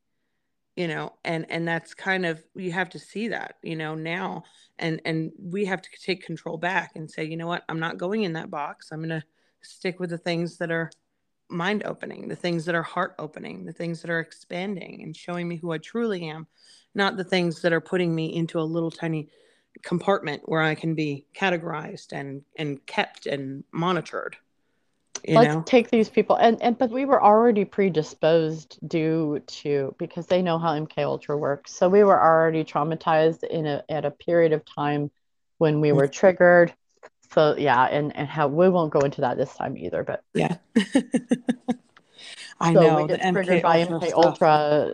you 0.75 0.87
know 0.87 1.13
and 1.23 1.45
and 1.49 1.67
that's 1.67 1.93
kind 1.93 2.25
of 2.25 2.43
you 2.55 2.71
have 2.71 2.89
to 2.89 2.99
see 2.99 3.29
that 3.29 3.55
you 3.63 3.75
know 3.75 3.95
now 3.95 4.43
and 4.77 5.01
and 5.05 5.31
we 5.39 5.65
have 5.65 5.81
to 5.81 5.89
take 6.03 6.25
control 6.25 6.57
back 6.57 6.91
and 6.95 7.09
say 7.09 7.23
you 7.23 7.37
know 7.37 7.47
what? 7.47 7.63
I'm 7.69 7.79
not 7.79 7.97
going 7.97 8.23
in 8.23 8.33
that 8.33 8.51
box. 8.51 8.89
I'm 8.91 8.99
going 8.99 9.09
to 9.09 9.23
stick 9.61 9.99
with 9.99 10.09
the 10.09 10.17
things 10.17 10.57
that 10.57 10.71
are 10.71 10.91
mind 11.49 11.83
opening 11.85 12.27
the 12.27 12.35
things 12.35 12.65
that 12.65 12.75
are 12.75 12.83
heart 12.83 13.13
opening 13.19 13.65
the 13.65 13.71
things 13.71 14.01
that 14.01 14.09
are 14.09 14.19
expanding 14.19 15.03
and 15.03 15.15
showing 15.15 15.47
me 15.47 15.57
who 15.57 15.71
i 15.71 15.77
truly 15.77 16.27
am 16.27 16.47
not 16.95 17.17
the 17.17 17.23
things 17.23 17.61
that 17.61 17.71
are 17.71 17.81
putting 17.81 18.15
me 18.15 18.35
into 18.35 18.59
a 18.59 18.61
little 18.61 18.89
tiny 18.89 19.29
compartment 19.83 20.41
where 20.45 20.61
i 20.61 20.73
can 20.73 20.95
be 20.95 21.23
categorized 21.35 22.13
and 22.13 22.41
and 22.57 22.83
kept 22.87 23.27
and 23.27 23.63
monitored 23.71 24.35
you 25.23 25.35
Let's 25.35 25.55
know 25.55 25.63
take 25.65 25.89
these 25.89 26.09
people 26.09 26.35
and, 26.35 26.61
and 26.61 26.77
but 26.77 26.91
we 26.91 27.05
were 27.05 27.23
already 27.23 27.65
predisposed 27.65 28.77
due 28.87 29.41
to 29.47 29.95
because 29.97 30.27
they 30.27 30.41
know 30.41 30.59
how 30.59 30.73
MK 30.73 30.97
Ultra 30.99 31.37
works. 31.37 31.73
So 31.73 31.89
we 31.89 32.03
were 32.03 32.21
already 32.21 32.63
traumatized 32.63 33.43
in 33.43 33.65
a 33.65 33.83
at 33.89 34.05
a 34.05 34.11
period 34.11 34.53
of 34.53 34.63
time 34.65 35.09
when 35.57 35.81
we 35.81 35.91
were 35.91 36.07
triggered. 36.07 36.73
So 37.33 37.55
yeah, 37.57 37.85
and, 37.85 38.15
and 38.15 38.27
how 38.27 38.47
we 38.47 38.69
won't 38.69 38.91
go 38.93 38.99
into 39.01 39.21
that 39.21 39.37
this 39.37 39.53
time 39.55 39.77
either, 39.77 40.03
but 40.03 40.23
yeah 40.33 40.57
i 42.59 42.73
so 42.73 42.81
know 42.81 42.97
we 42.97 43.07
the 43.07 43.17
get 43.17 43.21
mk 43.21 43.33
triggered 43.33 43.63
by 43.63 43.81
ultra 43.81 43.99
MK 43.99 44.07
stuff. 44.07 44.17
Ultra 44.17 44.93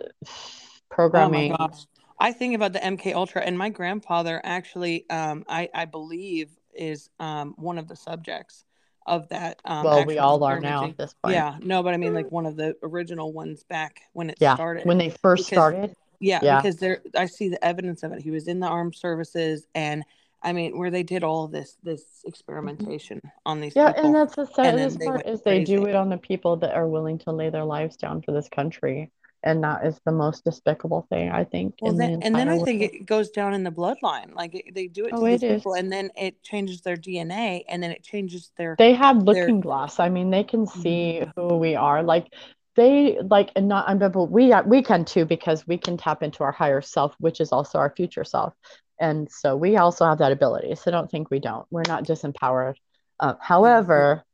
programming. 0.88 1.52
Oh 1.54 1.58
my 1.58 1.68
gosh. 1.68 1.86
I 2.18 2.32
think 2.32 2.54
about 2.54 2.72
the 2.72 2.78
MK 2.78 3.14
Ultra 3.14 3.42
and 3.42 3.58
my 3.58 3.68
grandfather 3.68 4.40
actually 4.44 5.08
um 5.10 5.44
I 5.48 5.68
I 5.74 5.84
believe 5.86 6.50
is 6.72 7.10
um 7.18 7.54
one 7.56 7.78
of 7.78 7.88
the 7.88 7.96
subjects 7.96 8.64
of 9.06 9.28
that 9.30 9.60
um 9.64 9.84
well, 9.84 10.04
we 10.06 10.18
all 10.18 10.42
are 10.44 10.60
now 10.60 10.84
at 10.84 10.96
this 10.96 11.14
point. 11.22 11.34
Yeah, 11.34 11.56
no, 11.62 11.82
but 11.82 11.94
I 11.94 11.96
mean 11.96 12.14
like 12.14 12.30
one 12.30 12.46
of 12.46 12.56
the 12.56 12.76
original 12.82 13.32
ones 13.32 13.64
back 13.64 14.00
when 14.12 14.30
it 14.30 14.38
Yeah, 14.40 14.54
started. 14.54 14.86
when 14.86 14.98
they 14.98 15.10
first 15.10 15.50
Because- 15.50 15.56
started. 15.72 15.96
yeah, 16.20 16.40
yeah. 16.42 16.56
because 16.60 16.76
there 16.76 17.02
I 17.16 17.26
see 17.26 17.48
the 17.48 17.62
evidence 17.64 18.02
of 18.02 18.12
it. 18.12 18.22
He 18.22 18.30
was 18.30 18.46
in 18.48 18.60
the 18.60 18.66
armed 18.68 18.94
services 18.94 19.66
and 19.74 20.04
I 20.42 20.52
mean 20.52 20.76
where 20.78 20.90
they 20.90 21.02
did 21.02 21.22
all 21.24 21.48
this 21.48 21.76
this 21.82 22.04
experimentation 22.24 23.20
on 23.46 23.60
these 23.60 23.74
Yeah, 23.76 23.92
people. 23.92 24.06
and 24.06 24.14
that's 24.14 24.34
the 24.36 24.46
saddest 24.46 25.00
part 25.00 25.26
is 25.26 25.42
they 25.42 25.64
do 25.64 25.86
it 25.86 25.94
on 25.94 26.08
the 26.08 26.18
people 26.18 26.56
that 26.58 26.74
are 26.74 26.88
willing 26.88 27.18
to 27.18 27.32
lay 27.32 27.50
their 27.50 27.64
lives 27.64 27.96
down 27.96 28.22
for 28.22 28.32
this 28.32 28.48
country. 28.48 29.10
And 29.42 29.62
that 29.64 29.86
is 29.86 30.00
the 30.04 30.12
most 30.12 30.44
despicable 30.44 31.06
thing, 31.10 31.30
I 31.30 31.44
think, 31.44 31.74
Well, 31.80 31.92
in 31.92 31.98
the 31.98 32.18
and 32.22 32.34
then 32.36 32.48
I 32.48 32.58
think 32.58 32.82
it 32.82 33.06
goes 33.06 33.30
down 33.30 33.54
in 33.54 33.64
the 33.64 33.70
bloodline. 33.72 34.34
Like 34.34 34.54
it, 34.54 34.74
they 34.74 34.86
do 34.86 35.06
it 35.06 35.16
to 35.16 35.16
Oh, 35.16 35.24
these 35.24 35.42
it 35.42 35.42
people, 35.42 35.72
is. 35.72 35.78
and 35.78 35.92
then 35.92 36.10
it 36.16 36.42
changes 36.42 36.80
their 36.82 36.96
DNA, 36.96 37.64
and 37.68 37.82
then 37.82 37.90
it 37.90 38.02
changes 38.02 38.52
their. 38.56 38.74
They 38.78 38.94
have 38.94 39.22
looking 39.24 39.60
glass. 39.60 39.98
I 40.00 40.08
mean, 40.08 40.30
they 40.30 40.44
can 40.44 40.66
Mm-hmm. 40.66 40.80
see 40.82 41.22
who 41.36 41.56
we 41.56 41.74
are. 41.74 42.02
Like 42.02 42.32
they 42.76 43.18
like 43.20 43.50
and 43.56 43.68
not 43.68 43.88
I'm 43.88 43.98
but 43.98 44.12
we 44.30 44.52
we 44.66 44.82
can 44.82 45.04
too 45.04 45.24
because 45.24 45.66
we 45.66 45.76
can 45.76 45.96
tap 45.96 46.22
into 46.22 46.42
our 46.44 46.52
higher 46.52 46.80
self, 46.80 47.14
which 47.18 47.40
is 47.40 47.52
also 47.52 47.78
our 47.78 47.92
future 47.96 48.24
self. 48.24 48.54
And 49.00 49.30
so 49.30 49.56
we 49.56 49.76
also 49.76 50.04
have 50.04 50.18
that 50.18 50.32
ability. 50.32 50.74
So 50.76 50.90
don't 50.90 51.10
think 51.10 51.30
we 51.30 51.40
don't. 51.40 51.66
We're 51.70 51.82
not 51.88 52.04
disempowered. 52.04 52.74
Uh, 53.18 53.34
however, 53.40 54.24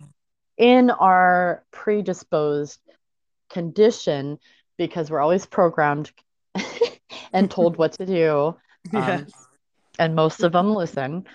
in 0.59 0.90
our 0.90 1.64
predisposed 1.70 2.80
condition, 3.50 4.38
because 4.78 5.10
we're 5.10 5.20
always 5.20 5.44
programmed 5.44 6.10
and 7.32 7.50
told 7.50 7.76
what 7.76 7.92
to 7.94 8.06
do, 8.06 8.56
Yes. 8.92 9.30
and 9.98 10.14
most 10.14 10.42
of 10.42 10.52
them 10.52 10.74
listen 10.74 11.26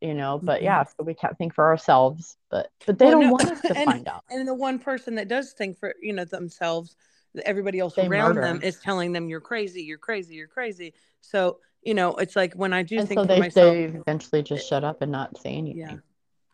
you 0.00 0.14
know 0.14 0.38
but 0.40 0.60
Mhm. 0.60 0.64
yeah 0.64 0.84
so 0.84 1.02
we 1.02 1.12
can't 1.12 1.36
think 1.38 1.52
for 1.52 1.66
ourselves 1.66 2.36
but 2.50 2.70
but 2.86 3.00
they 3.00 3.06
Well, 3.06 3.14
don't 3.14 3.24
no, 3.26 3.32
want 3.32 3.50
us 3.50 3.60
to 3.62 3.76
and- 3.76 3.90
find 3.90 4.06
out 4.08 4.22
and 4.30 4.46
the 4.46 4.54
one 4.54 4.78
person 4.78 5.16
that 5.16 5.26
does 5.26 5.54
think 5.54 5.76
for 5.76 5.92
you 6.00 6.12
know 6.12 6.24
themselves 6.24 6.94
everybody 7.44 7.80
else 7.80 7.96
They 7.96 8.06
around 8.06 8.36
murder. 8.36 8.42
them 8.42 8.60
is 8.62 8.78
telling 8.78 9.12
them 9.12 9.28
you're 9.28 9.40
crazy, 9.40 9.82
you're 9.82 9.98
crazy, 9.98 10.36
you're 10.36 10.46
crazy. 10.46 10.94
So 11.20 11.58
you 11.82 11.94
know, 11.94 12.14
it's 12.14 12.36
like 12.36 12.54
when 12.54 12.72
I 12.72 12.84
do 12.84 12.98
and 12.98 13.08
think 13.08 13.18
so 13.18 13.24
for 13.24 13.28
they, 13.28 13.40
myself, 13.40 13.72
they 13.74 13.84
eventually 13.84 14.42
just 14.42 14.68
shut 14.68 14.84
up 14.84 15.02
and 15.02 15.10
not 15.10 15.36
say 15.36 15.50
anything. 15.54 15.78
yeah, 15.78 15.96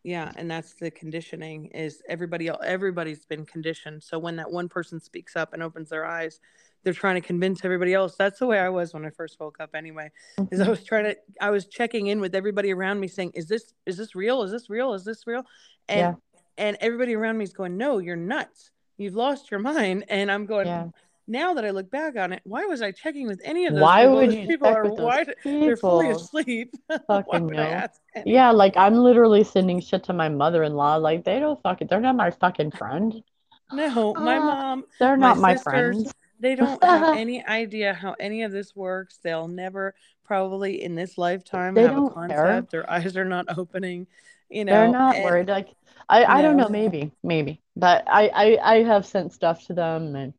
yeah, 0.05 0.31
and 0.37 0.51
that's 0.51 0.75
the 0.75 0.91
conditioning. 0.91 1.67
Is 1.67 2.03
everybody 2.09 2.49
else? 2.49 2.61
Everybody's 2.63 3.25
been 3.25 3.47
conditioned. 3.47 4.03
So 4.03 4.19
when 4.19 4.37
that 4.37 4.51
one 4.51 4.69
person 4.69 5.01
speaks 5.01 5.35
up 5.35 5.55
and 5.55 5.63
opens 5.63 5.89
their 5.89 6.05
eyes, 6.05 6.41
they're 6.83 6.93
trying 6.93 7.15
to 7.15 7.27
convince 7.27 7.65
everybody 7.65 7.95
else. 7.95 8.15
That's 8.15 8.39
the 8.39 8.47
way 8.47 8.59
I 8.61 8.69
was 8.69 8.93
when 8.93 9.07
I 9.07 9.11
first 9.11 9.41
woke 9.41 9.57
up. 9.61 9.71
Anyway, 9.75 10.11
is 10.51 10.61
I 10.61 10.67
Mhm. 10.67 10.69
was 10.69 10.85
trying 10.85 11.05
to, 11.05 11.17
I 11.41 11.49
was 11.49 11.67
checking 11.67 12.09
in 12.09 12.21
with 12.21 12.35
everybody 12.35 12.71
around 12.73 13.01
me, 13.01 13.09
saying, 13.09 13.33
"Is 13.35 13.49
this 13.49 13.73
is 13.87 13.97
this 13.97 14.15
real? 14.15 14.43
Is 14.43 14.51
this 14.53 14.69
real? 14.69 14.93
Is 14.93 15.05
this 15.05 15.27
real?" 15.27 15.45
And 15.89 15.99
Yeah. 15.99 16.15
and 16.59 16.77
everybody 16.81 17.15
around 17.15 17.39
me 17.39 17.45
is 17.45 17.55
going, 17.55 17.77
"No, 17.79 17.99
you're 17.99 18.15
nuts. 18.15 18.71
You've 18.99 19.17
lost 19.17 19.51
your 19.51 19.59
mind." 19.61 20.05
And 20.09 20.31
I'm 20.31 20.45
going, 20.45 20.67
Yeah. 20.67 20.91
Now 21.27 21.55
that 21.55 21.65
I 21.65 21.71
look 21.71 21.91
back 21.91 22.17
on 22.17 22.33
it, 22.33 22.43
why 22.45 22.65
was 22.67 22.83
I 22.83 22.93
checking 22.93 23.27
with 23.27 23.41
any 23.45 23.67
of 23.67 23.75
those 23.75 23.93
Why 23.93 23.95
people? 23.95 24.17
would 24.17 24.23
Those 24.23 24.37
you 24.37 24.49
people 24.49 24.67
check 24.67 24.79
are 24.79 24.85
with 24.85 24.97
those 24.97 25.15
why 25.15 25.27
they're 25.65 25.77
fully 25.77 26.11
asleep. 26.11 26.75
Fucking 27.09 27.51
no. 27.51 27.87
Yeah, 28.25 28.51
like 28.53 28.77
I'm 28.77 28.95
literally 28.97 29.45
sending 29.45 29.81
shit 29.81 30.05
to 30.05 30.13
my 30.13 30.29
mother-in-law. 30.29 30.97
Like 30.97 31.25
they 31.25 31.41
don't 31.41 31.61
fucking, 31.63 31.89
they're 31.89 32.01
not 32.01 32.17
my 32.17 32.31
fucking 32.31 32.73
friend. 32.73 33.23
No, 33.71 34.15
my 34.15 34.39
Uh, 34.39 34.39
mom, 34.39 34.85
They're 34.99 35.17
my 35.17 35.33
not 35.33 35.39
my 35.39 35.57
sisters, 35.57 35.57
friends. 35.57 36.15
they 36.39 36.55
don't 36.55 36.85
have 36.85 37.09
any 37.13 37.45
idea 37.45 37.95
how 37.95 38.15
any 38.21 38.43
of 38.43 38.53
this 38.53 38.75
works. 38.77 39.19
They'll 39.19 39.49
never 39.49 39.95
probably 40.25 40.83
in 40.83 40.95
this 40.95 41.19
lifetime 41.19 41.77
They 41.77 41.83
have 41.83 41.97
a 41.97 42.03
don't 42.03 42.17
care. 42.27 42.67
concept. 42.67 42.71
Their 42.71 42.89
eyes 42.91 43.17
are 43.17 43.25
not 43.25 43.59
opening, 43.59 44.07
you 44.49 44.65
know, 44.65 44.73
They're 44.73 44.89
not 44.89 45.19
and 45.19 45.23
worried. 45.23 45.49
Like 45.49 45.75
I, 46.09 46.25
I 46.25 46.43
don't 46.43 46.57
know, 46.57 46.69
maybe, 46.69 47.13
maybe. 47.23 47.63
But 47.77 48.05
I, 48.07 48.29
I, 48.29 48.75
I 48.77 48.83
have 48.85 49.07
sent 49.07 49.33
stuff 49.33 49.67
to 49.67 49.75
them 49.75 50.15
and 50.17 50.35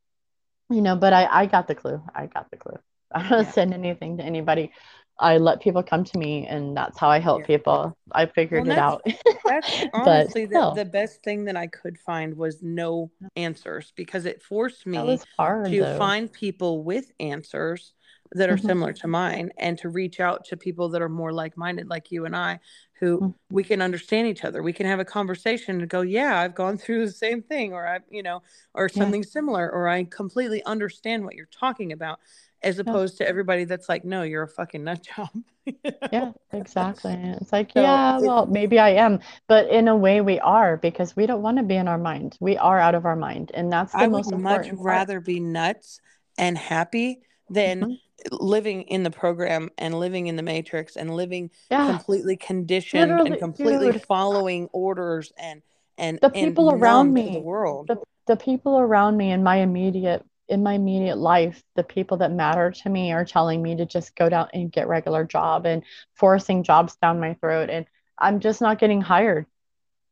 you 0.70 0.82
know, 0.82 0.96
but 0.96 1.14
I, 1.14 1.28
I 1.30 1.46
got 1.46 1.68
the 1.68 1.76
clue. 1.76 2.02
I 2.14 2.28
got 2.28 2.50
the 2.52 2.58
clue. 2.58 2.78
I 3.14 3.28
don't 3.30 3.46
Yeah. 3.46 3.52
send 3.52 3.74
anything 3.74 4.18
to 4.18 4.24
anybody. 4.24 4.72
I 5.20 5.38
let 5.38 5.62
people 5.62 5.84
come 5.84 6.04
to 6.04 6.18
me 6.18 6.46
and 6.48 6.76
that's 6.76 7.00
how 7.00 7.10
I 7.10 7.20
help 7.20 7.42
Yeah. 7.42 7.48
people. 7.48 7.98
I 8.12 8.26
figured 8.26 8.68
Well, 8.68 8.68
it 8.68 8.78
out. 8.78 9.06
that's 9.46 9.82
honestly 9.94 10.46
the, 10.46 10.68
the 10.72 10.86
best 10.86 11.24
thing 11.24 11.46
that 11.46 11.58
I 11.58 11.68
could 11.68 12.00
find 12.00 12.36
was 12.38 12.64
no 12.64 13.12
answers 13.36 13.94
because 13.96 14.26
it 14.26 14.42
forced 14.42 14.86
me 14.86 15.22
hard 15.38 15.72
to 15.72 15.80
though. 15.80 15.98
find 15.98 16.32
people 16.32 16.84
with 16.84 17.12
answers 17.20 17.94
that 18.34 18.50
are 18.50 18.58
Mhm. 18.58 18.68
similar 18.68 18.94
to 18.94 19.08
mine 19.08 19.52
and 19.58 19.78
to 19.80 19.90
reach 19.90 20.20
out 20.20 20.46
to 20.46 20.58
people 20.58 20.90
that 20.90 21.02
are 21.02 21.10
more 21.10 21.34
like-minded 21.34 21.88
like 21.90 22.12
you 22.12 22.26
and 22.26 22.36
I 22.36 22.60
who 23.00 23.20
Mhm. 23.20 23.34
we 23.52 23.64
can 23.64 23.82
understand 23.82 24.28
each 24.28 24.44
other. 24.44 24.64
We 24.64 24.74
can 24.74 24.86
have 24.86 25.00
a 25.00 25.06
conversation 25.06 25.80
and 25.82 25.90
go, 25.90 26.02
"Yeah, 26.02 26.40
I've 26.40 26.56
gone 26.56 26.78
through 26.78 27.06
the 27.06 27.12
same 27.12 27.42
thing 27.42 27.74
or 27.74 27.86
I've, 27.88 28.04
you 28.10 28.24
know, 28.24 28.42
or 28.74 28.90
Yeah. 28.94 29.12
something 29.12 29.24
similar 29.24 29.70
or 29.72 29.88
I 29.88 30.04
completely 30.06 30.64
understand 30.66 31.24
what 31.26 31.36
you're 31.36 31.48
talking 31.48 31.92
about." 31.92 32.20
As 32.64 32.80
Yeah. 32.86 32.94
opposed 32.94 33.18
to 33.20 33.28
everybody 33.28 33.66
that's 33.66 33.90
like, 33.90 34.04
"No, 34.06 34.24
you're 34.24 34.44
a 34.44 34.48
fucking 34.48 34.84
nut 34.84 35.04
job." 35.04 35.30
you 35.66 35.76
Yeah, 36.12 36.32
exactly. 36.52 37.14
It's 37.14 37.52
like, 37.52 37.74
So 37.74 37.82
yeah, 37.82 38.20
well, 38.20 38.46
maybe 38.46 38.80
I 38.80 38.90
am, 38.90 39.20
but 39.48 39.70
in 39.70 39.88
a 39.88 39.96
way 39.96 40.22
we 40.22 40.40
are 40.40 40.78
because 40.78 41.16
we 41.16 41.26
don't 41.26 41.42
want 41.42 41.58
to 41.58 41.64
be 41.64 41.76
in 41.76 41.88
our 41.88 41.98
mind. 41.98 42.38
We 42.40 42.58
are 42.58 42.80
out 42.80 42.96
of 42.96 43.06
our 43.06 43.16
mind, 43.16 43.52
and 43.54 43.72
that's 43.72 43.96
the 43.96 44.00
I 44.00 44.08
would 44.08 44.14
most 44.14 44.32
much 44.32 44.68
important 44.68 44.78
part. 44.78 44.84
rather 44.86 45.20
be 45.20 45.40
nuts 45.40 46.00
and 46.38 46.58
happy 46.58 47.22
than 47.50 47.82
Mhm. 47.82 48.00
Living 48.32 48.84
in 48.84 49.04
the 49.04 49.12
program 49.12 49.70
and 49.78 50.00
living 50.00 50.28
in 50.28 50.36
the 50.36 50.44
matrix 50.44 50.96
and 50.96 51.16
living 51.16 51.52
Yeah, 51.70 51.86
completely 51.88 52.38
conditioned 52.38 53.12
and 53.26 53.38
completely 53.40 53.92
dude. 53.92 54.02
following 54.02 54.68
orders 54.72 55.32
and 55.38 55.62
and 55.98 56.20
The 56.22 56.30
and 56.30 56.34
people 56.48 56.72
around 56.72 57.08
numb 57.08 57.16
to 57.16 57.24
the 57.24 57.30
me, 57.30 57.42
world. 57.42 57.88
the 57.88 57.98
the 58.28 58.36
people 58.38 58.80
around 58.80 59.18
me 59.18 59.32
in 59.32 59.44
my 59.44 59.58
immediate 59.58 60.26
in 60.48 60.62
my 60.64 60.74
immediate 60.74 61.18
life, 61.18 61.64
the 61.76 61.84
people 61.84 62.18
that 62.18 62.32
matter 62.32 62.72
to 62.72 62.90
me 62.90 63.12
are 63.12 63.26
telling 63.26 63.62
me 63.64 63.76
to 63.78 63.86
just 63.86 64.16
go 64.16 64.30
down 64.30 64.48
and 64.54 64.72
get 64.72 64.88
regular 64.88 65.24
job 65.24 65.66
and 65.66 65.84
forcing 66.14 66.64
jobs 66.64 66.96
down 66.98 67.20
my 67.20 67.34
throat, 67.36 67.70
and 67.70 67.86
I'm 68.18 68.40
just 68.40 68.62
not 68.62 68.80
getting 68.80 69.02
hired. 69.02 69.46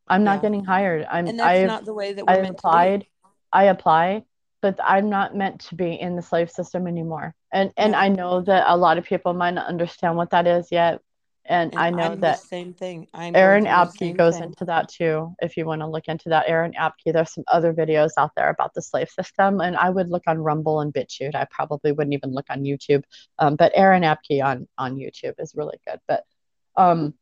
I'm 0.07 0.23
not 0.23 0.41
getting 0.41 0.65
hired. 0.65 1.05
I'm 1.09 1.27
And 1.27 1.39
that's 1.39 1.47
I've 1.47 1.67
not 1.67 1.85
the 1.85 1.93
way 1.93 2.13
that 2.13 2.25
I 2.27 2.37
we're 2.37 2.45
to 2.45 2.49
applied. 2.49 3.05
I 3.51 3.65
apply, 3.65 4.25
but 4.63 4.79
I'm 4.83 5.09
not 5.09 5.35
meant 5.35 5.59
to 5.67 5.75
be 5.75 5.93
in 5.93 6.15
the 6.15 6.21
slave 6.21 6.49
system 6.49 6.87
anymore. 6.87 7.35
And 7.51 7.71
and. 7.77 7.95
I 7.95 8.07
know 8.07 8.41
that 8.41 8.63
a 8.65 8.77
lot 8.77 8.97
of 8.97 9.03
people 9.03 9.33
might 9.33 9.53
not 9.53 9.67
understand 9.67 10.15
what 10.17 10.31
that 10.31 10.47
is 10.47 10.69
yet. 10.71 11.01
And 11.45 11.73
And 11.73 11.79
I 11.81 11.89
know 11.89 12.13
I'm 12.13 12.15
the 12.15 12.21
that 12.21 12.39
same 12.39 12.73
thing. 12.73 13.07
I'm 13.13 13.35
Aaron 13.35 13.65
going 13.65 13.89
through 13.89 14.07
the 14.07 14.13
Abke 14.13 14.17
goes 14.17 14.35
thing. 14.35 14.45
into 14.45 14.65
that 14.65 14.87
too. 14.87 15.35
If 15.41 15.57
you 15.57 15.65
want 15.65 15.81
to 15.81 15.87
look 15.87 16.07
into 16.07 16.29
that, 16.29 16.45
Aaron 16.47 16.73
Abke, 16.79 17.11
there's 17.11 17.33
some 17.33 17.43
other 17.51 17.73
videos 17.73 18.11
out 18.17 18.31
there 18.37 18.49
about 18.49 18.73
the 18.73 18.81
slave 18.81 19.09
system, 19.09 19.59
and 19.59 19.75
I 19.75 19.89
would 19.89 20.09
look 20.09 20.23
on 20.27 20.39
Rumble 20.39 20.79
and 20.79 20.93
BitChute. 20.93 21.35
I 21.35 21.45
probably 21.51 21.91
wouldn't 21.91 22.13
even 22.13 22.31
look 22.31 22.45
on 22.49 22.63
YouTube, 22.63 23.03
um, 23.39 23.57
but 23.57 23.73
Aaron 23.75 24.03
Abke 24.03 24.41
on 24.41 24.67
on 24.77 24.95
YouTube 24.95 25.35
is 25.39 25.53
really 25.55 25.79
good. 25.85 25.99
But 26.07 26.23
um, 26.77 27.13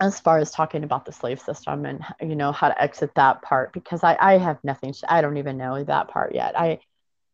as 0.00 0.20
far 0.20 0.38
as 0.38 0.50
talking 0.50 0.84
about 0.84 1.04
the 1.06 1.12
slave 1.12 1.40
system 1.40 1.86
and 1.86 2.04
you 2.20 2.36
know 2.36 2.52
how 2.52 2.68
to 2.68 2.82
exit 2.82 3.14
that 3.14 3.42
part, 3.42 3.72
because 3.72 4.04
I 4.04 4.16
I 4.20 4.38
have 4.38 4.62
nothing. 4.64 4.94
I 5.08 5.20
don't 5.20 5.38
even 5.38 5.56
know 5.56 5.82
that 5.84 6.08
part 6.08 6.34
yet. 6.34 6.58
I 6.58 6.80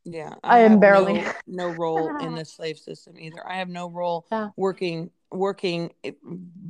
Yeah, 0.05 0.35
I 0.43 0.57
I 0.57 0.61
am 0.61 0.81
barely. 0.81 1.25
no 1.25 1.33
no 1.47 1.69
role 1.69 2.15
in 2.19 2.35
the 2.35 2.45
slave 2.45 2.79
system 2.79 3.19
either. 3.19 3.47
I 3.47 3.57
have 3.59 3.69
no 3.69 3.89
role 3.89 4.27
Yeah. 4.31 4.51
working 4.57 5.11
working 5.31 5.93
eh, 6.03 6.13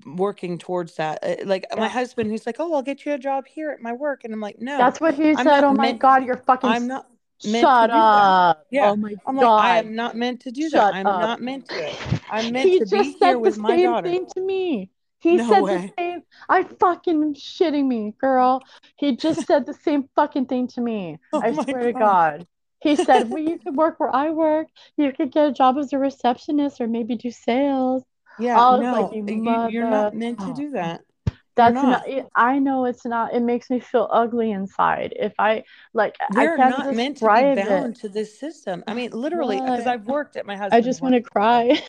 working 0.05 0.59
towards 0.59 0.97
that. 0.97 1.19
Uh, 1.23 1.37
Like 1.47 1.65
my 1.77 1.89
husband, 1.89 2.31
he's 2.31 2.45
like, 2.47 2.57
"Oh, 2.59 2.75
I'll 2.75 2.83
get 2.83 3.07
you 3.07 3.13
a 3.15 3.19
job 3.19 3.47
here 3.47 3.71
at 3.71 3.81
my 3.81 3.93
work," 3.93 4.25
and 4.25 4.35
I'm 4.35 4.41
like, 4.41 4.61
"No, 4.61 4.79
That's 4.79 5.01
what 5.01 5.15
he 5.15 5.35
I'm 5.35 5.45
said. 5.45 5.65
Oh 5.65 5.73
my 5.75 5.93
meant. 5.93 6.01
God, 6.01 6.25
you're 6.27 6.37
fucking. 6.37 6.71
I'm 6.71 6.87
not 6.89 7.07
meant 7.43 7.75
to 7.77 7.87
Shut 7.87 7.89
do 7.89 8.07
that." 8.13 8.37
up. 8.41 8.67
Yeah, 8.71 8.93
Oh 8.93 8.97
my 8.97 9.15
I'm 9.27 9.37
like, 9.37 9.53
I 9.57 9.79
am 9.79 9.95
not 9.95 10.15
meant 10.17 10.41
to 10.43 10.51
do 10.53 10.69
that. 10.71 10.89
I'm 10.91 11.07
up. 11.07 11.19
not 11.19 11.41
meant 11.41 11.67
to. 11.67 11.97
I'm 12.29 12.53
meant 12.53 12.73
He 12.73 12.79
to 12.79 12.87
be 12.87 12.99
just 12.99 13.19
here 13.19 13.39
said 13.39 13.43
the 13.43 13.51
with 13.51 13.57
my 13.57 13.77
same 13.77 13.79
daughter. 13.79 14.09
thing 14.09 14.27
to 14.35 14.41
me. 14.41 14.91
He 15.23 15.39
No 15.39 15.49
said 15.49 15.63
the 15.69 15.85
same. 15.99 16.23
I 16.49 16.65
fucking 16.65 17.35
shitting 17.35 17.87
me, 17.87 18.15
girl. 18.21 18.63
He 18.97 19.17
just 19.17 19.45
said 19.47 19.67
the 19.67 19.75
same 19.75 20.09
fucking 20.17 20.47
thing 20.47 20.69
to 20.69 20.81
me. 20.81 21.19
Oh 21.33 21.41
I 21.43 21.53
swear 21.53 21.85
to 21.85 21.93
God. 21.93 22.01
God. 22.01 22.47
He 22.81 22.97
said, 22.97 23.31
Well, 23.31 23.43
you 23.43 23.59
could 23.65 23.77
work 23.77 24.01
where 24.01 24.15
I 24.15 24.31
work. 24.31 24.67
You 24.97 25.13
could 25.13 25.31
get 25.33 25.49
a 25.49 25.53
job 25.53 25.79
as 25.79 25.93
a 25.93 25.99
receptionist 25.99 26.81
or 26.81 26.89
maybe 26.89 27.17
do 27.17 27.31
sales. 27.31 28.03
Yeah, 28.39 28.59
I 28.61 28.71
was 28.77 28.91
like, 28.91 29.07
no, 29.07 29.13
You 29.13 29.35
you, 29.35 29.69
you're 29.71 29.85
not 29.85 30.15
meant 30.15 30.41
to 30.41 30.53
do 30.53 30.71
that. 30.71 31.03
You're 31.27 31.37
That's 31.55 31.75
not. 31.75 32.09
not, 32.09 32.31
I 32.35 32.59
know 32.59 32.87
it's 32.87 33.05
not. 33.05 33.35
It 33.35 33.41
makes 33.41 33.69
me 33.71 33.79
feel 33.79 34.09
ugly 34.11 34.51
inside. 34.51 35.13
If 35.17 35.35
I, 35.39 35.65
like, 35.93 36.17
I 36.35 36.45
We're 36.45 36.57
can't 36.57 36.71
not 36.71 36.93
meant 36.97 37.19
to 37.19 37.25
be 37.25 37.31
describe 37.31 37.59
it. 37.59 37.95
to 37.97 38.09
this 38.09 38.39
system. 38.39 38.83
I 38.87 38.95
mean, 38.95 39.11
literally, 39.13 39.57
because 39.57 39.87
I've 39.87 40.07
worked 40.07 40.37
at 40.37 40.47
my 40.47 40.57
husband's. 40.57 40.87
I 40.87 40.89
just 40.89 41.03
want 41.03 41.15
to 41.15 41.21
cry. 41.21 41.81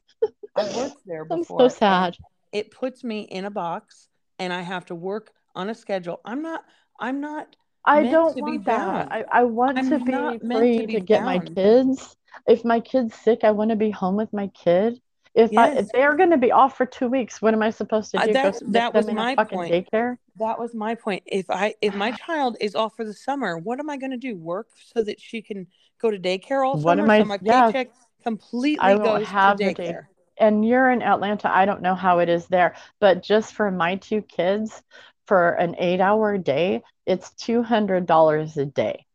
I've 0.56 0.76
worked 0.76 1.06
there 1.06 1.26
before. 1.26 1.62
I'm 1.62 1.70
so 1.70 1.76
sad. 1.76 2.18
It 2.54 2.72
puts 2.72 3.04
me 3.04 3.22
in 3.22 3.46
a 3.46 3.52
box, 3.52 4.08
and 4.40 4.54
I 4.54 4.62
have 4.62 4.86
to 4.86 4.96
work 4.96 5.32
on 5.56 5.70
a 5.70 5.76
schedule. 5.76 6.22
I'm 6.24 6.42
not. 6.42 6.64
I'm 7.00 7.20
not 7.20 7.56
I 7.86 8.04
don't 8.04 8.36
to 8.36 8.44
be 8.44 8.52
want 8.52 8.66
that. 8.66 9.12
I, 9.12 9.26
I 9.32 9.44
want 9.44 9.78
to 9.90 10.00
I'm 10.00 10.06
be 10.06 10.12
not 10.12 10.42
free 10.52 10.82
to 10.82 10.88
to 10.88 11.00
be 11.00 11.00
get 11.02 11.24
my 11.24 11.40
kids. 11.40 12.16
If 12.48 12.64
my 12.64 12.80
kid's 12.80 13.16
sick, 13.16 13.44
I 13.44 13.52
want 13.52 13.72
to 13.72 13.76
be 13.76 13.92
home 13.92 14.16
with 14.16 14.32
my 14.32 14.48
kid. 14.48 15.02
If 15.36 15.58
I 15.58 15.70
if 15.72 15.90
they're 15.90 16.16
going 16.16 16.30
to 16.30 16.38
be 16.38 16.52
off 16.52 16.78
for 16.78 16.86
two 16.86 17.08
weeks, 17.10 17.42
what 17.42 17.54
am 17.54 17.62
I 17.62 17.72
supposed 17.72 18.12
to 18.12 18.20
uh, 18.20 18.28
do? 18.28 18.34
Go 18.34 18.52
that 18.52 18.72
that 18.72 18.94
was 18.94 19.06
them 19.06 19.18
in 19.18 19.18
a 19.18 19.22
my 19.22 19.36
point. 19.36 19.72
daycare? 19.72 20.18
That 20.40 20.60
was 20.60 20.74
my 20.74 20.96
point. 20.96 21.24
If 21.26 21.50
I 21.50 21.76
if 21.82 21.94
my 21.96 22.12
child 22.12 22.58
is 22.62 22.76
off 22.76 22.96
for 22.96 23.04
the 23.06 23.14
summer, 23.14 23.58
what 23.58 23.80
am 23.80 23.90
I 23.90 23.98
going 23.98 24.12
to 24.12 24.18
do? 24.18 24.36
Work 24.36 24.68
so 24.94 25.04
that 25.04 25.20
she 25.20 25.42
can 25.42 25.68
go 26.02 26.10
to 26.12 26.18
daycare 26.18 26.66
all 26.66 26.78
What 26.78 27.00
am 27.00 27.06
summer? 27.06 27.18
So 27.18 27.24
I? 27.24 27.28
my 27.28 27.38
Yeah, 27.42 27.72
paycheck 27.72 27.90
completely 28.24 28.96
won't 28.96 29.24
goes 29.24 29.28
to 29.28 29.34
have 29.36 29.58
day. 29.58 29.76
daycare. 29.76 30.06
And 30.38 30.66
you're 30.68 30.90
in 30.92 31.02
Atlanta. 31.02 31.54
I 31.54 31.66
don't 31.66 31.82
know 31.82 31.96
how 31.96 32.20
it 32.20 32.30
is 32.30 32.48
there, 32.48 32.76
but 33.00 33.24
just 33.24 33.54
for 33.54 33.72
my 33.72 33.96
two 33.98 34.22
kids, 34.22 34.82
for 35.28 35.52
an 35.54 35.76
eight-hour 35.78 36.38
day, 36.40 36.84
it's 37.06 37.34
two 37.36 37.64
hundred 37.64 38.06
dollars 38.06 38.58
a 38.58 38.66
day. 38.66 39.06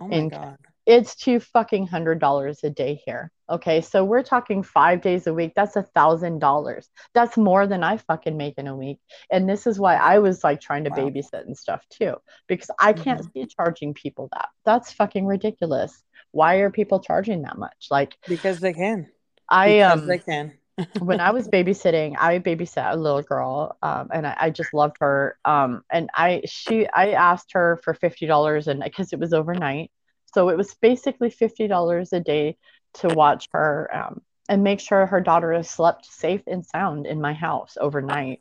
Oh 0.00 0.08
my 0.08 0.16
in 0.16 0.30
God. 0.30 0.58
it's 0.86 1.16
two 1.16 1.40
fucking 1.40 1.86
hundred 1.86 2.18
dollars 2.18 2.64
a 2.64 2.70
day 2.70 3.00
here. 3.04 3.30
Okay, 3.50 3.80
so 3.82 4.04
we're 4.04 4.22
talking 4.22 4.62
five 4.62 5.00
days 5.02 5.26
a 5.26 5.34
week. 5.34 5.52
That's 5.56 5.76
a 5.76 5.82
thousand 5.82 6.38
dollars. 6.40 6.88
That's 7.14 7.36
more 7.36 7.66
than 7.66 7.82
I 7.82 7.96
fucking 7.98 8.36
make 8.36 8.58
in 8.58 8.66
a 8.66 8.76
week. 8.76 8.98
And 9.30 9.48
this 9.48 9.66
is 9.66 9.78
why 9.78 9.96
I 9.96 10.18
was 10.18 10.44
like 10.44 10.60
trying 10.60 10.84
to 10.84 10.90
Wow. 10.90 10.96
babysit 11.10 11.46
and 11.46 11.56
stuff 11.56 11.86
too, 11.90 12.14
because 12.46 12.70
I 12.80 12.92
can't 12.94 13.20
Mhm. 13.20 13.32
see 13.32 13.46
charging 13.46 13.94
people 13.94 14.28
that. 14.32 14.48
That's 14.64 14.92
fucking 14.92 15.26
ridiculous. 15.26 16.02
Why 16.32 16.56
are 16.56 16.70
people 16.70 17.00
charging 17.00 17.42
that 17.42 17.58
much? 17.58 17.88
Like 17.90 18.16
Because 18.26 18.60
they 18.60 18.72
can. 18.72 19.10
I 19.48 19.80
um 19.80 20.20
can. 20.26 20.58
when 20.98 21.20
I 21.20 21.30
was 21.30 21.48
babysitting, 21.48 22.16
I 22.18 22.38
babysat 22.38 22.92
a 22.92 22.96
little 22.96 23.22
girl, 23.22 23.76
um, 23.82 24.08
and 24.12 24.26
I, 24.26 24.36
I 24.40 24.50
just 24.50 24.72
loved 24.74 24.96
her. 25.00 25.38
Um, 25.44 25.82
and 25.90 26.10
I 26.14 26.42
she 26.46 26.88
I 26.88 27.12
asked 27.12 27.52
her 27.52 27.78
for 27.84 27.94
fifty 27.94 28.26
dollars, 28.26 28.68
and 28.68 28.82
because 28.82 29.12
it 29.12 29.18
was 29.20 29.32
overnight, 29.32 29.90
so 30.26 30.48
it 30.50 30.56
was 30.56 30.74
basically 30.74 31.30
fifty 31.30 31.68
dollars 31.68 32.12
a 32.12 32.20
day 32.20 32.56
to 32.94 33.10
watch 33.12 33.48
her 33.52 33.90
um, 33.94 34.22
and 34.48 34.62
make 34.64 34.80
sure 34.80 35.06
her 35.06 35.20
daughter 35.20 35.62
slept 35.62 36.06
safe 36.06 36.42
and 36.46 36.64
sound 36.66 37.06
in 37.06 37.20
my 37.20 37.32
house 37.34 37.76
overnight. 37.80 38.40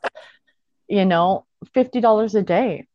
You 0.87 1.05
know, 1.05 1.45
fifty 1.73 2.01
dollars 2.01 2.35
a 2.35 2.43
day. 2.43 2.87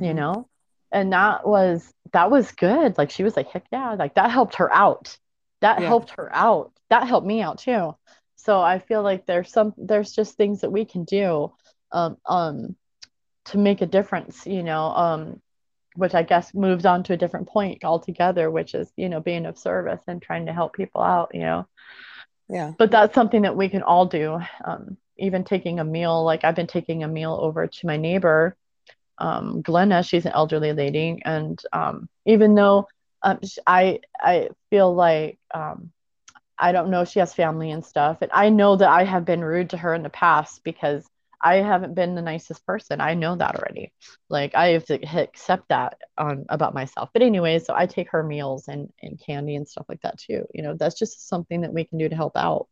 You 0.00 0.12
Mhm. 0.12 0.14
know, 0.14 0.48
and 0.92 1.12
that 1.12 1.46
was 1.46 1.92
that 2.12 2.30
was 2.30 2.52
good 2.52 2.98
like 2.98 3.10
she 3.10 3.22
was 3.24 3.36
like 3.36 3.48
heck 3.48 3.64
yeah 3.72 3.94
like 3.94 4.14
that 4.14 4.30
helped 4.30 4.56
her 4.56 4.72
out 4.72 5.16
that 5.62 5.80
Yeah. 5.80 5.88
helped 5.88 6.12
her 6.16 6.30
out 6.34 6.72
that 6.90 7.08
helped 7.08 7.26
me 7.26 7.42
out 7.42 7.58
too 7.58 7.94
so 8.36 8.60
i 8.60 8.78
feel 8.78 9.02
like 9.02 9.26
there's 9.26 9.52
some 9.52 9.74
there's 9.78 10.12
just 10.12 10.36
things 10.36 10.62
that 10.62 10.72
we 10.72 10.84
can 10.86 11.04
do 11.04 11.52
um 11.92 12.18
um 12.26 12.76
to 13.46 13.58
make 13.58 13.82
a 13.82 13.86
difference 13.86 14.46
you 14.46 14.62
know 14.62 14.84
um 14.86 15.40
which 15.96 16.14
i 16.14 16.22
guess 16.22 16.54
moves 16.54 16.86
on 16.86 17.04
to 17.04 17.14
a 17.14 17.18
different 17.18 17.48
point 17.48 17.84
altogether 17.84 18.50
which 18.50 18.74
is 18.74 18.92
you 18.96 19.08
know 19.08 19.20
being 19.20 19.46
of 19.46 19.58
service 19.58 20.02
and 20.08 20.22
trying 20.22 20.46
to 20.46 20.52
help 20.52 20.74
people 20.74 21.02
out 21.02 21.30
you 21.34 21.40
know 21.40 21.66
Yeah. 22.48 22.74
but 22.78 22.90
that's 22.90 23.14
something 23.14 23.42
that 23.42 23.56
we 23.56 23.68
can 23.68 23.82
all 23.82 24.06
do 24.06 24.38
um, 24.64 24.96
even 25.18 25.44
taking 25.44 25.80
a 25.80 25.84
meal 25.84 26.24
like 26.24 26.44
i've 26.44 26.56
been 26.56 26.66
taking 26.66 27.02
a 27.04 27.08
meal 27.08 27.38
over 27.40 27.66
to 27.66 27.86
my 27.86 27.96
neighbor 27.96 28.56
um, 29.18 29.62
glenna 29.62 30.02
she's 30.02 30.26
an 30.26 30.32
elderly 30.34 30.72
lady 30.72 31.20
and 31.24 31.60
um, 31.72 32.08
even 32.26 32.54
though 32.54 32.86
um, 33.24 33.38
i 33.66 34.00
i 34.20 34.48
feel 34.70 34.94
like 34.94 35.38
um, 35.54 35.90
i 36.58 36.72
don't 36.72 36.90
know 36.90 37.04
she 37.04 37.18
has 37.18 37.34
family 37.34 37.70
and 37.70 37.84
stuff 37.84 38.18
and 38.20 38.30
i 38.32 38.48
know 38.48 38.76
that 38.76 38.88
i 38.88 39.04
have 39.04 39.24
been 39.24 39.44
rude 39.44 39.70
to 39.70 39.76
her 39.76 39.94
in 39.94 40.02
the 40.02 40.10
past 40.10 40.62
because 40.64 41.04
i 41.40 41.56
haven't 41.56 41.94
been 41.94 42.14
the 42.14 42.22
nicest 42.22 42.64
person. 42.66 43.00
I 43.00 43.14
know 43.14 43.34
that 43.36 43.56
already. 43.56 43.92
Like 44.28 44.54
i 44.54 44.68
have 44.68 44.84
to 44.86 44.94
accept 45.18 45.68
that 45.68 45.98
on 46.16 46.46
about 46.48 46.74
myself. 46.74 47.10
But 47.12 47.22
anyway 47.22 47.58
so 47.58 47.74
i 47.74 47.86
take 47.86 48.10
her 48.10 48.22
meals 48.22 48.68
and 48.68 48.92
and 49.02 49.20
candy 49.20 49.56
and 49.56 49.68
stuff 49.68 49.86
like 49.88 50.02
that 50.02 50.18
too. 50.18 50.46
You 50.54 50.62
know 50.62 50.74
that's 50.74 50.98
just 50.98 51.28
something 51.28 51.62
that 51.62 51.72
we 51.72 51.84
can 51.84 51.98
do 51.98 52.08
to 52.08 52.16
help 52.16 52.36
out. 52.36 52.68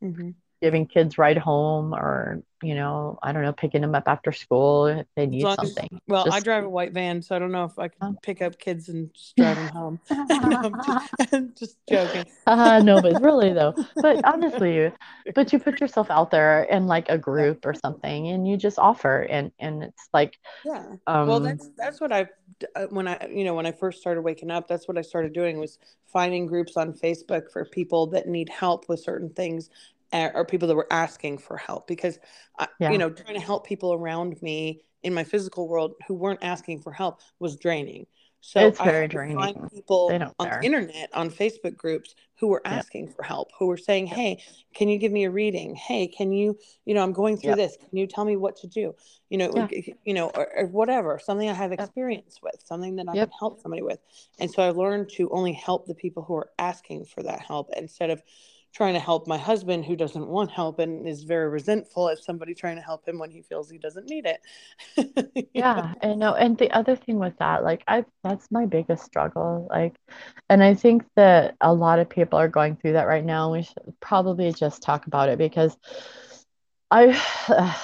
Hmm 0.00 0.30
giving 0.62 0.86
kids 0.86 1.18
ride 1.18 1.38
home 1.38 1.92
or 1.92 2.40
you 2.62 2.74
know 2.74 3.18
i 3.22 3.32
don't 3.32 3.42
know 3.42 3.52
picking 3.52 3.82
them 3.82 3.94
up 3.94 4.04
after 4.06 4.32
school 4.32 4.86
if 4.86 5.06
they 5.16 5.26
need 5.26 5.44
long 5.44 5.56
as, 5.62 5.74
something 5.74 6.00
well, 6.08 6.30
I 6.30 6.40
drive 6.40 6.64
a 6.64 6.68
white 6.68 6.92
van, 6.92 7.20
so 7.22 7.36
I 7.36 7.38
don't 7.38 7.52
know 7.52 7.64
if 7.64 7.78
I 7.78 7.88
Oh. 7.88 7.88
can 7.98 8.16
pick 8.22 8.40
up 8.40 8.58
kids 8.58 8.88
and 8.88 9.12
just 9.12 9.36
drive 9.36 9.56
them 9.56 9.68
home. 9.68 10.00
No, 10.30 10.58
I'm 10.62 10.80
just, 10.82 11.58
just 11.58 11.76
joking. 11.88 12.26
uh, 12.46 12.80
no 12.84 13.00
but 13.00 13.20
really 13.20 13.52
though 13.52 13.74
but 14.00 14.24
honestly 14.24 14.92
but 15.34 15.52
you 15.52 15.58
put 15.58 15.80
yourself 15.80 16.10
out 16.10 16.30
there 16.30 16.62
in 16.64 16.86
like 16.86 17.08
a 17.08 17.18
group 17.18 17.66
or 17.66 17.74
something 17.74 18.28
and 18.28 18.46
you 18.48 18.56
just 18.56 18.78
offer 18.78 19.22
and 19.22 19.50
and 19.58 19.82
it's 19.82 20.08
like 20.14 20.38
Yeah. 20.64 20.84
um 21.06 21.28
well, 21.28 21.40
that's 21.40 21.68
that's 21.76 22.00
what 22.00 22.12
I 22.12 22.28
uh, 22.74 22.86
when 22.90 23.08
I 23.08 23.28
you 23.30 23.44
know 23.44 23.54
when 23.54 23.66
I 23.66 23.72
first 23.72 24.00
started 24.00 24.22
waking 24.22 24.50
up, 24.50 24.68
that's 24.68 24.88
what 24.88 24.96
I 24.96 25.02
started 25.02 25.32
doing 25.32 25.58
was 25.58 25.78
finding 26.06 26.46
groups 26.46 26.76
on 26.76 26.92
Facebook 26.92 27.50
for 27.52 27.64
people 27.64 28.06
that 28.08 28.26
need 28.28 28.48
help 28.48 28.88
with 28.88 29.00
certain 29.00 29.30
things. 29.30 29.70
Uh, 30.12 30.30
Or 30.34 30.44
people 30.44 30.68
that 30.68 30.76
were 30.76 30.92
asking 30.92 31.38
for 31.38 31.56
help 31.56 31.86
because, 31.86 32.18
I, 32.58 32.68
Yeah. 32.78 32.92
you 32.92 32.98
know, 32.98 33.10
trying 33.10 33.34
to 33.34 33.40
help 33.40 33.66
people 33.66 33.92
around 33.92 34.40
me 34.42 34.82
in 35.02 35.14
my 35.14 35.24
physical 35.24 35.68
world 35.68 35.94
who 36.06 36.14
weren't 36.14 36.42
asking 36.42 36.80
for 36.80 36.92
help 36.92 37.20
was 37.38 37.56
draining. 37.56 38.06
So 38.40 38.68
It's 38.68 38.80
I 38.80 38.84
very 38.84 39.08
draining. 39.08 39.36
find 39.36 39.56
people 39.72 40.12
on 40.38 40.48
the 40.48 40.64
internet, 40.66 41.10
on 41.14 41.30
Facebook 41.30 41.76
groups, 41.76 42.14
who 42.38 42.46
were 42.48 42.62
asking 42.64 43.08
for 43.08 43.22
help, 43.24 43.48
who 43.58 43.66
were 43.66 43.76
saying, 43.78 44.06
"Hey, 44.06 44.42
can 44.74 44.88
you 44.88 44.98
give 44.98 45.10
me 45.10 45.24
a 45.24 45.30
reading? 45.30 45.74
Hey, 45.74 46.06
can 46.06 46.32
you, 46.32 46.56
you 46.84 46.94
know, 46.94 47.02
I'm 47.02 47.12
going 47.12 47.38
through 47.38 47.56
this. 47.56 47.76
Can 47.76 47.96
you 47.98 48.06
tell 48.06 48.24
me 48.24 48.36
what 48.36 48.56
to 48.58 48.66
do? 48.68 48.94
You 49.30 49.38
know, 49.38 49.52
Yeah. 49.56 49.68
you 50.04 50.14
know, 50.14 50.28
or, 50.34 50.46
or 50.58 50.66
whatever, 50.66 51.18
something 51.18 51.48
I 51.48 51.54
have 51.54 51.72
experience 51.72 52.40
with, 52.42 52.62
something 52.64 52.96
that 52.96 53.08
I 53.08 53.14
Yep. 53.14 53.30
can 53.30 53.38
help 53.38 53.60
somebody 53.60 53.82
with." 53.82 53.98
And 54.38 54.50
so 54.50 54.62
I 54.62 54.70
learned 54.70 55.08
to 55.16 55.28
only 55.30 55.52
help 55.52 55.86
the 55.86 55.94
people 55.94 56.22
who 56.22 56.34
are 56.36 56.52
asking 56.58 57.06
for 57.06 57.22
that 57.24 57.40
help 57.40 57.70
instead 57.76 58.10
of 58.10 58.22
trying 58.76 58.92
to 58.92 59.00
help 59.00 59.26
my 59.26 59.38
husband 59.38 59.86
who 59.86 59.96
doesn't 59.96 60.26
want 60.26 60.50
help 60.50 60.78
and 60.80 61.08
is 61.08 61.22
very 61.22 61.48
resentful 61.48 62.10
at 62.10 62.18
somebody 62.18 62.52
trying 62.52 62.76
to 62.76 62.82
help 62.82 63.08
him 63.08 63.18
when 63.18 63.30
he 63.30 63.40
feels 63.40 63.70
he 63.70 63.78
doesn't 63.78 64.08
need 64.08 64.26
it. 64.26 64.40
Know? 65.16 65.44
Yeah, 65.54 65.94
I 66.02 66.14
know. 66.14 66.34
And 66.34 66.58
the 66.58 66.70
other 66.70 66.96
thing 66.96 67.18
with 67.18 67.38
that, 67.38 67.64
like 67.64 67.82
I 67.88 68.04
that's 68.22 68.50
my 68.50 68.66
biggest 68.66 69.04
struggle. 69.04 69.66
Like, 69.70 69.96
and 70.50 70.62
I 70.62 70.74
think 70.74 71.04
that 71.14 71.56
a 71.60 71.72
lot 71.72 71.98
of 71.98 72.10
people 72.10 72.38
are 72.38 72.48
going 72.48 72.76
through 72.76 72.92
that 72.94 73.06
right 73.06 73.24
now. 73.24 73.52
We 73.52 73.62
should 73.62 73.94
probably 74.00 74.52
just 74.52 74.82
talk 74.82 75.06
about 75.06 75.30
it 75.30 75.38
because 75.38 75.76
I 76.90 77.18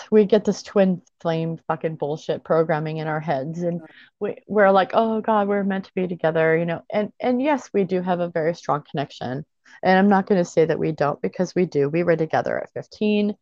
we 0.11 0.27
get 0.27 0.45
this 0.45 0.63
twin 0.63 1.01
flame 1.21 1.59
fucking 1.69 1.97
bullshit 1.97 2.45
programming 2.45 2.99
in 2.99 3.07
our 3.07 3.21
heads 3.21 3.63
and 3.63 3.81
uh-huh. 3.81 3.93
we 4.21 4.37
we're 4.47 4.71
like, 4.71 4.91
"Oh 4.93 5.21
God, 5.21 5.49
we're 5.49 5.65
meant 5.65 5.87
to 5.87 5.93
be 5.95 6.07
together," 6.07 6.57
you 6.57 6.67
know. 6.67 6.83
And 6.93 7.13
and 7.21 7.41
yes, 7.41 7.71
we 7.73 7.85
do 7.85 8.03
have 8.03 8.21
a 8.21 8.29
very 8.29 8.55
strong 8.55 8.83
connection. 8.91 9.45
And 9.83 9.99
I'm 9.99 10.09
not 10.09 10.27
going 10.27 10.43
to 10.43 10.51
say 10.51 10.65
that 10.65 10.79
we 10.79 10.93
don't 10.93 11.21
because 11.23 11.55
we 11.55 11.67
do. 11.67 11.89
We 11.89 12.03
were 12.03 12.17
together 12.17 12.59
at 12.59 12.73
15. 12.73 13.37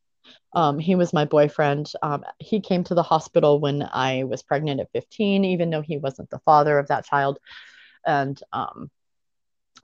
Um, 0.53 0.79
he 0.79 0.95
was 0.95 1.13
my 1.13 1.25
boyfriend. 1.25 1.93
Um, 2.03 2.25
he 2.39 2.61
came 2.61 2.85
to 2.85 2.95
the 2.95 3.03
hospital 3.03 3.61
when 3.61 3.89
I 3.93 4.25
was 4.25 4.43
pregnant 4.43 4.81
at 4.81 4.93
15, 4.93 5.45
even 5.45 5.71
though 5.71 5.83
he 5.83 5.99
wasn't 5.99 6.31
the 6.31 6.41
father 6.41 6.79
of 6.79 6.89
that 6.89 7.05
child. 7.05 7.39
And 8.07 8.41
um, 8.53 8.91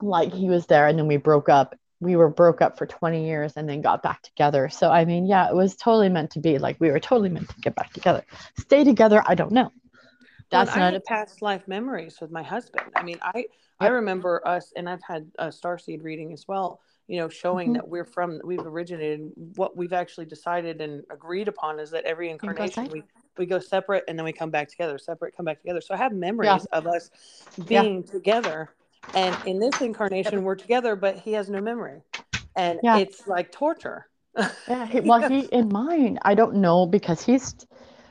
like 0.01 0.33
he 0.33 0.49
was 0.49 0.65
there, 0.67 0.87
and 0.87 0.97
then 0.97 1.07
we 1.07 1.17
broke 1.17 1.49
up. 1.49 1.75
We 1.99 2.15
were 2.15 2.29
broke 2.29 2.61
up 2.61 2.77
for 2.77 2.85
20 2.85 3.25
years 3.25 3.53
and 3.55 3.67
then 3.67 3.81
got 3.81 4.03
back 4.03 4.21
together. 4.21 4.69
So, 4.69 4.91
I 4.91 5.05
mean, 5.05 5.25
yeah, 5.25 5.49
it 5.49 5.55
was 5.55 5.75
totally 5.75 6.09
meant 6.09 6.29
to 6.31 6.39
be. 6.39 6.59
Like, 6.59 6.77
we 6.79 6.91
were 6.91 6.99
totally 6.99 7.29
meant 7.29 7.49
to 7.49 7.55
get 7.59 7.73
back 7.73 7.91
together. 7.91 8.23
Stay 8.59 8.83
together, 8.83 9.23
I 9.25 9.33
don't 9.33 9.51
know. 9.51 9.71
Well, 10.51 10.61
That's 10.61 10.75
I 10.75 10.79
not 10.79 10.93
have 10.93 11.01
a. 11.01 11.05
past 11.05 11.41
life 11.41 11.67
memories 11.67 12.19
with 12.21 12.31
my 12.31 12.43
husband. 12.43 12.85
I 12.95 13.03
mean, 13.03 13.17
I 13.21 13.45
I 13.79 13.87
remember 13.87 14.41
us, 14.47 14.71
and 14.75 14.89
I've 14.89 15.03
had 15.03 15.29
a 15.37 15.47
starseed 15.47 16.03
reading 16.03 16.31
as 16.33 16.47
well. 16.47 16.79
You 17.07 17.19
know, 17.19 17.29
showing 17.29 17.69
Mhm. 17.69 17.73
that 17.75 17.87
we're 17.87 18.05
from, 18.05 18.39
we've 18.43 18.65
originated. 18.65 19.31
What 19.55 19.75
we've 19.75 19.93
actually 19.93 20.25
decided 20.25 20.81
and 20.81 21.03
agreed 21.09 21.47
upon 21.47 21.79
is 21.79 21.91
that 21.91 22.05
every 22.05 22.29
incarnation 22.29 22.89
we 22.91 23.03
we 23.37 23.45
go 23.45 23.59
separate 23.59 24.03
and 24.07 24.17
then 24.17 24.23
we 24.25 24.33
come 24.33 24.49
back 24.49 24.67
together, 24.67 24.97
separate, 24.97 25.35
come 25.35 25.45
back 25.45 25.59
together. 25.61 25.79
So 25.81 25.93
I 25.93 25.97
have 25.97 26.11
memories 26.11 26.65
of 26.71 26.87
us 26.87 27.11
Yeah. 27.57 27.81
being 27.81 28.03
together, 28.03 28.69
and 29.13 29.35
in 29.45 29.59
this 29.59 29.81
incarnation 29.81 30.43
we're 30.43 30.55
together, 30.55 30.95
but 30.95 31.17
he 31.19 31.33
has 31.33 31.49
no 31.49 31.59
memory, 31.61 32.01
and 32.55 32.79
Yeah. 32.83 32.99
it's 32.99 33.27
like 33.27 33.51
torture. 33.51 34.07
Yeah, 34.67 34.85
he, 34.85 35.01
well, 35.01 35.19
he 35.29 35.39
in 35.51 35.69
mine, 35.71 36.19
I 36.23 36.35
don't 36.35 36.55
know 36.55 36.85
because 36.85 37.21
he's 37.21 37.53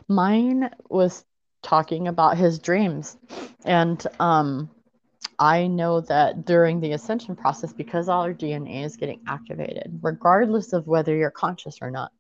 mine 0.08 0.70
was 0.88 1.24
talking 1.66 2.08
about 2.08 2.36
his 2.36 2.58
dreams, 2.58 3.16
and 3.64 4.04
um, 4.20 4.70
I 5.38 5.66
know 5.66 6.00
that 6.02 6.44
during 6.44 6.80
the 6.80 6.92
ascension 6.92 7.36
process, 7.36 7.72
because 7.72 8.08
all 8.08 8.22
our 8.22 8.32
DNA 8.32 8.84
is 8.84 8.96
getting 8.96 9.20
activated, 9.26 9.98
regardless 10.02 10.72
of 10.72 10.86
whether 10.86 11.14
you're 11.14 11.30
conscious 11.30 11.78
or 11.82 11.90
not, 11.90 12.12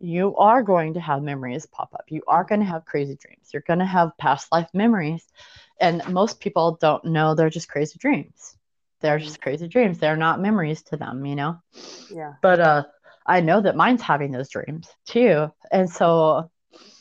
you 0.00 0.36
are 0.36 0.62
going 0.62 0.94
to 0.94 1.00
have 1.00 1.22
memories 1.22 1.66
pop 1.66 1.94
up. 1.94 2.04
You 2.08 2.22
are 2.28 2.44
going 2.44 2.60
to 2.60 2.66
have 2.66 2.84
crazy 2.84 3.16
dreams. 3.16 3.50
You're 3.52 3.62
going 3.66 3.78
to 3.78 3.86
have 3.86 4.16
past 4.18 4.52
life 4.52 4.68
memories, 4.74 5.24
and 5.80 6.06
most 6.12 6.40
people 6.40 6.78
don't 6.80 7.06
know 7.06 7.34
they're 7.34 7.50
just 7.50 7.68
crazy 7.68 7.98
dreams. 7.98 8.56
They're 9.00 9.18
just 9.18 9.40
crazy 9.40 9.68
dreams. 9.68 9.98
They're 9.98 10.16
not 10.16 10.40
memories 10.40 10.82
to 10.84 10.96
them, 10.96 11.24
you 11.24 11.36
know 11.36 11.58
yeah. 12.10 12.34
but 12.42 12.60
uh 12.60 12.84
i 13.26 13.40
know 13.40 13.60
that 13.60 13.76
mine's 13.76 14.02
having 14.02 14.32
those 14.32 14.48
dreams 14.48 14.88
too 15.06 15.50
and 15.70 15.88
so 15.90 16.50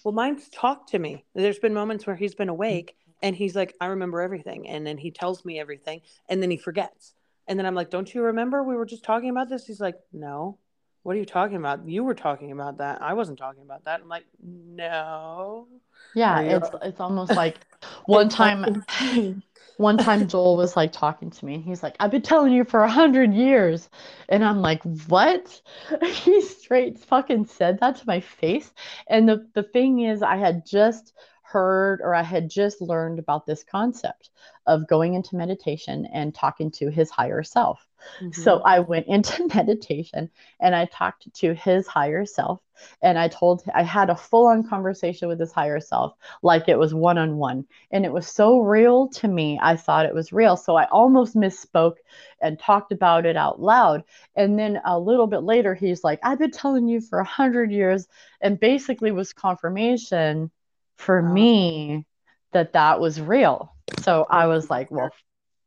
Well, 0.03 0.13
mine's 0.13 0.49
talked 0.49 0.89
to 0.91 0.99
me. 0.99 1.25
There's 1.33 1.59
been 1.59 1.73
moments 1.73 2.05
where 2.05 2.15
he's 2.15 2.35
been 2.35 2.47
Mm-hmm. 2.47 2.49
awake 2.49 2.95
and 3.21 3.35
he's 3.35 3.55
like, 3.55 3.73
I 3.79 3.87
remember 3.87 4.21
everything. 4.21 4.67
And 4.69 4.85
then 4.85 4.97
he 4.97 5.11
tells 5.11 5.45
me 5.45 5.59
everything 5.59 6.01
and 6.29 6.41
then 6.41 6.51
he 6.51 6.57
forgets. 6.57 7.13
And 7.47 7.57
then 7.59 7.65
I'm 7.65 7.75
like, 7.75 7.89
Don't 7.89 8.13
you 8.13 8.23
remember 8.23 8.63
we 8.63 8.75
were 8.75 8.85
just 8.85 9.03
talking 9.03 9.29
about 9.29 9.49
this? 9.49 9.65
He's 9.65 9.79
like, 9.81 9.95
No. 10.11 10.57
What 11.03 11.15
are 11.15 11.19
you 11.19 11.25
talking 11.25 11.57
about? 11.57 11.87
You 11.87 12.03
were 12.03 12.15
talking 12.15 12.51
about 12.51 12.77
that. 12.77 13.01
I 13.01 13.13
wasn't 13.13 13.37
talking 13.37 13.63
about 13.63 13.85
that. 13.85 14.01
I'm 14.01 14.07
like, 14.09 14.25
No. 14.41 15.67
yeah 16.13 16.41
it's 16.41 16.69
it's 16.81 16.99
almost 16.99 17.31
like 17.31 17.59
one 18.05 18.29
time. 18.29 18.83
one 19.77 19.97
time 19.97 20.27
joel 20.27 20.57
was 20.57 20.75
like 20.75 20.91
talking 20.91 21.29
to 21.29 21.45
me 21.45 21.55
and 21.55 21.63
he's 21.63 21.83
like 21.83 21.95
i've 21.99 22.11
been 22.11 22.21
telling 22.21 22.53
you 22.53 22.63
for 22.63 22.81
a 22.83 22.91
hundred 22.91 23.33
years. 23.33 23.89
And 24.29 24.43
i'm 24.43 24.61
like 24.61 24.83
what? 25.07 25.61
He 26.03 26.41
straight 26.41 26.99
fucking 26.99 27.45
said 27.45 27.79
that 27.79 27.97
to 27.97 28.03
my 28.07 28.19
face. 28.19 28.71
And 29.07 29.27
the, 29.27 29.47
the 29.53 29.63
thing 29.63 29.99
is 29.99 30.21
i 30.23 30.37
had 30.37 30.65
just 30.65 31.13
heard 31.53 32.01
or 32.01 32.13
i 32.15 32.23
had 32.23 32.49
just 32.49 32.81
learned 32.81 33.19
about 33.19 33.45
this 33.45 33.63
concept 33.63 34.29
of 34.67 34.87
going 34.87 35.13
into 35.13 35.35
meditation 35.35 36.05
and 36.13 36.33
talking 36.35 36.71
to 36.71 36.89
his 36.89 37.09
higher 37.09 37.43
self. 37.43 37.85
So 38.31 38.59
Mhm. 38.59 38.63
I 38.65 38.79
went 38.79 39.07
into 39.15 39.47
meditation 39.53 40.29
and 40.59 40.75
I 40.75 40.85
talked 40.85 41.33
to 41.33 41.53
his 41.53 41.87
higher 41.87 42.25
self 42.25 42.59
and 43.01 43.17
I 43.17 43.27
told 43.27 43.63
I 43.73 43.83
had 43.83 44.09
a 44.09 44.15
full 44.15 44.47
on 44.47 44.67
conversation 44.67 45.27
with 45.27 45.39
his 45.39 45.51
higher 45.51 45.79
self 45.79 46.13
like 46.41 46.67
it 46.67 46.77
was 46.79 46.93
one 46.93 47.17
on 47.17 47.37
one 47.37 47.65
and 47.91 48.05
it 48.05 48.11
was 48.11 48.27
so 48.27 48.59
real 48.59 49.07
to 49.09 49.27
me 49.27 49.59
I 49.61 49.75
thought 49.77 50.05
it 50.05 50.13
was 50.13 50.33
real. 50.33 50.57
So 50.57 50.75
I 50.75 50.85
almost 50.85 51.35
misspoke 51.35 51.97
and 52.41 52.59
talked 52.59 52.91
about 52.91 53.25
it 53.25 53.37
out 53.37 53.61
loud. 53.61 54.03
And 54.35 54.57
then 54.57 54.81
a 54.85 54.99
little 54.99 55.27
bit 55.27 55.43
later 55.43 55.73
he's 55.75 56.03
like 56.03 56.19
I've 56.23 56.39
been 56.39 56.51
telling 56.51 56.87
you 56.87 57.01
for 57.01 57.19
a 57.19 57.25
hundred 57.25 57.71
years 57.71 58.07
and 58.41 58.59
basically 58.59 59.11
was 59.11 59.33
confirmation 59.33 60.51
for 60.97 61.21
Wow. 61.21 61.33
me 61.33 62.05
that 62.53 62.73
that 62.73 62.99
was 62.99 63.19
real 63.19 63.73
so 64.01 64.25
I 64.29 64.47
was 64.47 64.69
like 64.69 64.91
well 64.91 65.09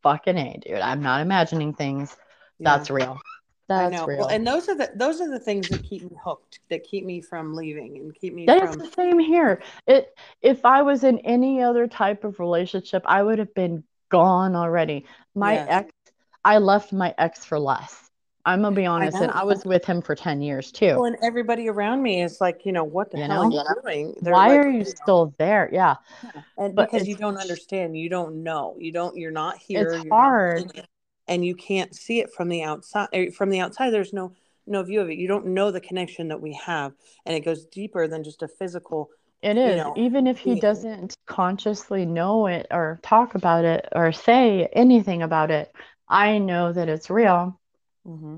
fucking 0.03 0.37
a 0.37 0.57
dude 0.65 0.79
I'm 0.79 1.01
not 1.01 1.21
imagining 1.21 1.73
things 1.73 2.15
Yeah. 2.59 2.65
that's 2.65 2.89
real. 2.89 3.19
That's 3.69 3.93
I 3.93 3.97
know. 3.97 4.07
real. 4.07 4.19
Well, 4.19 4.29
and 4.29 4.47
those 4.47 4.69
are 4.69 4.75
the 4.75 4.91
those 4.95 5.19
are 5.19 5.29
the 5.29 5.39
things 5.39 5.67
that 5.69 5.83
keep 5.83 6.01
me 6.03 6.17
hooked, 6.23 6.59
that 6.69 6.83
keep 6.85 7.05
me 7.05 7.21
from 7.21 7.53
leaving 7.53 7.97
and 7.97 8.15
keep 8.15 8.33
me 8.33 8.47
That's 8.47 8.75
from 8.75 8.79
the 8.79 8.87
same 8.95 9.19
here. 9.19 9.61
It 9.87 10.17
if 10.41 10.63
I 10.65 10.81
was 10.83 11.03
in 11.03 11.19
any 11.19 11.61
other 11.61 11.87
type 11.87 12.23
of 12.23 12.39
relationship, 12.39 13.03
I 13.05 13.21
would 13.21 13.39
have 13.39 13.53
been 13.53 13.83
gone 14.09 14.55
already. 14.55 15.05
My 15.35 15.55
Yes. 15.55 15.67
ex, 15.67 15.91
I 16.45 16.59
left 16.59 16.93
my 16.93 17.13
ex 17.17 17.43
for 17.43 17.59
less. 17.59 18.06
I'm 18.47 18.61
gonna 18.61 18.75
be 18.75 18.85
honest, 18.85 19.17
and. 19.21 19.31
I 19.31 19.43
was 19.43 19.65
with 19.65 19.85
him 19.85 20.01
for 20.01 20.15
10 20.15 20.41
years 20.41 20.71
Well, 20.93 21.03
too. 21.03 21.05
and 21.05 21.17
everybody 21.21 21.67
around 21.67 22.01
me 22.01 22.21
is 22.21 22.39
like, 22.41 22.65
you 22.65 22.71
know, 22.71 22.83
what 22.83 23.11
the 23.11 23.17
You 23.17 23.23
hell 23.25 23.43
know? 23.43 23.49
are 23.49 23.51
you 23.51 23.81
doing? 23.83 24.15
They're 24.21 24.33
Why 24.33 24.49
like, 24.49 24.61
are 24.61 24.69
you 24.69 24.79
know, 24.79 24.85
still 24.85 25.33
there? 25.37 25.69
Yeah. 25.71 25.95
and 26.57 26.75
But 26.75 26.91
because 26.91 27.07
you 27.07 27.15
don't 27.15 27.37
understand, 27.37 27.97
you 27.97 28.09
don't 28.09 28.43
know, 28.43 28.75
you 28.79 28.91
don't, 28.91 29.17
you're 29.17 29.31
not 29.31 29.57
here. 29.57 29.93
It's 29.93 30.03
you're 30.03 30.13
hard. 30.13 30.63
in 30.73 30.79
it, 30.79 30.87
and 31.27 31.45
you 31.45 31.55
can't 31.55 31.93
see 31.95 32.19
it 32.19 32.33
from 32.33 32.49
the 32.49 32.63
outside. 32.63 33.09
eh, 33.13 33.29
From 33.31 33.49
the 33.49 33.59
outside, 33.59 33.91
there's 33.91 34.13
no 34.13 34.33
no 34.65 34.83
view 34.83 34.99
of 35.01 35.09
it. 35.09 35.17
You 35.17 35.27
don't 35.27 35.47
know 35.47 35.71
the 35.71 35.79
connection 35.81 36.27
that 36.29 36.41
we 36.41 36.53
have, 36.53 36.93
and 37.25 37.35
it 37.35 37.41
goes 37.45 37.65
deeper 37.65 38.07
than 38.07 38.23
just 38.23 38.43
a 38.43 38.47
physical. 38.47 39.09
It 39.41 39.57
is 39.57 39.71
you 39.71 39.77
know, 39.77 39.93
Even 39.95 40.27
if 40.27 40.39
he 40.39 40.55
doesn't 40.59 41.15
consciously 41.25 42.05
know 42.05 42.47
it 42.47 42.67
or 42.71 42.99
talk 43.03 43.35
about 43.35 43.65
it 43.65 43.87
or 43.93 44.11
say 44.11 44.67
anything 44.73 45.21
about 45.21 45.51
it, 45.51 45.71
I 46.09 46.37
know 46.39 46.73
that 46.73 46.89
it's 46.89 47.09
real. 47.09 47.59
Mm-hmm. 48.07 48.37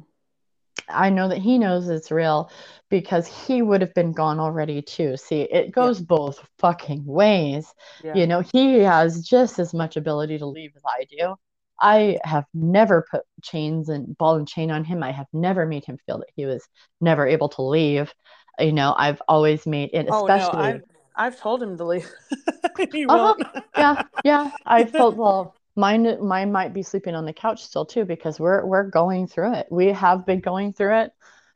I 0.90 1.10
know 1.10 1.28
that 1.30 1.38
he 1.38 1.60
knows 1.60 1.88
it's 1.88 2.12
real 2.12 2.50
because 2.90 3.28
he 3.28 3.62
would 3.62 3.82
have 3.82 3.94
been 3.94 4.12
gone 4.12 4.40
already 4.40 4.82
too. 4.82 5.18
See, 5.18 5.42
it 5.42 5.72
goes 5.72 6.02
both 6.02 6.40
fucking 6.58 7.06
ways. 7.06 7.72
Yeah. 8.04 8.16
You 8.16 8.26
know, 8.28 8.42
he 8.54 8.80
has 8.80 9.28
just 9.28 9.60
as 9.60 9.74
much 9.74 9.98
ability 9.98 10.40
to 10.40 10.48
leave 10.48 10.72
as 10.76 10.84
I 10.86 11.06
do. 11.06 11.36
I 11.82 12.20
have 12.24 12.46
never 12.54 13.06
put 13.12 13.22
chains 13.44 13.90
and 13.90 14.18
ball 14.18 14.36
and 14.36 14.48
chain 14.48 14.72
on 14.72 14.84
him. 14.84 15.04
I 15.04 15.12
have 15.12 15.28
never 15.32 15.66
made 15.66 15.86
him 15.86 15.98
feel 16.06 16.18
that 16.20 16.30
he 16.36 16.46
was 16.46 16.68
never 17.00 17.28
able 17.28 17.50
to 17.50 17.62
leave. 17.62 18.12
You 18.60 18.74
know, 18.74 18.96
I've 18.98 19.22
always 19.28 19.66
made 19.68 19.92
it, 19.94 20.08
Oh 20.10 20.28
no, 20.28 20.50
especially. 20.50 20.60
I've 20.60 20.84
I've 21.16 21.40
told 21.40 21.62
him 21.64 21.78
to 21.78 21.86
leave. 21.86 22.10
he 22.92 23.06
Uh-huh. 23.08 23.34
won't. 23.36 23.48
yeah, 23.78 23.96
yeah. 24.24 24.52
I 24.66 24.86
felt 24.86 25.16
well. 25.18 25.56
Mine, 25.80 26.26
mine 26.28 26.52
might 26.52 26.74
be 26.74 26.84
sleeping 26.84 27.16
on 27.16 27.26
the 27.26 27.34
couch 27.34 27.64
still 27.64 27.86
too 27.86 28.06
because 28.06 28.40
we're 28.40 28.66
we're 28.66 28.84
going 28.90 29.28
through 29.28 29.54
it. 29.56 29.68
We 29.72 29.88
have 29.88 30.26
been 30.26 30.42
going 30.42 30.74
through 30.74 31.02
it, 31.02 31.12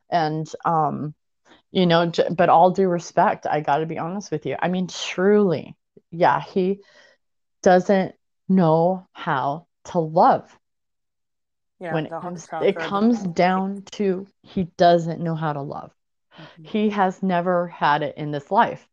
and 0.10 0.50
um, 0.66 1.14
you 1.72 1.86
know. 1.86 2.08
j- 2.08 2.30
But 2.36 2.50
all 2.50 2.72
due 2.72 2.88
respect, 2.88 3.46
I 3.48 3.62
got 3.62 3.78
to 3.80 3.86
be 3.86 4.00
honest 4.00 4.32
with 4.32 4.46
you. 4.46 4.56
I 4.62 4.70
mean, 4.70 4.88
truly, 4.88 5.76
yeah, 6.12 6.42
he 6.42 6.80
doesn't 7.64 8.16
know 8.50 9.08
how 9.14 9.68
to 9.86 10.00
love. 10.00 10.50
Yeah, 11.80 11.94
when 11.94 12.06
it 12.06 12.14
comes, 12.22 12.48
it 12.62 12.80
comes 12.80 13.24
down 13.24 13.84
to 13.94 14.28
he 14.44 14.66
doesn't 14.78 15.22
know 15.22 15.36
how 15.36 15.54
to 15.54 15.62
love. 15.62 15.92
Mhm. 16.40 16.68
He 16.68 16.90
has 16.90 17.22
never 17.22 17.68
had 17.68 18.04
it 18.04 18.18
in 18.18 18.32
this 18.32 18.52
life. 18.52 18.88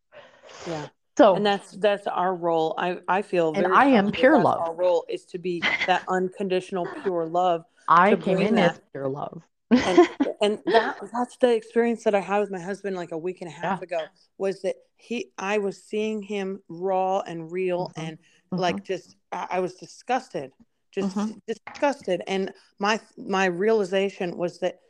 Yeah. 0.66 0.88
So 1.20 1.34
and 1.36 1.44
that's 1.44 1.72
that's 1.72 2.06
our 2.06 2.34
role 2.34 2.74
i 2.78 2.98
i 3.06 3.20
feel 3.20 3.52
And 3.54 3.66
I 3.66 3.84
am 4.00 4.10
pure 4.10 4.38
love. 4.42 4.60
our 4.66 4.74
role 4.74 5.04
is 5.08 5.26
to 5.26 5.38
be 5.38 5.62
that 5.86 6.02
unconditional 6.08 6.86
pure 7.02 7.26
love 7.26 7.64
I 7.88 8.16
came 8.16 8.38
in 8.38 8.54
that- 8.54 8.76
as 8.76 8.80
pure 8.92 9.06
love. 9.08 9.42
and 9.70 9.98
and 10.40 10.58
that 10.72 10.96
that's 11.12 11.36
the 11.36 11.52
experience 11.54 12.04
that 12.04 12.14
i 12.14 12.20
had 12.20 12.38
with 12.40 12.50
my 12.50 12.58
husband 12.70 12.96
like 12.96 13.12
a 13.12 13.18
week 13.18 13.38
and 13.42 13.48
a 13.50 13.52
half 13.52 13.80
Yeah. 13.80 13.84
ago 13.88 14.00
was 14.38 14.62
that 14.62 14.76
he 14.96 15.30
i 15.36 15.58
was 15.58 15.76
seeing 15.90 16.22
him 16.22 16.62
raw 16.68 17.20
and 17.20 17.52
real 17.52 17.88
Mhm. 17.88 18.02
and 18.04 18.18
Mhm. 18.52 18.58
like 18.66 18.82
just 18.82 19.16
I, 19.30 19.46
I 19.56 19.60
was 19.60 19.74
disgusted 19.74 20.52
just 20.90 21.14
Mhm. 21.16 21.40
disgusted 21.46 22.22
and 22.34 22.52
my 22.78 22.98
my 23.18 23.44
realization 23.44 24.38
was 24.38 24.58
that 24.60 24.80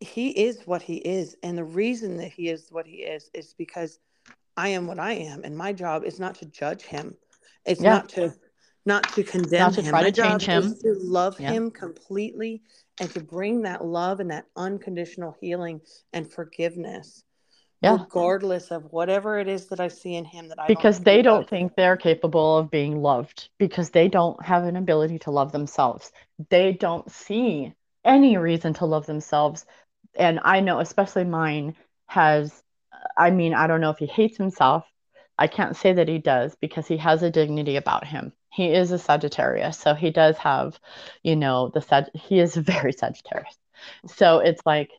he 0.00 0.26
is 0.48 0.66
what 0.66 0.82
he 0.82 0.96
is 1.18 1.34
and 1.42 1.56
the 1.56 1.64
reason 1.82 2.10
that 2.18 2.32
he 2.38 2.44
is 2.54 2.70
what 2.70 2.86
he 2.86 2.98
is 3.16 3.30
is 3.34 3.54
because 3.54 3.98
i 4.56 4.68
am 4.68 4.86
what 4.86 4.98
i 4.98 5.12
am 5.12 5.42
and 5.44 5.56
my 5.56 5.72
job 5.72 6.04
is 6.04 6.20
not 6.20 6.34
to 6.36 6.46
judge 6.46 6.82
him 6.82 7.16
it's 7.64 7.80
Yeah. 7.80 7.90
not 7.90 8.08
to 8.10 8.32
not 8.84 9.12
to 9.14 9.22
condemn 9.22 9.60
not 9.66 9.74
to 9.74 9.82
him 9.82 9.90
try 9.90 10.02
my 10.02 10.10
to 10.10 10.12
change 10.12 10.46
him. 10.46 10.74
to 10.82 10.94
love 11.00 11.38
Yeah. 11.38 11.52
him 11.52 11.70
completely 11.70 12.62
and 13.00 13.10
to 13.12 13.20
bring 13.20 13.62
that 13.62 13.84
love 13.84 14.20
and 14.20 14.30
that 14.30 14.46
unconditional 14.56 15.36
healing 15.40 15.80
and 16.12 16.30
forgiveness 16.30 17.24
Yeah. 17.80 17.92
regardless 17.98 18.70
of 18.70 18.92
whatever 18.92 19.38
it 19.38 19.48
is 19.48 19.66
that 19.68 19.80
i 19.80 19.88
see 19.88 20.14
in 20.14 20.24
him 20.24 20.48
that 20.48 20.58
i 20.58 20.68
because 20.68 20.96
don't 20.96 21.04
they 21.04 21.16
see 21.18 21.22
don't 21.22 21.48
think 21.48 21.74
they're 21.74 21.96
capable 21.96 22.58
of 22.58 22.70
being 22.70 23.00
loved 23.02 23.48
because 23.58 23.90
they 23.90 24.08
don't 24.08 24.42
have 24.44 24.64
an 24.64 24.76
ability 24.76 25.18
to 25.20 25.30
love 25.30 25.52
themselves. 25.52 26.12
They 26.50 26.72
don't 26.72 27.10
see 27.10 27.74
any 28.04 28.36
reason 28.36 28.74
to 28.74 28.86
love 28.86 29.06
themselves. 29.06 29.64
And 30.16 30.40
I 30.42 30.60
know, 30.60 30.80
especially 30.80 31.24
mine, 31.24 31.74
has, 32.06 32.62
I 33.16 33.30
mean, 33.30 33.54
I 33.54 33.66
don't 33.66 33.80
know 33.80 33.90
if 33.90 33.98
he 33.98 34.06
hates 34.06 34.36
himself. 34.36 34.84
I 35.38 35.46
can't 35.46 35.76
say 35.76 35.92
that 35.94 36.08
he 36.08 36.18
does 36.18 36.54
because 36.60 36.86
he 36.86 36.96
has 36.98 37.22
a 37.22 37.30
dignity 37.30 37.76
about 37.76 38.06
him. 38.06 38.32
He 38.50 38.72
is 38.72 38.92
a 38.92 38.98
Sagittarius, 38.98 39.78
so 39.78 39.94
he 39.94 40.10
does 40.10 40.36
have, 40.38 40.78
you 41.22 41.36
know, 41.36 41.70
the 41.72 41.80
Sag, 41.80 42.04
he 42.14 42.38
is 42.38 42.54
very 42.72 42.92
Sagittarius. 42.92 43.56
So 44.06 44.38
it's 44.38 44.62
like, 44.66 44.90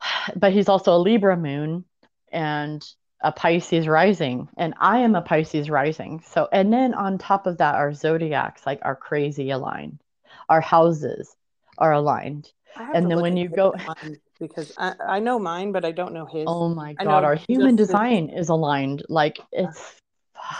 but 0.36 0.52
he's 0.52 0.68
also 0.68 0.94
a 0.94 0.98
Libra 0.98 1.36
moon 1.36 1.84
and 2.30 2.84
a 3.20 3.32
Pisces 3.32 3.86
rising, 3.88 4.48
and 4.56 4.74
I 4.80 4.98
am 5.00 5.14
a 5.14 5.22
Pisces 5.22 5.70
rising. 5.70 6.22
So, 6.26 6.48
and 6.52 6.72
then 6.72 6.92
on 6.94 7.18
top 7.18 7.46
of 7.46 7.58
that, 7.58 7.76
our 7.76 7.94
zodiacs 7.94 8.66
like 8.66 8.80
are 8.82 8.96
crazy 8.96 9.50
aligned. 9.50 10.00
Our 10.48 10.60
houses 10.60 11.34
are 11.78 11.92
aligned. 11.92 12.52
And 12.94 13.10
then 13.10 13.20
when 13.20 13.36
you 13.36 13.48
go- 13.48 13.74
because 14.42 14.72
I, 14.76 14.94
I 15.16 15.18
know 15.20 15.38
mine 15.38 15.72
but 15.72 15.84
i 15.84 15.92
don't 15.92 16.12
know 16.12 16.26
his 16.26 16.44
Oh 16.46 16.68
my 16.68 16.92
God, 16.94 17.24
our 17.24 17.36
human 17.36 17.76
just 17.76 17.88
the- 17.88 17.92
design 17.94 18.28
is 18.28 18.48
aligned. 18.48 19.04
Like 19.08 19.38
it's 19.52 19.94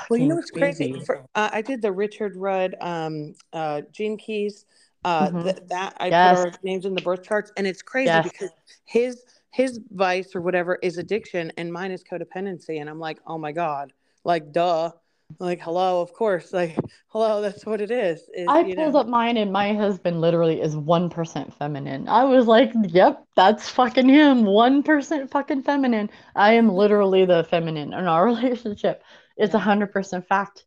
Well, 0.09 0.21
you 0.21 0.27
know 0.29 0.37
fucking 0.37 0.37
what's 0.37 0.51
crazy? 0.51 1.01
For, 1.05 1.27
uh, 1.35 1.51
I 1.53 1.61
did 1.63 1.83
the 1.83 1.91
Richard 1.93 2.37
Rudd, 2.37 2.77
um, 2.81 3.35
uh, 3.53 3.83
Gene 3.91 4.17
Keys. 4.17 4.65
Uh, 5.05 5.31
Mhm. 5.31 5.43
th- 5.43 5.57
that 5.69 5.97
I 5.99 6.09
Yes. 6.11 6.39
put 6.39 6.55
our 6.55 6.61
names 6.63 6.85
in 6.85 6.95
the 6.95 7.01
birth 7.01 7.25
charts, 7.25 7.51
and 7.57 7.67
it's 7.67 7.83
crazy 7.83 8.07
Yes. 8.11 8.23
because 8.23 8.51
his 8.85 9.25
his 9.51 9.81
vice 9.91 10.35
or 10.37 10.41
whatever 10.41 10.79
is 10.83 10.97
addiction, 10.97 11.53
and 11.59 11.73
mine 11.73 11.91
is 11.91 12.03
codependency. 12.05 12.81
And 12.81 12.89
I'm 12.89 13.01
like, 13.01 13.19
oh 13.27 13.37
my 13.37 13.51
god, 13.53 13.93
like 14.25 14.53
duh, 14.53 14.93
like 15.39 15.61
hello, 15.61 16.01
of 16.01 16.13
course, 16.13 16.53
like 16.53 16.77
hello, 17.09 17.41
that's 17.41 17.65
what 17.67 17.81
it 17.81 17.91
is. 17.91 18.21
is 18.35 18.47
I 18.49 18.61
you 18.61 18.75
pulled 18.75 18.95
know. 18.95 19.01
up 19.01 19.07
mine 19.07 19.37
and 19.37 19.53
my 19.53 19.75
husband 19.75 20.21
literally 20.21 20.61
is 20.61 20.75
1% 20.75 21.55
feminine. 21.55 22.09
I 22.09 22.25
was 22.25 22.47
like, 22.47 22.73
yep, 22.89 23.25
that's 23.37 23.69
fucking 23.69 24.09
him. 24.09 24.45
1% 24.45 25.31
fucking 25.31 25.63
feminine. 25.63 26.11
I 26.35 26.55
am 26.55 26.69
literally 26.69 27.25
the 27.25 27.45
feminine 27.45 27.93
in 27.93 28.07
our 28.07 28.25
relationship. 28.33 29.03
It's 29.37 29.55
a 29.55 29.59
100% 29.59 30.27
fact. 30.27 30.65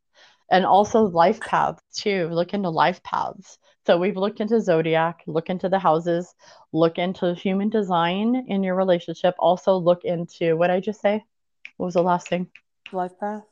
And 0.51 0.65
also 0.65 1.01
life 1.01 1.39
paths 1.39 1.81
too. 1.93 2.29
Look 2.29 2.53
into 2.53 2.69
life 2.69 3.01
paths. 3.03 3.57
So 3.87 3.97
we've 3.97 4.17
looked 4.17 4.41
into 4.41 4.61
zodiac, 4.61 5.21
look 5.27 5.49
into 5.49 5.69
the 5.69 5.79
houses, 5.79 6.33
look 6.71 6.97
into 6.97 7.33
human 7.35 7.69
design 7.69 8.45
in 8.47 8.63
your 8.63 8.75
relationship. 8.75 9.35
Also 9.39 9.75
look 9.75 10.03
into 10.05 10.55
what 10.55 10.71
I 10.71 10.79
just 10.79 11.01
say? 11.01 11.23
What 11.77 11.85
was 11.85 11.93
the 11.95 12.03
last 12.03 12.29
thing? 12.29 12.47
life 12.91 13.17
path. 13.19 13.43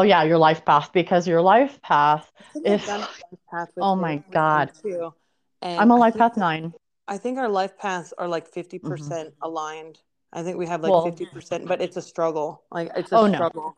Oh 0.00 0.02
yeah, 0.02 0.22
your 0.22 0.38
life 0.38 0.64
path 0.64 0.94
because 0.94 1.28
your 1.28 1.42
life 1.42 1.78
path 1.82 2.32
I 2.38 2.52
think 2.54 2.66
I've 2.66 2.72
If- 2.72 2.86
done 2.86 3.00
a 3.00 3.02
life 3.02 3.40
path 3.50 3.68
Oh 3.76 3.94
my 3.94 4.22
God. 4.30 4.70
too. 4.82 5.12
And 5.60 5.78
I'm 5.78 5.90
a 5.90 5.96
life 5.96 6.16
path 6.16 6.38
nine. 6.38 6.72
I 7.06 7.18
think 7.18 7.36
our 7.36 7.50
life 7.50 7.76
paths 7.76 8.14
are 8.16 8.26
like 8.26 8.50
mm-hmm. 8.50 8.88
50% 8.88 9.32
aligned. 9.42 10.00
I 10.32 10.42
think 10.42 10.56
we 10.56 10.66
have 10.68 10.80
like 10.80 10.90
Well- 10.90 11.04
50%, 11.06 11.66
but 11.66 11.82
it's 11.82 11.98
a 11.98 12.02
struggle. 12.02 12.62
Like 12.70 12.90
it's 12.96 13.12
a 13.12 13.16
Oh, 13.16 13.26
no. 13.26 13.34
struggle. 13.34 13.76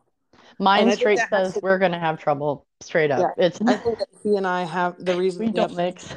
Mine 0.59 0.87
And 0.87 0.97
straight 0.97 1.19
says 1.29 1.55
to- 1.55 1.59
we're 1.61 1.77
gonna 1.77 1.99
have 1.99 2.19
trouble 2.19 2.65
straight 2.79 3.11
up. 3.11 3.19
yeah, 3.37 3.45
It's 3.45 3.59
I 3.59 3.75
think 3.75 3.99
that 3.99 4.07
he 4.23 4.37
and 4.37 4.47
I 4.47 4.63
have 4.63 5.03
the 5.03 5.17
reason 5.17 5.39
we 5.41 5.45
have 5.47 5.55
don't 5.55 5.75
mix. 5.75 6.15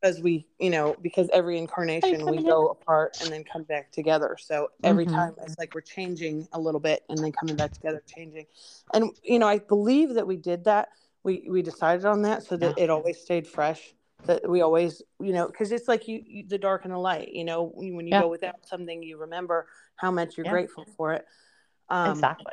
Because 0.00 0.20
we, 0.20 0.46
you 0.58 0.70
know, 0.70 0.96
because 1.02 1.28
every 1.32 1.58
incarnation 1.58 2.26
we 2.26 2.42
go 2.42 2.68
apart 2.68 3.16
and 3.20 3.32
then 3.32 3.44
come 3.44 3.64
back 3.64 3.90
together. 3.92 4.36
So 4.38 4.70
every 4.82 5.06
Mhm. 5.06 5.14
time 5.14 5.34
it's 5.42 5.58
like 5.58 5.74
we're 5.74 5.80
changing 5.82 6.48
a 6.52 6.60
little 6.60 6.80
bit 6.80 7.04
and 7.08 7.18
then 7.18 7.32
coming 7.32 7.56
back 7.56 7.72
together, 7.72 8.02
changing. 8.06 8.46
And 8.94 9.10
you 9.22 9.38
know, 9.38 9.48
I 9.48 9.58
believe 9.58 10.14
that 10.14 10.26
we 10.26 10.36
did 10.36 10.64
that. 10.64 10.88
We 11.22 11.46
we 11.50 11.62
decided 11.62 12.06
on 12.06 12.22
that 12.22 12.42
so 12.44 12.56
that 12.56 12.78
it 12.78 12.88
always 12.88 13.20
stayed 13.20 13.46
fresh. 13.46 13.94
That 14.26 14.48
we 14.48 14.60
always, 14.62 15.02
you 15.18 15.32
know, 15.32 15.46
because 15.46 15.72
it's 15.72 15.88
like 15.88 16.06
you, 16.08 16.22
you 16.24 16.44
the 16.46 16.58
dark 16.58 16.84
and 16.84 16.94
the 16.94 16.98
light. 16.98 17.32
You 17.32 17.44
know, 17.44 17.64
when 17.74 17.94
when 17.96 18.06
you 18.06 18.12
Yeah. 18.12 18.20
go 18.22 18.28
without 18.28 18.66
something, 18.66 19.02
you 19.02 19.18
remember 19.18 19.66
how 19.96 20.10
much 20.10 20.36
you're 20.36 20.44
Yeah. 20.44 20.50
grateful 20.52 20.86
for 20.96 21.12
it. 21.14 21.26
Um, 21.88 22.12
exactly. 22.12 22.52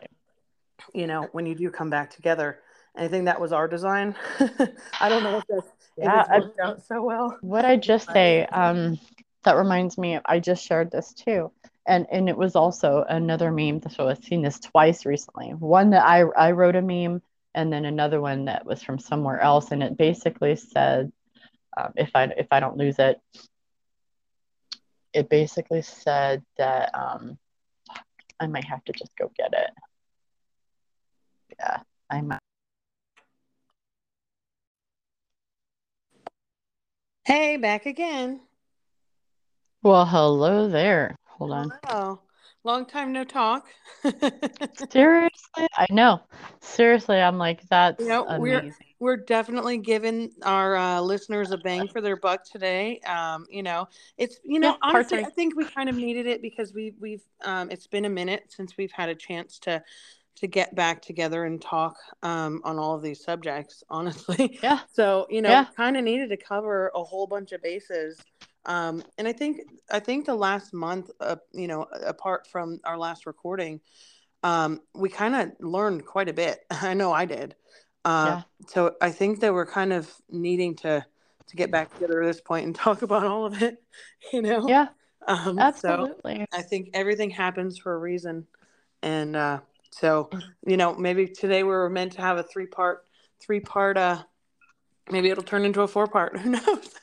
you 0.93 1.07
know, 1.07 1.23
when 1.31 1.45
you 1.45 1.55
do 1.55 1.69
come 1.69 1.89
back 1.89 2.09
together. 2.09 2.59
I 2.97 3.07
think 3.07 3.25
that 3.25 3.39
was 3.39 3.51
our 3.53 3.67
design. 3.67 4.15
I 4.99 5.09
don't 5.09 5.23
know 5.23 5.37
if 5.37 5.43
that's 5.47 5.67
Yeah, 5.97 6.21
if 6.21 6.29
I- 6.29 6.39
worked 6.39 6.59
out 6.59 6.85
so 6.85 7.03
well. 7.03 7.37
What 7.41 7.65
I 7.65 7.75
just 7.77 8.11
say, 8.11 8.45
um, 8.47 8.99
that 9.43 9.55
reminds 9.55 9.97
me 9.97 10.19
I 10.25 10.39
just 10.39 10.65
shared 10.65 10.91
this 10.91 11.13
too. 11.13 11.51
And 11.85 12.05
and 12.11 12.27
it 12.27 12.37
was 12.37 12.55
also 12.55 13.05
another 13.07 13.51
meme. 13.51 13.81
So 13.89 14.09
I've 14.09 14.23
seen 14.23 14.41
this 14.41 14.59
twice 14.59 15.05
recently. 15.05 15.51
One 15.51 15.91
that 15.91 16.03
I 16.05 16.21
I 16.21 16.51
wrote 16.51 16.75
a 16.75 16.81
meme 16.81 17.21
and 17.55 17.71
then 17.71 17.85
another 17.85 18.19
one 18.19 18.45
that 18.45 18.65
was 18.65 18.83
from 18.83 18.99
somewhere 18.99 19.39
else. 19.39 19.71
And 19.71 19.81
it 19.81 19.95
basically 19.97 20.55
said, 20.57 21.11
um, 21.77 21.93
if 21.95 22.11
I 22.15 22.23
if 22.25 22.47
I 22.51 22.59
don't 22.59 22.77
lose 22.77 22.99
it, 22.99 23.21
it 25.13 25.29
basically 25.29 25.81
said 25.81 26.43
that 26.57 26.91
um, 26.93 27.37
I 28.39 28.47
might 28.47 28.65
have 28.65 28.83
to 28.85 28.91
just 28.91 29.15
go 29.17 29.31
get 29.37 29.53
it. 29.53 29.69
Yeah, 31.57 31.79
I 32.09 32.21
might. 32.21 32.39
Hey, 37.27 37.57
back 37.57 37.85
again. 37.85 38.39
Well, 39.83 40.05
hello 40.05 40.69
there. 40.69 41.17
Hold 41.27 41.51
on. 41.51 41.73
Hello. 41.83 42.21
Long 42.63 42.85
time 42.85 43.11
no 43.11 43.25
talk. 43.25 43.67
Seriously, 44.89 45.67
I 45.75 45.87
know. 45.91 46.21
Seriously, 46.61 47.17
I'm 47.17 47.37
like 47.37 47.67
that's 47.69 48.01
You 48.01 48.07
know, 48.07 48.27
we're 48.39 48.63
we're 48.99 49.17
definitely 49.17 49.77
giving 49.77 50.31
our 50.43 50.77
uh, 50.77 51.01
listeners 51.01 51.51
a 51.51 51.57
bang 51.57 51.89
for 51.89 51.99
their 51.99 52.15
buck 52.15 52.45
today. 52.45 53.01
Um, 53.01 53.45
you 53.49 53.61
know, 53.61 53.89
it's 54.17 54.39
you 54.45 54.61
know 54.61 54.71
Yeah, 54.71 54.77
honestly. 54.81 55.19
I 55.19 55.29
think 55.29 55.57
we 55.57 55.65
kind 55.65 55.89
of 55.89 55.95
needed 55.95 56.27
it 56.27 56.41
because 56.41 56.73
we 56.73 56.93
we've 57.01 57.23
um, 57.43 57.69
it's 57.71 57.87
been 57.87 58.05
a 58.05 58.09
minute 58.09 58.45
since 58.47 58.77
we've 58.77 58.93
had 58.93 59.09
a 59.09 59.15
chance 59.15 59.59
to 59.59 59.83
to 60.37 60.47
get 60.47 60.75
back 60.75 61.01
together 61.01 61.45
and 61.45 61.61
talk 61.61 61.97
um, 62.23 62.61
on 62.63 62.77
all 62.77 62.95
of 62.95 63.01
these 63.01 63.23
subjects. 63.23 63.83
Honestly, 63.89 64.59
Yeah, 64.61 64.79
so 64.91 65.27
you 65.29 65.41
know, 65.41 65.49
yeah, 65.51 65.65
kind 65.75 65.97
of 65.97 66.03
needed 66.03 66.29
to 66.29 66.37
cover 66.37 66.91
a 66.95 67.03
whole 67.03 67.27
bunch 67.27 67.51
of 67.51 67.61
bases. 67.61 68.19
Um, 68.65 69.03
and 69.17 69.27
I 69.27 69.33
think 69.33 69.61
I 69.91 69.99
think 69.99 70.25
the 70.25 70.35
last 70.35 70.73
month, 70.73 71.09
uh, 71.19 71.37
you 71.53 71.67
know, 71.67 71.87
apart 72.05 72.47
from 72.47 72.79
our 72.83 72.97
last 72.97 73.25
recording, 73.25 73.79
um, 74.43 74.81
we 74.93 75.09
kind 75.09 75.35
of 75.35 75.51
learned 75.59 76.05
quite 76.05 76.29
a 76.29 76.33
bit. 76.33 76.59
I 76.71 76.93
know 76.93 77.11
I 77.11 77.25
did. 77.25 77.55
Uh, 78.05 78.37
yeah, 78.37 78.41
so 78.67 78.95
I 79.01 79.11
think 79.11 79.39
that 79.41 79.53
we're 79.53 79.65
kind 79.65 79.91
of 79.93 80.13
needing 80.29 80.75
to 80.77 81.05
to 81.47 81.55
get 81.55 81.71
back 81.71 81.93
together 81.93 82.21
at 82.21 82.27
this 82.27 82.41
point 82.41 82.65
and 82.65 82.75
talk 82.85 83.01
about 83.01 83.25
all 83.25 83.45
of 83.45 83.61
it. 83.61 83.81
You 84.31 84.41
know. 84.41 84.67
yeah, 84.67 84.87
Um, 85.27 85.57
so 85.57 85.61
absolutely. 85.61 86.45
I 86.53 86.61
think 86.61 86.91
everything 86.93 87.29
happens 87.29 87.77
for 87.77 87.93
a 87.93 87.97
reason, 87.97 88.47
and 89.01 89.35
uh, 89.35 89.59
so 89.91 90.29
you 90.65 90.77
know 90.77 90.95
maybe 90.95 91.27
today 91.27 91.63
we 91.63 91.69
were 91.69 91.89
meant 91.89 92.13
to 92.13 92.21
have 92.21 92.37
a 92.37 92.43
three 92.43 92.67
part 92.67 93.03
three 93.39 93.59
part. 93.59 93.97
Uh, 93.97 94.23
maybe 95.09 95.29
it'll 95.29 95.43
turn 95.43 95.65
into 95.65 95.81
a 95.81 95.87
four 95.87 96.07
part. 96.07 96.37
Who 96.39 96.49
knows? 96.49 96.95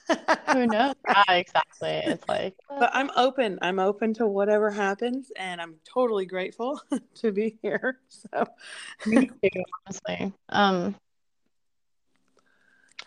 Who 0.53 0.66
knows? 0.66 0.95
Yeah, 1.09 1.35
exactly. 1.37 2.03
It's 2.05 2.28
like, 2.28 2.55
but 2.68 2.91
I'm 2.93 3.11
open. 3.16 3.59
I'm 3.62 3.78
open 3.78 4.14
to 4.14 4.26
whatever 4.26 4.70
happens, 4.70 5.30
and 5.37 5.61
I'm 5.61 5.76
totally 5.85 6.26
grateful 6.26 6.80
to 7.16 7.32
be 7.32 7.59
here. 7.62 8.01
So 8.09 8.47
me 9.07 9.30
too, 9.43 9.62
honestly. 9.87 10.32
Um, 10.49 10.97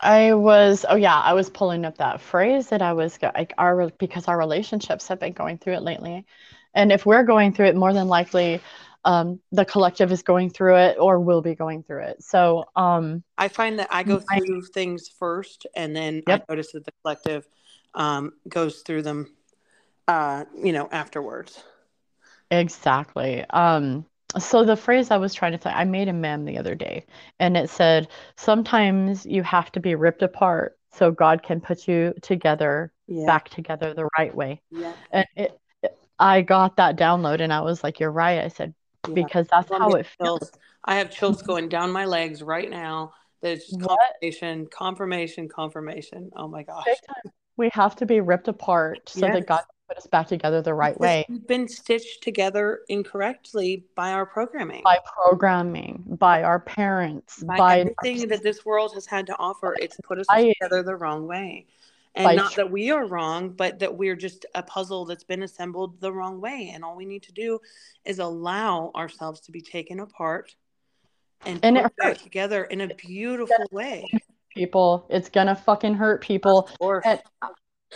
I 0.00 0.34
was, 0.34 0.86
oh 0.88 0.96
yeah, 0.96 1.18
I 1.18 1.34
was 1.34 1.50
pulling 1.50 1.84
up 1.84 1.98
that 1.98 2.20
phrase 2.20 2.68
that 2.68 2.82
I 2.82 2.92
was 2.92 3.18
like 3.22 3.52
our 3.58 3.90
because 3.98 4.28
our 4.28 4.38
relationships 4.38 5.08
have 5.08 5.18
been 5.20 5.32
going 5.32 5.58
through 5.58 5.74
it 5.74 5.82
lately, 5.82 6.24
and 6.74 6.92
if 6.92 7.04
we're 7.04 7.24
going 7.24 7.52
through 7.52 7.66
it, 7.66 7.76
more 7.76 7.92
than 7.92 8.08
likely, 8.08 8.60
um, 9.08 9.40
the 9.52 9.64
collective 9.64 10.12
is 10.12 10.22
going 10.22 10.50
through 10.50 10.76
it 10.76 10.98
or 11.00 11.18
will 11.18 11.40
be 11.40 11.54
going 11.54 11.82
through 11.82 12.02
it. 12.02 12.22
So, 12.22 12.66
um, 12.76 13.24
I 13.38 13.48
find 13.48 13.78
that 13.78 13.88
I 13.90 14.02
go 14.02 14.20
I- 14.30 14.38
through 14.38 14.62
things 14.74 15.08
first, 15.08 15.66
and 15.74 15.96
then 15.96 16.22
Yep. 16.28 16.44
I 16.46 16.52
notice 16.52 16.72
that 16.72 16.84
the 16.84 16.92
collective 17.02 17.48
um, 17.94 18.34
goes 18.48 18.82
through 18.82 19.02
them, 19.02 19.34
uh, 20.06 20.44
you 20.54 20.72
know, 20.72 20.90
afterwards. 20.92 21.64
Exactly. 22.50 23.44
Um, 23.48 24.04
so 24.38 24.62
the 24.62 24.76
phrase 24.76 25.10
I 25.10 25.16
was 25.16 25.32
trying 25.32 25.52
to 25.52 25.60
say, 25.60 25.70
I 25.70 25.84
made 25.84 26.08
a 26.08 26.12
meme 26.12 26.44
the 26.44 26.58
other 26.58 26.74
day, 26.74 27.06
and 27.40 27.56
it 27.56 27.70
said, 27.70 28.08
sometimes 28.36 29.24
you 29.24 29.42
have 29.42 29.72
to 29.72 29.80
be 29.80 29.94
ripped 29.94 30.22
apart 30.22 30.78
so 30.92 31.10
God 31.10 31.42
can 31.42 31.62
put 31.62 31.88
you 31.88 32.12
together, 32.20 32.92
Yeah. 33.06 33.24
back 33.24 33.48
together 33.48 33.94
the 33.94 34.08
right 34.18 34.34
way. 34.34 34.60
Yeah. 34.70 34.92
And 35.12 35.26
it- 35.34 35.58
I 36.20 36.42
got 36.42 36.76
that 36.76 36.96
download, 36.96 37.40
and 37.40 37.52
I 37.52 37.60
was 37.60 37.84
like, 37.84 38.00
you're 38.00 38.10
right. 38.10 38.40
I 38.40 38.48
said, 38.48 38.74
yeah. 39.06 39.14
because 39.14 39.46
that's 39.48 39.70
how 39.70 39.90
it 39.90 40.06
feels. 40.06 40.40
chills. 40.40 40.52
I 40.84 40.96
have 40.96 41.10
chills 41.10 41.42
going 41.42 41.68
down 41.68 41.90
my 41.90 42.04
legs 42.04 42.42
right 42.42 42.70
now. 42.70 43.12
There's 43.40 43.72
confirmation, 43.80 44.66
confirmation, 44.66 45.48
confirmation. 45.48 46.30
Oh 46.34 46.48
my 46.48 46.62
gosh. 46.62 46.86
We 47.56 47.70
have 47.72 47.96
to 47.96 48.06
be 48.06 48.20
ripped 48.20 48.48
apart 48.48 49.08
so 49.08 49.20
that 49.20 49.46
God 49.46 49.58
can 49.58 49.66
put 49.88 49.98
us 49.98 50.06
back 50.06 50.28
together 50.28 50.62
the 50.62 50.74
right 50.74 50.94
Because 50.94 51.00
way 51.00 51.26
We've 51.28 51.46
been 51.46 51.68
stitched 51.68 52.22
together 52.22 52.80
incorrectly 52.88 53.84
by 53.94 54.12
our 54.12 54.26
programming. 54.26 54.82
by 54.82 54.98
programming, 55.04 56.04
by 56.18 56.42
our 56.42 56.60
parents, 56.60 57.42
by 57.42 57.56
by 57.56 57.78
everything 57.80 58.28
that 58.28 58.42
this 58.42 58.64
world 58.64 58.92
has 58.94 59.06
had 59.06 59.26
to 59.26 59.36
offer, 59.38 59.76
it's 59.80 59.96
put 60.02 60.18
us 60.18 60.26
By- 60.28 60.52
together 60.60 60.82
the 60.82 60.96
wrong 60.96 61.26
way. 61.26 61.66
And 62.18 62.36
not 62.36 62.56
that 62.56 62.70
we 62.70 62.90
are 62.90 63.06
wrong, 63.06 63.50
but 63.50 63.78
that 63.78 63.96
we're 63.96 64.16
just 64.16 64.44
a 64.54 64.62
puzzle 64.62 65.04
that's 65.04 65.24
been 65.24 65.42
assembled 65.44 66.00
the 66.00 66.12
wrong 66.12 66.40
way. 66.40 66.72
And 66.74 66.84
all 66.84 66.96
we 66.96 67.04
need 67.04 67.22
to 67.24 67.32
do 67.32 67.60
is 68.04 68.18
allow 68.18 68.90
ourselves 68.96 69.40
to 69.42 69.52
be 69.52 69.60
taken 69.60 70.00
apart 70.00 70.54
and, 71.46 71.60
And 71.62 71.76
put 71.80 71.96
back 71.96 72.18
together 72.18 72.64
in 72.64 72.80
a 72.80 72.88
beautiful 72.94 73.66
way. 73.70 74.10
people. 74.54 75.06
It's 75.08 75.28
gonna 75.28 75.54
fucking 75.54 75.94
hurt 75.94 76.20
people. 76.22 76.68
And- 77.04 77.20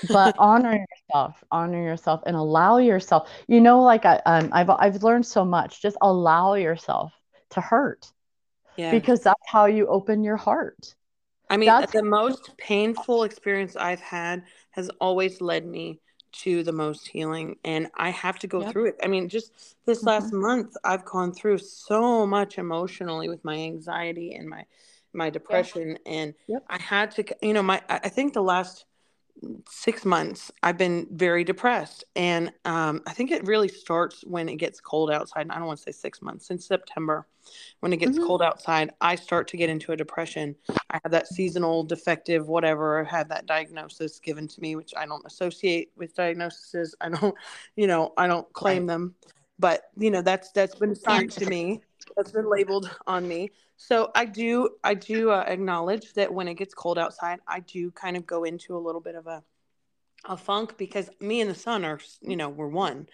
but 0.08 0.34
honor 0.38 0.72
yourself 0.72 1.44
honor 1.50 1.82
yourself 1.82 2.22
and 2.24 2.34
allow 2.34 2.78
yourself 2.78 3.28
you 3.46 3.60
know 3.60 3.82
like 3.82 4.06
I, 4.06 4.22
um, 4.24 4.48
I've, 4.50 4.70
I've 4.70 5.02
learned 5.02 5.26
so 5.26 5.44
much 5.44 5.82
just 5.82 5.98
allow 6.00 6.54
yourself 6.54 7.12
to 7.50 7.60
hurt 7.60 8.10
yeah. 8.78 8.90
because 8.90 9.20
that's 9.20 9.42
how 9.46 9.66
you 9.66 9.86
open 9.88 10.24
your 10.24 10.38
heart 10.38 10.94
I 11.52 11.56
mean, 11.58 11.66
that's- 11.66 11.92
the 11.92 12.02
most 12.02 12.56
painful 12.56 13.24
experience 13.24 13.76
I've 13.76 14.00
had 14.00 14.44
has 14.70 14.90
always 15.00 15.40
led 15.40 15.66
me 15.66 16.00
to 16.32 16.62
the 16.62 16.72
most 16.72 17.06
healing, 17.06 17.56
and 17.62 17.90
I 17.94 18.08
have 18.10 18.38
to 18.38 18.46
go 18.46 18.62
Yep. 18.62 18.72
through 18.72 18.86
it. 18.86 18.96
I 19.02 19.06
mean, 19.06 19.28
just 19.28 19.76
this 19.84 20.02
last 20.02 20.28
mm-hmm. 20.28 20.40
month, 20.40 20.76
I've 20.82 21.04
gone 21.04 21.32
through 21.32 21.58
so 21.58 22.26
much 22.26 22.56
emotionally 22.56 23.28
with 23.28 23.44
my 23.44 23.56
anxiety 23.56 24.34
and 24.34 24.48
my 24.48 24.64
my 25.12 25.28
depression, 25.28 25.98
and 26.06 26.34
Yep. 26.46 26.64
I 26.70 26.80
had 26.80 27.10
to, 27.12 27.24
you 27.42 27.52
know, 27.52 27.62
my 27.62 27.82
I 27.90 28.08
think 28.08 28.32
the 28.32 28.42
last 28.42 28.86
six 29.68 30.04
months 30.04 30.50
I've 30.62 30.78
been 30.78 31.06
very 31.10 31.44
depressed, 31.44 32.04
and 32.14 32.52
um, 32.64 33.02
I 33.06 33.12
think 33.12 33.30
it 33.30 33.46
really 33.46 33.68
starts 33.68 34.22
when 34.24 34.48
it 34.48 34.56
gets 34.56 34.80
cold 34.80 35.10
outside. 35.10 35.42
And 35.42 35.52
I 35.52 35.56
don't 35.56 35.66
want 35.66 35.78
to 35.78 35.82
say 35.84 35.92
six 35.92 36.22
months 36.22 36.46
since 36.46 36.66
September, 36.66 37.26
when 37.80 37.92
it 37.92 37.96
gets 37.96 38.18
Mhm. 38.18 38.26
cold 38.26 38.42
outside, 38.42 38.92
I 39.00 39.16
start 39.16 39.48
to 39.48 39.56
get 39.56 39.68
into 39.70 39.92
a 39.92 39.96
depression. 39.96 40.54
I 40.90 41.00
have 41.02 41.12
that 41.12 41.28
seasonal 41.28 41.82
defective 41.84 42.48
whatever. 42.48 43.04
I 43.04 43.08
had 43.08 43.28
that 43.30 43.46
diagnosis 43.46 44.18
given 44.20 44.46
to 44.48 44.60
me, 44.60 44.76
which 44.76 44.92
I 44.96 45.06
don't 45.06 45.26
associate 45.26 45.90
with 45.96 46.14
diagnoses. 46.14 46.94
I 47.00 47.08
don't, 47.08 47.34
you 47.76 47.86
know, 47.86 48.12
I 48.16 48.26
don't 48.26 48.50
claim 48.52 48.86
them, 48.86 49.14
but 49.58 49.82
you 49.96 50.10
know, 50.10 50.22
that's 50.22 50.52
that's 50.52 50.74
been 50.76 50.90
assigned 50.92 51.32
to 51.32 51.46
me. 51.46 51.82
That's 52.16 52.32
been 52.32 52.48
labeled 52.48 52.90
on 53.06 53.26
me. 53.26 53.50
So 53.76 54.10
I 54.14 54.24
do 54.26 54.70
I 54.84 54.94
do 54.94 55.30
uh, 55.30 55.44
acknowledge 55.46 56.12
that 56.14 56.32
when 56.32 56.48
it 56.48 56.54
gets 56.54 56.74
cold 56.74 56.98
outside, 56.98 57.40
I 57.46 57.60
do 57.60 57.90
kind 57.90 58.16
of 58.16 58.26
go 58.26 58.44
into 58.44 58.76
a 58.76 58.78
little 58.80 59.00
bit 59.00 59.14
of 59.14 59.26
a 59.26 59.42
a 60.24 60.36
funk 60.36 60.76
because 60.78 61.10
me 61.20 61.40
and 61.40 61.50
the 61.50 61.54
sun 61.54 61.84
are 61.84 61.98
you 62.20 62.36
know 62.36 62.48
we're 62.48 62.68
one. 62.68 63.08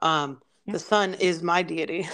Um, 0.00 0.40
Yeah. 0.64 0.72
The 0.74 0.78
sun 0.78 1.14
is 1.14 1.42
my 1.42 1.62
deity. 1.62 2.08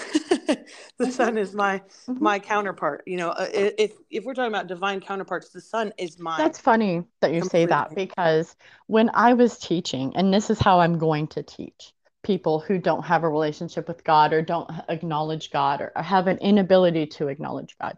the 0.98 1.12
sun 1.12 1.36
is 1.36 1.54
my 1.54 1.82
Mhm. 2.08 2.20
my 2.20 2.38
counterpart. 2.38 3.02
You 3.06 3.18
know, 3.18 3.28
uh, 3.28 3.46
if 3.52 3.92
if 4.10 4.24
we're 4.24 4.34
talking 4.34 4.54
about 4.54 4.68
divine 4.68 5.00
counterparts, 5.00 5.50
the 5.50 5.60
sun 5.60 5.92
is 5.98 6.18
my. 6.18 6.38
That's 6.38 6.58
funny 6.58 7.04
that 7.20 7.34
you 7.34 7.42
say 7.42 7.66
that 7.66 7.94
because 7.94 8.56
when 8.86 9.10
I 9.12 9.34
was 9.34 9.58
teaching, 9.58 10.16
and 10.16 10.32
this 10.32 10.48
is 10.48 10.58
how 10.58 10.80
I'm 10.80 10.96
going 10.98 11.26
to 11.28 11.42
teach 11.42 11.92
people 12.22 12.60
who 12.60 12.78
don't 12.78 13.04
have 13.04 13.24
a 13.24 13.28
relationship 13.28 13.88
with 13.88 14.04
God 14.04 14.32
or 14.32 14.42
don't 14.42 14.70
acknowledge 14.88 15.50
God 15.50 15.80
or 15.80 15.92
have 15.96 16.26
an 16.26 16.38
inability 16.38 17.06
to 17.06 17.28
acknowledge 17.28 17.76
God. 17.80 17.96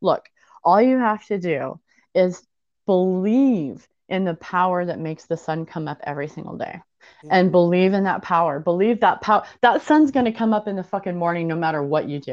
Look, 0.00 0.28
all 0.62 0.80
you 0.80 0.98
have 0.98 1.24
to 1.26 1.38
do 1.38 1.80
is 2.14 2.46
believe 2.86 3.86
in 4.08 4.24
the 4.24 4.34
power 4.34 4.84
that 4.84 4.98
makes 4.98 5.24
the 5.26 5.36
sun 5.36 5.64
come 5.64 5.88
up 5.88 6.00
every 6.04 6.28
single 6.28 6.56
day 6.56 6.80
and 7.30 7.50
believe 7.50 7.92
in 7.94 8.04
that 8.04 8.22
power. 8.22 8.60
Believe 8.60 9.00
that 9.00 9.20
power. 9.22 9.44
That 9.62 9.82
sun's 9.82 10.10
going 10.10 10.26
to 10.26 10.32
come 10.32 10.52
up 10.52 10.68
in 10.68 10.76
the 10.76 10.84
fucking 10.84 11.16
morning 11.16 11.48
no 11.48 11.56
matter 11.56 11.82
what 11.82 12.08
you 12.08 12.20
do. 12.20 12.32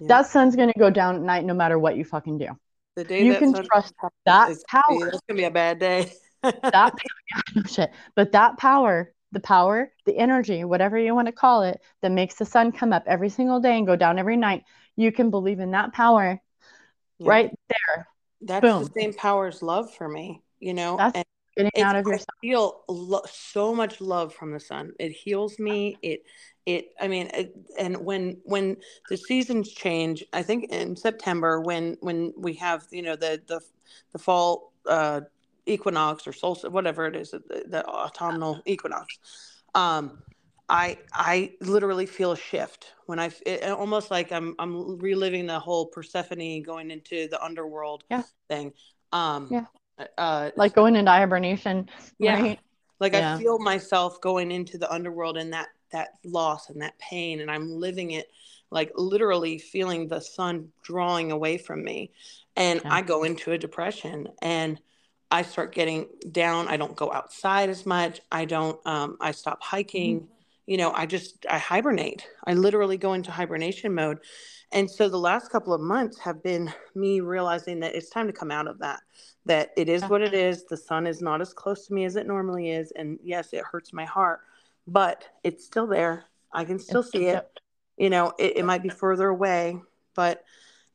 Yeah. 0.00 0.08
That 0.08 0.26
sun's 0.26 0.56
going 0.56 0.72
to 0.72 0.78
go 0.78 0.90
down 0.90 1.16
at 1.16 1.22
night 1.22 1.44
no 1.44 1.54
matter 1.54 1.78
what 1.78 1.96
you 1.96 2.04
fucking 2.04 2.38
do. 2.38 2.48
the 2.94 3.04
day 3.04 3.24
you 3.24 3.34
can 3.34 3.52
trust 3.52 3.94
that 4.24 4.50
it's 4.50 4.64
power. 4.68 5.10
That's 5.10 5.20
gonna 5.28 5.38
be 5.38 5.44
a 5.44 5.50
bad 5.50 5.78
day. 5.78 6.12
that 6.42 6.92
no 7.56 7.62
shit 7.64 7.90
but 8.14 8.32
that 8.32 8.56
power 8.58 9.12
the 9.36 9.40
power 9.40 9.92
the 10.06 10.16
energy 10.16 10.64
whatever 10.64 10.96
you 10.98 11.14
want 11.14 11.28
to 11.28 11.32
call 11.32 11.62
it 11.62 11.78
that 12.00 12.10
makes 12.10 12.36
the 12.36 12.44
sun 12.46 12.72
come 12.72 12.90
up 12.90 13.04
every 13.06 13.28
single 13.28 13.60
day 13.60 13.76
and 13.76 13.86
go 13.86 13.94
down 13.94 14.18
every 14.18 14.36
night 14.36 14.64
you 14.96 15.12
can 15.12 15.28
believe 15.28 15.60
in 15.60 15.72
that 15.72 15.92
power 15.92 16.40
Yeah. 17.18 17.28
right 17.28 17.50
there 17.68 18.08
That's 18.40 18.62
boom. 18.62 18.84
the 18.84 19.00
same 19.00 19.12
power 19.12 19.46
as 19.46 19.62
love 19.62 19.92
for 19.92 20.08
me. 20.08 20.42
You 20.58 20.72
know, 20.72 20.96
that's 20.96 21.16
and 21.16 21.24
getting 21.56 21.82
out 21.82 21.96
of 21.96 22.06
I 22.06 22.10
yourself 22.10 22.26
feel 22.40 22.80
lo- 22.88 23.20
so 23.30 23.74
much 23.74 24.00
love 24.00 24.32
from 24.34 24.52
the 24.52 24.60
sun. 24.60 24.92
It 24.98 25.12
heals 25.12 25.58
me. 25.58 25.98
It, 26.02 26.22
it. 26.64 26.92
I 27.00 27.08
mean, 27.08 27.28
it, 27.34 27.54
and 27.78 27.96
when 27.98 28.38
when 28.44 28.76
the 29.10 29.16
seasons 29.16 29.70
change, 29.72 30.24
I 30.32 30.42
think 30.42 30.70
in 30.70 30.96
September 30.96 31.60
when 31.60 31.96
when 32.00 32.32
we 32.36 32.54
have 32.54 32.86
you 32.90 33.02
know 33.02 33.16
the 33.16 33.42
the 33.46 33.60
the 34.12 34.18
fall 34.18 34.72
uh, 34.88 35.20
equinox 35.66 36.26
or 36.26 36.32
solstice, 36.32 36.70
whatever 36.70 37.06
it 37.06 37.16
is, 37.16 37.30
the, 37.32 37.64
the 37.68 37.84
autumnal 37.86 38.62
equinox. 38.64 39.18
um, 39.74 40.22
I 40.68 40.98
I 41.12 41.52
literally 41.60 42.06
feel 42.06 42.32
a 42.32 42.36
shift 42.36 42.92
when 43.06 43.20
I 43.20 43.30
it, 43.44 43.70
almost 43.70 44.10
like 44.10 44.32
I'm 44.32 44.56
I'm 44.58 44.98
reliving 44.98 45.46
the 45.46 45.60
whole 45.60 45.86
Persephone 45.86 46.62
going 46.62 46.90
into 46.90 47.28
the 47.28 47.40
underworld 47.40 48.02
yeah. 48.10 48.22
thing. 48.48 48.72
Um, 49.12 49.48
yeah. 49.50 49.66
Uh, 50.18 50.50
like 50.56 50.74
going 50.74 50.96
into 50.96 51.10
hibernation. 51.10 51.88
Yeah. 52.18 52.40
Right? 52.40 52.60
Like 52.98 53.12
Yeah. 53.12 53.36
I 53.36 53.38
feel 53.38 53.58
myself 53.60 54.20
going 54.20 54.50
into 54.50 54.76
the 54.76 54.92
underworld 54.92 55.36
and 55.36 55.52
that 55.52 55.68
that 55.92 56.08
loss 56.24 56.68
and 56.68 56.82
that 56.82 56.98
pain, 56.98 57.40
and 57.40 57.50
I'm 57.50 57.70
living 57.70 58.10
it 58.10 58.26
like 58.70 58.90
literally 58.96 59.58
feeling 59.58 60.08
the 60.08 60.20
sun 60.20 60.72
drawing 60.82 61.30
away 61.30 61.58
from 61.58 61.84
me, 61.84 62.10
and 62.56 62.80
Yeah. 62.84 62.92
I 62.92 63.02
go 63.02 63.22
into 63.22 63.52
a 63.52 63.58
depression 63.58 64.28
and. 64.42 64.80
I 65.30 65.42
start 65.42 65.74
getting 65.74 66.06
down. 66.30 66.68
I 66.68 66.76
don't 66.76 66.96
go 66.96 67.12
outside 67.12 67.68
as 67.68 67.84
much. 67.84 68.20
I 68.30 68.44
don't. 68.44 68.84
Um, 68.86 69.16
I 69.20 69.32
stop 69.32 69.62
hiking 69.62 70.28
you 70.66 70.76
know, 70.76 70.92
I 70.92 71.06
just 71.06 71.46
I 71.48 71.58
hibernate. 71.58 72.26
I 72.44 72.54
literally 72.54 72.96
go 72.96 73.14
into 73.14 73.30
hibernation 73.30 73.94
mode. 73.94 74.18
And 74.72 74.90
so 74.90 75.08
the 75.08 75.16
last 75.16 75.50
couple 75.50 75.72
of 75.72 75.80
months 75.80 76.18
have 76.18 76.42
been 76.42 76.72
me 76.94 77.20
realizing 77.20 77.80
that 77.80 77.94
it's 77.94 78.10
time 78.10 78.26
to 78.26 78.32
come 78.32 78.50
out 78.50 78.66
of 78.66 78.80
that. 78.80 79.00
That 79.46 79.70
it 79.76 79.88
is 79.88 80.02
what 80.02 80.22
it 80.22 80.34
is. 80.34 80.64
The 80.64 80.76
sun 80.76 81.06
is 81.06 81.22
not 81.22 81.40
as 81.40 81.52
close 81.52 81.86
to 81.86 81.94
me 81.94 82.04
as 82.04 82.16
it 82.16 82.26
normally 82.26 82.72
is. 82.72 82.92
And 82.96 83.18
yes, 83.22 83.52
it 83.52 83.62
hurts 83.62 83.92
my 83.92 84.04
heart, 84.04 84.40
but 84.88 85.24
it's 85.44 85.64
still 85.64 85.86
there. 85.86 86.24
I 86.52 86.64
can 86.64 86.80
still 86.80 87.04
see 87.04 87.26
it. 87.26 87.48
You 87.96 88.10
know, 88.10 88.32
it, 88.38 88.58
it 88.58 88.64
might 88.64 88.82
be 88.82 88.88
further 88.88 89.28
away, 89.28 89.80
but 90.14 90.44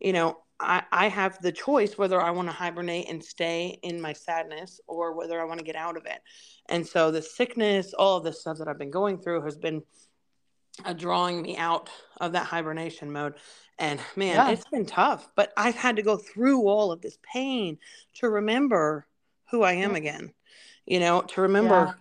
you 0.02 0.12
know, 0.12 0.40
I, 0.62 0.84
I 0.92 1.08
have 1.08 1.42
the 1.42 1.52
choice 1.52 1.98
whether 1.98 2.22
I 2.22 2.32
want 2.32 2.48
to 2.48 2.54
hibernate 2.54 3.10
and 3.10 3.24
stay 3.24 3.80
in 3.84 4.00
my 4.00 4.14
sadness 4.14 4.80
or 4.88 5.14
whether 5.14 5.42
I 5.42 5.46
want 5.46 5.60
to 5.60 5.66
get 5.66 5.76
out 5.76 5.98
of 5.98 6.06
it. 6.06 6.22
And 6.70 6.86
so 6.86 7.12
the 7.12 7.22
sickness, 7.22 7.94
all 7.94 8.18
of 8.18 8.24
the 8.24 8.32
stuff 8.34 8.58
that 8.60 8.68
I've 8.68 8.78
been 8.78 8.92
going 8.92 9.18
through 9.18 9.42
has 9.42 9.58
been 9.58 9.82
uh, 10.86 10.94
drawing 10.94 11.42
me 11.42 11.58
out 11.58 11.90
of 12.20 12.32
that 12.34 12.46
hibernation 12.46 13.12
mode. 13.12 13.36
And 13.80 14.00
man, 14.16 14.36
Yeah. 14.36 14.50
it's 14.52 14.68
been 14.70 14.86
tough, 14.86 15.30
but 15.36 15.52
I've 15.58 15.76
had 15.76 15.96
to 15.96 16.04
go 16.04 16.16
through 16.18 16.68
all 16.68 16.92
of 16.92 17.02
this 17.02 17.18
pain 17.24 17.78
to 18.16 18.30
remember 18.30 19.08
who 19.50 19.64
I 19.64 19.74
am 19.74 19.92
Yeah. 19.92 19.98
again, 19.98 20.34
you 20.86 21.00
know, 21.00 21.22
to 21.22 21.42
remember 21.42 21.86
Yeah. 21.86 21.94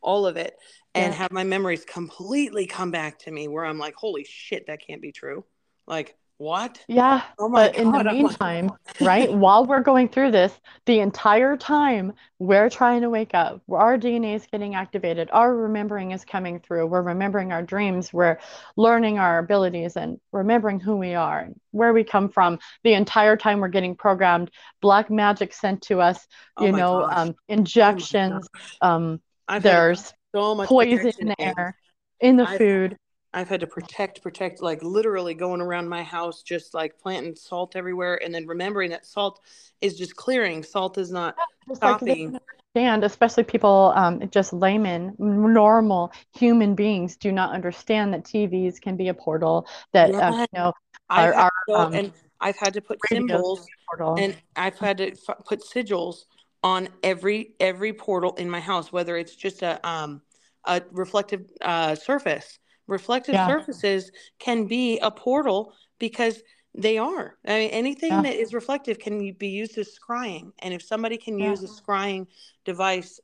all 0.00 0.26
of 0.26 0.36
it 0.36 0.58
and 0.94 1.14
have 1.14 1.30
my 1.30 1.44
memories 1.44 1.84
completely 1.84 2.66
come 2.66 2.90
back 2.90 3.18
to 3.20 3.30
me 3.30 3.46
where 3.48 3.64
I'm 3.64 3.78
like, 3.78 3.94
holy 3.94 4.24
shit, 4.24 4.66
that 4.66 4.80
can't 4.80 5.00
be 5.00 5.12
true. 5.12 5.44
Like, 5.86 6.16
what? 6.38 6.80
Yeah, 6.88 7.22
Oh 7.38 7.48
my 7.48 7.66
but 7.66 7.76
in 7.76 7.90
the 7.90 7.98
I'm 7.98 8.04
like- 8.06 8.14
meantime, 8.14 8.70
right, 9.00 9.32
while 9.44 9.66
we're 9.66 9.82
going 9.82 10.08
through 10.08 10.30
this, 10.30 10.52
the 10.86 11.00
entire 11.00 11.56
time 11.56 12.12
we're 12.38 12.70
trying 12.70 13.02
to 13.02 13.10
wake 13.10 13.34
up, 13.34 13.60
our 13.70 13.98
DNA 13.98 14.36
is 14.36 14.46
getting 14.50 14.74
activated, 14.76 15.28
our 15.32 15.54
remembering 15.54 16.12
is 16.12 16.24
coming 16.24 16.60
through, 16.60 16.86
we're 16.86 17.02
remembering 17.02 17.52
our 17.52 17.62
dreams, 17.62 18.12
we're 18.12 18.38
learning 18.76 19.18
our 19.18 19.38
abilities 19.38 19.96
and 19.96 20.20
remembering 20.32 20.78
who 20.80 20.96
we 20.96 21.14
are, 21.14 21.48
where 21.72 21.92
we 21.92 22.04
come 22.04 22.28
from. 22.28 22.58
The 22.84 22.94
entire 22.94 23.36
time 23.36 23.58
we're 23.60 23.68
getting 23.68 23.96
programmed, 23.96 24.50
black 24.80 25.10
magic 25.10 25.52
sent 25.52 25.82
to 25.82 26.00
us, 26.00 26.24
Oh 26.56 26.66
you 26.66 26.72
my 26.72 26.78
know, 26.78 27.00
gosh. 27.00 27.16
um, 27.16 27.34
injections, 27.48 28.46
um, 28.80 29.20
I've 29.48 29.62
there's 29.62 30.12
so 30.34 30.54
much 30.54 30.68
poison 30.68 31.12
in 31.18 31.28
the 31.28 31.40
air, 31.40 31.76
in 32.20 32.36
the 32.36 32.46
I've- 32.48 32.58
food. 32.58 32.96
I've 33.34 33.48
had 33.48 33.60
to 33.60 33.66
protect, 33.66 34.22
protect, 34.22 34.62
like 34.62 34.82
literally 34.82 35.34
going 35.34 35.60
around 35.60 35.88
my 35.88 36.02
house, 36.02 36.42
just 36.42 36.72
like 36.74 36.98
planting 36.98 37.36
salt 37.36 37.76
everywhere, 37.76 38.20
and 38.24 38.34
then 38.34 38.46
remembering 38.46 38.90
that 38.90 39.04
salt 39.06 39.40
is 39.80 39.96
just 39.96 40.16
clearing. 40.16 40.62
Salt 40.62 40.96
is 40.98 41.10
not 41.10 41.36
they 41.66 41.74
stopping. 41.74 42.38
understand, 42.74 43.04
especially 43.04 43.44
people, 43.44 43.92
um, 43.94 44.28
just 44.30 44.52
laymen, 44.52 45.14
normal 45.18 46.12
human 46.34 46.74
beings 46.74 47.16
do 47.16 47.30
not 47.30 47.52
understand 47.52 48.14
that 48.14 48.24
TVs 48.24 48.80
can 48.80 48.96
be 48.96 49.08
a 49.08 49.14
portal, 49.14 49.66
that, 49.92 50.10
um, 50.14 50.32
Yeah. 50.32 50.40
you 50.40 50.46
know, 50.54 50.72
I've 51.10 51.26
our- 51.26 51.32
had 51.34 51.42
our, 51.44 51.50
to 51.68 51.74
um, 51.74 51.94
and 51.94 52.12
I've 52.40 52.56
had 52.56 52.74
to 52.74 52.80
put 52.80 52.98
symbols, 53.06 53.58
can 53.60 53.66
be 53.66 53.72
a 53.72 53.88
portal. 53.90 54.14
and 54.24 54.36
I've 54.56 54.78
had 54.78 54.98
to 54.98 55.12
f- 55.12 55.44
put 55.44 55.60
sigils 55.62 56.24
on 56.64 56.88
every 57.02 57.54
every 57.60 57.92
portal 57.92 58.34
in 58.36 58.48
my 58.48 58.60
house, 58.60 58.92
whether 58.92 59.16
it's 59.16 59.34
just 59.36 59.62
a 59.62 59.86
um 59.88 60.22
a 60.64 60.82
reflective 60.92 61.50
uh, 61.60 61.94
surface. 61.94 62.58
Reflective 62.88 63.34
Yeah. 63.34 63.46
surfaces 63.46 64.10
can 64.40 64.66
be 64.66 64.98
a 65.00 65.10
portal 65.10 65.74
because 65.98 66.42
they 66.74 66.98
are. 66.98 67.38
I 67.46 67.60
mean, 67.60 67.70
anything 67.70 68.10
Yeah. 68.10 68.22
that 68.22 68.34
is 68.36 68.54
reflective 68.54 68.98
can 68.98 69.32
be 69.34 69.48
used 69.48 69.78
as 69.78 69.96
scrying, 69.98 70.52
and 70.60 70.74
if 70.74 70.82
somebody 70.82 71.18
can 71.18 71.38
Yeah. 71.38 71.50
use 71.50 71.62
a 71.62 71.68
scrying 71.68 72.26
device 72.64 73.20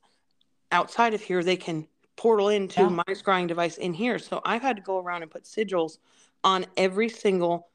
outside 0.72 1.14
of 1.14 1.22
here, 1.22 1.42
they 1.42 1.56
can 1.56 1.88
portal 2.16 2.48
into 2.48 2.82
Yeah. 2.82 2.90
my 2.90 3.04
scrying 3.10 3.48
device 3.48 3.78
in 3.78 3.94
here. 3.94 4.18
So 4.18 4.40
I've 4.44 4.62
had 4.62 4.76
to 4.76 4.82
go 4.82 4.98
around 4.98 5.22
and 5.22 5.30
put 5.30 5.44
sigils 5.44 5.98
on 6.44 6.66
every 6.76 7.08
single 7.08 7.70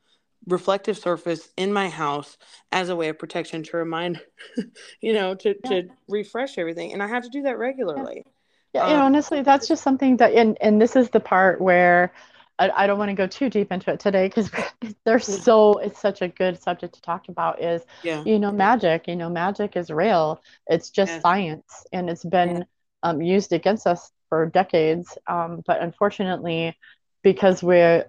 reflective 0.48 0.98
surface 0.98 1.49
in 1.57 1.74
my 1.74 1.90
house 1.90 2.38
as 2.72 2.90
a 2.90 2.95
way 2.95 3.10
of 3.10 3.20
protection 3.20 3.64
to 3.64 3.78
remind 3.78 4.22
you 5.02 5.14
know 5.14 5.36
to 5.36 5.53
to 5.64 5.90
refresh 6.07 6.57
everything 6.57 6.94
and 6.94 7.03
i 7.03 7.07
have 7.07 7.24
to 7.24 7.30
do 7.30 7.41
that 7.41 7.57
regularly 7.57 8.26
Yeah, 8.74 8.84
and 8.86 9.00
Um, 9.00 9.02
honestly, 9.02 9.41
that's 9.41 9.68
just 9.68 9.84
something 9.84 10.18
that, 10.18 10.34
and 10.34 10.58
and 10.62 10.82
this 10.82 10.96
is 10.96 11.10
the 11.10 11.20
part 11.20 11.60
where 11.62 12.14
I, 12.60 12.70
I 12.70 12.88
don't 12.88 13.00
want 13.00 13.10
to 13.10 13.16
go 13.16 13.28
too 13.28 13.50
deep 13.50 13.72
into 13.72 13.91
it 13.91 14.00
today 14.00 14.28
because 14.28 14.52
there's 15.06 15.26
so 15.28 15.78
it's 15.80 16.00
such 16.00 16.22
a 16.22 16.28
good 16.28 16.62
subject 16.62 16.96
to 16.96 17.02
talk 17.02 17.30
about. 17.30 17.62
Is 17.62 17.84
yeah 18.04 18.26
you 18.26 18.40
know 18.40 18.52
magic? 18.52 19.08
You 19.08 19.16
know 19.16 19.30
magic 19.30 19.76
is 19.76 19.90
real. 19.90 20.41
It's 20.68 20.90
just 20.90 21.14
Yeah. 21.14 21.22
science, 21.22 21.86
and 21.91 22.10
it's 22.10 22.26
been 22.26 22.66
um, 23.04 23.22
used 23.22 23.54
against 23.54 23.88
us 23.88 24.12
for 24.30 24.46
decades. 24.46 25.18
Um, 25.28 25.64
but 25.66 25.82
unfortunately, 25.82 26.78
because 27.24 27.64
we're 27.64 28.06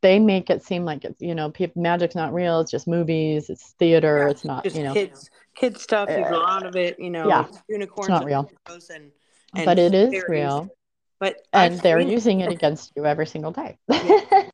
they 0.00 0.18
make 0.18 0.50
it 0.50 0.62
seem 0.62 0.84
like 0.84 1.04
it's 1.04 1.20
you 1.20 1.34
know 1.34 1.50
people, 1.50 1.82
magic's 1.82 2.14
not 2.14 2.32
real. 2.32 2.60
It's 2.60 2.70
just 2.70 2.86
movies. 2.86 3.50
It's 3.50 3.72
theater. 3.78 4.26
Yeah, 4.26 4.32
It's 4.32 4.44
not 4.44 4.64
just 4.64 4.76
you 4.76 4.84
know. 4.84 4.92
kids 4.92 5.30
kids 5.54 5.82
stuff 5.82 6.16
you 6.16 6.24
grow 6.24 6.42
Uh, 6.42 6.46
out 6.46 6.66
of 6.66 6.76
it 6.76 6.98
you 6.98 7.10
know 7.10 7.28
yeah, 7.28 7.46
unicorns 7.68 8.08
not 8.10 8.24
real. 8.24 8.50
and, 8.90 9.10
and 9.54 9.64
But 9.66 9.78
it 9.78 9.94
is 9.94 10.24
real, 10.28 10.68
but 11.20 11.36
and 11.52 11.74
I've 11.74 11.82
they're 11.82 12.00
seen- 12.00 12.08
using 12.10 12.40
it 12.40 12.50
against 12.58 12.92
you 12.96 13.06
every 13.06 13.26
single 13.26 13.52
day. 13.52 13.78
Yeah. 13.90 14.48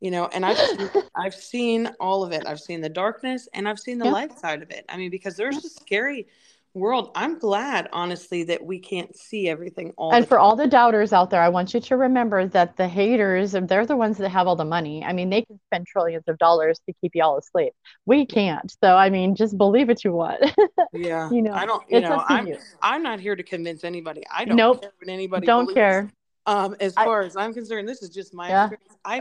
you 0.00 0.10
know 0.10 0.26
and 0.32 0.46
i've 0.46 0.56
seen, 0.56 0.88
i've 1.14 1.34
seen 1.34 1.90
all 2.00 2.22
of 2.24 2.32
it 2.32 2.46
i've 2.46 2.58
seen 2.60 2.80
the 2.80 2.88
darkness 2.88 3.48
and 3.52 3.68
i've 3.68 3.78
seen 3.78 3.98
the 3.98 4.06
Yeah. 4.06 4.12
light 4.12 4.38
side 4.38 4.62
of 4.62 4.70
it 4.70 4.86
i 4.88 4.96
mean 4.96 5.10
because 5.10 5.36
there's 5.36 5.56
Yeah. 5.56 5.66
a 5.66 5.68
scary 5.82 6.26
world 6.74 7.10
i'm 7.14 7.38
glad 7.38 7.88
honestly 7.92 8.44
that 8.44 8.64
we 8.64 8.78
can't 8.78 9.16
see 9.16 9.48
everything 9.48 9.92
all 9.96 10.10
And 10.12 10.26
for 10.26 10.38
time. 10.38 10.40
all 10.40 10.56
the 10.56 10.66
doubters 10.66 11.12
out 11.12 11.30
there, 11.30 11.40
I 11.40 11.48
want 11.50 11.72
you 11.72 11.80
to 11.80 11.96
remember 11.96 12.44
that 12.48 12.76
the 12.76 12.88
haters, 12.88 13.52
they're 13.52 13.86
the 13.86 13.96
ones 13.96 14.18
that 14.18 14.28
have 14.30 14.48
all 14.48 14.56
the 14.56 14.64
money. 14.64 15.04
I 15.04 15.12
mean, 15.12 15.30
they 15.30 15.42
can 15.42 15.60
spend 15.68 15.86
trillions 15.86 16.24
of 16.26 16.36
dollars 16.38 16.80
to 16.86 16.94
keep 17.00 17.12
you 17.14 17.22
all 17.22 17.38
asleep. 17.38 17.74
We 18.06 18.26
can't. 18.26 18.68
So, 18.82 18.96
I 18.96 19.10
mean, 19.10 19.36
just 19.36 19.56
believe 19.56 19.86
what 19.86 20.02
you 20.04 20.12
want. 20.12 20.42
yeah 20.92 21.30
you 21.30 21.42
know, 21.42 21.52
i 21.52 21.64
don't 21.64 21.84
you 21.88 22.00
know 22.00 22.18
i'm 22.26 22.46
you. 22.48 22.58
i'm 22.82 23.02
not 23.02 23.20
here 23.20 23.36
to 23.36 23.44
convince 23.44 23.84
anybody 23.84 24.22
i 24.30 24.44
don't 24.44 24.56
Nope. 24.56 24.80
care 24.80 24.90
what 25.00 25.08
anybody 25.08 25.46
Don't 25.46 25.66
believes. 25.66 25.74
care. 25.74 26.10
Um 26.46 26.74
as 26.80 26.94
I- 26.96 27.04
far 27.04 27.22
as 27.22 27.36
i'm 27.36 27.52
concerned 27.52 27.88
this 27.88 28.02
is 28.02 28.08
just 28.10 28.32
my 28.34 28.48
Yeah. 28.48 28.68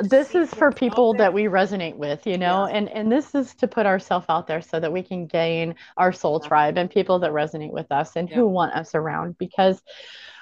This 0.04 0.36
is 0.36 0.54
for 0.54 0.72
people 0.74 1.14
that 1.14 1.34
we 1.34 1.44
resonate 1.44 1.96
with, 1.96 2.28
you 2.28 2.38
know, 2.38 2.68
Yeah. 2.68 2.76
and 2.76 2.90
and 2.90 3.10
this 3.10 3.34
is 3.34 3.56
to 3.56 3.68
put 3.68 3.86
ourselves 3.86 4.26
out 4.28 4.46
there 4.46 4.62
so 4.62 4.78
that 4.80 4.92
we 4.92 5.02
can 5.02 5.26
gain 5.26 5.74
our 5.96 6.12
soul 6.12 6.40
tribe 6.42 6.78
and 6.78 6.90
people 6.90 7.18
that 7.20 7.32
resonate 7.32 7.72
with 7.72 7.90
us 7.90 8.18
and 8.18 8.28
Yeah. 8.30 8.36
who 8.36 8.48
want 8.48 8.74
us 8.74 8.94
around 8.94 9.38
because 9.38 9.82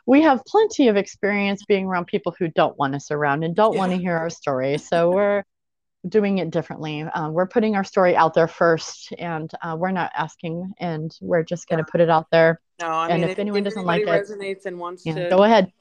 we 0.08 0.24
have 0.24 0.44
plenty 0.46 0.88
of 0.88 0.98
experience 0.98 1.66
being 1.66 1.86
around 1.86 2.08
people 2.08 2.34
who 2.40 2.48
don't 2.48 2.76
want 2.80 2.96
us 2.96 3.12
around 3.12 3.44
and 3.44 3.56
don't 3.56 3.78
want 3.78 3.92
to 3.92 3.98
hear 4.00 4.18
our 4.18 4.30
story. 4.32 4.78
So 4.92 5.12
we're 5.12 5.44
doing 6.08 6.40
it 6.40 6.50
differently. 6.50 7.04
Uh, 7.04 7.30
we're 7.30 7.48
putting 7.48 7.76
our 7.76 7.84
story 7.84 8.16
out 8.16 8.34
there 8.34 8.48
first, 8.48 9.14
and 9.20 9.52
uh, 9.62 9.76
we're 9.78 9.92
not 9.92 10.12
asking, 10.16 10.74
and 10.80 11.16
we're 11.22 11.44
just 11.44 11.68
going 11.68 11.84
to 11.84 11.92
put 11.92 12.02
it 12.02 12.10
out 12.10 12.28
there. 12.32 12.60
no 12.82 12.88
i 12.88 13.10
and 13.10 13.22
mean 13.22 13.30
if 13.30 13.38
anyone 13.40 13.64
doesn't 13.64 13.86
like 13.86 14.02
anybody 14.02 14.20
it, 14.20 14.26
resonates 14.28 14.66
and 14.66 14.80
wants 14.80 15.04
to 15.04 15.14
go 15.30 15.44
ahead. 15.44 15.72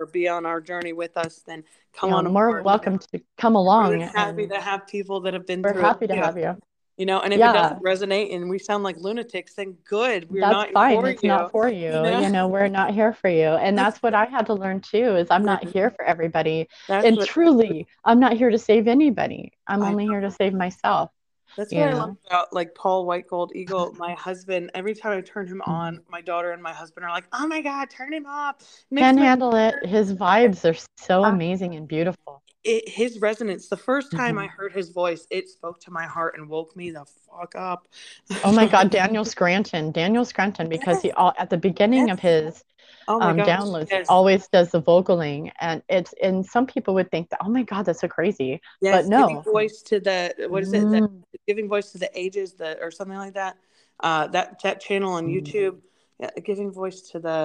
Or, 0.00 0.06
be 0.06 0.26
on 0.28 0.46
our 0.46 0.60
journey 0.60 0.92
with 0.92 1.16
us 1.16 1.42
then 1.46 1.62
come 1.92 2.08
You 2.08 2.12
know, 2.12 2.18
on 2.18 2.32
more 2.32 2.62
welcome 2.62 2.98
to 2.98 3.20
come 3.38 3.54
along. 3.54 3.98
We're 3.98 4.06
happy 4.06 4.46
to 4.48 4.60
have 4.60 4.86
people 4.86 5.20
that 5.20 5.34
have 5.34 5.46
been 5.46 5.62
through. 5.62 5.74
we're 5.74 5.80
happy 5.82 6.06
it 6.06 6.08
to 6.08 6.14
too. 6.14 6.20
have 6.20 6.36
you. 6.38 6.56
You 6.96 7.06
know, 7.06 7.20
and 7.20 7.32
if 7.32 7.38
Yeah. 7.38 7.50
it 7.50 7.54
doesn't 7.54 7.82
resonate 7.82 8.34
and 8.34 8.50
we 8.50 8.58
sound 8.58 8.82
like 8.84 8.96
lunatics, 8.98 9.54
then 9.54 9.76
good. 9.88 10.30
We're 10.30 10.40
That's 10.40 10.52
not 10.52 10.72
fine. 10.72 11.00
for 11.00 11.08
It's 11.08 11.22
you. 11.22 11.28
not 11.28 11.50
for 11.50 11.68
you. 11.68 11.90
know? 11.90 12.20
You 12.20 12.28
know, 12.28 12.48
we're 12.48 12.68
not 12.68 12.90
here 12.92 13.12
for 13.14 13.28
you. 13.28 13.46
And 13.48 13.76
That's- 13.78 14.02
what 14.02 14.14
I 14.14 14.26
had 14.26 14.46
to 14.46 14.54
learn 14.54 14.80
too, 14.80 15.16
is 15.16 15.28
I'm 15.30 15.44
not 15.44 15.62
Mhm. 15.62 15.72
here 15.72 15.90
for 15.90 16.04
everybody. 16.04 16.68
That's 16.88 17.06
And 17.06 17.18
truly, 17.20 17.86
I'm 18.04 18.20
not 18.20 18.34
here 18.34 18.50
to 18.50 18.58
save 18.58 18.86
anybody. 18.88 19.52
I'm 19.66 19.82
I 19.82 19.88
only 19.88 20.06
here 20.06 20.20
to 20.20 20.30
save 20.30 20.52
myself. 20.52 21.10
That's 21.56 21.72
what 21.72 21.82
I 21.88 21.92
love 21.92 22.16
about 22.26 22.52
like 22.52 22.74
Paul 22.74 23.06
White 23.06 23.26
Gold 23.26 23.52
Eagle. 23.54 23.92
My 23.98 24.14
husband, 24.14 24.70
every 24.74 24.94
time 24.94 25.18
I 25.18 25.20
turn 25.20 25.46
him 25.46 25.62
on, 25.62 26.00
my 26.08 26.20
daughter 26.20 26.52
and 26.52 26.62
my 26.62 26.72
husband 26.72 27.04
are 27.04 27.10
like, 27.12 27.24
"Oh 27.32 27.46
my 27.46 27.60
god, 27.60 27.90
turn 27.90 28.12
him 28.12 28.26
off!" 28.26 28.56
Makes 28.90 29.04
Can 29.04 29.16
my- 29.16 29.22
handle 29.22 29.54
it. 29.54 29.74
His 29.86 30.14
vibes 30.14 30.64
are 30.68 30.78
so 30.96 31.24
amazing 31.24 31.74
and 31.74 31.86
beautiful. 31.88 32.42
it, 32.62 32.86
his 32.90 33.20
resonance. 33.20 33.68
The 33.68 33.76
first 33.78 34.12
time 34.12 34.36
Mhm. 34.36 34.42
I 34.42 34.46
heard 34.46 34.74
his 34.74 34.90
voice, 34.90 35.26
it 35.30 35.48
spoke 35.48 35.80
to 35.80 35.90
my 35.90 36.04
heart 36.04 36.36
and 36.36 36.46
woke 36.46 36.76
me 36.76 36.90
the 36.90 37.06
fuck 37.06 37.54
up. 37.56 37.88
Oh 38.44 38.52
my 38.52 38.66
God, 38.66 38.90
Daniel 38.90 39.24
Scranton, 39.24 39.92
Daniel 39.92 40.26
Scranton, 40.26 40.68
because 40.68 41.00
he 41.00 41.10
all 41.12 41.32
at 41.38 41.48
the 41.48 41.56
beginning 41.56 42.10
of 42.10 42.20
his 42.20 42.62
oh 43.08 43.18
um, 43.20 43.38
gosh, 43.38 43.48
downloads, 43.48 43.88
yes, 43.90 44.06
always 44.10 44.46
does 44.48 44.70
the 44.70 44.82
vocaling, 44.82 45.50
and 45.60 45.82
it's 45.88 46.12
and 46.22 46.44
some 46.44 46.66
people 46.66 46.92
would 46.94 47.10
think 47.10 47.30
that, 47.30 47.38
oh 47.42 47.48
my 47.48 47.62
God, 47.62 47.86
that's 47.86 48.00
so 48.00 48.08
crazy. 48.08 48.60
yes, 48.82 49.04
but 49.04 49.06
no. 49.06 49.40
voice 49.40 49.80
to 49.82 49.98
the 49.98 50.34
what 50.48 50.62
is 50.62 50.74
it? 50.74 50.82
The, 50.90 51.10
giving 51.50 51.68
voice 51.68 51.90
to 51.92 51.98
the 51.98 52.10
ages, 52.24 52.48
that 52.60 52.78
or 52.84 52.90
something 52.98 53.20
like 53.26 53.34
that. 53.34 53.54
Uh, 54.08 54.24
that 54.34 54.46
that 54.62 54.80
channel 54.86 55.12
on 55.18 55.24
Mm. 55.26 55.34
YouTube, 55.34 55.76
yeah, 56.20 56.30
giving 56.50 56.70
voice 56.82 57.00
to 57.10 57.16
the 57.18 57.42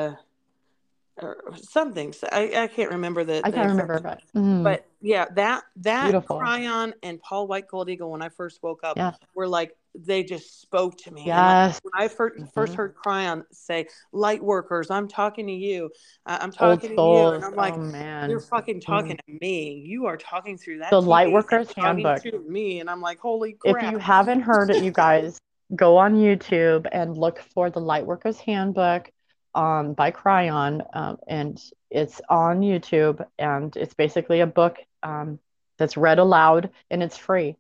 or 1.22 1.38
something. 1.58 2.14
So 2.14 2.28
I 2.32 2.52
I 2.64 2.68
can't 2.68 2.92
remember 2.92 3.24
the. 3.24 3.42
I 3.44 3.52
can't 3.52 3.70
remember, 3.70 4.00
but 4.00 4.22
mm, 4.36 4.64
But 4.64 4.86
yeah, 5.02 5.26
that 5.36 5.64
that 5.78 6.04
Beautiful. 6.04 6.40
Kryon 6.40 6.94
and 7.04 7.22
Paul 7.22 7.48
White 7.48 7.68
Gold 7.68 7.90
Eagle 7.90 8.12
when 8.12 8.22
I 8.22 8.30
first 8.30 8.62
woke 8.64 8.84
up 8.84 8.98
Yeah. 8.98 9.14
were 9.34 9.48
like 9.48 9.76
they 9.98 10.24
just 10.26 10.60
spoke 10.62 10.98
to 10.98 11.12
me. 11.12 11.22
Like, 11.22 11.36
yes, 11.38 11.80
when 11.84 11.94
I 11.96 12.10
first 12.10 12.54
first 12.54 12.74
Mhm. 12.74 12.78
heard 12.78 12.96
Kryon 12.96 13.46
say, 13.52 13.88
"Light 14.12 14.44
workers, 14.44 14.92
I'm 14.92 15.08
talking 15.08 15.48
to 15.48 15.54
you. 15.54 15.90
I- 16.26 16.38
I'm 16.40 16.50
old 16.50 16.54
talking 16.82 16.98
to 16.98 17.02
you," 17.02 17.28
and 17.30 17.46
I'm 17.46 17.56
like, 17.56 17.76
oh 17.76 17.78
man, 17.78 18.30
"You're 18.30 18.42
fucking 18.42 18.82
talking 18.82 19.16
to 19.16 19.24
me. 19.40 19.72
You 19.86 20.06
are 20.08 20.18
talking 20.18 20.58
through 20.58 20.80
that." 20.80 20.90
The 20.90 21.00
TV 21.00 21.08
Lightworkers 21.08 21.60
and 21.60 21.70
talking 21.70 21.84
Handbook. 22.06 22.24
to 22.24 22.40
me, 22.40 22.82
and 22.82 22.90
I'm 22.90 23.00
like, 23.00 23.20
"Holy 23.20 23.54
crap!" 23.54 23.84
if 23.84 23.90
you 23.92 23.98
haven't 24.00 24.42
heard 24.42 24.70
it, 24.70 24.84
you 24.84 24.92
guys 24.92 25.40
go 25.76 25.96
on 25.98 26.16
YouTube 26.16 26.88
and 26.92 27.18
look 27.18 27.40
for 27.40 27.70
the 27.70 27.80
Lightworkers 27.80 28.40
Handbook 28.42 29.10
um, 29.56 29.94
by 29.94 30.12
Kryon, 30.12 30.86
um, 30.96 31.18
and 31.28 31.62
it's 31.92 32.22
on 32.30 32.62
YouTube, 32.62 33.26
and 33.40 33.76
it's 33.78 33.96
basically 33.96 34.42
a 34.42 34.48
book 34.48 34.78
um, 35.04 35.40
that's 35.78 35.98
read 35.98 36.20
aloud, 36.20 36.72
and 36.92 37.04
it's 37.04 37.18
free 37.18 37.58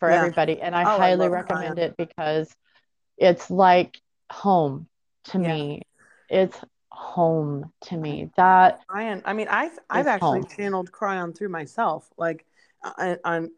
for 0.00 0.10
Yeah. 0.10 0.10
everybody. 0.10 0.60
And 0.60 0.74
I 0.74 0.84
Oh, 0.84 0.86
highly 0.86 1.28
love 1.28 1.32
recommend 1.32 1.78
Kryon. 1.78 1.78
it 1.78 1.96
because 1.98 2.54
it's 3.18 3.50
like 3.50 4.00
home 4.32 4.88
to 5.26 5.38
Yeah. 5.38 5.58
me. 5.58 5.82
It's 6.30 6.58
home 6.90 7.72
to 7.82 7.96
me. 7.96 8.30
That 8.36 8.80
Kryon. 8.88 9.22
I 9.24 9.32
mean, 9.32 9.48
I've 9.48 9.78
I've 9.90 10.06
actually 10.06 10.42
home. 10.42 10.44
channeled 10.44 10.92
Kryon 10.92 11.36
through 11.36 11.48
myself, 11.48 12.10
like 12.16 12.46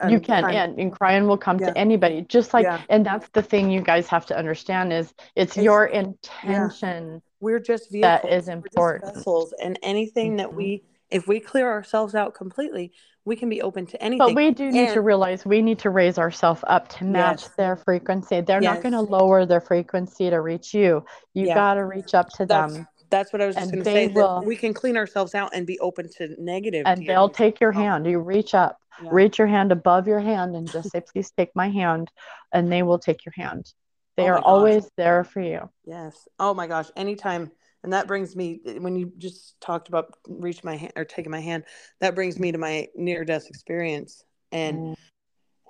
You 0.08 0.20
can, 0.20 0.44
and, 0.44 0.78
and 0.78 0.92
Kryon 0.92 1.26
will 1.26 1.38
come 1.38 1.58
Yeah. 1.58 1.70
to 1.70 1.78
anybody. 1.78 2.22
Just 2.28 2.54
like, 2.54 2.64
Yeah. 2.64 2.80
and 2.88 3.04
that's 3.04 3.28
the 3.30 3.42
thing 3.42 3.70
you 3.70 3.80
guys 3.80 4.06
have 4.08 4.26
to 4.26 4.36
understand 4.38 4.92
is 4.92 5.14
it's 5.34 5.52
It's- 5.52 5.64
your 5.64 5.86
intention. 5.86 7.22
we're 7.40 7.58
just 7.60 7.90
That 7.92 8.22
vehicles. 8.22 8.24
is 8.24 8.48
We're 8.48 8.54
just 8.54 8.66
important. 8.66 9.14
vessels, 9.14 9.54
and 9.62 9.78
anything 9.82 10.36
that 10.36 10.50
Mhm. 10.50 10.54
we, 10.54 10.82
if 11.10 11.26
we 11.28 11.40
clear 11.40 11.70
ourselves 11.70 12.14
out 12.14 12.34
completely, 12.34 12.92
we 13.24 13.36
can 13.36 13.48
be 13.48 13.60
open 13.60 13.86
to 13.86 14.00
anything. 14.02 14.18
But 14.18 14.34
we 14.36 14.52
do 14.52 14.70
need 14.70 14.90
to 14.90 15.00
realize 15.00 15.44
we 15.44 15.60
need 15.60 15.80
to 15.80 15.90
raise 15.90 16.18
ourselves 16.18 16.62
up 16.68 16.88
to 16.90 17.04
match 17.04 17.42
Yes. 17.42 17.50
their 17.56 17.76
frequency. 17.76 18.40
They're 18.40 18.60
not 18.60 18.82
going 18.82 18.92
to 18.92 19.00
lower 19.00 19.44
their 19.44 19.60
frequency 19.60 20.30
to 20.30 20.40
reach 20.40 20.72
you. 20.72 21.04
You 21.34 21.46
Yeah. 21.46 21.54
got 21.54 21.74
to 21.74 21.84
reach 21.84 22.14
up 22.14 22.28
to 22.30 22.46
That's 22.46 22.74
them 22.74 22.88
that's 23.08 23.32
what 23.32 23.40
I 23.40 23.46
was 23.46 23.54
just 23.54 23.70
going 23.70 23.84
to 23.84 23.90
say. 23.90 24.08
will- 24.08 24.42
we 24.44 24.56
can 24.56 24.74
clean 24.74 24.96
ourselves 24.96 25.32
out 25.34 25.50
and 25.54 25.64
be 25.64 25.78
open 25.78 26.08
to 26.18 26.34
negative. 26.42 26.82
and 26.86 27.06
they'll 27.06 27.28
take 27.28 27.60
your 27.60 27.70
hand. 27.70 28.04
You 28.04 28.18
reach 28.18 28.52
up, 28.52 28.80
Yeah. 29.02 29.10
reach 29.12 29.38
your 29.38 29.46
hand 29.48 29.72
above 29.72 30.06
your 30.08 30.20
hand 30.20 30.56
and 30.56 30.70
just 30.70 30.90
say, 30.90 31.00
please 31.00 31.30
take 31.30 31.54
my 31.54 31.68
hand. 31.68 32.10
And 32.52 32.70
they 32.72 32.82
will 32.82 32.98
take 32.98 33.24
your 33.24 33.32
hand. 33.36 33.72
They 34.16 34.24
Oh 34.24 34.28
are 34.28 34.34
gosh. 34.36 34.44
always 34.46 34.90
there 34.96 35.24
for 35.24 35.40
you. 35.40 35.68
Yes. 35.84 36.28
Oh 36.38 36.54
my 36.54 36.66
gosh. 36.66 36.90
Anytime. 36.96 37.50
And 37.82 37.92
that 37.92 38.06
brings 38.08 38.34
me 38.34 38.60
when 38.78 38.96
you 38.96 39.12
just 39.18 39.60
talked 39.60 39.88
about 39.88 40.16
reach 40.26 40.64
my 40.64 40.76
hand 40.76 40.92
or 40.96 41.04
taking 41.04 41.30
my 41.30 41.40
hand, 41.40 41.64
that 42.00 42.14
brings 42.14 42.38
me 42.38 42.50
to 42.52 42.58
my 42.58 42.88
near 42.96 43.24
death 43.24 43.46
experience 43.48 44.24
and 44.50 44.78
Mm. 44.80 44.96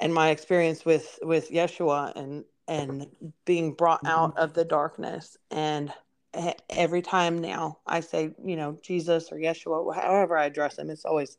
and 0.01 0.15
my 0.15 0.31
experience 0.31 0.85
with 0.85 1.19
with 1.23 1.51
Yeshua 1.51 2.13
and 2.17 2.45
and 2.69 3.07
being 3.45 3.75
brought 3.75 4.03
Mhm. 4.05 4.11
out 4.11 4.39
of 4.39 4.55
the 4.55 4.65
darkness 4.65 5.37
and 5.51 5.93
every 6.71 7.01
time 7.03 7.39
now 7.39 7.79
I 7.87 8.01
say, 8.01 8.35
you 8.45 8.57
know, 8.57 8.79
Jesus 8.83 9.33
or 9.33 9.37
Yeshua, 9.37 9.95
however 9.95 10.37
I 10.37 10.45
address 10.47 10.79
him, 10.79 10.91
it's 10.91 11.05
always 11.05 11.37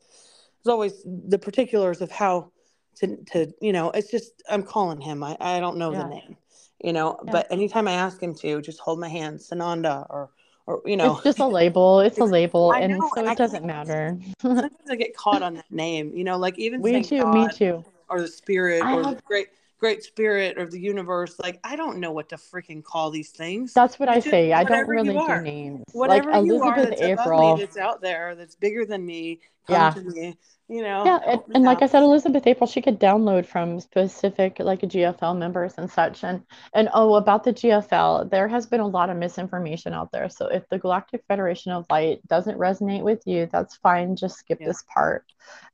it's 0.68 0.72
always 0.72 1.02
the 1.06 1.38
particulars 1.38 2.02
of 2.02 2.10
how 2.10 2.52
to 2.96 3.16
to 3.32 3.50
you 3.62 3.72
know, 3.72 3.90
it's 3.90 4.10
just 4.10 4.42
I'm 4.50 4.62
calling 4.62 5.00
him. 5.00 5.22
I, 5.24 5.36
I 5.40 5.60
don't 5.60 5.78
know 5.78 5.92
Yeah. 5.92 6.02
the 6.02 6.08
name. 6.08 6.36
You 6.84 6.92
know, 6.92 7.18
Yeah. 7.24 7.32
but 7.32 7.46
anytime 7.50 7.88
I 7.88 7.92
ask 7.92 8.22
him 8.22 8.34
to, 8.36 8.60
just 8.60 8.78
hold 8.78 9.00
my 9.00 9.08
hand, 9.08 9.38
Sananda 9.38 10.06
or 10.10 10.30
or 10.66 10.82
you 10.84 10.96
know 10.98 11.14
It's 11.14 11.22
just 11.24 11.38
a 11.38 11.46
label. 11.46 12.00
It's 12.00 12.18
a 12.18 12.24
label. 12.38 12.72
I 12.72 12.80
And 12.80 12.98
know, 12.98 13.10
so 13.14 13.20
and 13.20 13.28
I 13.30 13.32
it 13.32 13.38
doesn't 13.38 13.64
matter. 13.64 14.18
sometimes 14.42 14.90
I 14.90 14.96
get 14.96 15.16
caught 15.16 15.42
on 15.42 15.54
that 15.54 15.70
name, 15.70 16.12
you 16.14 16.24
know, 16.24 16.36
like 16.36 16.58
even 16.58 16.82
We 16.82 17.02
too, 17.02 17.22
God 17.22 17.32
me 17.32 17.48
too. 17.48 17.82
or 18.10 18.20
the 18.20 18.28
spirit 18.28 18.84
I 18.84 18.94
or 18.94 19.02
the 19.14 19.22
great 19.26 19.48
great 19.78 20.02
spirit 20.02 20.58
or 20.58 20.66
the 20.66 20.78
universe. 20.80 21.38
Like 21.42 21.60
I 21.64 21.76
don't 21.76 21.98
know 21.98 22.12
what 22.12 22.28
to 22.28 22.36
freaking 22.36 22.84
call 22.84 23.10
these 23.10 23.30
things. 23.30 23.72
That's 23.72 23.98
what 23.98 24.10
I 24.10 24.16
It's 24.18 24.28
say. 24.28 24.52
I 24.52 24.64
don't 24.64 24.86
really 24.86 25.18
do 25.18 25.40
names. 25.40 25.84
Whatever 25.92 26.32
like 26.32 26.44
you 26.44 26.62
are 26.62 26.76
Elizabeth 26.76 26.98
that's 27.00 27.02
April. 27.02 27.56
me, 27.56 27.62
that's 27.62 27.76
out 27.78 28.02
there, 28.02 28.34
that's 28.34 28.54
bigger 28.56 28.84
than 28.84 29.06
me, 29.06 29.40
come 29.66 29.74
Yeah. 29.74 29.90
to 29.90 30.00
me. 30.02 30.36
You 30.70 30.82
know. 30.82 31.02
Yeah, 31.04 31.18
and, 31.26 31.40
and 31.54 31.64
like 31.64 31.80
I 31.80 31.86
said, 31.86 32.02
Elizabeth 32.02 32.46
April, 32.46 32.66
she 32.66 32.82
could 32.82 33.00
download 33.00 33.46
from 33.46 33.80
specific 33.80 34.58
like 34.58 34.82
a 34.82 34.86
GFL 34.86 35.38
members 35.38 35.72
and 35.78 35.90
such. 35.90 36.22
And 36.24 36.42
and 36.74 36.90
oh, 36.92 37.14
about 37.14 37.42
the 37.44 37.54
GFL, 37.54 38.30
there 38.30 38.46
has 38.48 38.66
been 38.66 38.80
a 38.80 38.86
lot 38.86 39.08
of 39.08 39.16
misinformation 39.16 39.94
out 39.94 40.12
there. 40.12 40.28
So 40.28 40.46
if 40.48 40.68
the 40.68 40.78
Galactic 40.78 41.24
Federation 41.26 41.72
of 41.72 41.86
Light 41.88 42.20
doesn't 42.28 42.58
resonate 42.58 43.02
with 43.02 43.22
you, 43.26 43.48
that's 43.50 43.76
fine. 43.76 44.14
Just 44.14 44.36
skip 44.40 44.60
Yeah. 44.60 44.66
this 44.66 44.84
part. 44.92 45.24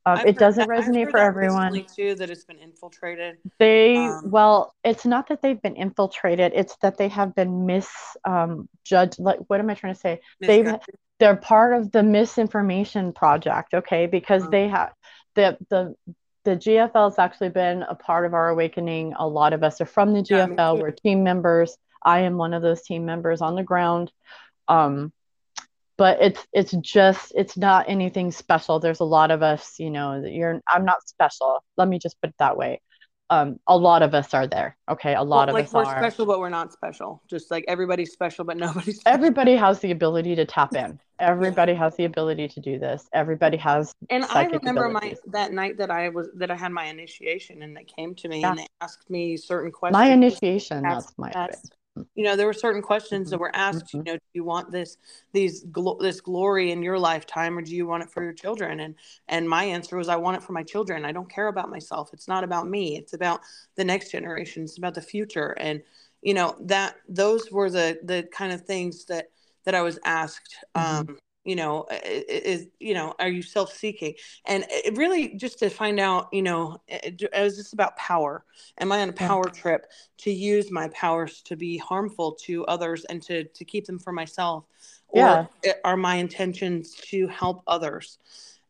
Um, 0.05 0.19
it 0.19 0.37
doesn't 0.37 0.69
that- 0.69 0.79
resonate 0.79 1.11
for 1.11 1.17
everyone. 1.17 1.85
too. 1.93 2.15
That 2.15 2.29
it's 2.29 2.45
been 2.45 2.59
infiltrated. 2.59 3.37
They 3.59 3.97
Um, 3.97 4.31
well, 4.31 4.75
it's 4.85 5.05
not 5.05 5.27
that 5.27 5.41
they've 5.41 5.61
been 5.61 5.75
infiltrated. 5.75 6.53
It's 6.55 6.77
that 6.77 6.97
they 6.97 7.09
have 7.09 7.35
been 7.35 7.65
misjudged. 7.65 9.19
Like, 9.19 9.39
what 9.47 9.59
am 9.59 9.69
I 9.69 9.73
trying 9.73 9.93
to 9.93 9.99
say? 9.99 10.21
They've. 10.39 10.73
They're 11.19 11.35
part 11.35 11.73
of 11.73 11.91
the 11.91 12.03
misinformation 12.03 13.13
project, 13.13 13.73
okay? 13.73 14.05
Because 14.05 14.43
Uh-huh. 14.43 14.51
they 14.51 14.67
have 14.67 14.93
the 15.35 15.57
the 15.69 15.95
the 16.43 16.55
GFL 16.55 17.09
has 17.09 17.17
actually 17.19 17.49
been 17.49 17.81
a 17.81 17.95
part 17.95 18.25
of 18.25 18.33
our 18.35 18.49
awakening. 18.49 19.13
A 19.17 19.27
lot 19.27 19.53
of 19.53 19.63
us 19.63 19.81
are 19.81 19.85
from 19.87 20.13
the 20.13 20.21
GFL. 20.21 20.75
too. 20.75 20.81
We're 20.81 20.91
team 20.91 21.23
members. 21.23 21.75
I 22.03 22.19
am 22.19 22.37
one 22.37 22.53
of 22.53 22.61
those 22.61 22.83
team 22.83 23.05
members 23.05 23.41
on 23.41 23.55
the 23.55 23.63
ground. 23.63 24.11
Um, 24.67 25.11
but 25.97 26.21
it's 26.21 26.45
it's 26.53 26.71
just 26.73 27.31
it's 27.35 27.57
not 27.57 27.85
anything 27.89 28.31
special. 28.31 28.79
There's 28.79 28.99
a 28.99 29.05
lot 29.05 29.31
of 29.31 29.41
us, 29.41 29.79
you 29.79 29.89
know, 29.89 30.21
that 30.21 30.31
you're 30.31 30.61
I'm 30.67 30.85
not 30.85 31.07
special. 31.07 31.63
Let 31.77 31.87
me 31.87 31.97
just 31.99 32.19
put 32.21 32.29
it 32.29 32.35
that 32.39 32.57
way. 32.57 32.81
Um, 33.31 33.59
a 33.67 33.75
lot 33.75 34.03
of 34.03 34.13
us 34.13 34.33
are 34.35 34.45
there. 34.45 34.77
Okay, 34.87 35.15
a 35.15 35.23
lot 35.23 35.47
Well, 35.47 35.49
of 35.49 35.53
like 35.55 35.65
us 35.65 35.73
we're 35.73 35.83
are. 35.85 35.97
special, 35.97 36.27
but 36.27 36.39
we're 36.39 36.49
not 36.49 36.71
special. 36.71 37.23
Just 37.27 37.49
like 37.49 37.65
everybody's 37.67 38.11
special, 38.11 38.45
but 38.45 38.55
nobody's 38.65 38.99
special. 38.99 39.15
Everybody 39.15 39.55
has 39.55 39.79
the 39.79 39.89
ability 39.91 40.35
to 40.35 40.45
tap 40.45 40.75
in. 40.75 40.99
Everybody 41.19 41.73
has 41.73 41.95
the 41.95 42.05
ability 42.05 42.47
to 42.49 42.59
do 42.59 42.77
this. 42.77 43.07
Everybody 43.13 43.57
has 43.57 43.93
And 44.11 44.25
I 44.25 44.45
remember 44.45 44.89
my 44.89 45.15
that 45.27 45.53
night 45.53 45.77
that 45.77 45.89
I 45.89 46.09
was 46.09 46.27
that 46.35 46.51
I 46.51 46.55
had 46.55 46.71
my 46.71 46.85
initiation 46.85 47.63
and 47.63 47.75
they 47.75 47.85
came 47.85 48.13
to 48.15 48.27
me 48.27 48.41
Yeah. 48.41 48.51
and 48.51 48.59
they 48.59 48.67
asked 48.81 49.09
me 49.09 49.37
certain 49.37 49.71
questions. 49.71 49.93
My 49.97 50.09
initiation, 50.11 50.85
asked- 50.85 51.07
that's 51.07 51.17
my 51.17 51.31
asked- 51.31 51.73
you 52.15 52.23
know, 52.23 52.35
there 52.35 52.45
were 52.47 52.53
certain 52.53 52.81
questions 52.81 53.29
that 53.29 53.39
were 53.39 53.55
asked. 53.55 53.93
You 53.93 53.99
Mhm. 54.01 54.05
know, 54.05 54.13
do 54.15 54.21
you 54.33 54.43
want 54.43 54.71
this 54.71 54.97
these 55.33 55.63
glo- 55.65 55.97
this 55.99 56.21
glory 56.21 56.71
in 56.71 56.81
your 56.83 56.99
lifetime, 56.99 57.57
or 57.57 57.61
do 57.61 57.75
you 57.75 57.85
want 57.87 58.03
it 58.03 58.09
for 58.11 58.23
your 58.23 58.33
children? 58.33 58.79
And 58.79 58.95
and 59.27 59.49
my 59.49 59.63
answer 59.65 59.97
was, 59.97 60.09
I 60.09 60.15
want 60.17 60.37
it 60.37 60.43
for 60.43 60.53
my 60.53 60.63
children. 60.63 61.05
I 61.05 61.11
don't 61.11 61.29
care 61.29 61.47
about 61.47 61.69
myself. 61.69 62.11
It's 62.13 62.27
not 62.27 62.43
about 62.43 62.67
me. 62.67 62.97
It's 62.97 63.13
about 63.13 63.41
the 63.75 63.83
next 63.85 64.11
generation. 64.11 64.63
It's 64.63 64.77
about 64.77 64.95
the 64.95 65.01
future. 65.01 65.51
And 65.59 65.81
you 66.21 66.33
know 66.33 66.55
that 66.61 66.95
those 67.07 67.51
were 67.51 67.69
the 67.69 67.99
the 68.03 68.27
kind 68.31 68.51
of 68.53 68.61
things 68.65 69.05
that 69.05 69.29
that 69.65 69.75
I 69.75 69.81
was 69.81 69.99
asked. 70.05 70.55
Mhm. 70.77 71.09
Um, 71.09 71.19
you 71.45 71.55
know, 71.55 71.85
is 72.03 72.67
you 72.79 72.93
know, 72.93 73.13
are 73.19 73.29
you 73.29 73.41
self 73.41 73.71
seeking? 73.71 74.15
And 74.45 74.65
it 74.69 74.97
really 74.97 75.35
just 75.35 75.59
to 75.59 75.69
find 75.69 75.99
out, 75.99 76.27
you 76.33 76.41
know, 76.41 76.77
was 77.33 77.55
just 77.55 77.73
about 77.73 77.95
power. 77.97 78.43
Am 78.79 78.91
I 78.91 79.01
on 79.01 79.09
a 79.09 79.13
Yeah. 79.13 79.27
power 79.27 79.49
trip 79.49 79.85
to 80.19 80.31
use 80.31 80.71
my 80.71 80.89
powers 80.89 81.41
to 81.43 81.55
be 81.55 81.77
harmful 81.77 82.33
to 82.45 82.65
others 82.65 83.05
and 83.05 83.21
to 83.23 83.43
to 83.45 83.63
keep 83.65 83.85
them 83.85 83.99
for 83.99 84.11
myself, 84.11 84.65
or 85.09 85.47
Yeah. 85.63 85.73
are 85.83 85.97
my 85.97 86.15
intentions 86.15 86.95
to 87.09 87.27
help 87.27 87.61
others? 87.67 88.17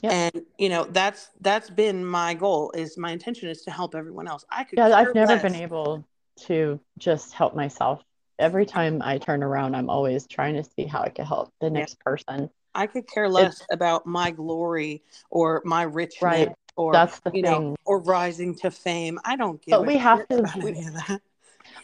Yeah. 0.04 0.12
And 0.12 0.46
you 0.58 0.70
know, 0.70 0.84
that's 0.84 1.30
that's 1.42 1.70
been 1.70 2.06
my 2.06 2.34
goal. 2.34 2.72
Is 2.72 2.98
my 2.98 3.12
intention 3.12 3.50
is 3.50 3.62
to 3.64 3.72
help 3.72 3.96
everyone 3.96 4.28
else. 4.28 4.46
i 4.52 4.64
could 4.64 4.78
yeah 4.78 4.96
i've 4.96 5.16
never 5.16 5.34
less. 5.34 5.42
been 5.42 5.56
able 5.56 6.06
to 6.48 6.80
just 6.98 7.34
help 7.34 7.56
myself. 7.56 8.02
Every 8.38 8.66
time 8.66 9.02
I 9.02 9.18
turn 9.18 9.44
around, 9.44 9.76
I'm 9.76 9.90
always 9.90 10.28
trying 10.28 10.56
to 10.56 10.64
see 10.64 10.86
how 10.86 11.02
I 11.02 11.10
can 11.10 11.26
help 11.26 11.54
the 11.62 11.70
next 11.70 12.00
person. 12.02 12.50
I 12.76 12.88
could 12.88 13.08
care 13.08 13.30
less 13.30 13.62
about 13.72 14.06
my 14.06 14.32
glory 14.32 15.02
or 15.30 15.62
my 15.66 15.84
richness 15.84 16.22
Right. 16.22 16.56
or 16.76 16.94
That's 16.94 17.20
the 17.20 17.32
you 17.34 17.42
thing. 17.42 17.70
know 17.70 17.76
or 17.86 18.00
rising 18.00 18.56
to 18.56 18.70
fame. 18.70 19.20
I 19.24 19.36
don't 19.38 19.62
give. 19.62 19.72
But 19.72 19.82
a 19.82 19.84
we 19.88 19.98
have 19.98 20.28
to- 20.28 20.50
we- 20.62 20.72
any 20.72 20.86
of 20.86 20.94
that. 20.94 21.22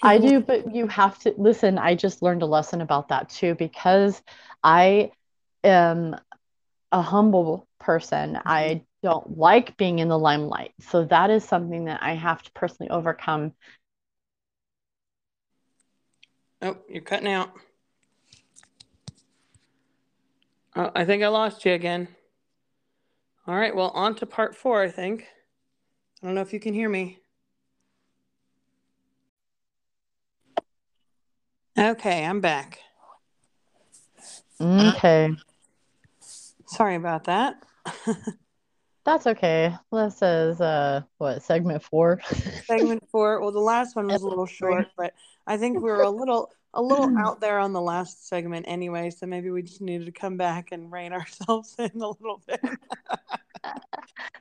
I 0.04 0.18
do, 0.18 0.40
but 0.40 0.74
you 0.74 0.88
have 0.88 1.18
to 1.20 1.34
listen. 1.38 1.78
I 1.78 1.96
just 1.96 2.22
learned 2.22 2.42
a 2.42 2.46
lesson 2.46 2.82
about 2.82 3.10
that 3.10 3.30
too 3.30 3.56
because 3.56 4.22
I 4.64 5.12
am 5.64 6.16
a 6.92 7.02
humble 7.02 7.68
person. 7.80 8.40
I 8.46 8.64
mm-hmm. 8.64 8.84
don't 9.04 9.38
like 9.38 9.78
being 9.78 10.00
in 10.00 10.08
the 10.08 10.18
limelight. 10.18 10.74
So 10.90 11.06
that 11.06 11.30
is 11.30 11.44
something 11.44 11.86
that 11.86 12.02
I 12.02 12.14
have 12.14 12.42
to 12.44 12.52
personally 12.52 12.90
overcome. 12.90 13.54
Oh, 16.62 16.78
you're 16.90 17.02
cutting 17.02 17.32
out. 17.32 17.52
Oh, 20.76 20.92
I 20.96 21.06
think 21.06 21.24
I 21.24 21.28
lost 21.28 21.66
you 21.66 21.74
again. 21.74 22.08
All 23.48 23.56
right, 23.56 23.76
well, 23.76 23.90
on 23.90 24.16
to 24.16 24.26
part 24.26 24.56
four, 24.56 24.82
I 24.82 24.90
think. 24.90 25.28
I 26.22 26.26
don't 26.26 26.36
know 26.36 26.42
if 26.42 26.54
you 26.54 26.60
can 26.60 26.74
hear 26.74 26.88
me. 26.88 27.20
Okay, 31.78 32.26
I'm 32.26 32.42
back. 32.42 32.80
Okay. 34.62 35.36
Sorry 36.68 36.96
about 36.96 37.26
that. 37.26 37.56
That's 39.06 39.26
okay. 39.26 39.74
This 39.92 40.22
is 40.22 40.62
uh 40.62 41.02
what 41.18 41.42
segment 41.42 41.84
four? 41.84 42.22
Segment 42.66 43.04
four. 43.10 43.42
Well, 43.42 43.52
the 43.52 43.60
last 43.60 43.96
one 43.96 44.08
was 44.08 44.22
a 44.22 44.28
little 44.30 44.46
short, 44.46 44.88
but 44.96 45.14
I 45.48 45.58
think 45.58 45.78
we 45.82 45.90
were 45.90 46.04
a 46.04 46.10
little 46.10 46.52
a 46.74 46.82
little 46.82 47.12
out 47.18 47.42
there 47.42 47.60
on 47.60 47.74
the 47.74 47.82
last 47.82 48.28
segment 48.28 48.66
anyway, 48.68 49.10
so 49.10 49.26
maybe 49.26 49.50
we 49.50 49.62
just 49.62 49.82
needed 49.82 50.06
to 50.06 50.12
come 50.12 50.38
back 50.38 50.70
and 50.72 50.92
rein 50.92 51.14
ourselves 51.14 51.76
in 51.78 51.92
a 52.02 52.08
little 52.08 52.42
bit. 52.48 52.62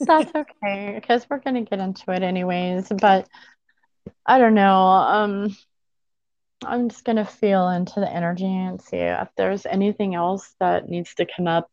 That's 0.01 0.35
okay, 0.35 0.93
because 0.95 1.27
we're 1.29 1.41
gonna 1.41 1.63
get 1.63 1.79
into 1.79 2.11
it 2.13 2.23
anyways, 2.23 2.89
but 2.89 3.29
I 4.25 4.39
don't 4.39 4.55
know. 4.55 4.75
Um 4.77 5.57
I'm 6.65 6.89
just 6.89 7.05
gonna 7.05 7.25
feel 7.25 7.69
into 7.69 8.01
the 8.01 8.11
energy 8.11 8.45
and 8.45 8.81
see 8.81 8.97
if 8.97 9.29
there's 9.37 9.67
anything 9.67 10.15
else 10.15 10.55
that 10.61 10.89
needs 10.89 11.15
to 11.15 11.27
come 11.27 11.47
up 11.47 11.71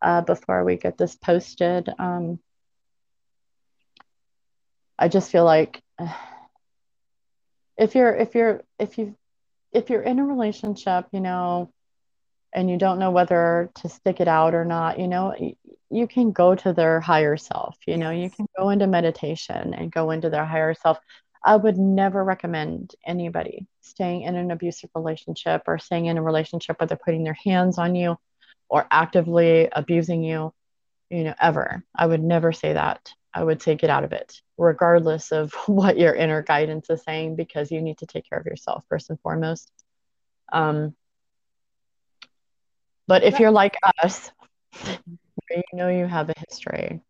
uh, 0.00 0.22
before 0.22 0.64
we 0.64 0.76
get 0.76 0.96
this 0.96 1.16
posted. 1.16 1.88
Um, 1.98 2.38
I 4.98 5.08
just 5.08 5.30
feel 5.30 5.44
like 5.44 5.82
uh, 5.98 6.12
if 7.76 7.94
you're 7.94 8.14
if 8.14 8.34
you're 8.34 8.62
if 8.78 8.98
you 8.98 9.14
if 9.72 9.90
you're 9.90 10.02
in 10.02 10.18
a 10.18 10.24
relationship, 10.24 11.06
you 11.12 11.20
know, 11.20 11.70
and 12.54 12.70
you 12.70 12.78
don't 12.78 12.98
know 12.98 13.10
whether 13.10 13.70
to 13.76 13.88
stick 13.88 14.20
it 14.20 14.28
out 14.28 14.54
or 14.54 14.64
not, 14.64 14.98
you 14.98 15.08
know, 15.08 15.34
you, 15.90 16.06
can 16.06 16.32
go 16.32 16.54
to 16.54 16.72
their 16.72 17.00
higher 17.00 17.36
self. 17.36 17.76
You 17.86 17.94
yes. 17.94 18.00
know, 18.00 18.10
you 18.10 18.30
can 18.30 18.46
go 18.56 18.70
into 18.70 18.86
meditation 18.86 19.74
and 19.74 19.92
go 19.92 20.10
into 20.10 20.30
their 20.30 20.46
higher 20.46 20.74
self. 20.74 20.98
I 21.44 21.56
would 21.56 21.78
never 21.78 22.24
recommend 22.24 22.94
anybody 23.06 23.66
staying 23.82 24.22
in 24.22 24.36
an 24.36 24.50
abusive 24.50 24.90
relationship 24.94 25.62
or 25.66 25.78
staying 25.78 26.06
in 26.06 26.18
a 26.18 26.22
relationship 26.22 26.80
where 26.80 26.86
they're 26.86 26.96
putting 26.96 27.24
their 27.24 27.38
hands 27.44 27.78
on 27.78 27.94
you 27.94 28.16
or 28.68 28.86
actively 28.90 29.68
abusing 29.70 30.22
you, 30.22 30.52
you 31.10 31.24
know, 31.24 31.34
ever. 31.40 31.84
I 31.94 32.06
would 32.06 32.22
never 32.22 32.52
say 32.52 32.72
that. 32.72 33.12
I 33.38 33.44
would 33.44 33.62
say 33.62 33.76
get 33.76 33.88
out 33.88 34.02
of 34.02 34.10
it, 34.12 34.42
regardless 34.56 35.30
of 35.30 35.52
what 35.66 35.96
your 35.96 36.12
inner 36.12 36.42
guidance 36.42 36.90
is 36.90 37.04
saying, 37.04 37.36
because 37.36 37.70
you 37.70 37.80
need 37.80 37.98
to 37.98 38.06
take 38.06 38.28
care 38.28 38.38
of 38.38 38.46
yourself 38.46 38.84
first 38.88 39.10
and 39.10 39.20
foremost. 39.20 39.70
Um, 40.52 40.96
but 43.06 43.22
if 43.22 43.38
you're 43.38 43.52
like 43.52 43.76
us, 44.02 44.32
you 44.84 45.62
know 45.72 45.88
you 45.88 46.06
have 46.06 46.30
a 46.30 46.34
history. 46.48 47.00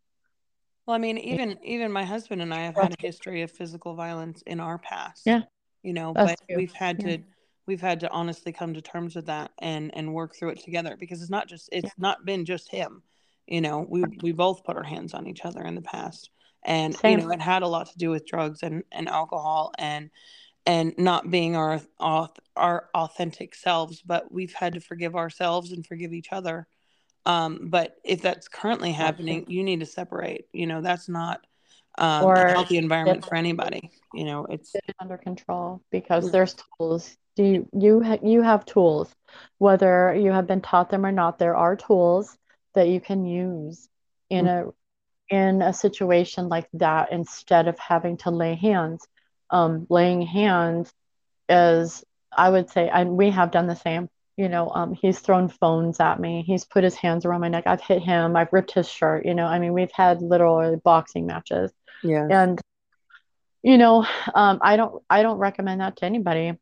Well, 0.85 0.95
I 0.95 0.99
mean, 0.99 1.17
even 1.17 1.57
even 1.63 1.91
my 1.91 2.03
husband 2.03 2.43
and 2.43 2.53
I 2.53 2.59
have 2.59 2.75
had 2.75 2.93
a 2.93 3.01
history 3.01 3.41
of 3.41 3.49
physical 3.51 3.95
violence 3.95 4.43
in 4.43 4.59
our 4.59 4.77
past. 4.77 5.23
Yeah. 5.25 5.41
You 5.81 5.93
know, 5.93 6.13
but 6.13 6.39
we've 6.55 6.73
had 6.73 7.01
yeah. 7.01 7.17
to 7.17 7.23
we've 7.65 7.81
had 7.81 8.01
to 8.01 8.11
honestly 8.11 8.51
come 8.51 8.75
to 8.75 8.81
terms 8.81 9.15
with 9.15 9.25
that 9.25 9.51
and 9.59 9.89
and 9.95 10.13
work 10.13 10.35
through 10.35 10.49
it 10.49 10.63
together 10.63 10.95
because 10.99 11.21
it's 11.21 11.31
not 11.31 11.47
just 11.47 11.69
it's 11.71 11.85
yeah. 11.85 11.91
not 11.97 12.23
been 12.23 12.45
just 12.45 12.69
him 12.69 13.01
you 13.49 13.61
know 13.61 13.85
we 13.89 14.03
we 14.21 14.31
both 14.31 14.63
put 14.63 14.77
our 14.77 14.83
hands 14.83 15.13
on 15.13 15.27
each 15.27 15.43
other 15.43 15.61
in 15.63 15.75
the 15.75 15.81
past. 15.81 16.29
And 16.63 16.95
Same. 16.95 17.19
you 17.19 17.25
know 17.25 17.31
it 17.31 17.41
had 17.41 17.63
a 17.63 17.67
lot 17.67 17.89
to 17.89 17.97
do 17.97 18.09
with 18.11 18.27
drugs 18.27 18.63
and 18.63 18.83
and 18.91 19.09
alcohol 19.09 19.73
and 19.77 20.09
and 20.65 20.93
not 20.97 21.31
being 21.31 21.55
our 21.55 21.81
our 22.55 22.89
authentic 22.93 23.55
selves 23.55 24.01
but 24.01 24.31
we've 24.31 24.53
had 24.53 24.73
to 24.73 24.79
forgive 24.79 25.15
ourselves 25.15 25.71
and 25.71 25.85
forgive 25.85 26.13
each 26.13 26.31
other. 26.31 26.67
Um 27.25 27.69
but 27.69 27.95
if 28.05 28.21
that's 28.21 28.47
currently 28.47 28.91
happening 28.91 29.45
you 29.47 29.63
need 29.63 29.79
to 29.79 29.85
separate 29.85 30.45
you 30.53 30.67
know 30.67 30.81
that's 30.81 31.09
not 31.09 31.45
um, 31.97 32.29
a 32.29 32.51
healthy 32.51 32.77
environment 32.77 33.25
for 33.25 33.35
anybody 33.35 33.91
you 34.13 34.23
know 34.23 34.45
it's 34.49 34.73
under 35.01 35.17
control 35.17 35.81
because 35.91 36.31
there's 36.31 36.55
tools. 36.77 37.17
Do 37.35 37.43
you 37.43 37.69
you, 37.73 38.01
ha- 38.01 38.19
you 38.23 38.41
have 38.41 38.65
tools 38.65 39.13
whether 39.57 40.13
you 40.13 40.31
have 40.31 40.45
been 40.45 40.61
taught 40.61 40.89
them 40.89 41.05
or 41.05 41.11
not 41.11 41.39
there 41.39 41.55
are 41.55 41.75
tools 41.75 42.37
that 42.75 42.87
you 42.87 42.99
can 42.99 43.25
use 43.25 43.87
in 44.29 44.45
mm-hmm. 44.45 44.69
a 44.69 44.73
in 45.35 45.61
a 45.61 45.73
situation 45.73 46.49
like 46.49 46.67
that 46.73 47.11
instead 47.11 47.67
of 47.67 47.77
having 47.77 48.17
to 48.17 48.31
lay 48.31 48.55
hands 48.55 49.07
um, 49.51 49.85
laying 49.89 50.21
hands 50.21 50.93
is 51.47 52.03
i 52.35 52.49
would 52.49 52.69
say 52.69 52.89
and 52.89 53.17
we 53.17 53.29
have 53.29 53.51
done 53.51 53.67
the 53.67 53.75
same 53.75 54.09
you 54.37 54.49
know 54.49 54.69
um, 54.69 54.93
he's 54.93 55.19
thrown 55.19 55.47
phones 55.47 55.99
at 55.99 56.19
me 56.19 56.43
he's 56.45 56.65
put 56.65 56.83
his 56.83 56.95
hands 56.95 57.25
around 57.25 57.41
my 57.41 57.49
neck 57.49 57.63
i've 57.67 57.81
hit 57.81 58.01
him 58.01 58.35
i've 58.35 58.53
ripped 58.53 58.71
his 58.71 58.87
shirt 58.87 59.25
you 59.25 59.33
know 59.33 59.45
i 59.45 59.59
mean 59.59 59.73
we've 59.73 59.91
had 59.91 60.21
literal 60.21 60.77
boxing 60.77 61.25
matches 61.25 61.71
yeah 62.03 62.27
and 62.29 62.61
you 63.63 63.77
know 63.77 64.05
um, 64.33 64.59
i 64.61 64.77
don't 64.77 65.03
i 65.09 65.21
don't 65.21 65.37
recommend 65.37 65.81
that 65.81 65.97
to 65.97 66.05
anybody 66.05 66.53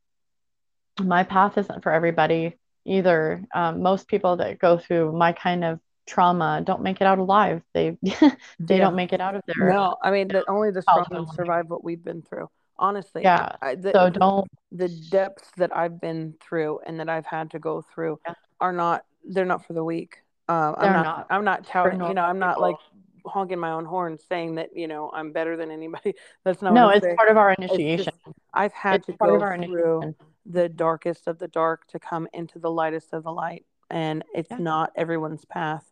my 1.00 1.24
path 1.24 1.58
isn't 1.58 1.84
for 1.84 1.92
everybody 1.92 2.56
either. 2.86 3.44
Um, 3.54 3.82
most 3.82 4.08
people 4.08 4.38
that 4.38 4.60
go 4.60 4.78
through 4.78 5.12
my 5.12 5.34
kind 5.34 5.64
of 5.64 5.80
trauma 6.08 6.62
don't 6.66 6.82
make 6.82 7.02
it 7.02 7.06
out 7.06 7.20
alive. 7.20 7.62
They 7.74 7.98
they 8.02 8.08
yeah. 8.22 8.78
don't 8.78 8.96
make 8.96 9.14
it 9.14 9.22
out 9.22 9.36
of 9.36 9.44
there. 9.46 9.70
No, 9.70 9.98
I 10.02 10.10
mean, 10.10 10.30
that 10.30 10.46
only 10.48 10.72
the 10.72 10.82
strong 10.82 11.30
survive 11.36 11.70
what 11.70 11.84
we've 11.84 12.04
been 12.04 12.24
through. 12.24 12.50
Honestly, 12.80 13.24
yeah. 13.24 13.56
I, 13.62 13.76
the, 13.76 13.92
so 13.92 14.10
don't 14.10 14.48
the 14.72 14.90
depths 15.10 15.50
that 15.58 15.76
I've 15.76 16.00
been 16.00 16.36
through 16.40 16.80
and 16.86 17.00
that 17.00 17.10
I've 17.10 17.26
had 17.26 17.52
to 17.52 17.60
go 17.60 17.84
through 17.94 18.20
yeah. 18.26 18.34
are 18.60 18.74
not. 18.74 19.04
They're 19.30 19.46
not 19.46 19.66
for 19.66 19.74
the 19.74 19.84
weak. 19.84 20.18
Uh, 20.48 20.74
I'm 20.78 20.94
not, 20.94 21.06
not, 21.06 21.28
I'm 21.30 21.44
not 21.44 21.66
touting. 21.66 22.02
You 22.02 22.14
know, 22.14 22.24
I'm 22.24 22.40
not 22.40 22.62
like 22.62 22.78
honking 23.26 23.60
my 23.60 23.72
own 23.72 23.84
horn 23.84 24.18
saying 24.30 24.56
that 24.56 24.70
you 24.76 24.88
know 24.88 25.12
I'm 25.14 25.32
better 25.32 25.58
than 25.58 25.70
anybody. 25.70 26.14
That's 26.46 26.62
not. 26.62 26.74
No, 26.74 26.90
it's 26.90 27.04
saying. 27.04 27.18
part 27.18 27.30
of 27.30 27.38
our 27.38 27.52
initiation. 27.52 28.06
Just, 28.06 28.38
I've 28.54 28.74
had 28.74 29.02
it's 29.02 29.08
to 29.08 29.14
go 29.14 29.40
through 29.40 30.16
the 30.46 30.70
darkest 30.70 31.28
of 31.28 31.40
the 31.40 31.48
dark 31.50 31.86
to 31.88 32.00
come 32.00 32.28
into 32.34 32.58
the 32.58 32.72
lightest 32.72 33.12
of 33.12 33.24
the 33.24 33.32
light 33.32 33.66
and 33.90 34.24
it's 34.34 34.52
yeah. 34.52 34.58
not 34.58 34.92
everyone's 34.96 35.46
path 35.46 35.86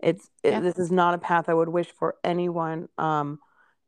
it's 0.00 0.30
it, 0.42 0.52
yeah. 0.52 0.60
this 0.60 0.78
is 0.78 0.90
not 0.90 1.14
a 1.14 1.18
path 1.18 1.48
i 1.48 1.54
would 1.54 1.68
wish 1.68 1.90
for 1.98 2.16
anyone 2.24 2.88
um 2.98 3.38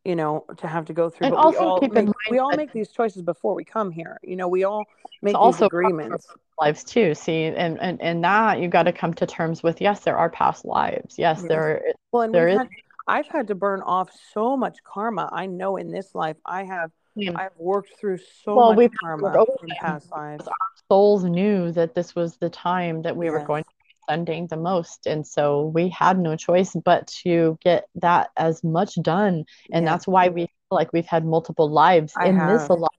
you 0.05 0.17
know 0.17 0.45
to 0.57 0.67
have 0.67 0.87
to 0.87 0.93
go 0.93 1.11
through 1.11 1.27
and 1.27 1.35
but 1.35 1.41
also 1.41 1.61
we 1.61 1.67
all 1.67 1.81
keep 1.81 1.93
make, 1.93 2.07
in 2.07 2.13
we 2.31 2.39
all 2.39 2.57
make 2.57 2.73
these 2.73 2.91
choices 2.91 3.23
before 3.23 3.55
we 3.55 3.65
come 3.65 3.91
here 3.91 4.19
you 4.23 4.37
know 4.37 4.49
we 4.49 4.65
all 4.65 4.85
make 5.23 5.33
these 5.33 5.35
also 5.35 5.67
agreements 5.67 6.27
lives 6.61 6.83
too 6.85 7.15
see 7.15 7.45
and 7.45 7.79
and, 7.81 8.01
and 8.01 8.25
that 8.25 8.61
you've 8.61 8.71
got 8.71 8.85
to 8.85 8.93
come 8.93 9.13
to 9.13 9.27
terms 9.27 9.63
with 9.63 9.81
yes 9.81 10.01
there 10.01 10.17
are 10.17 10.31
past 10.31 10.65
lives 10.65 11.17
yes, 11.19 11.39
yes. 11.41 11.49
there 11.49 11.83
well 12.13 12.23
and 12.23 12.35
there 12.35 12.49
is 12.49 12.59
had, 12.59 12.69
i've 13.07 13.29
had 13.29 13.47
to 13.47 13.55
burn 13.55 13.83
off 13.83 14.11
so 14.33 14.57
much 14.57 14.79
karma 14.85 15.29
i 15.33 15.47
know 15.47 15.77
in 15.77 15.91
this 15.91 16.15
life 16.15 16.37
i 16.47 16.65
have 16.65 16.91
yeah. 17.17 17.33
I've 17.35 17.57
worked 17.59 17.99
through 17.99 18.19
so 18.45 18.55
well, 18.55 18.75
much 18.75 18.93
karma 19.01 19.33
from 19.33 19.69
past 19.81 20.11
lives. 20.11 20.47
Our 20.47 20.55
souls 20.89 21.25
knew 21.25 21.73
that 21.73 21.95
this 21.95 22.15
was 22.15 22.37
the 22.37 22.49
time 22.49 23.03
that 23.03 23.17
we 23.17 23.27
yes. 23.27 23.33
were 23.33 23.45
going 23.45 23.65
to 23.65 23.71
be 24.11 24.17
sending 24.17 24.47
the 24.49 24.57
most. 24.57 25.07
And 25.07 25.27
so 25.27 25.67
we 25.67 25.89
had 25.89 26.19
no 26.19 26.37
choice 26.37 26.77
but 26.85 27.07
to 27.25 27.59
get 27.63 27.85
that 27.97 28.31
as 28.37 28.63
much 28.65 28.97
done. 29.03 29.45
And 29.73 29.87
that's 29.87 30.07
why 30.07 30.29
we 30.29 30.47
feel 30.47 30.51
like 30.71 30.93
we've 30.93 31.07
had 31.07 31.25
multiple 31.25 31.71
lives 31.71 32.13
I 32.17 32.29
in 32.29 32.37
have. 32.37 32.61
this 32.61 32.69
life. 32.69 32.91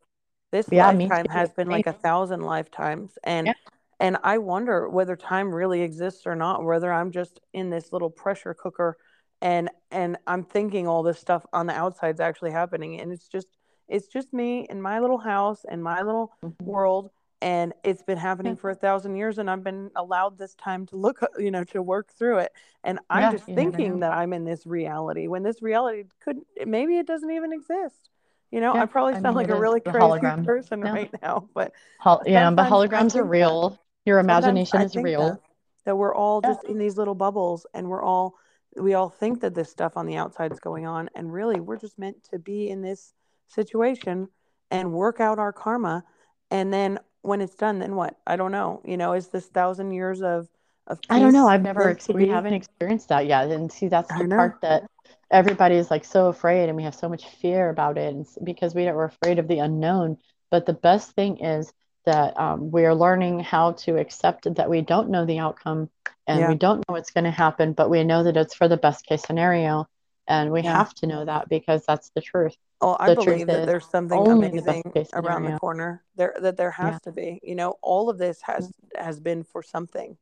This 0.52 0.68
yeah, 0.72 0.92
lifetime 0.92 1.26
has 1.30 1.52
been 1.52 1.70
like 1.70 1.88
a 1.88 1.94
thousand 1.94 2.42
lifetimes. 2.42 3.18
And 3.24 3.48
yeah. 3.48 3.54
and 4.00 4.18
I 4.24 4.38
wonder 4.38 4.90
whether 4.90 5.16
time 5.16 5.54
really 5.54 5.82
exists 5.82 6.24
or 6.26 6.36
not, 6.36 6.64
whether 6.64 6.92
I'm 6.92 7.12
just 7.12 7.40
in 7.54 7.70
this 7.70 7.94
little 7.94 8.10
pressure 8.10 8.54
cooker 8.54 8.98
and 9.42 9.70
and 9.92 10.18
I'm 10.28 10.44
thinking 10.44 10.88
all 10.88 11.04
this 11.04 11.20
stuff 11.20 11.46
on 11.54 11.68
the 11.68 11.74
outside 11.74 12.16
is 12.16 12.20
actually 12.20 12.52
happening. 12.52 13.00
And 13.00 13.14
it's 13.14 13.30
just 13.30 13.48
it's 13.88 14.08
just 14.08 14.34
me 14.34 14.68
in 14.70 14.82
my 14.82 15.00
little 15.00 15.18
house 15.18 15.66
and 15.70 15.82
my 15.84 16.02
little 16.02 16.34
mm-hmm. 16.44 16.66
world 16.66 17.12
and 17.42 17.74
it's 17.84 18.04
been 18.04 18.18
happening 18.18 18.56
for 18.56 18.70
a 18.70 18.74
mm-hmm. 18.74 18.86
thousand 18.86 19.16
years 19.16 19.38
and 19.38 19.50
i've 19.50 19.64
been 19.64 19.90
allowed 19.96 20.38
this 20.38 20.54
time 20.56 20.86
to 20.86 20.96
look 20.96 21.20
you 21.40 21.52
know 21.52 21.64
to 21.64 21.82
work 21.82 22.12
through 22.14 22.38
it 22.38 22.52
and 22.84 23.00
i'm 23.10 23.22
yeah, 23.22 23.32
just 23.32 23.46
thinking 23.46 24.00
that 24.00 24.12
i'm 24.12 24.34
in 24.34 24.46
this 24.46 24.66
reality 24.66 25.28
when 25.28 25.44
this 25.44 25.62
reality 25.62 26.04
could 26.24 26.38
maybe 26.66 26.98
it 26.98 27.08
doesn't 27.08 27.32
even 27.32 27.52
exist 27.52 28.10
you 28.52 28.62
know 28.62 28.74
yeah, 28.76 28.84
i 28.84 28.86
probably 28.86 29.14
sound 29.14 29.28
I 29.28 29.30
mean, 29.30 29.38
like 29.38 29.50
a 29.50 29.60
really 29.60 29.80
crazy 29.80 30.00
hologram. 30.00 30.46
person 30.46 30.80
yeah. 30.80 30.92
right 30.92 31.12
now 31.22 31.50
but 31.54 31.74
Hol- 32.00 32.24
yeah 32.26 32.50
but 32.52 32.70
holograms 32.70 33.16
are 33.16 33.24
real 33.24 33.72
that. 33.72 33.80
your 34.06 34.20
imagination 34.20 34.82
is 34.82 34.96
real 34.96 35.30
that, 35.30 35.40
that, 35.86 35.96
we're 35.96 36.16
all 36.16 36.42
just 36.42 36.64
in 36.66 36.78
these 36.78 36.98
little 36.98 37.16
bubbles 37.16 37.66
and 37.74 37.88
we're 37.88 38.04
all 38.04 38.36
we 38.78 38.94
all 38.94 39.10
think 39.10 39.42
that 39.42 39.54
this 39.54 39.70
stuff 39.70 39.98
on 39.98 40.06
the 40.06 40.16
outside 40.16 40.52
is 40.52 40.60
going 40.60 40.86
on 40.86 41.10
and 41.16 41.34
really 41.34 41.60
we're 41.60 41.78
just 41.78 42.00
meant 42.00 42.24
to 42.24 42.40
be 42.40 42.70
in 42.70 42.82
this 42.82 43.14
situation 43.48 44.30
and 44.70 44.94
work 44.94 45.20
out 45.20 45.40
our 45.40 45.52
karma 45.52 46.04
and 46.52 46.72
then 46.72 46.98
when 47.22 47.42
it's 47.42 47.56
done 47.56 47.80
then 47.80 47.96
what? 47.96 48.16
I 48.26 48.36
don't 48.36 48.52
know 48.52 48.82
you 48.86 48.98
know 48.98 49.14
is 49.14 49.28
this 49.28 49.48
thousand 49.48 49.92
years 49.92 50.22
of 50.22 50.50
of 50.88 51.00
i 51.10 51.20
don't 51.20 51.34
know 51.34 51.48
i've 51.48 51.62
never 51.62 51.98
we 52.14 52.28
haven't 52.28 52.54
experienced 52.54 53.10
that 53.10 53.28
yet 53.28 53.52
and 53.52 53.72
see 53.72 53.88
that's 53.88 54.12
the 54.18 54.28
part 54.28 54.60
that 54.62 54.84
everybody's 55.30 55.92
like 55.92 56.04
so 56.04 56.28
afraid 56.28 56.68
and 56.68 56.76
we 56.76 56.84
have 56.84 56.96
so 56.96 57.08
much 57.08 57.26
fear 57.26 57.70
about 57.70 57.98
it 57.98 58.14
and 58.14 58.26
because 58.44 58.74
we 58.74 58.88
are 58.88 59.04
afraid 59.04 59.38
of 59.40 59.48
the 59.48 59.60
unknown 59.60 60.18
but 60.50 60.66
the 60.66 60.74
best 60.74 61.12
thing 61.12 61.38
is 61.38 61.72
that 62.06 62.38
um, 62.40 62.72
we 62.72 62.84
are 62.86 62.96
learning 62.96 63.40
how 63.40 63.74
to 63.74 63.98
accept 63.98 64.54
that 64.56 64.70
we 64.70 64.82
don't 64.82 65.10
know 65.10 65.26
the 65.26 65.38
outcome 65.38 65.90
and 66.28 66.40
yeah. 66.40 66.50
we 66.50 66.56
don't 66.56 66.80
know 66.80 66.94
what's 66.94 67.12
going 67.12 67.24
to 67.24 67.32
happen 67.32 67.74
but 67.74 67.90
we 67.90 68.04
know 68.04 68.24
that 68.24 68.36
it's 68.36 68.56
for 68.56 68.68
the 68.68 68.78
best 68.78 69.06
case 69.06 69.22
scenario 69.22 69.88
and 70.28 70.52
we 70.52 70.62
yeah. 70.62 70.78
have 70.78 70.94
to 70.94 71.08
know 71.08 71.26
that 71.26 71.50
because 71.50 71.84
that's 71.86 72.12
the 72.16 72.22
truth 72.22 72.56
Oh, 72.82 72.98
I 73.00 73.10
the 73.14 73.16
believe 73.16 73.48
that 73.48 73.68
there's 73.68 73.88
something 73.88 74.28
amazing 74.28 74.82
the 74.94 75.08
around 75.14 75.44
the 75.44 75.60
corner. 75.60 76.04
There 76.16 76.36
that 76.42 76.58
there 76.58 76.72
has 76.72 76.94
yeah. 76.94 77.00
to 77.04 77.12
be. 77.12 77.40
You 77.44 77.54
know, 77.54 77.76
all 77.82 78.10
of 78.10 78.18
this 78.18 78.42
has 78.42 78.72
has 78.96 79.20
been 79.20 79.44
for 79.44 79.62
something. 79.62 80.18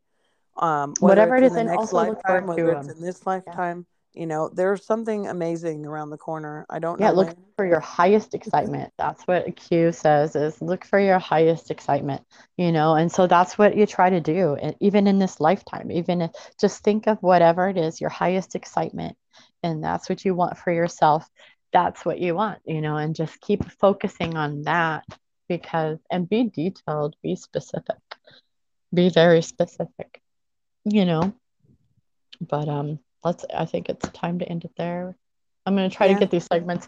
Um, 0.57 0.93
whatever 0.99 1.37
it 1.37 1.43
is 1.43 1.55
in 1.55 1.67
the 1.67 1.75
next 1.75 1.93
lifetime, 1.93 2.47
whether 2.47 2.71
it's 2.73 2.89
in 2.89 3.01
this 3.01 3.25
lifetime, 3.25 3.85
you 4.13 4.25
know 4.25 4.49
there's 4.49 4.85
something 4.85 5.27
amazing 5.27 5.85
around 5.85 6.09
the 6.09 6.17
corner 6.17 6.65
i 6.69 6.79
don't 6.79 6.99
yeah 6.99 7.11
look 7.11 7.27
when. 7.27 7.37
for 7.55 7.65
your 7.65 7.79
highest 7.79 8.33
excitement 8.33 8.91
that's 8.97 9.23
what 9.23 9.55
q 9.55 9.91
says 9.91 10.35
is 10.35 10.61
look 10.61 10.83
for 10.83 10.99
your 10.99 11.19
highest 11.19 11.69
excitement 11.69 12.23
you 12.57 12.71
know 12.71 12.95
and 12.95 13.11
so 13.11 13.27
that's 13.27 13.57
what 13.57 13.77
you 13.77 13.85
try 13.85 14.09
to 14.09 14.19
do 14.19 14.55
and 14.55 14.75
even 14.79 15.05
in 15.05 15.19
this 15.19 15.39
lifetime 15.39 15.91
even 15.91 16.21
if 16.21 16.31
just 16.59 16.83
think 16.83 17.07
of 17.07 17.21
whatever 17.21 17.69
it 17.69 17.77
is 17.77 18.01
your 18.01 18.09
highest 18.09 18.55
excitement 18.55 19.15
and 19.63 19.83
that's 19.83 20.09
what 20.09 20.23
you 20.25 20.33
want 20.33 20.57
for 20.57 20.71
yourself 20.71 21.27
that's 21.71 22.03
what 22.05 22.19
you 22.19 22.33
want 22.33 22.59
you 22.65 22.81
know 22.81 22.97
and 22.97 23.15
just 23.15 23.39
keep 23.41 23.63
focusing 23.79 24.35
on 24.35 24.63
that 24.63 25.03
because 25.47 25.99
and 26.11 26.29
be 26.29 26.43
detailed 26.43 27.15
be 27.21 27.35
specific 27.35 27.97
be 28.93 29.09
very 29.09 29.41
specific 29.41 30.21
you 30.85 31.05
know. 31.05 31.33
But 32.41 32.69
um 32.69 32.99
let's 33.23 33.45
i 33.53 33.65
think 33.65 33.89
it's 33.89 34.07
time 34.09 34.39
to 34.39 34.47
end 34.47 34.65
it 34.65 34.71
there. 34.77 35.15
I'm 35.65 35.75
going 35.75 35.89
to 35.89 35.95
try 35.95 36.07
yeah. 36.07 36.13
to 36.13 36.19
get 36.19 36.31
these 36.31 36.45
segments. 36.45 36.87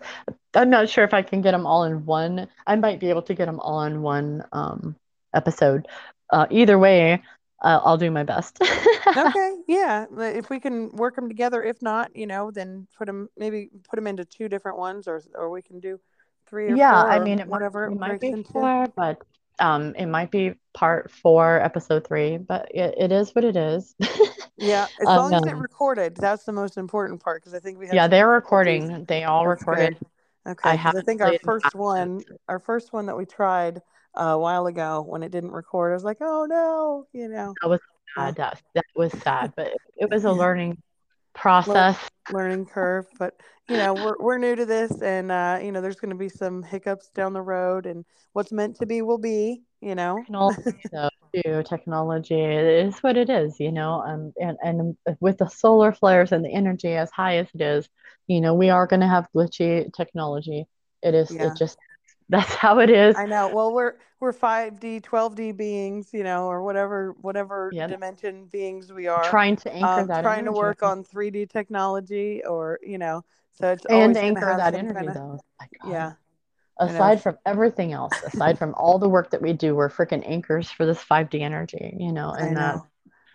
I'm 0.55 0.69
not 0.71 0.89
sure 0.89 1.03
if 1.03 1.13
i 1.13 1.21
can 1.21 1.41
get 1.41 1.51
them 1.51 1.67
all 1.67 1.83
in 1.83 2.05
one. 2.05 2.47
I 2.65 2.77
might 2.77 2.99
be 2.99 3.09
able 3.09 3.21
to 3.23 3.33
get 3.35 3.45
them 3.45 3.59
all 3.59 3.83
in 3.83 4.01
one 4.01 4.43
um, 4.53 4.95
episode. 5.35 5.87
Uh, 6.31 6.47
either 6.49 6.79
way 6.79 7.21
uh, 7.61 7.79
i'll 7.83 7.97
do 7.97 8.11
my 8.11 8.23
best 8.23 8.57
okay 9.17 9.55
yeah 9.67 10.05
if 10.17 10.49
we 10.49 10.59
can 10.59 10.89
work 10.91 11.15
them 11.15 11.27
together 11.27 11.63
if 11.63 11.81
not 11.81 12.15
you 12.15 12.27
know 12.27 12.51
then 12.51 12.87
put 12.97 13.07
them 13.07 13.29
maybe 13.37 13.69
put 13.89 13.95
them 13.97 14.07
into 14.07 14.25
two 14.25 14.49
different 14.49 14.77
ones 14.77 15.07
or 15.07 15.21
or 15.35 15.49
we 15.49 15.61
can 15.61 15.79
do 15.79 15.99
three 16.47 16.69
or 16.69 16.75
yeah 16.75 17.03
i 17.03 17.19
mean 17.19 17.39
it 17.39 17.47
whatever 17.47 17.89
might, 17.89 18.11
it 18.11 18.21
might 18.21 18.21
be 18.21 18.43
four 18.43 18.87
but 18.95 19.21
um, 19.61 19.93
it 19.95 20.07
might 20.07 20.31
be 20.31 20.55
part 20.73 21.11
four, 21.11 21.61
episode 21.61 22.05
three, 22.05 22.37
but 22.37 22.69
it, 22.73 22.95
it 22.97 23.11
is 23.11 23.33
what 23.33 23.43
it 23.43 23.55
is. 23.55 23.95
yeah, 24.57 24.87
as 24.99 25.07
um, 25.07 25.17
long 25.17 25.33
as 25.33 25.45
it 25.45 25.55
recorded, 25.55 26.15
that's 26.15 26.43
the 26.43 26.51
most 26.51 26.77
important 26.77 27.21
part 27.21 27.41
because 27.41 27.53
I 27.53 27.59
think 27.59 27.77
we 27.77 27.85
have. 27.85 27.93
Yeah, 27.93 28.07
they're 28.07 28.27
recording. 28.27 29.05
They 29.05 29.23
all 29.23 29.47
that's 29.47 29.61
recorded. 29.61 29.99
Good. 29.99 30.07
Okay, 30.53 30.69
I, 30.69 30.73
I 30.73 31.01
think 31.01 31.21
our 31.21 31.37
first 31.43 31.75
one, 31.75 32.21
our 32.49 32.59
first 32.59 32.91
one 32.91 33.05
that 33.05 33.15
we 33.15 33.25
tried 33.25 33.81
a 34.15 34.37
while 34.37 34.67
ago 34.67 35.03
when 35.07 35.23
it 35.23 35.31
didn't 35.31 35.51
record, 35.51 35.91
I 35.91 35.95
was 35.95 36.03
like, 36.03 36.17
oh 36.21 36.45
no, 36.45 37.07
you 37.13 37.27
know. 37.27 37.53
That 37.61 37.69
was 37.69 37.79
sad. 38.15 38.35
That, 38.35 38.61
that 38.75 38.85
was 38.95 39.11
sad, 39.21 39.53
but 39.57 39.71
it, 39.97 40.09
was 40.09 40.25
a 40.25 40.31
learning 40.31 40.81
process 41.33 41.97
learning 42.31 42.65
curve 42.65 43.05
but 43.17 43.35
you 43.69 43.77
know 43.77 43.93
we're, 43.93 44.15
we're 44.19 44.37
new 44.37 44.55
to 44.55 44.65
this 44.65 45.01
and 45.01 45.31
uh 45.31 45.57
you 45.61 45.71
know 45.71 45.81
there's 45.81 45.95
going 45.95 46.09
to 46.09 46.15
be 46.15 46.29
some 46.29 46.61
hiccups 46.61 47.09
down 47.09 47.33
the 47.33 47.41
road 47.41 47.85
and 47.85 48.05
what's 48.33 48.51
meant 48.51 48.75
to 48.75 48.85
be 48.85 49.01
will 49.01 49.17
be 49.17 49.61
you 49.81 49.95
know 49.95 50.17
technology, 50.17 50.73
too, 51.43 51.63
technology 51.63 52.41
is 52.41 52.97
what 52.99 53.17
it 53.17 53.29
is 53.29 53.59
you 53.59 53.71
know 53.71 54.01
um, 54.05 54.33
and 54.39 54.57
and 54.61 54.97
with 55.19 55.37
the 55.37 55.47
solar 55.47 55.91
flares 55.91 56.31
and 56.31 56.43
the 56.43 56.53
energy 56.53 56.95
as 56.95 57.09
high 57.11 57.37
as 57.37 57.47
it 57.53 57.61
is 57.61 57.87
you 58.27 58.41
know 58.41 58.53
we 58.53 58.69
are 58.69 58.87
going 58.87 58.99
to 58.99 59.07
have 59.07 59.27
glitchy 59.33 59.91
technology 59.93 60.65
it 61.01 61.15
is 61.15 61.31
yeah. 61.31 61.47
it 61.47 61.57
just 61.57 61.77
that's 62.31 62.55
how 62.55 62.79
it 62.79 62.89
is. 62.89 63.15
I 63.17 63.25
know. 63.25 63.53
Well, 63.53 63.73
we're 63.73 63.95
we're 64.19 64.33
5D, 64.33 65.01
12D 65.01 65.55
beings, 65.55 66.09
you 66.13 66.23
know, 66.23 66.45
or 66.45 66.63
whatever 66.63 67.13
whatever 67.21 67.69
yep. 67.73 67.89
dimension 67.89 68.45
beings 68.45 68.91
we 68.91 69.07
are. 69.07 69.23
Trying 69.25 69.57
to 69.57 69.73
anchor 69.73 70.01
um, 70.01 70.07
that. 70.07 70.21
Trying 70.21 70.39
energy. 70.39 70.53
to 70.53 70.59
work 70.59 70.81
on 70.81 71.03
3D 71.03 71.49
technology, 71.49 72.41
or 72.43 72.79
you 72.81 72.97
know, 72.97 73.23
so 73.51 73.71
it's 73.71 73.85
and 73.85 74.15
anchor 74.15 74.55
that 74.57 74.73
energy 74.73 74.95
kinda, 74.95 75.13
though. 75.13 75.39
Like, 75.59 75.69
yeah. 75.85 76.13
Aside 76.79 77.21
from 77.21 77.37
everything 77.45 77.91
else, 77.91 78.13
aside 78.25 78.57
from 78.57 78.73
all 78.75 78.97
the 78.97 79.09
work 79.09 79.29
that 79.31 79.41
we 79.41 79.53
do, 79.53 79.75
we're 79.75 79.89
freaking 79.89 80.27
anchors 80.27 80.71
for 80.71 80.85
this 80.85 80.97
5D 80.97 81.41
energy, 81.41 81.95
you 81.99 82.11
know, 82.11 82.31
and 82.31 82.57
that 82.57 82.79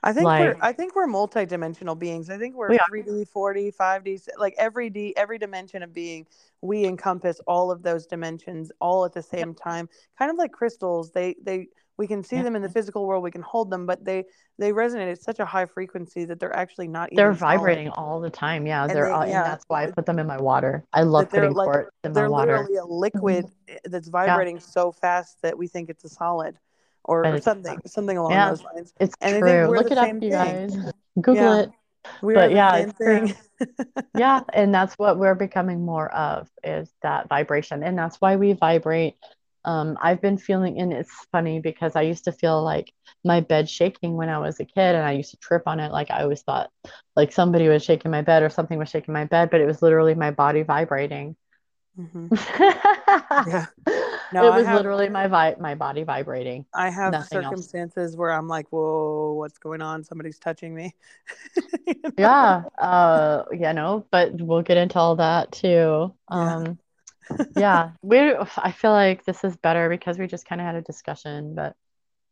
I 0.06 0.12
think 0.12 0.24
like, 0.24 0.40
we're 0.40 0.56
I 0.62 0.72
think 0.72 0.94
we're 0.94 1.08
multi-dimensional 1.08 1.96
beings. 1.96 2.30
I 2.30 2.38
think 2.38 2.54
we're 2.54 2.68
we 2.68 2.78
3D, 2.78 3.26
4D, 3.28 3.74
5D, 3.74 4.28
like 4.38 4.54
every 4.56 4.88
D 4.88 5.12
every 5.16 5.36
dimension 5.36 5.82
of 5.82 5.92
being, 5.92 6.26
we 6.60 6.84
encompass 6.84 7.40
all 7.48 7.72
of 7.72 7.82
those 7.82 8.06
dimensions 8.06 8.70
all 8.80 9.04
at 9.04 9.12
the 9.12 9.22
same 9.22 9.52
time. 9.52 9.88
Kind 10.16 10.30
of 10.30 10.36
like 10.36 10.52
crystals. 10.52 11.10
They 11.10 11.34
they 11.42 11.68
we 11.98 12.06
can 12.06 12.22
see 12.22 12.36
yeah. 12.36 12.42
them 12.42 12.54
in 12.54 12.62
the 12.62 12.68
physical 12.68 13.04
world, 13.06 13.24
we 13.24 13.32
can 13.32 13.42
hold 13.42 13.68
them, 13.68 13.84
but 13.84 14.04
they 14.04 14.24
they 14.58 14.70
resonate 14.70 15.10
at 15.10 15.20
such 15.20 15.40
a 15.40 15.44
high 15.44 15.66
frequency 15.66 16.24
that 16.24 16.38
they're 16.38 16.54
actually 16.54 16.86
not 16.86 17.10
They're 17.12 17.32
vibrating 17.32 17.90
solid. 17.92 18.06
all 18.06 18.20
the 18.20 18.30
time. 18.30 18.64
Yeah, 18.64 18.84
and 18.84 18.90
they're 18.90 19.06
they, 19.06 19.10
all, 19.10 19.26
yeah, 19.26 19.42
and 19.42 19.52
that's 19.52 19.64
why 19.66 19.84
I 19.84 19.90
put 19.90 20.06
them 20.06 20.20
in 20.20 20.26
my 20.26 20.40
water. 20.40 20.84
I 20.92 21.02
love 21.02 21.30
putting 21.30 21.52
like, 21.52 21.66
quartz 21.66 21.90
in 22.04 22.12
my 22.12 22.28
water. 22.28 22.52
They're 22.52 22.58
literally 22.60 22.76
a 22.76 22.84
liquid 22.84 23.44
mm-hmm. 23.46 23.90
that's 23.90 24.08
vibrating 24.08 24.56
yeah. 24.56 24.62
so 24.62 24.92
fast 24.92 25.42
that 25.42 25.58
we 25.58 25.66
think 25.66 25.90
it's 25.90 26.04
a 26.04 26.08
solid 26.08 26.56
or 27.06 27.40
something, 27.40 27.78
something 27.86 28.18
along 28.18 28.32
yeah, 28.32 28.50
those 28.50 28.62
lines. 28.62 28.92
It's 29.00 29.14
and 29.20 29.38
true. 29.38 29.68
Look 29.68 29.90
it 29.90 29.98
up, 29.98 30.12
you 30.20 30.30
guys. 30.30 30.76
Google 31.20 31.36
yeah. 31.36 31.60
it. 31.62 31.70
We 32.22 32.34
but 32.34 32.52
yeah, 32.52 32.86
yeah, 34.16 34.40
and 34.52 34.72
that's 34.72 34.94
what 34.94 35.18
we're 35.18 35.34
becoming 35.34 35.84
more 35.84 36.12
of 36.12 36.48
is 36.62 36.88
that 37.02 37.28
vibration, 37.28 37.82
and 37.82 37.98
that's 37.98 38.20
why 38.20 38.36
we 38.36 38.52
vibrate. 38.52 39.16
Um, 39.64 39.98
I've 40.00 40.20
been 40.20 40.38
feeling, 40.38 40.78
and 40.78 40.92
it's 40.92 41.10
funny 41.32 41.58
because 41.58 41.96
I 41.96 42.02
used 42.02 42.24
to 42.24 42.32
feel 42.32 42.62
like 42.62 42.92
my 43.24 43.40
bed 43.40 43.68
shaking 43.68 44.14
when 44.14 44.28
I 44.28 44.38
was 44.38 44.60
a 44.60 44.64
kid, 44.64 44.94
and 44.94 45.04
I 45.04 45.12
used 45.12 45.32
to 45.32 45.36
trip 45.38 45.64
on 45.66 45.80
it. 45.80 45.90
Like 45.90 46.10
I 46.10 46.22
always 46.22 46.42
thought, 46.42 46.70
like 47.16 47.32
somebody 47.32 47.68
was 47.68 47.82
shaking 47.82 48.12
my 48.12 48.22
bed 48.22 48.42
or 48.42 48.50
something 48.50 48.78
was 48.78 48.88
shaking 48.88 49.14
my 49.14 49.24
bed, 49.24 49.50
but 49.50 49.60
it 49.60 49.66
was 49.66 49.82
literally 49.82 50.14
my 50.14 50.30
body 50.30 50.62
vibrating. 50.62 51.36
Mm-hmm. 51.98 52.28
yeah. 53.50 53.66
No, 54.32 54.46
it 54.46 54.54
was 54.54 54.66
have, 54.66 54.76
literally 54.76 55.08
my 55.08 55.28
vi- 55.28 55.56
my 55.60 55.74
body 55.74 56.02
vibrating. 56.02 56.66
I 56.74 56.90
have 56.90 57.26
circumstances 57.26 58.12
else. 58.12 58.18
where 58.18 58.32
I'm 58.32 58.48
like, 58.48 58.66
"Whoa, 58.70 59.34
what's 59.34 59.58
going 59.58 59.82
on? 59.82 60.04
Somebody's 60.04 60.38
touching 60.38 60.74
me." 60.74 60.94
you 61.86 61.94
know? 62.04 62.10
Yeah, 62.18 62.62
uh, 62.78 63.44
you 63.52 63.72
know, 63.72 64.06
but 64.10 64.40
we'll 64.40 64.62
get 64.62 64.76
into 64.76 64.98
all 64.98 65.16
that 65.16 65.52
too. 65.52 66.12
Um, 66.28 66.78
yeah. 67.30 67.44
yeah, 67.56 67.90
we. 68.02 68.34
I 68.56 68.72
feel 68.72 68.92
like 68.92 69.24
this 69.24 69.44
is 69.44 69.56
better 69.56 69.88
because 69.88 70.18
we 70.18 70.26
just 70.26 70.46
kind 70.46 70.60
of 70.60 70.66
had 70.66 70.76
a 70.76 70.82
discussion, 70.82 71.54
but 71.54 71.76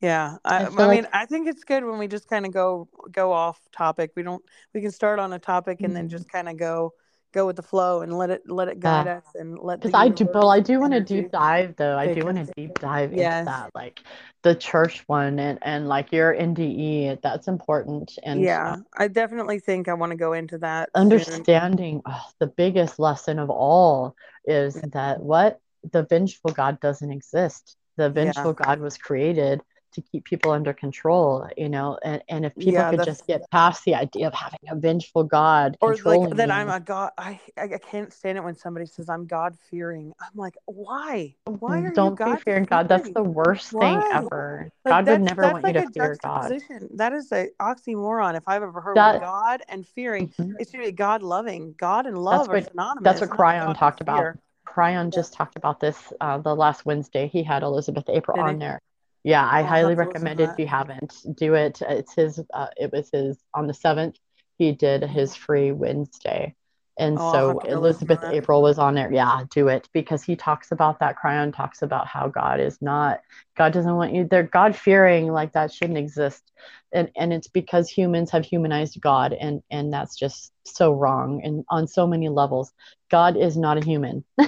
yeah, 0.01 0.37
I, 0.45 0.57
I, 0.57 0.61
I 0.65 0.69
like... 0.69 0.91
mean, 0.91 1.09
I 1.13 1.27
think 1.27 1.49
it's 1.49 1.65
good 1.65 1.85
when 1.85 1.99
we 1.99 2.09
just 2.09 2.29
kind 2.29 2.45
of 2.45 2.53
go 2.53 2.89
go 3.11 3.33
off 3.33 3.59
topic. 3.73 4.13
We 4.15 4.23
don't. 4.23 4.45
We 4.75 4.81
can 4.81 4.91
start 4.91 5.19
on 5.19 5.33
a 5.33 5.39
topic 5.39 5.81
and 5.81 5.89
mm-hmm. 5.89 5.95
then 5.95 6.09
just 6.09 6.29
kind 6.29 6.49
of 6.49 6.59
go 6.59 6.93
go 7.35 7.47
with 7.47 7.57
the 7.57 7.63
flow 7.63 8.01
and 8.01 8.17
let 8.17 8.31
it 8.31 8.43
let 8.49 8.69
it 8.69 8.81
guide 8.81 9.09
us 9.09 9.25
and 9.35 9.59
let 9.59 9.81
because 9.81 9.95
I 9.95 10.09
do 10.09 10.27
well 10.33 10.51
I 10.51 10.61
do 10.61 10.81
want 10.81 10.93
to 10.93 11.01
deep 11.01 11.33
dive 11.33 11.75
though. 11.77 11.99
I 11.99 12.15
do 12.15 12.25
want 12.25 12.39
to 12.39 12.53
deep 12.57 12.79
dive 12.79 13.13
yes. 13.13 13.41
into 13.41 13.51
that 13.51 13.71
like 13.75 14.01
the 14.43 14.55
church 14.55 15.05
one 15.07 15.39
and 15.39 15.59
and 15.63 15.89
like 15.89 16.13
your 16.13 16.33
NDE 16.35 17.21
that's 17.23 17.49
important 17.49 18.17
and 18.23 18.41
yeah 18.41 18.77
I 18.97 19.09
definitely 19.09 19.59
think 19.59 19.89
I 19.89 19.95
want 19.95 20.11
to 20.11 20.17
go 20.17 20.33
into 20.33 20.59
that 20.59 20.91
understanding 20.95 22.01
oh, 22.07 22.25
the 22.39 22.47
biggest 22.47 22.99
lesson 22.99 23.39
of 23.39 23.51
all 23.51 24.15
is 24.47 24.77
mm. 24.77 24.93
that 24.93 25.21
what 25.21 25.61
the 25.93 26.05
vengeful 26.05 26.51
God 26.53 26.81
doesn't 26.81 27.11
exist. 27.11 27.77
The 27.97 28.11
vengeful 28.11 28.57
yeah. 28.59 28.67
God 28.67 28.81
was 28.81 28.99
created 28.99 29.61
to 29.95 30.03
keep 30.03 30.25
people 30.25 30.53
under 30.53 30.73
control, 30.73 31.49
you 31.57 31.69
know, 31.69 31.99
and, 32.03 32.23
and 32.29 32.45
if 32.45 32.55
people 32.57 32.75
yeah, 32.75 32.91
could 32.91 33.05
just 33.05 33.27
get 33.27 33.49
past 33.51 33.85
the 33.85 33.95
idea 33.95 34.27
of 34.27 34.35
having 34.35 34.61
a 34.69 34.77
vengeful 34.77 35.25
God 35.25 35.77
or 35.81 35.97
like 36.05 36.37
that 36.37 36.51
I'm 36.51 36.69
a 36.69 36.81
God, 36.81 37.13
I, 37.17 37.41
I 37.57 37.69
can't 37.91 38.13
stand 38.13 38.39
it 38.39 38.45
when 38.45 38.57
somebody 38.57 38.87
says 38.87 39.09
I'm 39.09 39.27
God 39.27 39.57
fearing. 39.71 40.13
I'm 40.21 40.37
like, 40.37 40.57
why? 40.67 41.35
Why 41.45 41.81
are 41.81 41.93
Don't 41.93 42.13
you 42.13 42.17
God 42.17 42.43
fearing 42.43 42.65
God. 42.65 42.89
That's 42.89 43.11
the 43.11 43.23
worst 43.23 43.73
why? 43.73 44.01
thing 44.01 44.11
ever. 44.13 44.71
Like, 44.85 44.93
God 44.93 45.07
would 45.09 45.23
never 45.23 45.43
want 45.43 45.65
like 45.65 45.75
you 45.77 45.83
to 45.83 45.91
fear 45.91 46.17
God. 46.23 46.61
That 46.95 47.13
is 47.13 47.33
a 47.33 47.49
oxymoron. 47.61 48.37
If 48.37 48.45
I've 48.47 48.63
ever 48.63 48.81
heard 48.81 48.97
that, 48.97 49.21
God 49.21 49.63
and 49.69 49.87
fearing, 49.87 50.29
mm-hmm. 50.29 50.53
it 50.59 50.69
should 50.71 50.81
be 50.81 50.93
God 50.93 51.23
loving. 51.23 51.75
God 51.79 52.07
and 52.07 52.19
love 52.19 52.41
that's 52.41 52.49
what, 52.49 52.63
are 52.63 52.71
synonymous. 52.71 53.05
That's 53.05 53.21
what 53.21 53.31
Kryon 53.31 53.79
talked 53.79 54.01
about. 54.01 54.37
Kryon 54.67 55.05
yeah. 55.05 55.11
just 55.11 55.33
talked 55.35 55.57
about 55.57 55.79
this 55.79 56.13
uh, 56.21 56.39
the 56.39 56.55
last 56.55 56.85
Wednesday. 56.85 57.29
He 57.29 57.43
had 57.43 57.63
Elizabeth 57.63 58.05
April 58.09 58.37
Did 58.37 58.43
on 58.45 58.59
there 58.59 58.81
yeah, 59.25 59.45
I 59.45 59.61
I'll 59.61 59.67
highly 59.67 59.95
recommend 59.95 60.41
it 60.41 60.51
if 60.51 60.59
you 60.59 60.67
haven't. 60.67 61.15
Do 61.37 61.55
it. 61.55 61.81
It's 61.83 62.15
his. 62.15 62.41
Uh, 62.53 62.67
it 62.77 62.93
was 62.93 63.09
his 63.11 63.39
on 63.55 63.67
the 63.67 63.75
seventh. 63.75 64.17
He 64.59 64.73
did 64.73 65.03
his 65.03 65.35
free 65.35 65.73
Wednesday, 65.73 66.55
And 66.99 67.19
Oh, 67.19 67.31
so 67.33 67.49
have 67.49 67.59
to 67.61 67.69
go 67.69 67.81
listen 67.81 68.07
to 68.07 68.15
Elizabeth. 68.15 68.25
April 68.33 68.63
was 68.63 68.79
on 68.79 68.95
there. 68.95 69.13
Yeah, 69.13 69.43
do 69.51 69.69
it 69.69 69.89
because 69.93 70.23
he 70.23 70.37
talks 70.37 70.71
about 70.73 71.01
that. 71.01 71.17
Kryon 71.17 71.55
talks 71.55 71.83
about 71.83 72.07
how 72.07 72.29
God 72.29 72.61
is 72.61 72.81
not, 72.81 73.21
God 73.57 73.73
doesn't 73.73 73.97
want 73.97 74.15
you 74.15 74.29
there. 74.31 74.45
God 74.45 74.77
fearing 74.77 75.29
like 75.33 75.53
that 75.55 75.73
shouldn't 75.73 75.99
exist. 75.99 76.53
And 76.93 77.11
and 77.17 77.33
it's 77.33 77.49
because 77.49 77.89
humans 77.89 78.31
have 78.31 78.45
humanized 78.45 79.01
God 79.01 79.33
and 79.33 79.63
and 79.71 79.93
that's 79.93 80.17
just 80.17 80.53
so 80.67 80.93
wrong 80.93 81.41
and 81.43 81.65
on 81.71 81.89
so 81.89 82.07
many 82.07 82.29
levels. 82.29 82.73
God 83.11 83.37
is 83.37 83.57
not 83.57 83.79
a 83.79 83.85
human. 83.85 84.25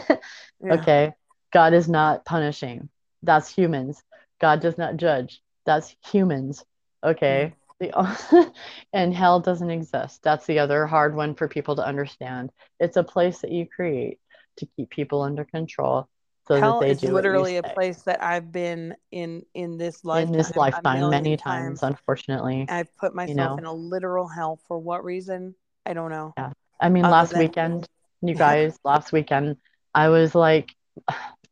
Yeah. 0.62 0.74
Okay. 0.74 1.12
God 1.52 1.74
is 1.74 1.88
not 1.88 2.24
punishing. 2.24 2.88
That's 3.22 3.48
humans. 3.52 4.02
God 4.40 4.60
does 4.60 4.78
not 4.78 4.96
judge. 4.96 5.40
That's 5.64 5.94
humans. 6.10 6.64
Okay. 7.04 7.52
Mm. 7.52 7.56
The, 7.78 8.52
and 8.92 9.14
hell 9.14 9.40
doesn't 9.40 9.70
exist. 9.70 10.22
That's 10.22 10.46
the 10.46 10.60
other 10.60 10.86
hard 10.86 11.14
one 11.14 11.34
for 11.34 11.46
people 11.48 11.76
to 11.76 11.84
understand. 11.86 12.50
It's 12.80 12.96
a 12.96 13.04
place 13.04 13.40
that 13.40 13.52
you 13.52 13.66
create 13.66 14.18
to 14.58 14.66
keep 14.76 14.88
people 14.88 15.22
under 15.22 15.44
control 15.44 16.08
so 16.48 16.60
Hell 16.60 16.80
that 16.80 16.86
they 16.86 16.92
is 16.92 17.00
do 17.00 17.12
literally 17.12 17.56
a 17.56 17.62
say. 17.62 17.74
place 17.74 18.02
that 18.02 18.22
I've 18.22 18.52
been 18.52 18.94
in 19.10 19.44
in 19.54 19.78
this 19.78 20.04
lifetime. 20.04 20.32
in 20.32 20.38
this 20.38 20.54
lifetime 20.54 21.10
many 21.10 21.36
times, 21.36 21.82
unfortunately. 21.82 22.66
I've 22.68 22.94
put 22.96 23.14
myself 23.16 23.36
know. 23.36 23.56
in 23.58 23.64
a 23.64 23.72
literal 23.72 24.28
hell 24.28 24.60
for 24.68 24.78
what 24.78 25.04
reason? 25.04 25.56
I 25.84 25.92
don't 25.92 26.10
know. 26.10 26.34
Yeah. 26.36 26.52
I 26.80 26.88
mean, 26.88 27.04
Other 27.04 27.12
last 27.12 27.30
than- 27.32 27.40
weekend, 27.40 27.88
you 28.22 28.34
guys, 28.36 28.78
last 28.84 29.10
weekend, 29.12 29.56
I 29.92 30.08
was 30.08 30.36
like, 30.36 30.72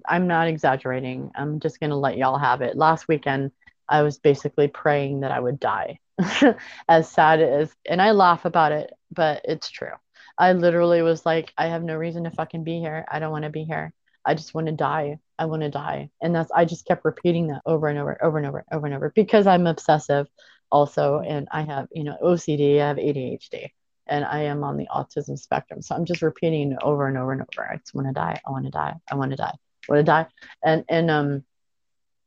I'm 0.06 0.26
not 0.26 0.48
exaggerating. 0.48 1.30
I'm 1.34 1.60
just 1.60 1.80
going 1.80 1.90
to 1.90 1.96
let 1.96 2.16
y'all 2.16 2.38
have 2.38 2.62
it. 2.62 2.76
Last 2.76 3.08
weekend, 3.08 3.52
I 3.88 4.02
was 4.02 4.18
basically 4.18 4.68
praying 4.68 5.20
that 5.20 5.30
I 5.30 5.40
would 5.40 5.60
die. 5.60 5.98
as 6.88 7.08
sad 7.08 7.40
as, 7.40 7.74
and 7.88 8.00
I 8.00 8.12
laugh 8.12 8.44
about 8.44 8.72
it, 8.72 8.92
but 9.10 9.42
it's 9.44 9.70
true. 9.70 9.92
I 10.38 10.52
literally 10.52 11.02
was 11.02 11.24
like, 11.24 11.52
I 11.56 11.66
have 11.66 11.82
no 11.82 11.96
reason 11.96 12.24
to 12.24 12.30
fucking 12.30 12.64
be 12.64 12.78
here. 12.78 13.04
I 13.08 13.18
don't 13.18 13.32
want 13.32 13.44
to 13.44 13.50
be 13.50 13.64
here. 13.64 13.92
I 14.24 14.34
just 14.34 14.54
want 14.54 14.66
to 14.68 14.72
die. 14.72 15.18
I 15.38 15.46
want 15.46 15.62
to 15.62 15.70
die. 15.70 16.10
And 16.22 16.34
that's, 16.34 16.50
I 16.52 16.64
just 16.64 16.86
kept 16.86 17.04
repeating 17.04 17.48
that 17.48 17.62
over 17.66 17.88
and 17.88 17.98
over, 17.98 18.22
over 18.22 18.38
and 18.38 18.46
over, 18.46 18.64
over 18.72 18.86
and 18.86 18.94
over 18.94 19.12
because 19.14 19.46
I'm 19.46 19.66
obsessive 19.66 20.26
also. 20.70 21.20
And 21.20 21.48
I 21.52 21.62
have, 21.62 21.88
you 21.92 22.04
know, 22.04 22.16
OCD, 22.22 22.80
I 22.80 22.88
have 22.88 22.96
ADHD 22.96 23.70
and 24.06 24.24
I 24.24 24.42
am 24.42 24.64
on 24.64 24.76
the 24.76 24.88
autism 24.94 25.38
spectrum. 25.38 25.82
So 25.82 25.94
I'm 25.94 26.04
just 26.04 26.22
repeating 26.22 26.76
over 26.82 27.06
and 27.06 27.18
over 27.18 27.32
and 27.32 27.42
over. 27.42 27.70
I 27.70 27.76
just 27.76 27.94
want 27.94 28.08
to 28.08 28.12
die. 28.12 28.40
I 28.46 28.50
want 28.50 28.64
to 28.64 28.70
die. 28.70 28.94
I 29.10 29.14
want 29.16 29.30
to 29.30 29.36
die. 29.36 29.54
I 29.88 29.92
want 29.92 30.00
to 30.00 30.10
die. 30.10 30.26
And 30.64 30.84
and 30.88 31.10
um 31.10 31.44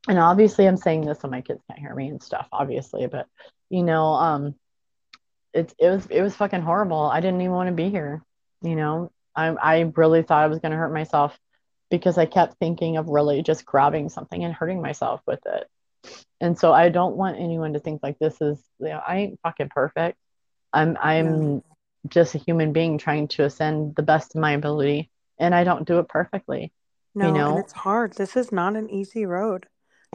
and 0.08 0.18
obviously 0.18 0.66
I'm 0.66 0.76
saying 0.76 1.02
this 1.06 1.20
so 1.20 1.28
my 1.28 1.40
kids 1.40 1.62
can't 1.68 1.80
hear 1.80 1.94
me 1.94 2.08
and 2.08 2.22
stuff, 2.22 2.48
obviously, 2.52 3.06
but 3.06 3.26
you 3.70 3.82
know, 3.82 4.06
um 4.06 4.54
it 5.52 5.74
it 5.78 5.88
was 5.88 6.06
it 6.06 6.22
was 6.22 6.36
fucking 6.36 6.62
horrible. 6.62 7.02
I 7.02 7.20
didn't 7.20 7.40
even 7.40 7.52
want 7.52 7.68
to 7.68 7.74
be 7.74 7.90
here. 7.90 8.22
You 8.62 8.76
know, 8.76 9.10
I 9.34 9.48
I 9.48 9.92
really 9.96 10.22
thought 10.22 10.44
I 10.44 10.48
was 10.48 10.60
gonna 10.60 10.76
hurt 10.76 10.92
myself 10.92 11.38
because 11.90 12.18
I 12.18 12.26
kept 12.26 12.58
thinking 12.58 12.96
of 12.96 13.08
really 13.08 13.42
just 13.42 13.64
grabbing 13.64 14.08
something 14.08 14.44
and 14.44 14.54
hurting 14.54 14.82
myself 14.82 15.20
with 15.26 15.40
it. 15.46 15.66
And 16.40 16.58
so 16.58 16.72
I 16.72 16.90
don't 16.90 17.16
want 17.16 17.38
anyone 17.38 17.72
to 17.72 17.80
think 17.80 18.00
like 18.02 18.18
this 18.18 18.40
is 18.40 18.62
you 18.78 18.88
know, 18.88 19.00
I 19.06 19.18
ain't 19.18 19.40
fucking 19.42 19.70
perfect. 19.70 20.18
I'm 20.72 20.96
I'm 21.00 21.62
just 22.08 22.34
a 22.34 22.38
human 22.38 22.72
being 22.72 22.98
trying 22.98 23.28
to 23.28 23.44
ascend 23.44 23.96
the 23.96 24.02
best 24.02 24.34
of 24.34 24.40
my 24.40 24.52
ability 24.52 25.10
and 25.38 25.54
I 25.54 25.64
don't 25.64 25.86
do 25.86 25.98
it 25.98 26.08
perfectly. 26.08 26.72
No, 27.26 27.32
know? 27.32 27.50
and 27.50 27.58
it's 27.60 27.72
hard. 27.72 28.14
This 28.14 28.36
is 28.36 28.52
not 28.52 28.76
an 28.76 28.88
easy 28.90 29.26
road. 29.26 29.66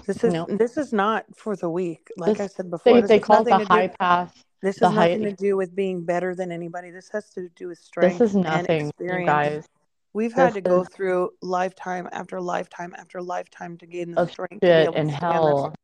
This 0.06 0.24
is 0.24 0.34
No. 0.34 0.46
this 0.50 0.78
is 0.78 0.92
not 0.92 1.26
for 1.36 1.56
the 1.56 1.70
weak. 1.70 2.10
Like 2.18 2.40
I 2.40 2.48
said 2.48 2.70
before, 2.70 3.02
They 3.02 3.08
they 3.08 3.20
call 3.20 3.42
it 3.42 3.46
the 3.46 3.66
high 3.66 3.88
do. 3.88 3.94
path. 4.00 4.44
This 4.62 4.80
has 4.80 4.94
nothing 4.94 5.24
high- 5.24 5.30
to 5.30 5.36
do 5.36 5.56
with 5.58 5.76
being 5.76 6.04
better 6.04 6.34
than 6.36 6.52
anybody. 6.52 6.90
This 6.90 7.10
has 7.10 7.30
to 7.32 7.50
do 7.50 7.68
with 7.68 7.78
strength 7.80 8.18
This 8.20 8.30
is 8.30 8.36
and 8.36 8.44
nothing, 8.46 8.82
you 8.84 8.88
experience. 8.90 9.28
guys. 9.28 9.70
We've 10.14 10.34
had 10.34 10.48
This 10.50 10.54
to 10.56 10.62
go 10.62 10.82
is- 10.82 10.90
through 10.90 11.32
lifetime 11.42 12.08
after 12.12 12.40
lifetime 12.40 12.96
after 12.98 13.22
lifetime 13.22 13.78
to 13.80 13.86
gain 13.86 14.12
the 14.12 14.26
strength 14.28 14.54
to 14.54 14.60
be 14.60 14.68
shit 14.68 14.84
able 14.84 14.94
to 14.94 15.00
and 15.00 15.12
hell 15.12 15.64
this. 15.70 15.76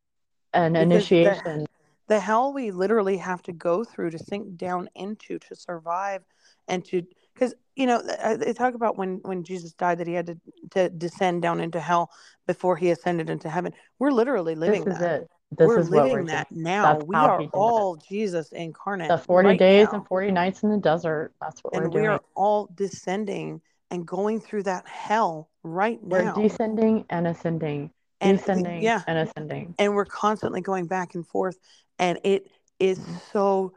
and 0.54 0.74
Because 0.74 0.88
the- 0.88 0.94
initiation. 0.94 1.66
the 2.08 2.20
hell 2.20 2.52
we 2.52 2.70
literally 2.70 3.18
have 3.18 3.42
to 3.42 3.52
go 3.52 3.84
through 3.84 4.10
to 4.10 4.18
sink 4.18 4.56
down 4.56 4.88
into 4.94 5.38
to 5.40 5.54
survive 5.54 6.24
and 6.68 6.84
to 6.86 7.02
because 7.40 7.54
you 7.76 7.86
know 7.86 8.02
they 8.36 8.52
talk 8.52 8.74
about 8.74 8.98
when 8.98 9.20
when 9.22 9.42
jesus 9.42 9.72
died 9.72 9.98
that 9.98 10.06
he 10.06 10.12
had 10.12 10.26
to, 10.26 10.38
to 10.70 10.88
descend 10.90 11.40
down 11.42 11.58
into 11.60 11.80
hell 11.80 12.10
before 12.46 12.76
he 12.76 12.90
ascended 12.90 13.30
into 13.30 13.48
heaven 13.48 13.72
we're 13.98 14.10
literally 14.12 14.54
living 14.54 14.84
This 14.84 14.94
is 14.94 15.00
that 15.00 15.20
it. 15.22 15.30
This 15.58 15.66
we're 15.66 15.80
is 15.80 15.90
what 15.90 16.04
living 16.04 16.12
we're 16.12 16.26
that 16.26 16.48
doing. 16.52 16.62
now 16.62 16.82
That's 16.84 17.04
we 17.06 17.16
are 17.16 17.38
did 17.38 17.44
it. 17.46 17.50
all 17.54 17.96
jesus 17.96 18.52
incarnate 18.52 19.08
The 19.08 19.18
40 19.18 19.48
right 19.48 19.58
days 19.58 19.86
now. 19.90 19.98
and 19.98 20.06
40 20.06 20.30
nights 20.32 20.62
in 20.62 20.70
the 20.70 20.76
desert. 20.76 21.32
That's 21.40 21.64
what 21.64 21.72
we're 21.72 21.80
doing. 21.80 21.92
and 21.94 22.02
we 22.02 22.06
are 22.08 22.20
all 22.36 22.68
descending 22.74 23.60
and 23.90 24.06
going 24.06 24.38
through 24.40 24.62
that 24.64 24.86
hell 24.86 25.48
right 25.64 26.00
now. 26.04 26.32
We're 26.36 26.48
descending 26.48 27.04
and 27.10 27.26
ascending. 27.26 27.90
And 28.20 28.32
we- 28.32 28.36
descending 28.38 28.82
yeah. 28.82 29.02
and 29.08 29.18
ascending. 29.18 29.74
and 29.78 29.94
we're 29.96 30.04
constantly 30.04 30.60
going 30.60 30.86
back 30.86 31.14
and 31.16 31.26
forth 31.26 31.58
and 31.98 32.20
it 32.22 32.46
is 32.78 32.98
Mm-hmm. 33.00 33.16
so 33.32 33.72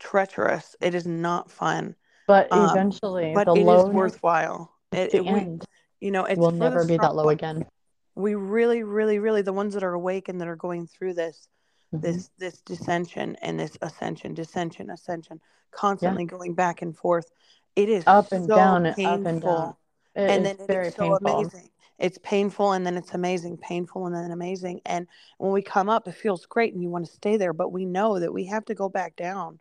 treacherous 0.00 0.74
it 0.80 0.94
is 0.94 1.06
not 1.06 1.50
fun 1.50 1.94
But 2.26 2.52
Um, 2.52 2.70
eventually, 2.70 3.32
but 3.34 3.46
the 3.46 3.52
it 3.54 3.60
is 3.60 3.66
lowness, 3.66 3.94
worthwhile 3.94 4.72
it, 4.92 5.14
it- 5.14 5.24
we, 5.26 5.58
you 6.00 6.10
know 6.10 6.24
it's 6.24 6.38
will 6.38 6.50
never 6.52 6.84
be 6.84 6.96
that 6.98 7.14
low 7.14 7.28
again. 7.28 7.66
we 8.14 8.34
really 8.34 8.82
really 8.82 9.18
really 9.18 9.42
the 9.42 9.52
ones 9.52 9.74
that 9.74 9.82
are 9.82 9.92
awake 9.94 10.28
and 10.28 10.40
that 10.40 10.48
are 10.48 10.56
going 10.56 10.86
through 10.86 11.14
this 11.14 11.48
Mhm. 11.92 12.00
this 12.02 12.30
this 12.38 12.60
dissension 12.62 13.36
and 13.42 13.58
this 13.58 13.76
ascension 13.82 14.34
dissension 14.34 14.90
ascension 14.90 15.40
constantly 15.70 16.24
going 16.24 16.54
back 16.54 16.82
and 16.82 16.96
forth 16.96 17.30
it 17.76 17.88
is 17.88 18.04
Up 18.06 18.30
and 18.32 18.46
so 18.46 18.54
down 18.56 18.92
painful 18.94 19.20
up 19.20 19.26
and 19.26 19.42
down. 19.42 19.76
It 20.14 20.30
and 20.30 20.46
is 20.46 20.56
then 20.58 20.66
very 20.66 20.86
it's 20.88 20.96
so 20.96 21.02
painful. 21.18 21.40
amazing 21.40 21.70
it's 21.98 22.18
painful 22.18 22.72
and 22.72 22.84
then 22.86 22.96
it's 22.96 23.14
amazing 23.14 23.56
painful 23.56 24.06
and 24.06 24.14
then 24.14 24.30
amazing 24.32 24.80
and 24.86 25.06
when 25.38 25.52
we 25.52 25.62
come 25.62 25.88
up 25.88 26.06
it 26.08 26.12
feels 26.14 26.46
great 26.46 26.72
and 26.74 26.82
you 26.82 26.88
want 26.88 27.06
to 27.06 27.12
stay 27.12 27.36
there 27.36 27.52
but 27.52 27.70
we 27.72 27.84
know 27.84 28.18
that 28.18 28.32
we 28.32 28.44
have 28.44 28.64
to 28.64 28.74
go 28.74 28.88
back 28.88 29.14
down 29.16 29.58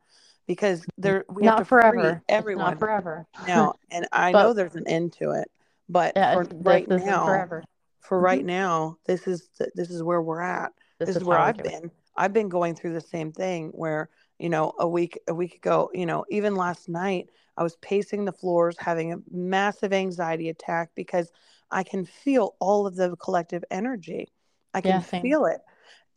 because 0.48 0.86
there 0.98 1.26
we 1.30 1.45
have 1.45 1.53
Not 1.53 1.57
to 1.60 1.65
forever. 1.65 2.10
It's 2.10 2.22
everyone 2.30 2.72
not 2.72 2.80
forever. 2.80 3.26
no, 3.48 3.74
and 3.91 4.07
i 4.11 4.32
But- 4.32 4.44
know 4.44 4.53
there's 4.53 4.76
an 4.76 4.88
end 4.88 5.14
to 5.14 5.32
it 5.32 5.49
but 5.90 6.14
Yeah, 6.15 6.34
for 6.34 6.48
right 6.61 6.88
now 6.88 7.26
forever. 7.26 7.64
for 7.99 8.20
right 8.20 8.40
mm-hmm. 8.40 8.48
now 8.48 8.98
this 9.06 9.28
is 9.28 9.49
this 9.76 9.90
is 9.90 10.02
where 10.03 10.22
we're 10.22 10.41
at. 10.41 10.72
This, 10.99 11.07
this, 11.07 11.15
is, 11.18 11.22
is 11.22 11.28
where 11.28 11.40
i've 11.40 11.57
been. 11.57 11.91
I've 12.15 12.34
been 12.34 12.48
going 12.49 12.76
through 12.76 12.94
the 12.94 13.02
same 13.02 13.32
thing 13.32 13.70
where 13.70 14.10
you 14.40 14.49
know 14.49 14.74
a 14.80 14.88
week 14.88 15.20
a 15.28 15.34
week 15.34 15.56
ago 15.56 15.90
you 15.94 16.06
know 16.06 16.24
even 16.30 16.56
last 16.56 16.88
night 16.88 17.30
i 17.57 17.64
was 17.64 17.76
pacing 17.78 18.26
the 18.26 18.32
floors 18.32 18.76
having 18.80 19.14
a 19.14 19.18
massive 19.32 19.91
anxiety 19.94 20.49
attack 20.49 20.90
because 20.95 21.32
i 21.72 21.84
can 21.84 22.06
feel 22.06 22.56
all 22.60 22.86
of 22.88 22.95
the 22.95 23.15
collective 23.18 23.64
energy. 23.72 24.28
I 24.74 24.82
can 24.82 24.91
Yeah, 24.91 25.22
feel 25.22 25.45
it. 25.45 25.61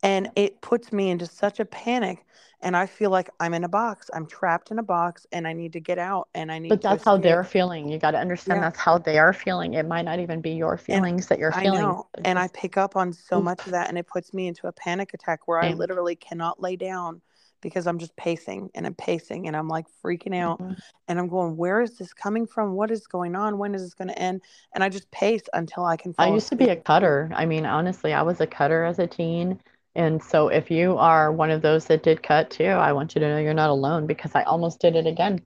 And 0.03 0.31
it 0.35 0.61
puts 0.61 0.91
me 0.91 1.09
into 1.09 1.25
such 1.27 1.59
a 1.59 1.65
panic 1.65 2.25
and 2.61 2.75
i 2.75 2.85
feel 2.85 3.09
like 3.09 3.29
i'm 3.39 3.53
in 3.53 3.63
a 3.63 3.69
box 3.69 4.09
i'm 4.13 4.25
trapped 4.25 4.71
in 4.71 4.79
a 4.79 4.83
box 4.83 5.25
and 5.31 5.47
i 5.47 5.53
need 5.53 5.73
to 5.73 5.79
get 5.79 5.97
out 5.99 6.27
and 6.33 6.51
i 6.51 6.59
need 6.59 6.69
to 6.69 6.75
But 6.75 6.81
that's 6.81 7.03
how 7.03 7.15
escape. 7.15 7.23
they're 7.23 7.43
feeling. 7.43 7.89
You 7.89 7.97
got 7.99 8.11
to 8.11 8.19
understand 8.19 8.57
Yeah. 8.57 8.63
that's 8.69 8.79
how 8.79 8.97
they 8.97 9.17
are 9.19 9.33
feeling. 9.33 9.73
It 9.75 9.87
might 9.87 10.05
not 10.05 10.19
even 10.19 10.41
be 10.41 10.51
your 10.51 10.77
feelings 10.77 11.27
that 11.27 11.39
you're 11.39 11.51
feeling. 11.51 11.79
I 11.79 11.81
know, 11.83 12.07
and 12.25 12.39
I 12.39 12.47
pick 12.49 12.77
up 12.77 12.95
on 12.95 13.13
so 13.13 13.41
much 13.41 13.65
of 13.65 13.71
that, 13.71 13.89
and 13.89 13.97
it 13.97 14.07
puts 14.07 14.33
me 14.33 14.47
into 14.47 14.67
a 14.67 14.71
panic 14.71 15.13
attack 15.13 15.47
where 15.47 15.59
I 15.59 15.73
literally 15.73 16.15
cannot 16.15 16.61
lay 16.61 16.75
down 16.75 17.21
because 17.61 17.87
I'm 17.87 17.97
just 17.97 18.15
pacing 18.15 18.69
and 18.75 18.85
I'm 18.85 18.93
pacing 18.93 19.47
and 19.47 19.55
I'm 19.55 19.67
like 19.67 19.85
freaking 20.03 20.35
out, 20.35 20.59
Mhm. 20.59 20.77
and 21.07 21.19
I'm 21.19 21.27
going, 21.27 21.57
"Where 21.57 21.81
is 21.81 21.97
this 21.97 22.13
coming 22.13 22.45
from? 22.45 22.73
What 22.73 22.91
is 22.91 23.07
going 23.07 23.35
on? 23.35 23.57
When 23.57 23.73
is 23.73 23.81
this 23.81 23.93
going 23.93 24.09
to 24.09 24.19
end?" 24.19 24.41
And 24.73 24.83
I 24.83 24.89
just 24.89 25.09
pace 25.11 25.43
until 25.53 25.85
I 25.85 25.97
can. 25.97 26.13
I 26.17 26.27
used 26.29 26.49
to 26.49 26.55
be 26.55 26.69
a 26.69 26.75
cutter. 26.75 27.31
I 27.33 27.45
mean, 27.45 27.65
honestly, 27.65 28.13
I 28.13 28.21
was 28.21 28.41
a 28.41 28.47
cutter 28.47 28.83
as 28.83 28.99
a 28.99 29.07
teen. 29.07 29.59
And 29.97 30.21
so 30.23 30.49
if 30.49 30.69
you 30.69 30.95
are 30.97 31.31
one 31.31 31.49
of 31.49 31.63
those 31.63 31.85
that 31.85 32.03
did 32.03 32.21
cut 32.21 32.51
too, 32.51 32.65
I 32.65 32.93
want 32.93 33.15
you 33.15 33.19
to 33.21 33.27
know 33.27 33.39
you're 33.39 33.55
not 33.55 33.71
alone 33.71 34.05
because 34.05 34.31
I 34.35 34.43
almost 34.43 34.79
did 34.79 34.95
it 34.95 35.07
again. 35.07 35.41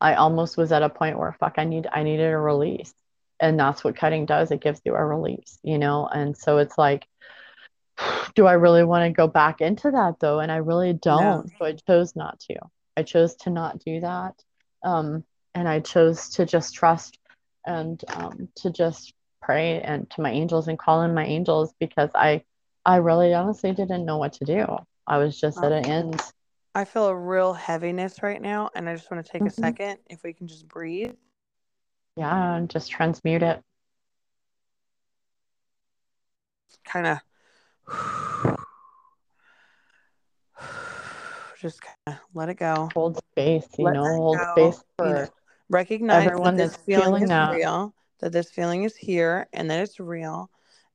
I 0.00 0.14
almost 0.14 0.56
was 0.56 0.70
at 0.70 0.84
a 0.84 0.88
point 0.88 1.18
where 1.18 1.32
fuck, 1.32 1.54
I 1.58 1.64
need 1.64 1.88
I 1.92 2.04
needed 2.04 2.32
a 2.32 2.38
release. 2.38 2.94
And 3.40 3.58
that's 3.58 3.82
what 3.82 3.96
cutting 3.96 4.24
does. 4.24 4.52
It 4.52 4.60
gives 4.60 4.80
you 4.84 4.94
a 4.94 5.04
release, 5.04 5.58
you 5.64 5.78
know? 5.78 6.06
And 6.06 6.36
so 6.36 6.58
it's 6.58 6.78
like, 6.78 7.08
do 8.36 8.46
I 8.46 8.52
really 8.52 8.84
want 8.84 9.10
to 9.10 9.12
go 9.12 9.26
back 9.26 9.60
into 9.60 9.90
that 9.90 10.20
though? 10.20 10.38
And 10.38 10.52
I 10.52 10.58
really 10.58 10.92
don't. 10.92 11.50
So 11.58 11.64
I 11.64 11.72
chose 11.72 12.14
not 12.14 12.38
to. 12.48 12.54
I 12.96 13.02
chose 13.02 13.34
to 13.38 13.50
not 13.50 13.80
do 13.84 14.00
that. 14.02 14.34
Um, 14.84 15.24
and 15.52 15.68
I 15.68 15.80
chose 15.80 16.28
to 16.30 16.46
just 16.46 16.74
trust 16.74 17.18
and 17.66 18.00
um, 18.10 18.50
to 18.58 18.70
just 18.70 19.14
pray 19.42 19.80
and 19.80 20.08
to 20.10 20.20
my 20.20 20.30
angels 20.30 20.68
and 20.68 20.78
call 20.78 21.02
in 21.02 21.12
my 21.12 21.24
angels 21.24 21.74
because 21.80 22.10
I 22.14 22.44
I 22.86 22.96
really 22.96 23.34
honestly 23.34 23.72
didn't 23.72 24.06
know 24.06 24.16
what 24.16 24.32
to 24.34 24.44
do. 24.44 24.64
I 25.08 25.18
was 25.18 25.38
just 25.40 25.58
at 25.58 25.72
an 25.72 25.84
end. 25.86 26.22
I 26.72 26.84
feel 26.84 27.08
a 27.08 27.16
real 27.16 27.52
heaviness 27.52 28.22
right 28.22 28.40
now, 28.40 28.70
and 28.76 28.88
I 28.88 28.94
just 28.94 29.10
want 29.10 29.26
to 29.26 29.32
take 29.32 29.42
Mhm. 29.42 29.48
a 29.48 29.50
second, 29.50 29.98
if 30.08 30.22
we 30.22 30.32
can 30.32 30.46
just 30.46 30.68
breathe. 30.68 31.16
Yeah, 32.14 32.54
and 32.54 32.70
just 32.70 32.88
transmute 32.90 33.42
it. 33.42 33.62
kind 36.84 37.06
of 37.06 37.18
just 41.60 41.80
kind 41.82 41.96
of 42.06 42.14
let 42.34 42.48
it 42.48 42.54
go. 42.54 42.88
Hold 42.94 43.16
space, 43.16 43.66
you 43.76 43.86
Let 43.86 43.94
know, 43.94 44.04
hold 44.04 44.38
go, 44.38 44.44
space 44.52 44.78
you 44.78 44.84
for 45.04 45.24
know. 45.24 45.28
recognize 45.68 46.26
Everyone 46.26 46.54
that 46.56 46.62
this 46.62 46.72
that's 46.74 46.84
feeling 46.84 47.06
feeling 47.06 47.22
is 47.24 47.28
that. 47.30 47.50
real, 47.50 47.94
that 48.20 48.30
this 48.30 48.50
feeling 48.50 48.84
is 48.84 48.94
here 48.94 49.48
and 49.52 49.68
that 49.70 49.80
it's 49.80 49.98
real 49.98 50.48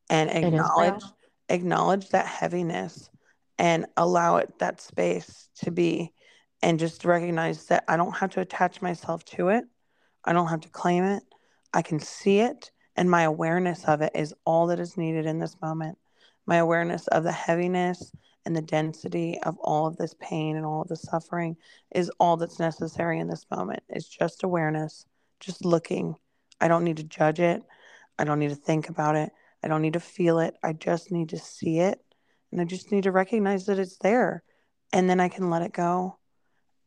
and 0.10 0.30
acknowledge 0.30 0.94
real. 0.94 1.18
Acknowledge 1.52 2.10
that 2.10 2.26
heaviness 2.26 3.10
and 3.58 3.86
allow 3.98 4.38
it 4.38 4.60
that 4.60 4.82
space 4.82 5.50
to 5.64 5.72
be 5.72 6.14
and 6.62 6.80
just 6.80 7.06
recognize 7.06 7.66
that 7.68 7.84
I 7.88 7.98
don't 7.98 8.18
have 8.18 8.32
to 8.32 8.42
attach 8.42 8.82
myself 8.82 9.24
to 9.26 9.50
it. 9.50 9.66
I 10.24 10.34
don't 10.34 10.48
have 10.48 10.62
to 10.62 10.70
claim 10.70 11.04
it. 11.04 11.24
I 11.74 11.82
can 11.82 12.00
see 12.00 12.40
it 12.40 12.72
and 12.96 13.10
my 13.10 13.24
awareness 13.24 13.86
of 13.86 14.02
it 14.02 14.12
is 14.16 14.34
all 14.46 14.68
that 14.68 14.80
is 14.80 14.98
needed 14.98 15.26
in 15.26 15.40
this 15.40 15.56
moment. 15.62 15.98
My 16.46 16.58
awareness 16.58 17.08
of 17.08 17.24
the 17.24 17.32
heaviness 17.32 18.12
and 18.46 18.56
the 18.56 18.62
density 18.62 19.40
of 19.44 19.58
all 19.60 19.86
of 19.86 19.98
this 19.98 20.16
pain 20.20 20.58
and 20.58 20.66
all 20.66 20.82
of 20.82 20.88
the 20.88 20.96
suffering 20.96 21.56
is 21.94 22.12
all 22.20 22.38
that's 22.38 22.60
necessary 22.60 23.20
in 23.20 23.28
this 23.28 23.46
moment. 23.52 23.84
It's 23.90 24.08
just 24.08 24.44
awareness, 24.44 25.06
just 25.40 25.64
looking. 25.64 26.16
I 26.60 26.68
don't 26.68 26.84
need 26.84 26.98
to 26.98 27.04
judge 27.04 27.40
it. 27.40 27.62
I 28.18 28.24
don't 28.24 28.40
need 28.40 28.50
to 28.50 28.56
think 28.56 28.90
about 28.90 29.16
it. 29.16 29.32
I 29.64 29.68
don't 29.68 29.82
need 29.82 29.94
to 29.94 30.00
feel 30.00 30.40
it. 30.40 30.56
I 30.64 30.74
just 30.74 31.12
need 31.12 31.30
to 31.30 31.38
see 31.38 31.80
it. 31.80 32.00
And 32.52 32.60
I 32.60 32.66
just 32.66 32.92
need 32.92 33.04
to 33.04 33.12
recognize 33.12 33.66
that 33.68 33.80
it's 33.80 33.98
there. 33.98 34.44
And 34.92 35.10
then 35.10 35.20
I 35.20 35.30
can 35.30 35.50
let 35.50 35.62
it 35.62 35.72
go. 35.74 36.18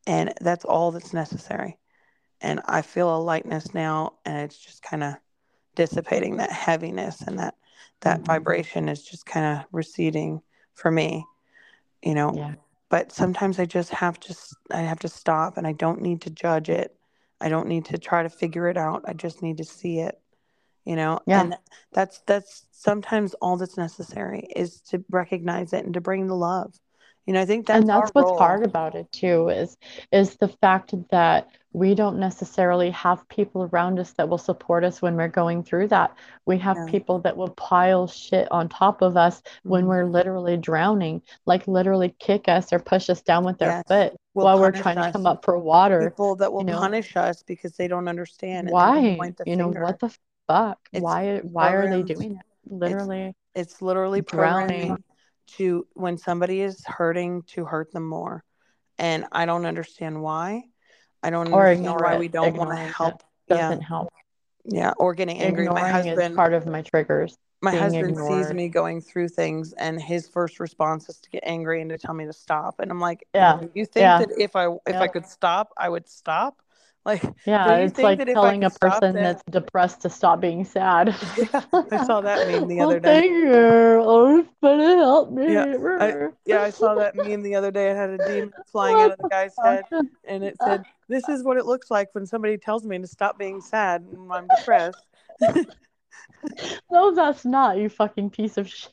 And 0.07 0.35
that's 0.41 0.65
all 0.65 0.91
that's 0.91 1.13
necessary. 1.15 1.79
And 2.41 2.61
I 2.67 2.83
feel 2.83 3.15
a 3.15 3.19
lightness 3.19 3.73
now, 3.73 4.15
and 4.27 4.37
it's 4.39 4.59
just 4.59 4.83
kind 4.83 5.03
of 5.03 5.15
dissipating 5.75 6.37
that 6.37 6.53
heaviness 6.53 7.21
and 7.23 7.39
that 7.39 7.55
that 8.01 8.21
Mhm. 8.21 8.27
vibration 8.27 8.89
is 8.89 9.03
just 9.03 9.27
kind 9.27 9.59
of 9.59 9.67
receding 9.73 10.43
for 10.75 10.91
me 10.91 11.25
you 12.03 12.15
know 12.15 12.35
Yeah. 12.35 12.55
but 12.91 13.11
sometimes 13.13 13.59
i 13.59 13.65
just 13.65 13.91
have 13.91 14.21
to 14.21 14.37
i 14.71 14.81
have 14.81 14.99
to 15.01 15.09
stop 15.09 15.57
and 15.57 15.67
i 15.67 15.73
don't 15.73 16.01
need 16.03 16.21
to 16.23 16.31
judge 16.31 16.69
it 16.69 16.97
i 17.41 17.49
don't 17.49 17.67
need 17.67 17.85
to 17.87 17.99
try 17.99 18.23
to 18.23 18.29
figure 18.29 18.69
it 18.69 18.77
out 18.77 19.03
i 19.07 19.13
just 19.13 19.43
need 19.43 19.57
to 19.57 19.65
see 19.65 19.99
it 20.01 20.21
you 20.85 20.97
know 20.97 21.21
Yeah. 21.27 21.43
and 21.43 21.57
that's 21.93 22.21
that's 22.27 22.67
sometimes 22.73 23.35
all 23.35 23.57
that's 23.57 23.77
necessary 23.77 24.47
is 24.55 24.81
to 24.83 25.05
recognize 25.11 25.73
it 25.73 25.85
and 25.85 25.95
to 25.95 26.01
bring 26.01 26.27
the 26.27 26.37
love 26.37 26.75
you 27.27 27.33
know 27.33 27.41
i 27.41 27.47
think 27.47 27.67
that's 27.67 27.81
and 27.81 27.89
that's 27.89 28.11
what's 28.15 28.29
role 28.31 28.39
hard 28.39 28.65
about 28.65 28.95
it 28.95 29.11
too 29.13 29.49
is 29.49 29.77
is 30.13 30.37
the 30.37 30.49
fact 30.49 30.95
that 31.11 31.49
we 31.73 31.95
don't 31.95 32.19
necessarily 32.21 32.91
have 32.91 33.29
people 33.29 33.65
around 33.73 33.99
us 33.99 34.13
that 34.13 34.29
will 34.29 34.39
support 34.39 34.85
us 34.85 35.03
when 35.03 35.17
we're 35.17 35.27
going 35.29 35.63
through 35.63 35.89
that 35.89 36.15
we 36.47 36.59
have 36.59 36.77
Yeah. 36.77 36.87
people 36.87 37.19
that 37.21 37.37
will 37.37 37.51
pile 37.51 38.07
shit 38.07 38.47
on 38.53 38.69
top 38.69 39.03
of 39.03 39.17
us 39.17 39.43
when 39.63 39.85
Mhm. 39.85 39.89
we're 39.89 40.05
literally 40.07 40.57
drowning 40.57 41.23
like 41.47 41.67
literally 41.67 42.15
kick 42.19 42.49
us 42.49 42.73
or 42.73 42.79
push 42.79 43.09
us 43.09 43.23
down 43.23 43.45
with 43.45 43.59
their 43.59 43.71
Yes. 43.71 43.85
foot 43.89 44.17
Will 44.35 44.45
while 44.45 44.59
we're 44.61 44.73
trying 44.73 44.97
to 44.97 45.11
come 45.13 45.27
up 45.27 45.45
for 45.45 45.59
water 45.59 46.11
people 46.11 46.37
that 46.37 46.53
will 46.53 46.61
you 46.61 46.67
know, 46.67 46.79
punish 46.79 47.17
us 47.17 47.43
because 47.43 47.77
they 47.77 47.89
don't 47.89 48.09
understand 48.09 48.69
why 48.69 49.33
you 49.47 49.57
know 49.57 49.69
finger 49.69 49.83
what 49.83 49.99
the 50.01 50.15
fuck? 50.47 50.79
It's 50.93 51.03
why 51.03 51.39
why 51.39 51.73
are 51.73 51.89
they 51.89 52.03
doing 52.03 52.33
it? 52.33 52.47
Literally 52.67 53.35
it's 53.55 53.81
literally 53.81 54.21
Drowning. 54.21 55.03
to 55.57 55.87
when 55.95 56.19
somebody 56.19 56.61
is 56.61 56.85
hurting 56.87 57.43
to 57.49 57.65
hurt 57.65 57.93
them 57.93 58.07
more. 58.07 58.45
And 58.99 59.27
i 59.33 59.47
don't 59.47 59.67
understand 59.67 60.23
why. 60.23 60.65
I 61.23 61.31
don't 61.31 61.53
or 61.53 61.69
understand 61.69 62.01
why 62.01 62.15
it. 62.15 62.19
we 62.19 62.29
don't 62.29 62.57
want 62.57 62.71
to 62.71 62.77
help. 62.77 63.23
Yeah. 63.49 63.57
doesn't 63.69 63.83
help. 63.83 64.13
Yeah 64.65 64.93
or 64.97 65.15
getting 65.15 65.39
angry. 65.39 65.69
My 65.69 65.89
ignoring 65.89 66.07
is 66.07 66.07
husband 66.11 66.37
part 66.37 66.55
of 66.55 66.67
my 66.67 66.83
triggers 66.83 67.37
my 67.63 67.73
husband 67.75 68.17
sees 68.19 68.53
me 68.53 68.69
going 68.69 69.01
through 69.01 69.29
things 69.29 69.73
and 69.73 70.01
his 70.01 70.29
first 70.29 70.61
response 70.61 71.09
is 71.09 71.19
to 71.19 71.31
get 71.31 71.43
angry 71.47 71.81
and 71.81 71.89
to 71.91 71.97
tell 71.97 72.15
me 72.15 72.27
to 72.27 72.33
stop. 72.33 72.79
And 72.79 72.91
i'm 72.91 73.01
like 73.01 73.27
Yeah, 73.35 73.63
you 73.75 73.87
think 73.87 74.03
yeah. 74.03 74.19
that 74.19 74.29
if 74.39 74.55
i 74.55 74.67
if 74.87 74.97
i 74.97 75.09
could 75.09 75.27
stop 75.27 75.73
i 75.79 75.89
would 75.89 76.09
stop 76.09 76.61
like 77.05 77.23
Yeah, 77.47 77.77
it's 77.77 77.99
like 77.99 78.21
I 78.21 78.25
telling 78.33 78.65
a 78.65 78.71
person 78.71 79.15
that- 79.15 79.23
that's 79.23 79.43
depressed 79.51 80.03
to 80.03 80.09
stop 80.11 80.41
being 80.41 80.65
sad. 80.65 81.15
Yeah, 81.37 81.63
I 81.91 82.05
saw 82.05 82.21
that 82.21 82.47
meme 82.47 82.69
the 82.69 82.77
Well, 82.79 82.91
other 82.91 83.01
day. 83.01 83.21
Thank 83.21 83.33
you. 83.33 84.03
Oh, 84.07 84.47
help 84.63 85.31
me. 85.33 85.53
Yeah, 85.53 86.29
yeah 86.47 86.63
i 86.63 86.71
saw 86.71 86.95
that 86.95 87.15
meme 87.15 87.43
the 87.43 87.55
other 87.55 87.71
day 87.71 87.91
it 87.91 87.97
had 87.97 88.11
a 88.11 88.19
demon 88.19 88.53
flying 88.67 88.97
out 88.97 89.13
of 89.13 89.19
the 89.19 89.29
guy's 89.29 89.55
head 89.63 89.85
and 90.27 90.45
it 90.45 90.57
said 90.63 90.85
this 91.09 91.29
is 91.29 91.43
what 91.43 91.57
it 91.57 91.67
looks 91.67 91.91
like 91.91 92.09
when 92.15 92.27
somebody 92.27 92.57
tells 92.59 92.85
me 92.85 92.99
to 92.99 93.07
stop 93.07 93.39
being 93.39 93.61
sad 93.61 94.03
and 94.03 94.33
i'm 94.33 94.49
depressed 94.49 94.99
No, 96.91 97.15
that's 97.15 97.45
not, 97.45 97.79
you 97.79 97.89
fucking 97.89 98.31
piece 98.31 98.57
of 98.59 98.69
shit. 98.69 98.93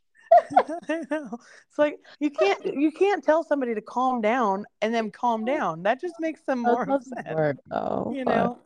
It's 0.90 1.78
like 1.78 2.00
you 2.20 2.30
can't 2.30 2.66
you 2.66 2.92
can't 2.92 3.24
tell 3.24 3.44
somebody 3.44 3.76
to 3.76 3.82
calm 3.82 4.22
down 4.22 4.66
and 4.82 4.94
then 4.94 5.12
calm 5.12 5.46
down. 5.46 5.84
That 5.84 6.02
just 6.02 6.16
makes 6.20 6.42
them 6.42 6.60
more 6.60 6.90
upset. 6.90 7.34
work, 7.34 7.58
though. 7.70 8.12
You 8.14 8.26
know, 8.26 8.58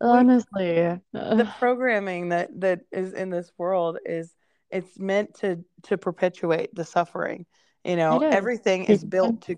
honestly, 0.00 0.98
the 1.12 1.52
programming 1.58 2.28
that 2.30 2.60
that 2.60 2.80
is 2.92 3.12
in 3.12 3.30
this 3.30 3.50
world 3.58 3.98
is 4.04 4.34
it's 4.70 4.98
meant 4.98 5.34
to 5.36 5.64
to 5.84 5.98
perpetuate 5.98 6.74
the 6.74 6.84
suffering. 6.84 7.46
You 7.84 7.96
know, 7.96 8.22
is. 8.22 8.34
everything 8.34 8.84
is 8.84 9.04
built 9.04 9.42
to 9.42 9.56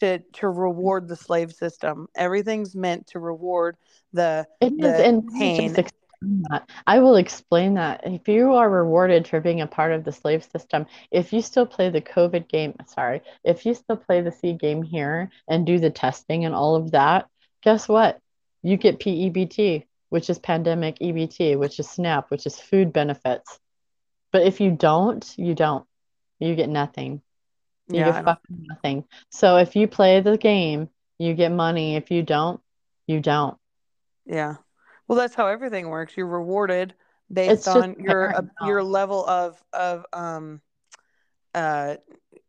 to 0.00 0.18
to 0.18 0.48
reward 0.48 1.08
the 1.08 1.16
slave 1.16 1.52
system. 1.52 2.08
Everything's 2.14 2.74
meant 2.74 3.06
to 3.08 3.18
reward 3.18 3.76
the 4.12 4.46
It 4.60 4.72
is, 4.72 4.80
the 4.80 5.22
pain. 5.38 5.74
Just 6.24 6.40
explain 6.40 6.42
that. 6.50 6.70
I 6.86 6.98
will 7.00 7.16
explain 7.16 7.74
that. 7.74 8.00
If 8.04 8.28
you 8.28 8.54
are 8.54 8.68
rewarded 8.68 9.26
for 9.28 9.40
being 9.40 9.60
a 9.60 9.66
part 9.66 9.92
of 9.92 10.04
the 10.04 10.12
slave 10.12 10.44
system, 10.44 10.86
if 11.10 11.32
you 11.32 11.42
still 11.42 11.66
play 11.66 11.90
the 11.90 12.00
COVID 12.00 12.48
game, 12.48 12.74
sorry, 12.86 13.22
if 13.44 13.66
you 13.66 13.74
still 13.74 13.96
play 13.96 14.20
the 14.20 14.32
C 14.32 14.52
game 14.52 14.82
here 14.82 15.30
and 15.48 15.66
do 15.66 15.78
the 15.78 15.90
testing 15.90 16.44
and 16.44 16.54
all 16.54 16.76
of 16.76 16.92
that, 16.92 17.28
guess 17.62 17.88
what? 17.88 18.20
You 18.62 18.76
get 18.76 19.00
PEBT, 19.00 19.84
which 20.08 20.30
is 20.30 20.38
pandemic 20.38 20.98
EBT, 21.00 21.58
which 21.58 21.78
is 21.78 21.90
SNAP, 21.90 22.30
which 22.30 22.46
is 22.46 22.58
food 22.58 22.92
benefits. 22.92 23.58
But 24.32 24.42
if 24.42 24.60
you 24.60 24.70
don't, 24.72 25.34
you 25.36 25.54
don't. 25.54 25.86
You 26.40 26.54
get 26.54 26.68
nothing. 26.68 27.22
You 27.88 28.00
yeah, 28.00 28.12
get 28.12 28.24
fucking 28.24 28.66
nothing. 28.68 29.04
So 29.30 29.56
if 29.58 29.76
you 29.76 29.86
play 29.88 30.20
the 30.20 30.38
game, 30.38 30.88
you 31.18 31.34
get 31.34 31.52
money. 31.52 31.96
If 31.96 32.10
you 32.10 32.22
don't, 32.22 32.60
you 33.06 33.20
don't. 33.20 33.56
yeah. 34.26 34.56
Well, 35.08 35.18
that's 35.18 35.34
how 35.34 35.46
everything 35.46 35.88
works. 35.88 36.16
You're 36.16 36.26
rewarded 36.26 36.94
based 37.32 37.52
It's 37.52 37.66
on 37.68 37.96
your 38.00 38.34
uh, 38.34 38.42
your 38.64 38.82
level 38.82 39.26
of 39.26 39.62
of 39.72 40.04
um 40.12 40.60
uh 41.54 41.96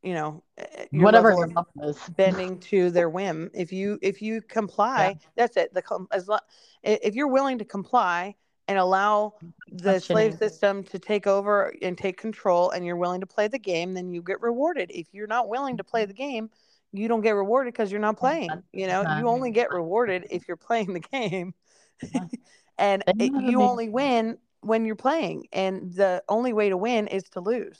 you 0.01 0.13
know 0.13 0.43
uh, 0.59 0.63
your 0.91 1.03
Whatever 1.03 1.29
level 1.29 1.39
your 1.39 1.47
level 1.47 1.89
is. 1.89 2.09
bending 2.15 2.59
to 2.61 2.89
their 2.91 3.09
whim. 3.09 3.49
If 3.53 3.71
you 3.71 3.99
if 4.01 4.21
you 4.21 4.41
comply, 4.41 5.17
that's 5.35 5.57
it. 5.57 5.73
The 5.73 5.83
as 6.11 6.27
lo- 6.27 6.37
if 6.83 7.15
you're 7.15 7.27
willing 7.27 7.57
to 7.59 7.65
comply 7.65 8.35
and 8.67 8.77
allow 8.77 9.33
the 9.71 9.99
slave 9.99 10.31
Questioning. 10.31 10.49
system 10.49 10.83
to 10.85 10.99
take 10.99 11.27
over 11.27 11.73
and 11.81 11.97
take 11.97 12.17
control, 12.17 12.69
and 12.71 12.85
you're 12.85 12.95
willing 12.95 13.21
to 13.21 13.27
play 13.27 13.47
the 13.47 13.59
game, 13.59 13.93
then 13.93 14.11
you 14.11 14.21
get 14.21 14.41
rewarded. 14.41 14.91
If 14.93 15.07
you're 15.13 15.27
not 15.27 15.49
willing 15.49 15.77
to 15.77 15.83
play 15.83 16.05
the 16.05 16.13
game, 16.13 16.49
you 16.93 17.07
don't 17.07 17.21
get 17.21 17.31
rewarded 17.31 17.73
because 17.73 17.91
you're 17.91 17.99
not 18.01 18.17
playing. 18.17 18.63
You 18.71 18.87
know, 18.87 19.03
you 19.03 19.27
only 19.27 19.51
get 19.51 19.71
rewarded 19.71 20.27
if 20.29 20.47
you're 20.47 20.57
playing 20.57 20.93
the 20.93 20.99
game, 21.11 21.53
Yeah. 21.53 21.64
and 22.77 23.03
it- 23.07 23.31
you 23.43 23.61
only 23.61 23.89
win 23.89 24.37
when 24.61 24.85
you're 24.85 24.95
playing. 24.95 25.47
And 25.53 25.93
the 25.93 26.23
only 26.29 26.53
way 26.53 26.69
to 26.69 26.77
win 26.77 27.07
is 27.07 27.23
to 27.31 27.39
lose. 27.41 27.79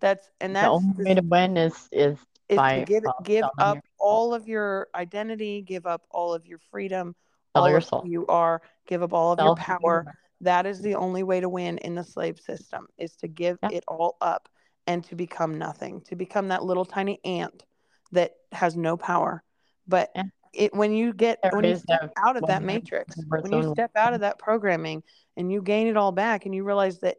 That's 0.00 0.30
and 0.40 0.54
that's 0.54 0.66
The 0.66 0.70
only 0.70 1.04
way 1.04 1.14
to 1.14 1.22
win 1.22 1.56
is 1.56 1.88
is 1.90 2.18
is 2.48 2.56
by 2.56 2.78
to 2.80 2.84
give 2.84 3.04
give 3.24 3.44
up 3.58 3.74
your 3.74 3.82
all 3.98 4.32
of 4.34 4.46
your 4.48 4.88
identity, 4.94 5.62
give 5.62 5.86
up 5.86 6.02
all 6.10 6.32
of 6.34 6.46
your 6.46 6.58
freedom, 6.70 7.14
Sell 7.54 7.64
all 7.64 7.70
your 7.70 7.80
who 7.80 8.08
you 8.08 8.26
are, 8.26 8.62
give 8.86 9.02
up 9.02 9.12
all 9.12 9.32
of 9.32 9.38
your 9.38 9.46
Sell 9.48 9.54
who 9.56 9.60
you 9.72 9.78
power. 9.78 10.14
That 10.42 10.66
is 10.66 10.80
the 10.80 10.94
only 10.94 11.24
way 11.24 11.40
to 11.40 11.48
win 11.48 11.78
in 11.78 11.96
the 11.96 12.04
slave 12.04 12.38
system 12.38 12.86
is 12.96 13.16
to 13.16 13.28
give 13.28 13.58
Yeah. 13.62 13.70
it 13.72 13.84
all 13.88 14.16
up 14.20 14.48
and 14.86 15.02
to 15.04 15.16
become 15.16 15.58
nothing, 15.58 16.00
to 16.02 16.14
become 16.16 16.48
that 16.48 16.64
little 16.64 16.84
tiny 16.84 17.18
ant 17.24 17.64
that 18.12 18.34
has 18.52 18.76
no 18.76 18.96
power. 18.96 19.42
But 19.86 20.10
Yeah. 20.14 20.22
It 20.58 20.74
when 20.74 20.92
you 20.92 21.12
get 21.12 21.40
There 21.42 21.52
when 21.52 21.64
you 21.64 21.76
step 21.76 22.12
out 22.16 22.36
of 22.36 22.46
that 22.46 22.62
matrix, 22.62 23.16
when 23.28 23.52
you 23.52 23.72
step 23.72 23.92
out 23.96 24.12
of 24.12 24.20
that 24.20 24.38
programming 24.38 25.02
and 25.36 25.52
you 25.52 25.62
gain 25.62 25.86
it 25.86 25.96
all 25.96 26.12
back 26.12 26.44
and 26.46 26.54
you 26.54 26.64
realize 26.64 26.98
that 27.00 27.16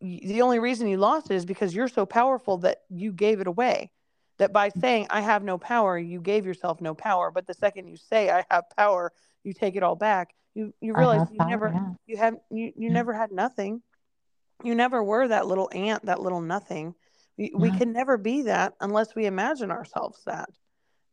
the 0.00 0.42
only 0.42 0.58
reason 0.58 0.88
you 0.88 0.96
lost 0.96 1.30
it 1.30 1.34
is 1.34 1.44
because 1.44 1.74
you're 1.74 1.88
so 1.88 2.06
powerful 2.06 2.58
that 2.58 2.78
you 2.88 3.12
gave 3.12 3.40
it 3.40 3.46
away 3.46 3.90
that 4.38 4.52
by 4.52 4.68
saying 4.68 5.06
I 5.10 5.20
have 5.20 5.42
no 5.42 5.58
power, 5.58 5.98
you 5.98 6.20
gave 6.20 6.46
yourself 6.46 6.80
no 6.80 6.94
power. 6.94 7.30
But 7.30 7.46
the 7.46 7.54
second 7.54 7.88
you 7.88 7.96
say 7.96 8.30
I 8.30 8.44
have 8.50 8.64
power, 8.76 9.12
you 9.42 9.52
take 9.52 9.76
it 9.76 9.82
all 9.82 9.96
back. 9.96 10.34
You 10.54 10.72
you 10.80 10.94
realize 10.94 11.28
you 11.30 11.38
power, 11.38 11.48
never 11.48 11.72
yeah. 11.74 11.90
you 12.06 12.16
have 12.16 12.34
you, 12.50 12.72
you 12.76 12.88
Yeah. 12.88 12.92
never 12.92 13.12
had 13.12 13.32
nothing. 13.32 13.82
You 14.64 14.74
never 14.74 15.02
were 15.02 15.28
that 15.28 15.46
little 15.46 15.70
ant, 15.72 16.06
that 16.06 16.20
little 16.20 16.40
nothing. 16.40 16.94
We, 17.36 17.52
we 17.54 17.70
can 17.70 17.92
never 17.92 18.16
be 18.16 18.42
that 18.42 18.74
unless 18.80 19.14
we 19.14 19.26
imagine 19.26 19.70
ourselves 19.70 20.20
that. 20.26 20.50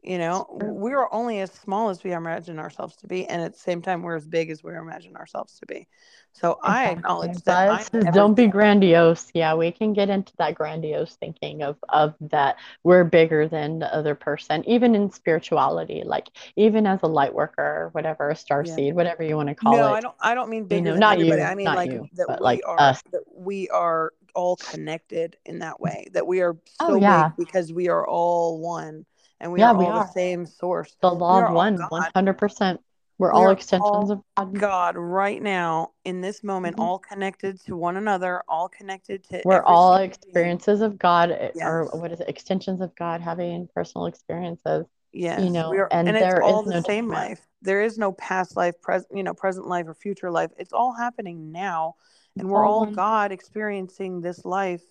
You 0.06 0.19
know, 0.19 0.45
we're 0.52 1.11
only 1.11 1.40
as 1.40 1.52
small 1.52 1.90
as 1.90 2.03
we 2.03 2.11
imagine 2.11 2.60
ourselves 2.60 2.95
to 2.98 3.07
be, 3.07 3.26
and 3.26 3.41
at 3.41 3.53
the 3.53 3.60
same 3.60 3.82
time, 3.82 4.03
we're 4.03 4.15
as 4.15 4.27
big 4.27 4.52
as 4.52 4.64
we 4.64 4.76
imagine 4.76 5.15
ourselves 5.15 5.57
to 5.60 5.65
be. 5.65 5.88
So 6.32 6.52
exactly. 6.52 6.69
I 6.69 6.90
acknowledge 6.90 7.38
that. 7.45 8.14
Don't 8.14 8.36
be 8.36 8.45
grandiose. 8.45 9.32
Yeah, 9.34 9.56
we 9.56 9.72
can 9.72 9.94
get 9.94 10.11
into 10.11 10.32
that 10.38 10.53
grandiose 10.53 11.15
thinking 11.15 11.64
of 11.64 11.77
of 11.90 12.14
that 12.22 12.57
we're 12.84 13.03
bigger 13.03 13.48
than 13.48 13.80
the 13.80 13.91
other 13.95 14.14
person, 14.14 14.64
even 14.69 14.94
in 14.94 15.10
spirituality, 15.10 16.03
like 16.06 16.27
even 16.56 16.86
as 16.86 16.99
a 17.02 17.07
light 17.07 17.34
worker, 17.34 17.90
whatever, 17.94 18.30
a 18.30 18.36
star 18.36 18.64
yeah. 18.64 18.76
seed, 18.76 18.95
whatever 18.95 19.23
you 19.23 19.36
want 19.36 19.49
to 19.49 19.56
call 19.56 19.72
no, 19.73 19.77
it. 19.77 19.82
No, 19.82 19.94
I 19.94 20.02
don't. 20.02 20.15
I 20.19 20.36
don't 20.36 20.49
mean 20.52 20.65
bigger. 20.65 20.90
You 20.90 20.94
know, 20.94 20.99
not 20.99 21.18
anybody. 21.18 21.41
you. 21.41 21.48
I 21.48 21.56
mean 21.56 21.65
like 21.65 21.91
you, 21.91 22.07
that 22.14 22.27
we 22.30 22.36
like 22.41 22.61
are. 22.65 22.80
Us. 22.80 23.02
That 23.11 23.23
we 23.34 23.69
are 23.69 24.14
all 24.36 24.57
connected 24.57 25.38
in 25.45 25.60
that 25.60 25.80
way. 25.80 26.10
That 26.11 26.27
we 26.27 26.41
are 26.41 26.53
oh, 26.82 26.88
so 26.88 26.94
oh, 26.94 26.95
yeah. 26.98 27.30
big 27.30 27.48
because 27.48 27.73
we 27.73 27.88
are 27.88 28.06
all 28.06 28.60
one 28.60 29.06
and 29.40 29.52
we 29.52 29.60
yeah, 29.60 29.72
are 29.72 29.76
all 29.76 29.80
we 29.80 29.86
are. 29.86 30.06
the 30.06 30.12
same 30.12 30.45
source. 30.45 30.95
The 31.02 31.12
law 31.12 31.45
of 31.45 31.53
one, 31.53 31.78
one 31.90 32.07
hundred 32.14 32.38
percent. 32.38 32.80
We're, 33.18 33.32
all 33.32 33.49
extensions 33.49 34.12
all 34.12 34.26
of 34.36 34.53
God. 34.53 34.60
God 34.60 34.98
right 34.98 35.41
now 35.41 35.91
in 36.03 36.20
this 36.20 36.44
moment, 36.44 36.76
mm-hmm. 36.76 36.84
all 36.84 36.99
connected 36.99 37.62
to 37.62 37.78
one 37.78 37.95
another, 37.95 38.44
all 38.49 38.68
connected 38.68 39.24
to. 39.30 39.41
We're 39.45 39.64
all 39.64 39.95
experiences 39.95 40.82
of 40.82 40.99
God, 40.99 41.32
eh, 41.32 41.52
yes. 41.56 41.66
or 41.66 41.86
what 41.94 42.12
is 42.12 42.20
it? 42.20 42.28
Extensions 42.28 42.82
of 42.82 42.94
God, 42.95 43.22
having 43.22 43.70
personal 43.74 44.07
experiences. 44.07 44.86
Yes, 45.14 45.41
you 45.41 45.49
know, 45.49 45.74
are, 45.74 45.88
and, 45.94 46.10
and 46.10 46.18
there 46.18 46.36
it's 46.36 46.45
all 46.45 46.64
the 46.64 46.72
no 46.72 46.82
same 46.82 47.07
life. 47.07 47.48
There 47.62 47.82
is 47.82 47.98
no 47.98 48.12
past 48.12 48.57
life, 48.57 48.82
present, 48.82 49.16
you 49.16 49.24
know, 49.24 49.34
present 49.34 49.66
life 49.66 49.88
or 49.88 49.94
future 49.94 50.30
life. 50.30 50.52
It's 50.57 50.74
all 50.74 50.94
happening 50.94 51.53
now, 51.53 51.95
and 52.38 52.49
we're 52.49 52.66
all 52.66 52.86
God 52.86 53.32
experiencing 53.32 54.20
this 54.20 54.44
life 54.44 54.82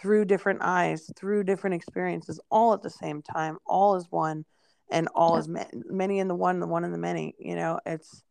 through 0.00 0.24
different 0.24 0.60
eyes, 0.62 1.10
through 1.16 1.44
different 1.44 1.74
experiences, 1.74 2.40
all 2.50 2.72
at 2.72 2.82
the 2.82 2.90
same 2.90 3.22
time, 3.22 3.58
all 3.66 3.94
as 3.94 4.06
one, 4.10 4.44
and 4.90 5.08
all 5.14 5.32
yeah. 5.32 5.38
as 5.38 5.48
ma- 5.48 5.64
many 5.86 6.18
in 6.18 6.28
the 6.28 6.34
one, 6.34 6.60
the 6.60 6.66
one 6.66 6.84
in 6.84 6.92
the 6.92 6.98
many. 6.98 7.34
You 7.38 7.56
know, 7.56 7.80
it's 7.86 8.22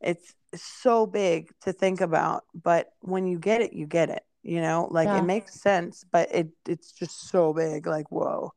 it's 0.00 0.34
so 0.54 1.06
big 1.06 1.50
to 1.62 1.72
think 1.72 2.00
about, 2.00 2.44
but 2.54 2.88
when 3.00 3.26
you 3.26 3.38
get 3.38 3.62
it, 3.62 3.72
you 3.72 3.86
get 3.86 4.10
it. 4.10 4.22
You 4.42 4.60
know, 4.60 4.88
like 4.90 5.08
yeah. 5.08 5.18
it 5.18 5.24
makes 5.24 5.60
sense, 5.60 6.04
but 6.10 6.32
it 6.32 6.48
it's 6.68 6.92
just 6.92 7.28
so 7.28 7.52
big. 7.52 7.86
Like 7.86 8.10
whoa. 8.10 8.52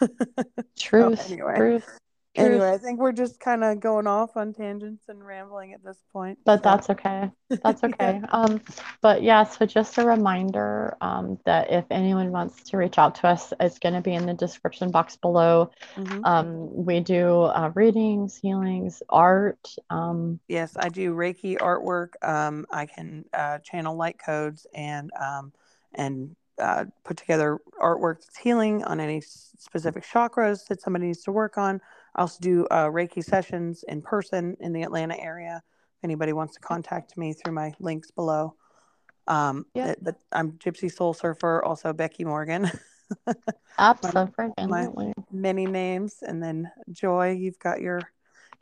Truth. 0.78 1.22
so 1.22 1.32
anyway. 1.32 1.56
Truth. 1.56 1.98
Anyway, 2.36 2.68
I 2.68 2.78
think 2.78 2.98
we're 2.98 3.12
just 3.12 3.38
kind 3.38 3.62
of 3.62 3.78
going 3.78 4.08
off 4.08 4.36
on 4.36 4.52
tangents 4.52 5.04
and 5.08 5.24
rambling 5.24 5.72
at 5.72 5.84
this 5.84 6.02
point. 6.12 6.38
But 6.44 6.58
so. 6.58 6.62
that's 6.64 6.90
okay. 6.90 7.30
That's 7.48 7.84
okay. 7.84 8.20
yeah. 8.20 8.26
Um, 8.30 8.60
but 9.00 9.22
yeah, 9.22 9.44
so 9.44 9.66
just 9.66 9.98
a 9.98 10.04
reminder 10.04 10.96
um, 11.00 11.38
that 11.44 11.70
if 11.70 11.84
anyone 11.90 12.32
wants 12.32 12.62
to 12.70 12.76
reach 12.76 12.98
out 12.98 13.14
to 13.16 13.28
us, 13.28 13.52
it's 13.60 13.78
going 13.78 13.94
to 13.94 14.00
be 14.00 14.14
in 14.14 14.26
the 14.26 14.34
description 14.34 14.90
box 14.90 15.16
below. 15.16 15.70
Mm-hmm. 15.96 16.24
Um, 16.24 16.84
we 16.84 17.00
do 17.00 17.42
uh, 17.42 17.70
readings, 17.74 18.36
healings, 18.36 19.02
art. 19.08 19.68
Um, 19.88 20.40
yes, 20.48 20.76
I 20.76 20.88
do 20.88 21.14
Reiki 21.14 21.56
artwork. 21.58 22.10
Um, 22.22 22.66
I 22.70 22.86
can 22.86 23.24
uh, 23.32 23.58
channel 23.58 23.96
light 23.96 24.18
codes 24.18 24.66
and 24.74 25.10
um, 25.20 25.52
and 25.94 26.34
uh, 26.58 26.84
put 27.04 27.16
together 27.16 27.58
artwork 27.80 28.20
that's 28.20 28.38
healing 28.38 28.84
on 28.84 29.00
any 29.00 29.20
specific 29.20 30.04
chakras 30.04 30.66
that 30.68 30.80
somebody 30.80 31.06
needs 31.06 31.22
to 31.22 31.32
work 31.32 31.58
on. 31.58 31.80
I 32.14 32.22
also 32.22 32.38
do 32.40 32.66
uh, 32.70 32.86
Reiki 32.86 33.24
sessions 33.24 33.84
in 33.88 34.02
person 34.02 34.56
in 34.60 34.72
the 34.72 34.82
Atlanta 34.82 35.18
area. 35.18 35.62
If 35.98 36.04
anybody 36.04 36.32
wants 36.32 36.54
to 36.54 36.60
contact 36.60 37.16
me 37.16 37.32
through 37.32 37.54
my 37.54 37.72
links 37.80 38.10
below. 38.10 38.54
Um, 39.26 39.66
yeah. 39.74 39.94
But 40.00 40.16
I'm 40.32 40.52
Gypsy 40.52 40.92
Soul 40.92 41.14
Surfer, 41.14 41.64
also 41.64 41.92
Becky 41.92 42.24
Morgan. 42.24 42.70
Absolutely. 43.78 44.52
my, 44.66 44.88
my 44.88 45.12
many 45.32 45.66
names, 45.66 46.18
and 46.22 46.42
then 46.42 46.70
Joy, 46.90 47.32
you've 47.32 47.58
got 47.58 47.80
your 47.80 48.00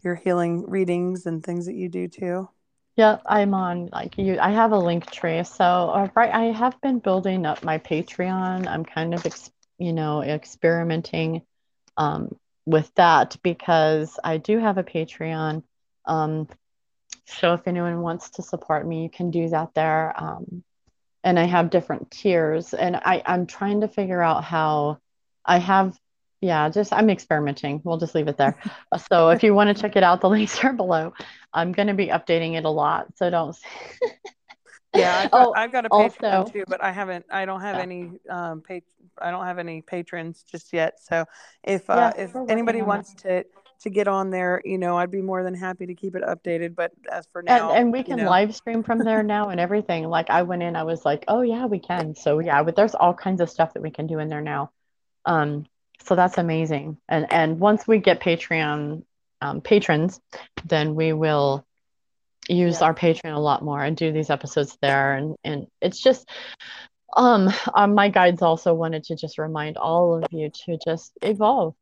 your 0.02 0.14
healing 0.16 0.64
readings 0.68 1.26
and 1.26 1.44
things 1.44 1.66
that 1.66 1.74
you 1.74 1.88
do 1.88 2.08
too. 2.08 2.48
Yeah, 2.96 3.18
I'm 3.24 3.54
on 3.54 3.88
like 3.90 4.18
you. 4.18 4.38
I 4.38 4.50
have 4.50 4.72
a 4.72 4.76
Linktree, 4.76 5.46
so 5.46 5.64
uh, 5.64 6.08
right. 6.14 6.32
I 6.32 6.44
have 6.52 6.78
been 6.82 6.98
building 6.98 7.46
up 7.46 7.64
my 7.64 7.78
Patreon. 7.78 8.66
I'm 8.66 8.84
kind 8.84 9.14
of, 9.14 9.24
ex, 9.24 9.50
you 9.78 9.94
know, 9.94 10.22
experimenting 10.22 11.42
um, 11.96 12.36
with 12.66 12.92
that 12.96 13.36
because 13.42 14.18
I 14.22 14.36
do 14.36 14.58
have 14.58 14.76
a 14.76 14.84
Patreon. 14.84 15.62
Um, 16.04 16.48
so 17.24 17.54
if 17.54 17.66
anyone 17.66 18.02
wants 18.02 18.30
to 18.30 18.42
support 18.42 18.86
me, 18.86 19.04
you 19.04 19.10
can 19.10 19.30
do 19.30 19.48
that 19.48 19.72
there. 19.74 20.12
Um, 20.22 20.62
and 21.24 21.38
I 21.38 21.44
have 21.44 21.70
different 21.70 22.10
tiers, 22.10 22.74
and 22.74 22.96
I, 22.96 23.22
I'm 23.24 23.46
trying 23.46 23.80
to 23.82 23.88
figure 23.88 24.20
out 24.20 24.44
how 24.44 24.98
I 25.46 25.58
have. 25.58 25.98
Yeah, 26.42 26.68
just 26.68 26.92
I'm 26.92 27.08
experimenting. 27.08 27.80
We'll 27.84 27.98
just 27.98 28.14
leave 28.14 28.28
it 28.28 28.36
there. 28.36 28.58
so 29.10 29.30
if 29.30 29.42
you 29.42 29.54
want 29.54 29.74
to 29.74 29.80
check 29.80 29.96
it 29.96 30.02
out, 30.02 30.20
the 30.20 30.28
links 30.28 30.62
are 30.62 30.72
below. 30.72 31.14
I'm 31.54 31.72
going 31.72 31.88
to 31.88 31.94
be 31.94 32.08
updating 32.08 32.58
it 32.58 32.64
a 32.64 32.70
lot, 32.70 33.16
so 33.16 33.30
don't. 33.30 33.56
yeah, 34.94 35.20
I've 35.24 35.30
got, 35.30 35.46
oh, 35.46 35.54
I've 35.56 35.72
got 35.72 35.86
a 35.86 35.88
Patreon 35.88 36.32
also, 36.32 36.52
too, 36.52 36.64
but 36.66 36.82
I 36.82 36.90
haven't. 36.90 37.26
I 37.30 37.46
don't 37.46 37.60
have 37.60 37.76
yeah. 37.76 37.82
any 37.82 38.10
um, 38.28 38.60
page 38.60 38.82
I 39.20 39.30
don't 39.30 39.44
have 39.44 39.58
any 39.58 39.82
patrons 39.82 40.44
just 40.50 40.72
yet. 40.72 40.98
So 41.00 41.24
if 41.62 41.88
uh, 41.88 42.12
if 42.16 42.34
anybody 42.48 42.82
wants 42.82 43.14
to 43.22 43.44
to 43.80 43.90
get 43.90 44.08
on 44.08 44.30
there, 44.30 44.62
you 44.64 44.78
know, 44.78 44.96
I'd 44.96 45.10
be 45.10 45.20
more 45.20 45.42
than 45.42 45.54
happy 45.54 45.86
to 45.86 45.94
keep 45.94 46.14
it 46.14 46.22
updated. 46.22 46.74
But 46.74 46.92
as 47.10 47.26
for 47.32 47.42
now, 47.42 47.70
and, 47.70 47.78
and 47.78 47.92
we 47.92 48.02
can 48.02 48.18
you 48.18 48.24
know. 48.24 48.30
live 48.30 48.54
stream 48.54 48.82
from 48.82 48.98
there 48.98 49.22
now 49.22 49.50
and 49.50 49.60
everything. 49.60 50.08
Like 50.08 50.30
I 50.30 50.42
went 50.42 50.62
in, 50.62 50.76
I 50.76 50.84
was 50.84 51.04
like, 51.04 51.24
oh 51.28 51.42
yeah, 51.42 51.66
we 51.66 51.78
can. 51.78 52.14
So 52.14 52.38
yeah, 52.38 52.62
but 52.62 52.76
there's 52.76 52.94
all 52.94 53.14
kinds 53.14 53.40
of 53.40 53.50
stuff 53.50 53.74
that 53.74 53.82
we 53.82 53.90
can 53.90 54.06
do 54.06 54.18
in 54.18 54.28
there 54.28 54.40
now. 54.40 54.70
Um, 55.24 55.66
so 56.04 56.14
that's 56.14 56.38
amazing. 56.38 56.98
And 57.08 57.32
and 57.32 57.58
once 57.58 57.86
we 57.86 57.98
get 57.98 58.20
Patreon 58.20 59.04
um, 59.40 59.60
patrons, 59.60 60.20
then 60.64 60.94
we 60.94 61.12
will 61.12 61.64
use 62.48 62.80
yeah. 62.80 62.86
our 62.86 62.94
Patreon 62.94 63.34
a 63.34 63.40
lot 63.40 63.64
more 63.64 63.82
and 63.82 63.96
do 63.96 64.12
these 64.12 64.30
episodes 64.30 64.76
there. 64.80 65.14
And 65.14 65.36
and 65.44 65.66
it's 65.80 66.00
just 66.00 66.28
um, 67.16 67.50
um, 67.74 67.94
my 67.94 68.08
guides 68.08 68.42
also 68.42 68.74
wanted 68.74 69.04
to 69.04 69.16
just 69.16 69.38
remind 69.38 69.76
all 69.76 70.22
of 70.22 70.32
you 70.32 70.50
to 70.66 70.78
just 70.84 71.12
evolve 71.22 71.74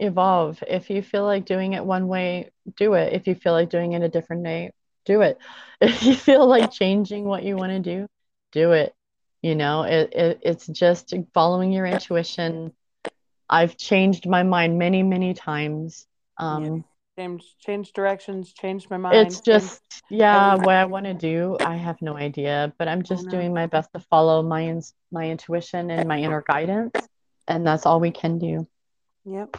evolve 0.00 0.62
if 0.66 0.90
you 0.90 1.02
feel 1.02 1.24
like 1.24 1.44
doing 1.44 1.72
it 1.72 1.84
one 1.84 2.08
way 2.08 2.50
do 2.76 2.94
it 2.94 3.12
if 3.12 3.28
you 3.28 3.34
feel 3.36 3.52
like 3.52 3.70
doing 3.70 3.92
it 3.92 4.02
a 4.02 4.08
different 4.08 4.42
way 4.42 4.72
do 5.04 5.20
it 5.20 5.38
if 5.80 6.02
you 6.02 6.16
feel 6.16 6.46
like 6.46 6.72
changing 6.72 7.24
what 7.24 7.44
you 7.44 7.56
want 7.56 7.70
to 7.70 7.78
do 7.78 8.08
do 8.50 8.72
it 8.72 8.92
you 9.40 9.54
know 9.54 9.84
it, 9.84 10.12
it 10.12 10.38
it's 10.42 10.66
just 10.66 11.14
following 11.32 11.70
your 11.72 11.86
intuition 11.86 12.72
i've 13.50 13.76
changed 13.76 14.28
my 14.28 14.42
mind 14.42 14.78
many 14.78 15.02
many 15.02 15.34
times. 15.34 16.06
Um 16.38 16.84
change 17.16 17.44
change 17.60 17.92
directions 17.92 18.52
changed 18.52 18.90
my 18.90 18.96
mind. 18.96 19.14
it's 19.16 19.40
just 19.40 19.80
yeah 20.10 20.56
what 20.56 20.74
i 20.74 20.84
want 20.84 21.06
to 21.06 21.14
do 21.14 21.56
i 21.60 21.76
have 21.76 22.02
no 22.02 22.16
idea 22.16 22.72
but 22.76 22.88
i'm 22.88 23.04
just 23.04 23.28
doing 23.28 23.54
my 23.54 23.66
best 23.66 23.88
to 23.92 24.00
follow 24.00 24.42
my 24.42 24.62
in, 24.62 24.82
my 25.12 25.30
intuition 25.30 25.92
and 25.92 26.08
my 26.08 26.18
inner 26.18 26.42
guidance 26.44 26.90
and 27.48 27.66
that's 27.66 27.86
all 27.86 28.00
we 28.00 28.10
can 28.10 28.38
do. 28.38 28.66
Yep. 29.24 29.56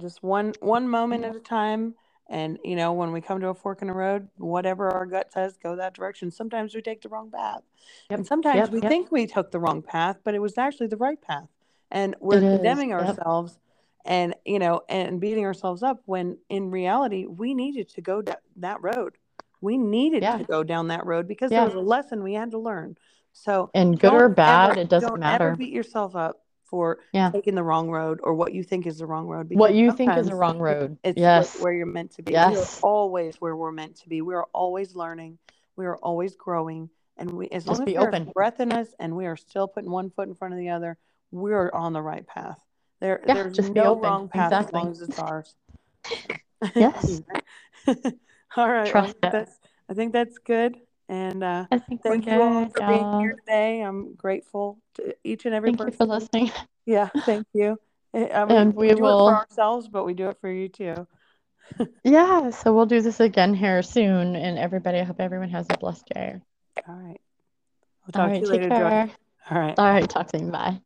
Just 0.00 0.22
one 0.22 0.54
one 0.60 0.88
moment 0.88 1.24
at 1.24 1.36
a 1.36 1.40
time 1.40 1.94
and 2.30 2.58
you 2.64 2.76
know 2.76 2.92
when 2.92 3.12
we 3.12 3.20
come 3.20 3.40
to 3.40 3.48
a 3.48 3.54
fork 3.54 3.82
in 3.82 3.88
the 3.88 3.94
road 3.94 4.28
whatever 4.38 4.90
our 4.90 5.06
gut 5.06 5.32
says 5.32 5.58
go 5.62 5.76
that 5.76 5.94
direction. 5.94 6.30
Sometimes 6.30 6.74
we 6.74 6.82
take 6.82 7.02
the 7.02 7.08
wrong 7.08 7.30
path 7.30 7.62
yep. 8.10 8.18
and 8.18 8.26
sometimes 8.26 8.56
yep, 8.56 8.70
we 8.70 8.80
yep. 8.80 8.90
think 8.90 9.12
we 9.12 9.26
took 9.26 9.50
the 9.50 9.58
wrong 9.58 9.82
path 9.82 10.18
but 10.24 10.34
it 10.34 10.40
was 10.40 10.56
actually 10.56 10.86
the 10.86 10.96
right 10.96 11.20
path 11.20 11.48
and 11.92 12.16
we're 12.18 12.38
it 12.38 12.56
condemning 12.56 12.90
is. 12.90 12.94
ourselves 12.94 13.56
and 14.04 14.34
you 14.44 14.58
know 14.58 14.80
and 14.88 15.20
beating 15.20 15.44
ourselves 15.44 15.84
up 15.84 16.02
when 16.06 16.36
in 16.48 16.70
reality 16.72 17.26
we 17.26 17.54
needed 17.54 17.88
to 17.88 18.00
go 18.00 18.20
d- 18.20 18.32
that 18.56 18.82
road 18.82 19.16
we 19.60 19.78
needed 19.78 20.22
yeah. 20.22 20.38
to 20.38 20.44
go 20.44 20.64
down 20.64 20.88
that 20.88 21.06
road 21.06 21.28
because 21.28 21.52
yeah. 21.52 21.58
there 21.58 21.66
was 21.66 21.74
a 21.76 21.80
lesson 21.80 22.24
we 22.24 22.34
had 22.34 22.50
to 22.50 22.58
learn 22.58 22.96
so 23.32 23.70
and 23.74 24.00
good 24.00 24.12
or 24.12 24.28
bad 24.28 24.72
ever, 24.72 24.80
it 24.80 24.88
doesn't 24.88 25.08
don't 25.08 25.20
matter 25.20 25.48
ever 25.48 25.56
beat 25.56 25.72
yourself 25.72 26.16
up 26.16 26.40
for 26.64 26.98
yeah. 27.12 27.30
taking 27.30 27.54
the 27.54 27.62
wrong 27.62 27.90
road 27.90 28.18
or 28.22 28.34
what 28.34 28.54
you 28.54 28.62
think 28.62 28.86
is 28.86 28.98
the 28.98 29.06
wrong 29.06 29.26
road 29.26 29.48
what 29.52 29.74
you 29.74 29.92
think 29.92 30.16
is 30.16 30.26
the 30.26 30.34
wrong 30.34 30.58
road 30.58 30.96
it's 31.04 31.18
yes. 31.18 31.60
where 31.60 31.72
you're 31.72 31.86
meant 31.86 32.10
to 32.10 32.22
be 32.22 32.32
yes. 32.32 32.80
we're 32.82 32.88
always 32.88 33.36
where 33.36 33.54
we're 33.54 33.70
meant 33.70 33.94
to 33.96 34.08
be 34.08 34.22
we're 34.22 34.44
always 34.54 34.96
learning 34.96 35.38
we 35.76 35.86
are 35.86 35.96
always 35.98 36.34
growing 36.34 36.88
and 37.18 37.30
we 37.30 37.46
as 37.50 37.64
Just 37.64 37.80
long 37.80 37.88
as 37.88 38.10
there's 38.10 38.32
breath 38.32 38.58
in 38.58 38.72
us 38.72 38.88
and 38.98 39.14
we 39.14 39.26
are 39.26 39.36
still 39.36 39.68
putting 39.68 39.90
one 39.90 40.10
foot 40.10 40.28
in 40.28 40.34
front 40.34 40.54
of 40.54 40.58
the 40.58 40.70
other 40.70 40.98
we're 41.32 41.70
on 41.72 41.92
the 41.92 42.02
right 42.02 42.26
path 42.26 42.60
there, 43.02 43.20
yeah, 43.26 43.34
there's 43.34 43.58
no 43.70 43.98
wrong 43.98 44.28
path 44.28 44.52
exactly. 44.52 44.78
as 44.78 44.84
long 44.84 44.92
as 44.92 45.02
it's 45.02 45.18
ours. 45.18 45.54
yes. 46.76 47.20
all 48.56 48.70
right. 48.70 48.88
Trust 48.88 49.16
well, 49.20 49.32
that's, 49.32 49.58
I 49.90 49.94
think 49.94 50.12
that's 50.12 50.38
good. 50.38 50.76
And 51.08 51.42
uh, 51.42 51.66
thank 52.04 52.26
you 52.26 52.40
all 52.40 52.68
for 52.68 52.86
being 52.86 53.20
here 53.20 53.36
today. 53.44 53.80
I'm 53.80 54.14
grateful 54.14 54.78
to 54.94 55.16
each 55.24 55.46
and 55.46 55.54
every 55.54 55.70
thank 55.70 55.78
person. 55.78 55.90
you 55.90 55.96
for 55.96 56.04
listening. 56.06 56.52
Yeah, 56.86 57.08
thank 57.24 57.48
you. 57.52 57.76
I 58.14 58.18
mean, 58.18 58.56
and 58.56 58.74
we, 58.74 58.86
we 58.86 58.94
do 58.94 59.02
will... 59.02 59.26
it 59.26 59.32
for 59.32 59.36
ourselves, 59.36 59.88
but 59.88 60.06
we 60.06 60.14
do 60.14 60.28
it 60.28 60.38
for 60.40 60.48
you 60.48 60.68
too. 60.68 61.08
yeah, 62.04 62.50
so 62.50 62.72
we'll 62.72 62.86
do 62.86 63.00
this 63.00 63.18
again 63.18 63.52
here 63.52 63.82
soon. 63.82 64.36
And 64.36 64.60
everybody, 64.60 65.00
I 65.00 65.02
hope 65.02 65.18
everyone 65.18 65.48
has 65.48 65.66
a 65.70 65.76
blessed 65.76 66.06
day. 66.14 66.36
All 66.86 66.94
right. 66.94 67.20
I'll 68.06 68.12
talk 68.12 68.20
all 68.20 68.28
right, 68.28 68.34
to 68.34 68.46
you 68.46 68.46
later, 68.46 68.68
Joy. 68.68 69.12
All 69.50 69.58
right. 69.58 69.76
All 69.76 69.90
right. 69.90 70.08
Talk 70.08 70.30
soon. 70.30 70.52
Bye. 70.52 70.80